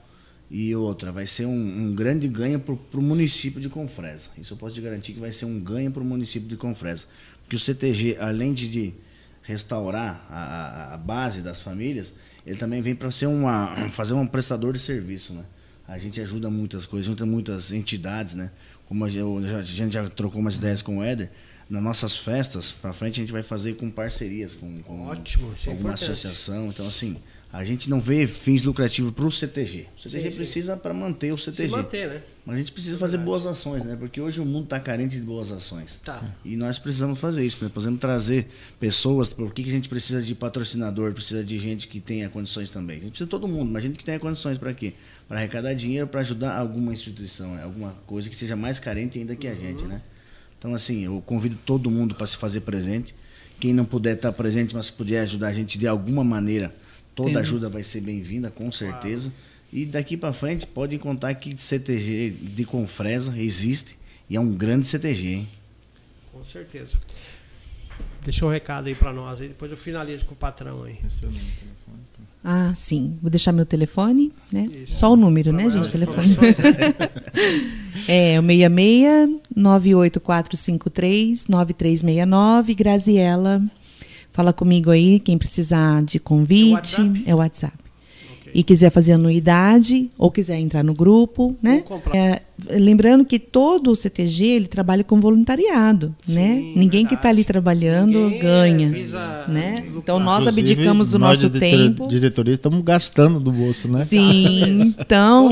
E 0.48 0.74
outra, 0.76 1.10
vai 1.10 1.26
ser 1.26 1.44
um, 1.44 1.50
um 1.50 1.92
grande 1.92 2.28
ganho 2.28 2.60
para 2.60 3.00
o 3.00 3.02
município 3.02 3.60
de 3.60 3.68
Confresa. 3.68 4.30
Isso 4.38 4.54
eu 4.54 4.56
posso 4.56 4.76
te 4.76 4.80
garantir 4.80 5.12
que 5.12 5.18
vai 5.18 5.32
ser 5.32 5.44
um 5.44 5.58
ganho 5.58 5.90
para 5.90 6.02
o 6.02 6.06
município 6.06 6.48
de 6.48 6.56
Confresa. 6.56 7.06
Porque 7.42 7.56
o 7.56 7.58
CTG, 7.58 8.16
além 8.20 8.54
de, 8.54 8.68
de 8.68 8.94
restaurar 9.42 10.24
a, 10.30 10.94
a, 10.94 10.96
base 10.96 11.40
das 11.40 11.60
famílias, 11.60 12.14
ele 12.46 12.56
também 12.56 12.80
vem 12.80 12.94
para 12.94 13.10
ser 13.10 13.26
uma, 13.26 13.74
fazer 13.90 14.14
um 14.14 14.24
prestador 14.24 14.72
de 14.72 14.78
serviço. 14.78 15.34
Né? 15.34 15.44
A 15.88 15.98
gente 15.98 16.20
ajuda 16.20 16.48
muitas 16.48 16.86
coisas, 16.86 17.08
ajuda 17.08 17.26
muitas 17.26 17.72
entidades. 17.72 18.34
Né? 18.34 18.52
Como 18.86 19.04
a, 19.04 19.08
gente 19.08 19.92
já 19.92 20.08
trocou 20.08 20.40
umas 20.40 20.54
ideias 20.54 20.80
com 20.80 20.98
o 20.98 21.02
Éder, 21.02 21.28
nas 21.68 21.82
nossas 21.82 22.16
festas, 22.16 22.72
para 22.72 22.92
frente, 22.92 23.20
a 23.20 23.24
gente 23.24 23.32
vai 23.32 23.42
fazer 23.42 23.74
com 23.74 23.90
parcerias, 23.90 24.54
com, 24.54 24.80
com, 24.82 25.08
Ótimo, 25.08 25.52
com 25.64 25.70
alguma 25.72 25.94
associação. 25.94 26.68
Então, 26.68 26.86
assim, 26.86 27.16
a 27.56 27.64
gente 27.64 27.88
não 27.88 27.98
vê 27.98 28.26
fins 28.26 28.62
lucrativos 28.62 29.10
para 29.12 29.24
o 29.24 29.32
CTG. 29.32 29.86
O 29.96 30.00
CTG 30.00 30.30
sim, 30.30 30.36
precisa 30.36 30.76
para 30.76 30.92
manter 30.92 31.32
o 31.32 31.38
CTG. 31.38 31.70
Se 31.70 31.74
manter, 31.74 32.06
né? 32.06 32.20
Mas 32.44 32.56
a 32.56 32.58
gente 32.58 32.70
precisa 32.70 32.98
fazer 32.98 33.16
boas 33.16 33.46
ações, 33.46 33.82
né? 33.82 33.96
Porque 33.98 34.20
hoje 34.20 34.42
o 34.42 34.44
mundo 34.44 34.64
está 34.64 34.78
carente 34.78 35.16
de 35.16 35.22
boas 35.22 35.50
ações. 35.50 35.98
Tá. 36.04 36.22
E 36.44 36.54
nós 36.54 36.78
precisamos 36.78 37.18
fazer 37.18 37.46
isso, 37.46 37.64
né? 37.64 37.70
Precisamos 37.70 37.98
trazer 37.98 38.46
pessoas. 38.78 39.30
Por 39.30 39.54
que, 39.54 39.62
a 39.62 39.72
gente 39.72 39.88
precisa 39.88 40.20
de 40.20 40.34
patrocinador? 40.34 41.14
Precisa 41.14 41.42
de 41.42 41.58
gente 41.58 41.88
que 41.88 41.98
tenha 41.98 42.28
condições 42.28 42.70
também. 42.70 42.98
A 42.98 43.00
gente 43.00 43.10
precisa 43.10 43.26
de 43.26 43.30
todo 43.30 43.48
mundo, 43.48 43.72
mas 43.72 43.82
gente 43.82 43.96
que 43.96 44.04
tenha 44.04 44.18
condições 44.18 44.58
para 44.58 44.74
quê? 44.74 44.92
Para 45.26 45.38
arrecadar 45.38 45.72
dinheiro, 45.72 46.06
para 46.06 46.20
ajudar 46.20 46.58
alguma 46.58 46.92
instituição, 46.92 47.54
né? 47.54 47.62
alguma 47.62 47.92
coisa 48.06 48.28
que 48.28 48.36
seja 48.36 48.54
mais 48.54 48.78
carente 48.78 49.18
ainda 49.18 49.34
que 49.34 49.48
a 49.48 49.52
uhum. 49.52 49.56
gente, 49.56 49.84
né? 49.84 50.02
Então, 50.58 50.74
assim, 50.74 51.06
eu 51.06 51.22
convido 51.24 51.56
todo 51.64 51.90
mundo 51.90 52.14
para 52.14 52.26
se 52.26 52.36
fazer 52.36 52.60
presente. 52.60 53.14
Quem 53.58 53.72
não 53.72 53.86
puder 53.86 54.16
estar 54.16 54.30
presente, 54.32 54.74
mas 54.74 54.90
puder 54.90 55.20
ajudar 55.20 55.48
a 55.48 55.52
gente 55.54 55.78
de 55.78 55.86
alguma 55.86 56.22
maneira 56.22 56.74
Toda 57.16 57.40
ajuda 57.40 57.70
vai 57.70 57.82
ser 57.82 58.02
bem-vinda, 58.02 58.50
com 58.50 58.70
certeza. 58.70 59.32
E 59.72 59.86
daqui 59.86 60.18
para 60.18 60.34
frente, 60.34 60.66
podem 60.66 60.98
contar 60.98 61.34
que 61.34 61.56
CTG 61.56 62.30
de 62.30 62.64
Confresa 62.66 63.36
existe 63.38 63.96
e 64.28 64.36
é 64.36 64.40
um 64.40 64.52
grande 64.52 64.86
CTG, 64.86 65.28
hein? 65.28 65.48
Com 66.30 66.44
certeza. 66.44 66.98
Deixa 68.22 68.44
um 68.44 68.50
recado 68.50 68.88
aí 68.88 68.94
para 68.94 69.14
nós, 69.14 69.40
aí 69.40 69.48
depois 69.48 69.70
eu 69.70 69.78
finalizo 69.78 70.26
com 70.26 70.34
o 70.34 70.36
patrão 70.36 70.82
aí. 70.82 70.98
Ah, 72.44 72.74
sim. 72.76 73.18
Vou 73.22 73.30
deixar 73.30 73.50
meu 73.50 73.64
telefone, 73.64 74.30
né? 74.52 74.68
Isso. 74.84 74.98
Só 74.98 75.14
o 75.14 75.16
número, 75.16 75.54
pra 75.54 75.64
né, 75.64 75.70
gente? 75.70 75.88
Telefone. 75.88 76.28
é 78.06 78.38
o 78.38 78.42
66 78.42 79.40
98453 79.56 81.46
9369 81.48 82.74
Graziela 82.74 83.62
Fala 84.36 84.52
comigo 84.52 84.90
aí, 84.90 85.18
quem 85.18 85.38
precisar 85.38 86.02
de 86.02 86.18
convite. 86.18 87.00
É 87.24 87.34
o 87.34 87.38
WhatsApp. 87.38 87.72
Okay. 88.42 88.52
E 88.54 88.62
quiser 88.62 88.90
fazer 88.90 89.12
anuidade 89.12 90.10
ou 90.18 90.30
quiser 90.30 90.58
entrar 90.58 90.84
no 90.84 90.92
grupo, 90.92 91.56
né? 91.62 91.82
É, 92.12 92.42
lembrando 92.78 93.24
que 93.24 93.38
todo 93.38 93.90
o 93.90 93.96
CTG 93.96 94.44
ele 94.44 94.66
trabalha 94.66 95.02
com 95.02 95.18
voluntariado, 95.22 96.14
Sim, 96.26 96.34
né? 96.34 96.54
Ninguém 96.54 96.74
verdade. 96.90 97.08
que 97.08 97.14
está 97.14 97.28
ali 97.30 97.44
trabalhando 97.44 98.24
Ninguém 98.24 98.40
ganha, 98.42 98.88
é, 98.88 99.50
né? 99.50 99.84
Então 99.96 100.20
nós 100.20 100.42
Inclusive, 100.42 100.72
abdicamos 100.72 101.12
do 101.12 101.18
nosso 101.18 101.48
tempo. 101.48 102.06
Diretoria 102.06 102.56
estamos 102.56 102.84
gastando 102.84 103.40
do 103.40 103.50
bolso, 103.50 103.88
né? 103.88 104.04
Sim, 104.04 104.94
então 105.00 105.50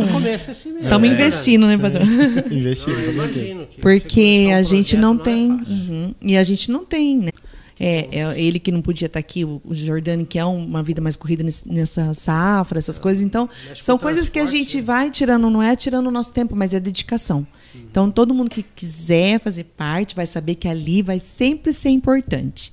assim 0.51 0.77
estamos 0.79 1.09
é, 1.09 1.13
investindo, 1.13 1.67
né, 1.67 1.79
patrão? 1.79 2.05
investindo, 2.53 3.67
porque 3.81 4.51
a 4.55 4.63
gente 4.63 4.95
não 4.95 5.17
tem, 5.17 5.53
uhum, 5.53 6.15
e 6.21 6.37
a 6.37 6.45
gente 6.45 6.71
não 6.71 6.85
tem, 6.85 7.17
né? 7.17 7.31
É, 7.79 8.19
é 8.19 8.41
ele 8.41 8.59
que 8.59 8.71
não 8.71 8.81
podia 8.81 9.07
estar 9.07 9.19
aqui, 9.19 9.45
o 9.45 9.61
Jordani, 9.71 10.25
que 10.25 10.39
é 10.39 10.45
uma 10.45 10.83
vida 10.83 11.01
mais 11.01 11.17
corrida 11.17 11.45
nessa 11.67 12.15
safra, 12.15 12.79
essas 12.79 12.99
coisas. 12.99 13.23
Então, 13.23 13.49
são 13.75 13.99
coisas 13.99 14.29
que 14.29 14.39
a 14.39 14.47
gente 14.47 14.77
né? 14.77 14.83
vai 14.83 15.11
tirando, 15.11 15.51
não 15.51 15.63
é 15.63 15.75
tirando 15.75 16.07
o 16.07 16.11
nosso 16.11 16.33
tempo, 16.33 16.55
mas 16.55 16.73
é 16.73 16.81
dedicação. 16.81 17.47
Então, 17.75 18.11
todo 18.11 18.33
mundo 18.33 18.51
que 18.51 18.63
quiser 18.63 19.41
fazer 19.41 19.65
parte 19.65 20.15
vai 20.15 20.27
saber 20.27 20.55
que 20.55 20.69
ali 20.69 21.03
vai 21.03 21.19
sempre 21.19 21.73
ser 21.73 21.91
importante. 21.91 22.73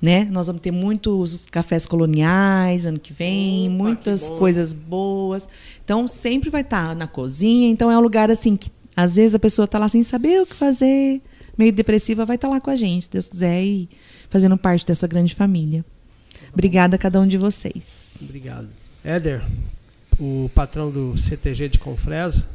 Né? 0.00 0.24
Nós 0.24 0.48
vamos 0.48 0.60
ter 0.60 0.72
muitos 0.72 1.46
cafés 1.46 1.86
coloniais 1.86 2.86
ano 2.86 2.98
que 2.98 3.12
vem, 3.12 3.68
Opa, 3.68 3.76
muitas 3.84 4.28
que 4.28 4.36
coisas 4.36 4.72
boas. 4.72 5.48
Então, 5.84 6.08
sempre 6.08 6.50
vai 6.50 6.62
estar 6.62 6.96
na 6.96 7.06
cozinha. 7.06 7.68
Então, 7.68 7.88
é 7.88 7.96
um 7.96 8.00
lugar 8.00 8.28
assim 8.28 8.56
que 8.56 8.68
às 8.96 9.14
vezes 9.14 9.34
a 9.34 9.38
pessoa 9.38 9.64
está 9.64 9.78
lá 9.78 9.88
sem 9.88 10.02
saber 10.02 10.42
o 10.42 10.46
que 10.46 10.54
fazer, 10.54 11.22
meio 11.56 11.72
depressiva, 11.72 12.24
vai 12.24 12.36
estar 12.36 12.48
lá 12.48 12.60
com 12.60 12.70
a 12.70 12.76
gente, 12.76 13.04
se 13.04 13.10
Deus 13.10 13.28
quiser. 13.28 13.62
E 13.62 13.88
fazendo 14.32 14.56
parte 14.56 14.86
dessa 14.86 15.06
grande 15.06 15.34
família. 15.34 15.84
Obrigada 16.54 16.96
a 16.96 16.98
cada 16.98 17.20
um 17.20 17.28
de 17.28 17.36
vocês. 17.36 18.16
Obrigado. 18.22 18.66
Éder, 19.04 19.44
o 20.18 20.50
patrão 20.54 20.90
do 20.90 21.14
CTG 21.18 21.68
de 21.68 21.78
Confresa, 21.78 22.46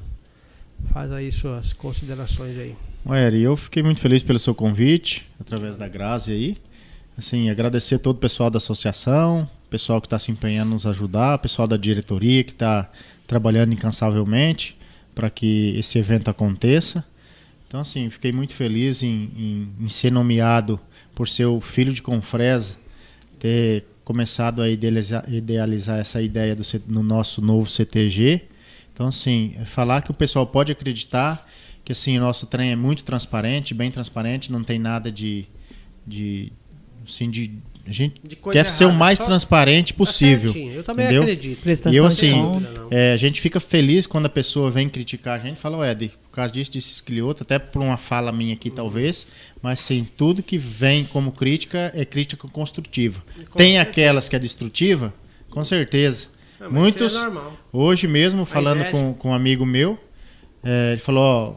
faz 0.86 1.12
aí 1.12 1.32
suas 1.32 1.74
considerações 1.74 2.58
aí. 2.58 2.76
Eri, 3.08 3.42
eu 3.42 3.56
fiquei 3.56 3.84
muito 3.84 4.02
feliz 4.02 4.24
pelo 4.24 4.40
seu 4.40 4.56
convite, 4.56 5.30
através 5.40 5.78
da 5.78 5.88
Grazi 5.88 6.32
aí. 6.32 6.58
Assim, 7.16 7.50
agradecer 7.50 8.00
todo 8.00 8.16
o 8.16 8.20
pessoal 8.20 8.50
da 8.50 8.58
associação, 8.58 9.48
pessoal 9.70 10.02
que 10.02 10.08
está 10.08 10.18
se 10.18 10.32
empenhando 10.32 10.70
em 10.70 10.74
nos 10.74 10.88
ajudar, 10.88 11.38
pessoal 11.38 11.68
da 11.68 11.78
diretoria 11.78 12.44
que 12.44 12.52
está 12.52 12.90
trabalhando 13.28 13.74
incansavelmente 13.74 14.76
para 15.14 15.30
que 15.30 15.78
esse 15.78 16.00
evento 16.00 16.30
aconteça. 16.30 17.06
Então, 17.68 17.82
assim, 17.82 18.10
fiquei 18.10 18.32
muito 18.32 18.54
feliz 18.54 19.04
em, 19.04 19.30
em, 19.38 19.70
em 19.86 19.90
ser 19.90 20.12
nomeado 20.12 20.80
por 21.18 21.28
ser 21.28 21.48
o 21.48 21.60
filho 21.60 21.92
de 21.92 22.00
Confresa, 22.00 22.76
ter 23.40 23.86
começado 24.06 24.62
a 24.62 24.70
idealizar, 24.70 25.26
idealizar 25.28 25.98
essa 25.98 26.22
ideia 26.22 26.56
do, 26.56 26.62
no 26.88 27.02
nosso 27.02 27.42
novo 27.42 27.68
CTG. 27.68 28.44
Então, 28.94 29.08
assim, 29.08 29.56
é 29.60 29.66
falar 29.66 30.04
que 30.04 30.12
o 30.12 30.14
pessoal 30.14 30.46
pode 30.46 30.72
acreditar 30.72 31.50
que 31.84 31.92
assim, 31.92 32.20
o 32.20 32.22
nosso 32.22 32.46
trem 32.46 32.70
é 32.70 32.76
muito 32.76 33.04
transparente, 33.04 33.74
bem 33.74 33.90
transparente, 33.90 34.52
não 34.52 34.64
tem 34.64 34.78
nada 34.78 35.12
de, 35.12 35.48
de, 36.06 36.52
assim, 37.04 37.32
de 37.32 37.52
a 37.88 37.92
gente 37.92 38.20
quer 38.36 38.56
errada, 38.56 38.70
ser 38.70 38.86
o 38.86 38.92
mais 38.92 39.18
transparente 39.18 39.94
tá 39.94 39.98
possível. 39.98 40.52
Tá 40.52 40.60
eu 40.60 40.84
também 40.84 41.06
entendeu? 41.06 41.22
acredito. 41.22 41.62
Prestação 41.62 41.94
e 41.94 41.96
eu, 41.96 42.06
assim, 42.06 42.66
é, 42.92 43.14
a 43.14 43.18
gente 43.18 43.40
fica 43.40 43.62
feliz 43.62 44.06
quando 44.06 44.26
a 44.26 44.30
pessoa 44.30 44.70
vem 44.70 44.90
criticar 44.90 45.40
a 45.40 45.44
gente 45.44 45.58
fala, 45.58 45.78
ué, 45.78 45.96
por 45.96 46.32
causa 46.32 46.54
disso, 46.54 46.72
disso, 46.72 47.04
isso, 47.08 47.26
outro, 47.26 47.44
até 47.44 47.58
por 47.58 47.82
uma 47.82 47.96
fala 47.96 48.32
minha 48.32 48.54
aqui, 48.54 48.70
uhum. 48.70 48.76
talvez, 48.76 49.26
mas 49.62 49.80
sim, 49.80 50.06
tudo 50.18 50.44
que 50.44 50.58
vem 50.58 51.06
como 51.06 51.32
crítica 51.32 51.90
é 51.96 52.04
crítica 52.04 52.46
construtiva. 52.50 53.24
Tem 53.56 53.76
certeza. 53.76 53.82
aquelas 53.82 54.28
que 54.28 54.36
é 54.36 54.40
destrutiva, 54.40 55.14
com 55.50 55.64
certeza. 55.64 56.28
Não, 56.60 56.72
Muitos, 56.72 57.16
é 57.16 57.32
hoje 57.72 58.06
mesmo, 58.06 58.46
falando 58.46 58.84
com, 58.92 59.14
com 59.14 59.30
um 59.30 59.34
amigo 59.34 59.66
meu, 59.66 59.98
é, 60.62 60.92
ele 60.92 61.02
falou, 61.02 61.24
ó, 61.24 61.50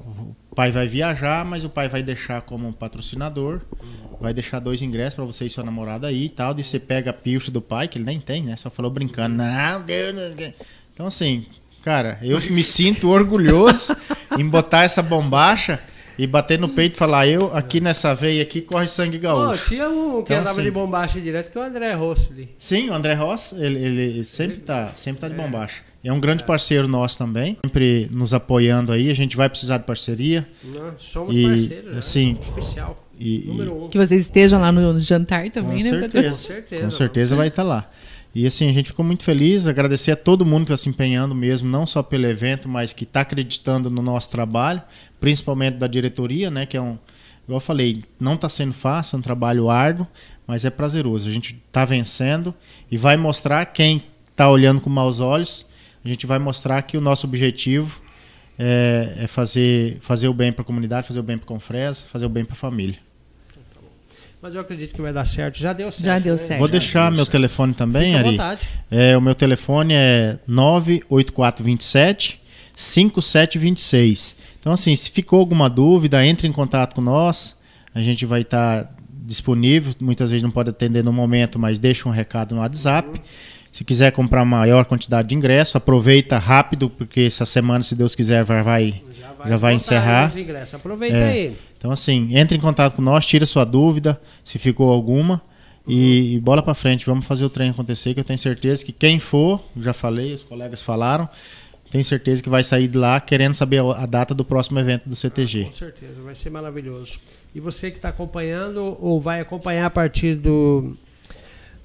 o 0.50 0.54
pai 0.54 0.70
vai 0.70 0.86
viajar, 0.86 1.44
mas 1.44 1.64
o 1.64 1.68
pai 1.68 1.88
vai 1.88 2.04
deixar 2.04 2.40
como 2.42 2.72
patrocinador. 2.72 3.62
Uhum 3.82 4.09
vai 4.20 4.34
deixar 4.34 4.60
dois 4.60 4.82
ingressos 4.82 5.14
para 5.14 5.24
você 5.24 5.46
e 5.46 5.50
sua 5.50 5.64
namorada 5.64 6.06
aí 6.06 6.26
e 6.26 6.28
tal. 6.28 6.54
E 6.58 6.62
você 6.62 6.78
pega 6.78 7.10
a 7.10 7.14
pilcha 7.14 7.50
do 7.50 7.60
pai, 7.60 7.88
que 7.88 7.98
ele 7.98 8.04
nem 8.04 8.20
tem, 8.20 8.42
né? 8.42 8.56
Só 8.56 8.70
falou 8.70 8.90
brincando. 8.90 9.36
Não, 9.36 9.82
Deus. 9.82 10.14
Não. 10.14 10.52
Então, 10.92 11.06
assim, 11.06 11.46
cara, 11.82 12.18
eu 12.22 12.38
me 12.50 12.62
sinto 12.62 13.08
orgulhoso 13.08 13.96
em 14.38 14.46
botar 14.46 14.84
essa 14.84 15.02
bombacha 15.02 15.80
e 16.18 16.26
bater 16.26 16.58
no 16.58 16.68
peito 16.68 16.92
e 16.94 16.98
falar, 16.98 17.26
eu 17.26 17.50
aqui 17.56 17.80
nessa 17.80 18.14
veia 18.14 18.42
aqui 18.42 18.60
corre 18.60 18.86
sangue 18.86 19.16
gaúcho. 19.16 19.62
Oh, 19.64 19.68
tinha 19.68 19.88
um 19.88 20.16
que 20.16 20.32
então, 20.32 20.40
andava 20.40 20.50
assim, 20.50 20.62
de 20.62 20.70
bombacha 20.70 21.18
direto, 21.18 21.50
que 21.50 21.56
é 21.56 21.60
o 21.62 21.64
André 21.64 21.94
Rossi 21.94 22.32
ali. 22.32 22.48
Sim, 22.58 22.90
o 22.90 22.94
André 22.94 23.14
Rossi, 23.14 23.54
ele, 23.56 23.78
ele 23.78 24.24
sempre 24.24 24.56
ele, 24.56 24.62
tá, 24.62 24.92
sempre 24.96 25.22
tá 25.22 25.28
de 25.28 25.34
é. 25.34 25.36
bombacha. 25.38 25.82
É 26.04 26.12
um 26.12 26.20
grande 26.20 26.42
é. 26.42 26.46
parceiro 26.46 26.86
nosso 26.86 27.16
também, 27.16 27.56
sempre 27.64 28.06
nos 28.12 28.34
apoiando 28.34 28.92
aí. 28.92 29.10
A 29.10 29.14
gente 29.14 29.34
vai 29.34 29.48
precisar 29.48 29.78
de 29.78 29.84
parceria. 29.84 30.46
Não, 30.62 30.98
somos 30.98 31.34
e, 31.34 31.42
parceiros, 31.42 31.96
assim, 31.96 32.34
né? 32.34 32.40
oficial. 32.50 33.09
E, 33.20 33.50
um. 33.50 33.88
Que 33.88 33.98
vocês 33.98 34.22
estejam 34.22 34.58
lá 34.58 34.72
no 34.72 34.98
jantar 34.98 35.50
também, 35.50 35.84
com 35.84 35.90
né? 35.90 36.00
Certeza. 36.00 36.30
Com 36.30 36.36
certeza. 36.36 36.84
Com 36.84 36.90
certeza 36.90 37.36
vai 37.36 37.48
estar 37.48 37.62
tá 37.62 37.68
lá. 37.68 37.90
E 38.34 38.46
assim, 38.46 38.68
a 38.68 38.72
gente 38.72 38.86
ficou 38.86 39.04
muito 39.04 39.24
feliz, 39.24 39.66
agradecer 39.66 40.12
a 40.12 40.16
todo 40.16 40.46
mundo 40.46 40.64
que 40.64 40.72
está 40.72 40.82
se 40.82 40.88
empenhando 40.88 41.34
mesmo, 41.34 41.68
não 41.68 41.86
só 41.86 42.02
pelo 42.02 42.26
evento, 42.26 42.68
mas 42.68 42.92
que 42.92 43.04
está 43.04 43.20
acreditando 43.20 43.90
no 43.90 44.00
nosso 44.00 44.30
trabalho, 44.30 44.80
principalmente 45.20 45.76
da 45.76 45.86
diretoria, 45.86 46.50
né? 46.50 46.64
Que 46.64 46.76
é 46.76 46.80
um, 46.80 46.96
igual 47.44 47.56
eu 47.56 47.60
falei, 47.60 48.04
não 48.18 48.34
está 48.34 48.48
sendo 48.48 48.72
fácil, 48.72 49.16
é 49.16 49.18
um 49.18 49.22
trabalho 49.22 49.68
árduo, 49.68 50.06
mas 50.46 50.64
é 50.64 50.70
prazeroso. 50.70 51.28
A 51.28 51.32
gente 51.32 51.60
está 51.66 51.84
vencendo 51.84 52.54
e 52.90 52.96
vai 52.96 53.16
mostrar 53.16 53.66
quem 53.66 54.02
está 54.30 54.48
olhando 54.48 54.80
com 54.80 54.88
maus 54.88 55.20
olhos, 55.20 55.66
a 56.02 56.08
gente 56.08 56.26
vai 56.26 56.38
mostrar 56.38 56.80
que 56.82 56.96
o 56.96 57.00
nosso 57.00 57.26
objetivo 57.26 58.00
é, 58.58 59.24
é 59.24 59.26
fazer, 59.26 59.98
fazer 60.00 60.28
o 60.28 60.34
bem 60.34 60.52
para 60.52 60.62
a 60.62 60.64
comunidade, 60.64 61.06
fazer 61.06 61.20
o 61.20 61.22
bem 61.22 61.36
para 61.36 61.44
a 61.44 61.48
Confresa, 61.48 62.04
fazer 62.10 62.26
o 62.26 62.28
bem 62.28 62.44
para 62.44 62.54
a 62.54 62.56
família. 62.56 63.09
Mas 64.42 64.54
eu 64.54 64.60
acredito 64.60 64.94
que 64.94 65.02
vai 65.02 65.12
dar 65.12 65.24
certo. 65.24 65.58
Já 65.58 65.72
deu 65.72 65.92
certo. 65.92 66.04
Já 66.04 66.18
deu 66.18 66.32
né? 66.32 66.36
certo. 66.38 66.58
Vou 66.58 66.68
deixar 66.68 67.10
meu 67.10 67.18
certo. 67.18 67.32
telefone 67.32 67.74
também, 67.74 68.14
Fica 68.14 68.18
Ari. 68.18 68.30
Vontade. 68.30 68.68
É, 68.90 69.16
o 69.16 69.20
meu 69.20 69.34
telefone 69.34 69.94
é 69.94 70.38
98427 70.46 72.40
5726. 72.74 74.36
Então, 74.58 74.72
assim, 74.72 74.96
se 74.96 75.10
ficou 75.10 75.38
alguma 75.38 75.68
dúvida, 75.68 76.24
entre 76.24 76.48
em 76.48 76.52
contato 76.52 76.94
com 76.94 77.00
nós. 77.00 77.58
A 77.94 78.00
gente 78.00 78.24
vai 78.24 78.42
estar 78.42 78.84
tá 78.84 78.90
disponível. 79.24 79.92
Muitas 80.00 80.30
vezes 80.30 80.42
não 80.42 80.50
pode 80.50 80.70
atender 80.70 81.04
no 81.04 81.12
momento, 81.12 81.58
mas 81.58 81.78
deixa 81.78 82.08
um 82.08 82.12
recado 82.12 82.54
no 82.54 82.60
WhatsApp. 82.60 83.08
Uhum. 83.08 83.24
Se 83.72 83.84
quiser 83.84 84.10
comprar 84.12 84.44
maior 84.44 84.84
quantidade 84.84 85.28
de 85.28 85.34
ingresso, 85.34 85.76
aproveita 85.76 86.38
rápido, 86.38 86.90
porque 86.90 87.22
essa 87.22 87.44
semana, 87.44 87.82
se 87.82 87.94
Deus 87.94 88.14
quiser, 88.14 88.42
vai, 88.42 88.62
vai 88.62 89.02
já 89.18 89.32
vai, 89.32 89.48
já 89.48 89.56
vai 89.56 89.74
encerrar. 89.74 90.32
Aproveita 90.72 91.16
é. 91.16 91.30
aí. 91.30 91.56
Então, 91.80 91.90
assim, 91.90 92.36
entre 92.36 92.58
em 92.58 92.60
contato 92.60 92.96
com 92.96 93.00
nós, 93.00 93.24
tira 93.24 93.46
sua 93.46 93.64
dúvida, 93.64 94.20
se 94.44 94.58
ficou 94.58 94.92
alguma, 94.92 95.40
e, 95.88 96.34
e 96.34 96.40
bola 96.40 96.62
para 96.62 96.74
frente. 96.74 97.06
Vamos 97.06 97.24
fazer 97.24 97.42
o 97.42 97.48
trem 97.48 97.70
acontecer, 97.70 98.12
que 98.12 98.20
eu 98.20 98.24
tenho 98.24 98.38
certeza 98.38 98.84
que 98.84 98.92
quem 98.92 99.18
for, 99.18 99.58
já 99.78 99.94
falei, 99.94 100.34
os 100.34 100.44
colegas 100.44 100.82
falaram, 100.82 101.26
tenho 101.90 102.04
certeza 102.04 102.42
que 102.42 102.50
vai 102.50 102.62
sair 102.62 102.86
de 102.86 102.98
lá 102.98 103.18
querendo 103.18 103.54
saber 103.54 103.80
a 103.80 104.04
data 104.04 104.34
do 104.34 104.44
próximo 104.44 104.78
evento 104.78 105.08
do 105.08 105.16
CTG. 105.16 105.62
Ah, 105.62 105.64
com 105.64 105.72
certeza, 105.72 106.20
vai 106.22 106.34
ser 106.34 106.50
maravilhoso. 106.50 107.18
E 107.54 107.60
você 107.60 107.90
que 107.90 107.96
está 107.96 108.10
acompanhando 108.10 108.98
ou 109.00 109.18
vai 109.18 109.40
acompanhar 109.40 109.86
a 109.86 109.90
partir 109.90 110.34
do, 110.34 110.94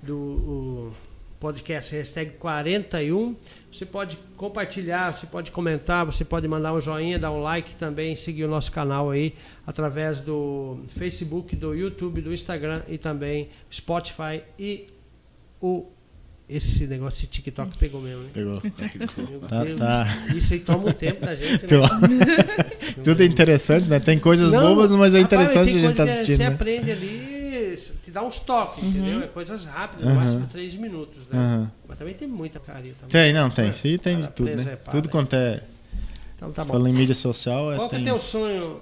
do 0.04 0.92
podcast 1.40 1.96
hashtag 1.96 2.32
41, 2.32 3.34
você 3.76 3.86
pode 3.86 4.18
compartilhar, 4.38 5.12
você 5.12 5.26
pode 5.26 5.52
comentar, 5.52 6.06
você 6.06 6.24
pode 6.24 6.48
mandar 6.48 6.74
um 6.74 6.80
joinha, 6.80 7.20
dar 7.20 7.32
um 7.32 7.42
like 7.42 7.76
também, 7.76 8.16
seguir 8.16 8.46
o 8.46 8.48
nosso 8.48 8.72
canal 8.72 9.12
aí 9.12 9.34
através 9.68 10.22
do 10.22 10.80
Facebook, 10.88 11.56
do 11.56 11.74
YouTube, 11.74 12.22
do 12.22 12.34
Instagram 12.34 12.82
e 12.88 12.98
também 12.98 13.50
Spotify 13.72 14.42
e 14.58 14.88
o 15.62 15.86
esse 16.48 16.86
negócio 16.86 17.22
de 17.22 17.28
TikTok 17.28 17.76
pegou 17.78 18.00
mesmo, 18.00 18.22
né? 18.22 18.30
Pegou. 18.32 18.62
tá, 19.50 19.66
tá. 19.78 20.34
Isso 20.36 20.54
aí 20.54 20.60
toma 20.60 20.90
um 20.90 20.94
tempo 20.94 21.26
da 21.26 21.34
gente, 21.34 21.64
né? 21.64 23.04
Tudo 23.04 23.24
é 23.24 23.26
interessante, 23.26 23.90
né? 23.90 24.00
Tem 24.00 24.20
coisas 24.20 24.52
Não, 24.52 24.76
bobas, 24.76 24.92
mas 24.92 25.16
é 25.16 25.20
interessante 25.20 25.70
rapaz, 25.70 25.76
a 25.76 25.80
gente 25.80 25.92
estar 25.92 26.06
tá 26.06 26.12
assistindo. 26.12 26.38
Você 26.38 26.44
né? 26.44 26.50
aprende 26.50 26.92
ali, 26.92 27.35
te 27.76 28.12
dá 28.12 28.24
uns 28.24 28.40
toques, 28.40 28.84
uhum. 28.84 28.90
entendeu? 28.90 29.24
É 29.24 29.28
coisas 29.28 29.66
rápidas, 29.66 30.06
no 30.06 30.12
uhum. 30.12 30.18
máximo 30.18 30.48
três 30.48 30.76
minutos, 30.76 31.28
né? 31.28 31.40
Uhum. 31.40 31.70
Mas 31.88 32.00
também 32.00 32.14
tem 32.14 32.28
muita 32.28 32.60
carinho 32.60 32.96
também. 32.96 33.12
Tem, 33.12 33.34
não, 33.34 33.50
tem. 33.50 33.72
Sim, 33.72 33.98
tem 33.98 34.20
de 34.20 34.30
tudo, 34.30 34.50
né? 34.50 34.78
Tudo 34.90 35.10
quanto 35.10 35.36
é. 35.36 35.62
Então 36.36 36.52
tá 36.52 36.64
bom. 36.64 36.74
Falando 36.74 36.90
em 36.90 36.94
mídia 36.94 37.16
social, 37.16 37.72
é. 37.74 37.76
Qual 37.76 37.90
que 37.90 37.96
é 37.96 38.00
o 38.00 38.04
teu 38.04 38.18
sonho? 38.18 38.82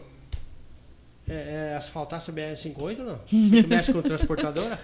É, 1.27 1.71
é 1.71 1.75
asfaltar 1.75 2.17
essa 2.17 2.31
BR-58 2.31 2.99
ou 2.99 3.05
não? 3.05 3.19
Você 3.27 3.67
mexe 3.67 3.93
com 3.93 4.01
transportadora? 4.01 4.79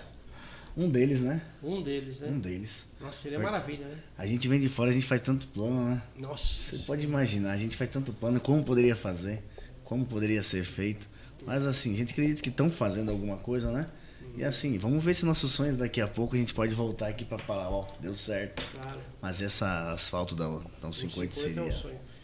Um 0.78 0.89
deles, 0.89 1.22
né? 1.22 1.41
Um 1.62 1.82
deles, 1.82 2.20
né? 2.20 2.30
Um 2.30 2.39
deles. 2.39 2.91
Nossa, 3.01 3.24
seria 3.24 3.39
maravilha, 3.39 3.86
né? 3.86 3.97
A 4.18 4.26
gente 4.26 4.47
vem 4.47 4.60
de 4.60 4.70
fora, 4.70 4.91
a 4.91 4.93
gente 4.93 5.05
faz 5.05 5.22
tanto 5.22 5.47
plano, 5.47 5.89
né? 5.89 6.01
Nossa. 6.18 6.78
Você 6.78 6.84
pode 6.86 7.05
imaginar, 7.05 7.51
a 7.51 7.57
gente 7.57 7.76
faz 7.76 7.89
tanto 7.89 8.14
plano, 8.14 8.39
como 8.39 8.64
poderia 8.64 8.95
fazer, 8.95 9.43
como 9.84 10.05
poderia 10.05 10.41
ser 10.41 10.64
feito. 10.64 11.10
Mas 11.45 11.66
assim, 11.66 11.93
a 11.93 11.97
gente 11.97 12.14
acredita 12.14 12.41
que 12.41 12.49
estão 12.49 12.72
fazendo 12.72 13.12
alguma 13.12 13.38
coisa, 13.38 13.72
né? 13.72 13.88
E 14.38 14.44
assim, 14.44 14.78
vamos 14.78 15.04
ver 15.04 15.14
se 15.14 15.26
nossos 15.26 15.52
sonhos 15.52 15.78
daqui 15.78 16.00
a 16.00 16.08
pouco 16.08 16.36
a 16.36 16.40
gente 16.40 16.54
pode 16.54 16.74
voltar 16.74 17.08
aqui 17.08 17.26
para 17.26 17.38
falar, 17.38 17.70
ó, 17.70 17.86
deu 18.00 18.16
certo. 18.16 18.64
Claro. 18.80 19.00
Mas 19.22 19.42
essa 19.42 19.92
asfalto 19.92 20.36
da, 20.36 20.48
da 20.82 20.92
50 20.92 21.32
seria, 21.32 21.62
é 21.62 21.64
um 21.66 21.72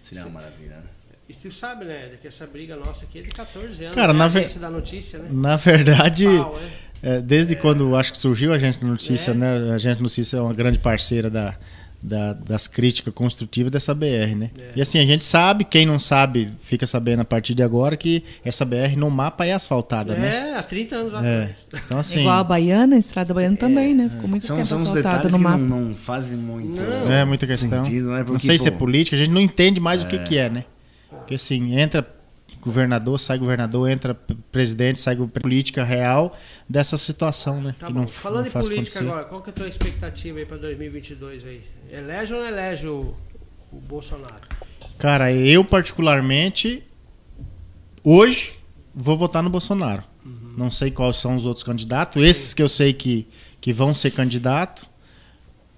seria 0.01 0.24
uma 0.26 0.41
maravilha, 0.41 0.78
né? 0.78 0.84
E 1.28 1.34
você 1.34 1.51
sabe, 1.51 1.86
né, 1.86 2.18
que 2.22 2.28
essa 2.28 2.45
briga 2.45 2.76
nossa 2.76 3.06
aqui 3.06 3.20
é 3.20 3.22
de 3.24 3.30
14 3.30 3.86
anos. 3.86 3.95
Cara, 3.95 4.14
né? 4.14 4.20
na, 4.20 4.28
ver... 4.28 4.47
da 4.60 4.70
notícia, 4.70 5.18
né? 5.18 5.30
na 5.32 5.56
verdade, 5.56 6.26
Pau, 6.26 6.60
é? 7.01 7.18
É, 7.18 7.22
desde 7.22 7.53
é. 7.53 7.56
quando 7.56 7.95
acho 7.95 8.12
que 8.12 8.18
surgiu 8.18 8.53
a 8.53 8.56
agência 8.56 8.82
da 8.82 8.88
notícia, 8.88 9.32
é. 9.32 9.34
né? 9.34 9.72
A 9.72 9.76
agência 9.76 9.95
da 9.95 10.01
notícia 10.01 10.38
é 10.38 10.41
uma 10.41 10.53
grande 10.53 10.78
parceira 10.78 11.30
da, 11.30 11.58
da, 12.06 12.34
das 12.34 12.68
críticas 12.68 13.12
construtivas 13.14 13.72
dessa 13.72 13.93
BR, 13.93 14.36
né? 14.38 14.51
É. 14.58 14.72
E 14.76 14.82
assim, 14.82 14.99
a 14.99 15.06
gente 15.06 15.26
sabe, 15.26 15.64
quem 15.64 15.86
não 15.86 15.97
sabe, 15.97 16.49
fica 16.62 16.86
sabendo 16.86 17.22
a 17.22 17.26
partir 17.26 17.56
de 17.56 17.64
agora 17.64 17.97
que 17.97 18.24
essa 18.43 18.64
BR 18.64 18.95
no 18.95 19.10
mapa 19.10 19.45
é 19.45 19.53
asfaltada, 19.53 20.14
é, 20.14 20.20
né? 20.20 20.49
É, 20.51 20.56
há 20.56 20.62
30 20.62 20.95
anos 20.95 21.14
é. 21.14 21.18
atrás. 21.18 21.68
Então, 21.86 21.99
assim, 21.99 22.20
Igual 22.20 22.38
a 22.38 22.43
Baiana, 22.43 22.95
a 22.95 22.99
Estrada 22.99 23.34
Baiana 23.34 23.58
também, 23.58 23.95
né? 23.95 24.10
Ficou 24.10 24.30
muito 24.30 24.45
são, 24.45 24.56
tempo 24.56 24.68
são 24.68 24.84
asfaltada 24.84 25.30
no 25.30 25.39
mapa. 25.39 25.58
Não, 25.58 25.82
não 25.82 25.95
fazem 25.95 26.38
muito 26.38 26.82
não. 26.82 27.12
É, 27.12 27.26
muita 27.26 27.47
questão. 27.47 27.84
Sentido, 27.84 28.12
né? 28.12 28.20
Porque, 28.20 28.34
não 28.34 28.39
sei 28.39 28.58
pô, 28.58 28.64
se 28.64 28.70
é 28.70 28.72
política, 28.72 29.16
a 29.16 29.20
gente 29.20 29.32
não 29.32 29.41
entende 29.41 29.80
mais 29.80 30.03
o 30.03 30.08
que, 30.08 30.20
que 30.20 30.38
é, 30.38 30.49
né? 30.49 30.66
Porque 31.10 31.36
assim, 31.36 31.76
entra 31.76 32.08
governador, 32.66 33.20
sai 33.20 33.38
governador, 33.38 33.88
entra 33.88 34.16
presidente, 34.51 34.99
sai 34.99 35.16
política 35.16 35.84
real 35.84 36.36
dessa 36.68 36.97
situação, 36.97 37.61
né? 37.61 37.76
Tá 37.78 37.91
não, 37.91 38.07
Falando 38.07 38.41
não 38.41 38.47
em 38.47 38.51
política 38.51 38.99
acontecer. 38.99 38.99
agora, 38.99 39.26
qual 39.26 39.41
que 39.41 39.49
é 39.49 39.51
a 39.51 39.53
tua 39.53 39.68
expectativa 39.68 40.39
aí 40.39 40.45
para 40.45 40.57
2022 40.57 41.45
aí? 41.45 41.61
Elege 41.91 42.34
ou 42.34 42.39
não 42.39 42.47
elege 42.47 42.88
o, 42.88 43.16
o 43.72 43.78
Bolsonaro? 43.78 44.41
Cara, 44.97 45.32
eu 45.32 45.63
particularmente 45.63 46.84
hoje 48.03 48.55
vou 48.93 49.16
votar 49.16 49.43
no 49.43 49.49
Bolsonaro. 49.49 50.03
Uhum. 50.26 50.53
Não 50.57 50.72
sei 50.72 50.89
quais 50.89 51.18
são 51.18 51.36
os 51.36 51.45
outros 51.45 51.63
candidatos. 51.63 52.22
Sim. 52.22 52.28
Esses 52.28 52.53
que 52.53 52.63
eu 52.63 52.70
sei 52.70 52.93
que, 52.93 53.28
que 53.61 53.72
vão 53.72 53.93
ser 53.93 54.09
candidato, 54.09 54.88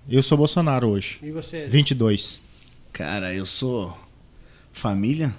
eu 0.09 0.23
sou 0.23 0.37
Bolsonaro 0.37 0.87
hoje. 0.87 1.19
E 1.21 1.31
você? 1.31 1.67
22. 1.67 2.41
Cara, 2.93 3.33
eu 3.33 3.45
sou 3.45 3.97
família, 4.71 5.35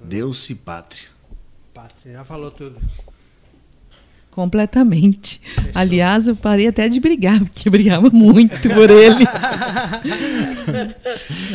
Deus 0.00 0.48
e 0.50 0.54
pátria. 0.54 1.08
Pátria, 1.74 2.14
já 2.14 2.24
falou 2.24 2.50
tudo. 2.50 2.80
Completamente. 4.38 5.40
Fechou. 5.42 5.70
Aliás, 5.74 6.28
eu 6.28 6.36
parei 6.36 6.68
até 6.68 6.88
de 6.88 7.00
brigar, 7.00 7.40
porque 7.40 7.68
eu 7.68 7.72
brigava 7.72 8.08
muito 8.08 8.68
por 8.68 8.88
ele. 8.88 9.26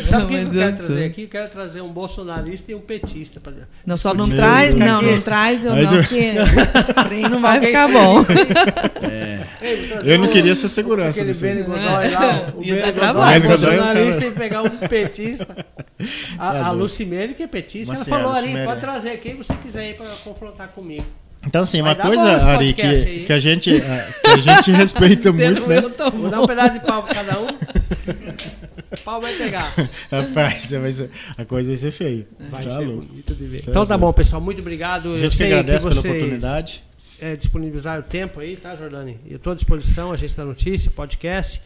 Sabe 0.06 0.26
o 0.26 0.28
que 0.28 0.36
eu 0.36 0.50
quero 0.50 0.76
trazer 0.76 0.98
sou. 0.98 1.06
aqui? 1.06 1.22
Eu 1.22 1.30
quero 1.30 1.50
trazer 1.50 1.80
um 1.80 1.94
bolsonarista 1.94 2.74
e 2.74 2.76
um 2.76 2.82
petista. 2.82 3.40
Pra... 3.40 3.54
Não, 3.86 3.96
só 3.96 4.14
não 4.14 4.28
traz, 4.28 4.76
não, 4.76 5.02
não 5.02 5.22
traz 5.22 5.66
eu 5.66 5.74
não, 5.74 5.94
porque 5.94 6.34
o 7.26 7.30
não 7.30 7.40
vai 7.40 7.62
ficar 7.62 7.88
bom. 7.88 8.22
É. 9.04 9.44
Eu 10.04 10.20
não 10.20 10.28
queria 10.28 10.54
ser 10.56 10.68
segurança. 10.68 11.22
Aquele 11.22 11.34
Beni 11.38 11.64
Godoy 11.64 12.10
lá, 12.10 12.52
o 12.54 12.60
Beni 12.62 12.92
Godoy, 12.92 13.40
bolsonarista 13.40 14.26
e 14.26 14.32
pegar 14.32 14.62
um 14.62 14.70
petista. 14.70 15.66
A, 16.38 16.68
a 16.68 16.72
Lucimene, 16.72 17.34
que 17.34 17.44
é 17.44 17.48
petista, 17.48 17.96
ela 17.96 18.04
falou 18.04 18.34
ali, 18.34 18.62
pode 18.66 18.82
trazer 18.82 19.16
quem 19.18 19.38
você 19.38 19.54
quiser 19.56 19.80
aí 19.82 19.94
para 19.94 20.10
confrontar 20.24 20.68
comigo. 20.70 21.06
Então, 21.46 21.64
assim, 21.64 21.82
uma 21.82 21.94
coisa, 21.96 22.24
Ari, 22.52 22.74
que, 22.74 23.26
que, 23.26 23.34
a 23.34 23.40
gente, 23.40 23.70
que 23.72 24.28
a 24.28 24.38
gente 24.38 24.72
respeita 24.72 25.32
muito, 25.32 25.68
né? 25.68 25.82
Vou 25.82 26.30
dar 26.30 26.42
um 26.42 26.48
pedaço 26.48 26.74
de 26.74 26.80
pau 26.80 27.04
pra 27.04 27.16
cada 27.16 27.40
um. 27.40 27.48
pau 29.04 29.20
vai 29.20 29.34
pegar. 29.34 29.74
Rapaz, 30.10 30.72
vai 30.72 30.92
ser, 30.92 31.10
a 31.38 31.46
coisa 31.46 31.70
vai 31.70 31.78
ser 31.78 31.92
feia. 31.92 32.28
Vai 32.50 32.64
tá 32.64 32.70
ser 32.70 32.86
louco. 32.86 33.06
bonito 33.06 33.36
de 33.36 33.46
ver. 33.46 33.64
Tá 33.64 33.72
então 33.72 33.86
tá 33.86 33.98
bom, 33.98 34.12
pessoal. 34.14 34.42
Muito 34.42 34.62
obrigado. 34.62 35.10
A 35.10 35.14
gente 35.14 35.24
Eu 35.24 35.32
sei 35.32 35.48
agradece 35.48 35.86
que 35.86 35.94
pela 35.94 36.16
oportunidade. 36.16 36.84
É, 37.20 37.36
disponibilizar 37.36 38.00
o 38.00 38.04
tempo 38.04 38.40
aí, 38.40 38.56
tá, 38.56 38.76
Jordani? 38.76 39.18
Eu 39.30 39.38
estou 39.38 39.54
à 39.54 39.56
disposição, 39.56 40.12
a 40.12 40.14
Agência 40.14 40.44
da 40.44 40.50
Notícia, 40.50 40.92
podcast. 40.92 41.62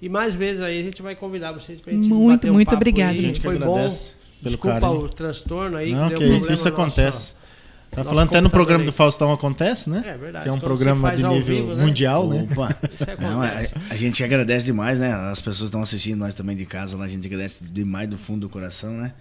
E 0.00 0.08
mais 0.08 0.34
vezes 0.34 0.62
aí 0.62 0.80
a 0.80 0.82
gente 0.82 1.02
vai 1.02 1.14
convidar 1.14 1.52
vocês 1.52 1.80
para 1.80 1.92
a 1.92 1.96
gente 1.96 2.08
Muito, 2.08 2.36
bater 2.36 2.50
um 2.50 2.54
muito 2.54 2.74
obrigado. 2.74 3.14
A 3.14 3.18
gente 3.18 3.40
Foi 3.40 3.58
bom. 3.58 3.74
Pelo 3.76 4.50
Desculpa 4.50 4.80
carinho. 4.80 5.00
o 5.00 5.08
transtorno 5.08 5.76
aí. 5.78 5.92
Não, 5.92 6.08
que, 6.10 6.16
que 6.16 6.24
isso, 6.24 6.52
isso 6.52 6.68
acontece. 6.68 7.32
Tá 7.90 8.04
Nosso 8.04 8.10
falando 8.10 8.28
até 8.28 8.40
no 8.40 8.50
programa 8.50 8.82
aí. 8.82 8.86
do 8.86 8.92
Faustão 8.92 9.32
acontece, 9.32 9.88
né? 9.88 10.02
É 10.06 10.16
verdade. 10.16 10.44
Que 10.44 10.48
é 10.50 10.52
um 10.52 10.60
programa 10.60 11.16
de 11.16 11.26
nível 11.26 11.42
vivo, 11.42 11.74
né? 11.74 11.84
mundial, 11.84 12.28
né? 12.28 12.46
Opa. 12.50 12.76
Não, 13.18 13.40
a, 13.40 13.52
a, 13.88 13.96
gente 13.96 14.22
agradece 14.22 14.66
demais, 14.66 15.00
né? 15.00 15.14
As 15.14 15.40
pessoas 15.40 15.68
estão 15.68 15.80
assistindo 15.80 16.18
nós 16.18 16.34
também 16.34 16.54
de 16.54 16.66
casa 16.66 16.96
lá, 16.96 17.06
a 17.06 17.08
gente 17.08 17.26
agradece 17.26 17.64
demais 17.64 18.08
do 18.08 18.18
fundo 18.18 18.40
do 18.40 18.48
coração, 18.48 18.92
né? 18.92 19.12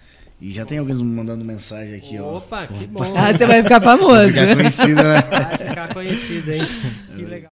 E 0.41 0.51
já 0.51 0.65
tem 0.65 0.77
alguém 0.77 0.93
mandando 0.97 1.45
mensagem 1.45 1.95
aqui, 1.95 2.19
Opa, 2.19 2.27
ó. 2.27 2.37
Opa, 2.37 2.67
que 2.67 2.85
bom. 2.87 3.01
Ah, 3.15 3.31
você 3.31 3.45
vai 3.45 3.63
ficar 3.63 3.79
famoso. 3.79 4.13
Vai 4.13 4.27
ficar 4.31 4.55
conhecido, 4.55 5.03
né? 5.03 5.21
Vai 5.21 5.67
ficar 5.69 5.93
conhecido, 5.93 6.51
hein? 6.51 6.61
Que 7.15 7.23
legal. 7.23 7.41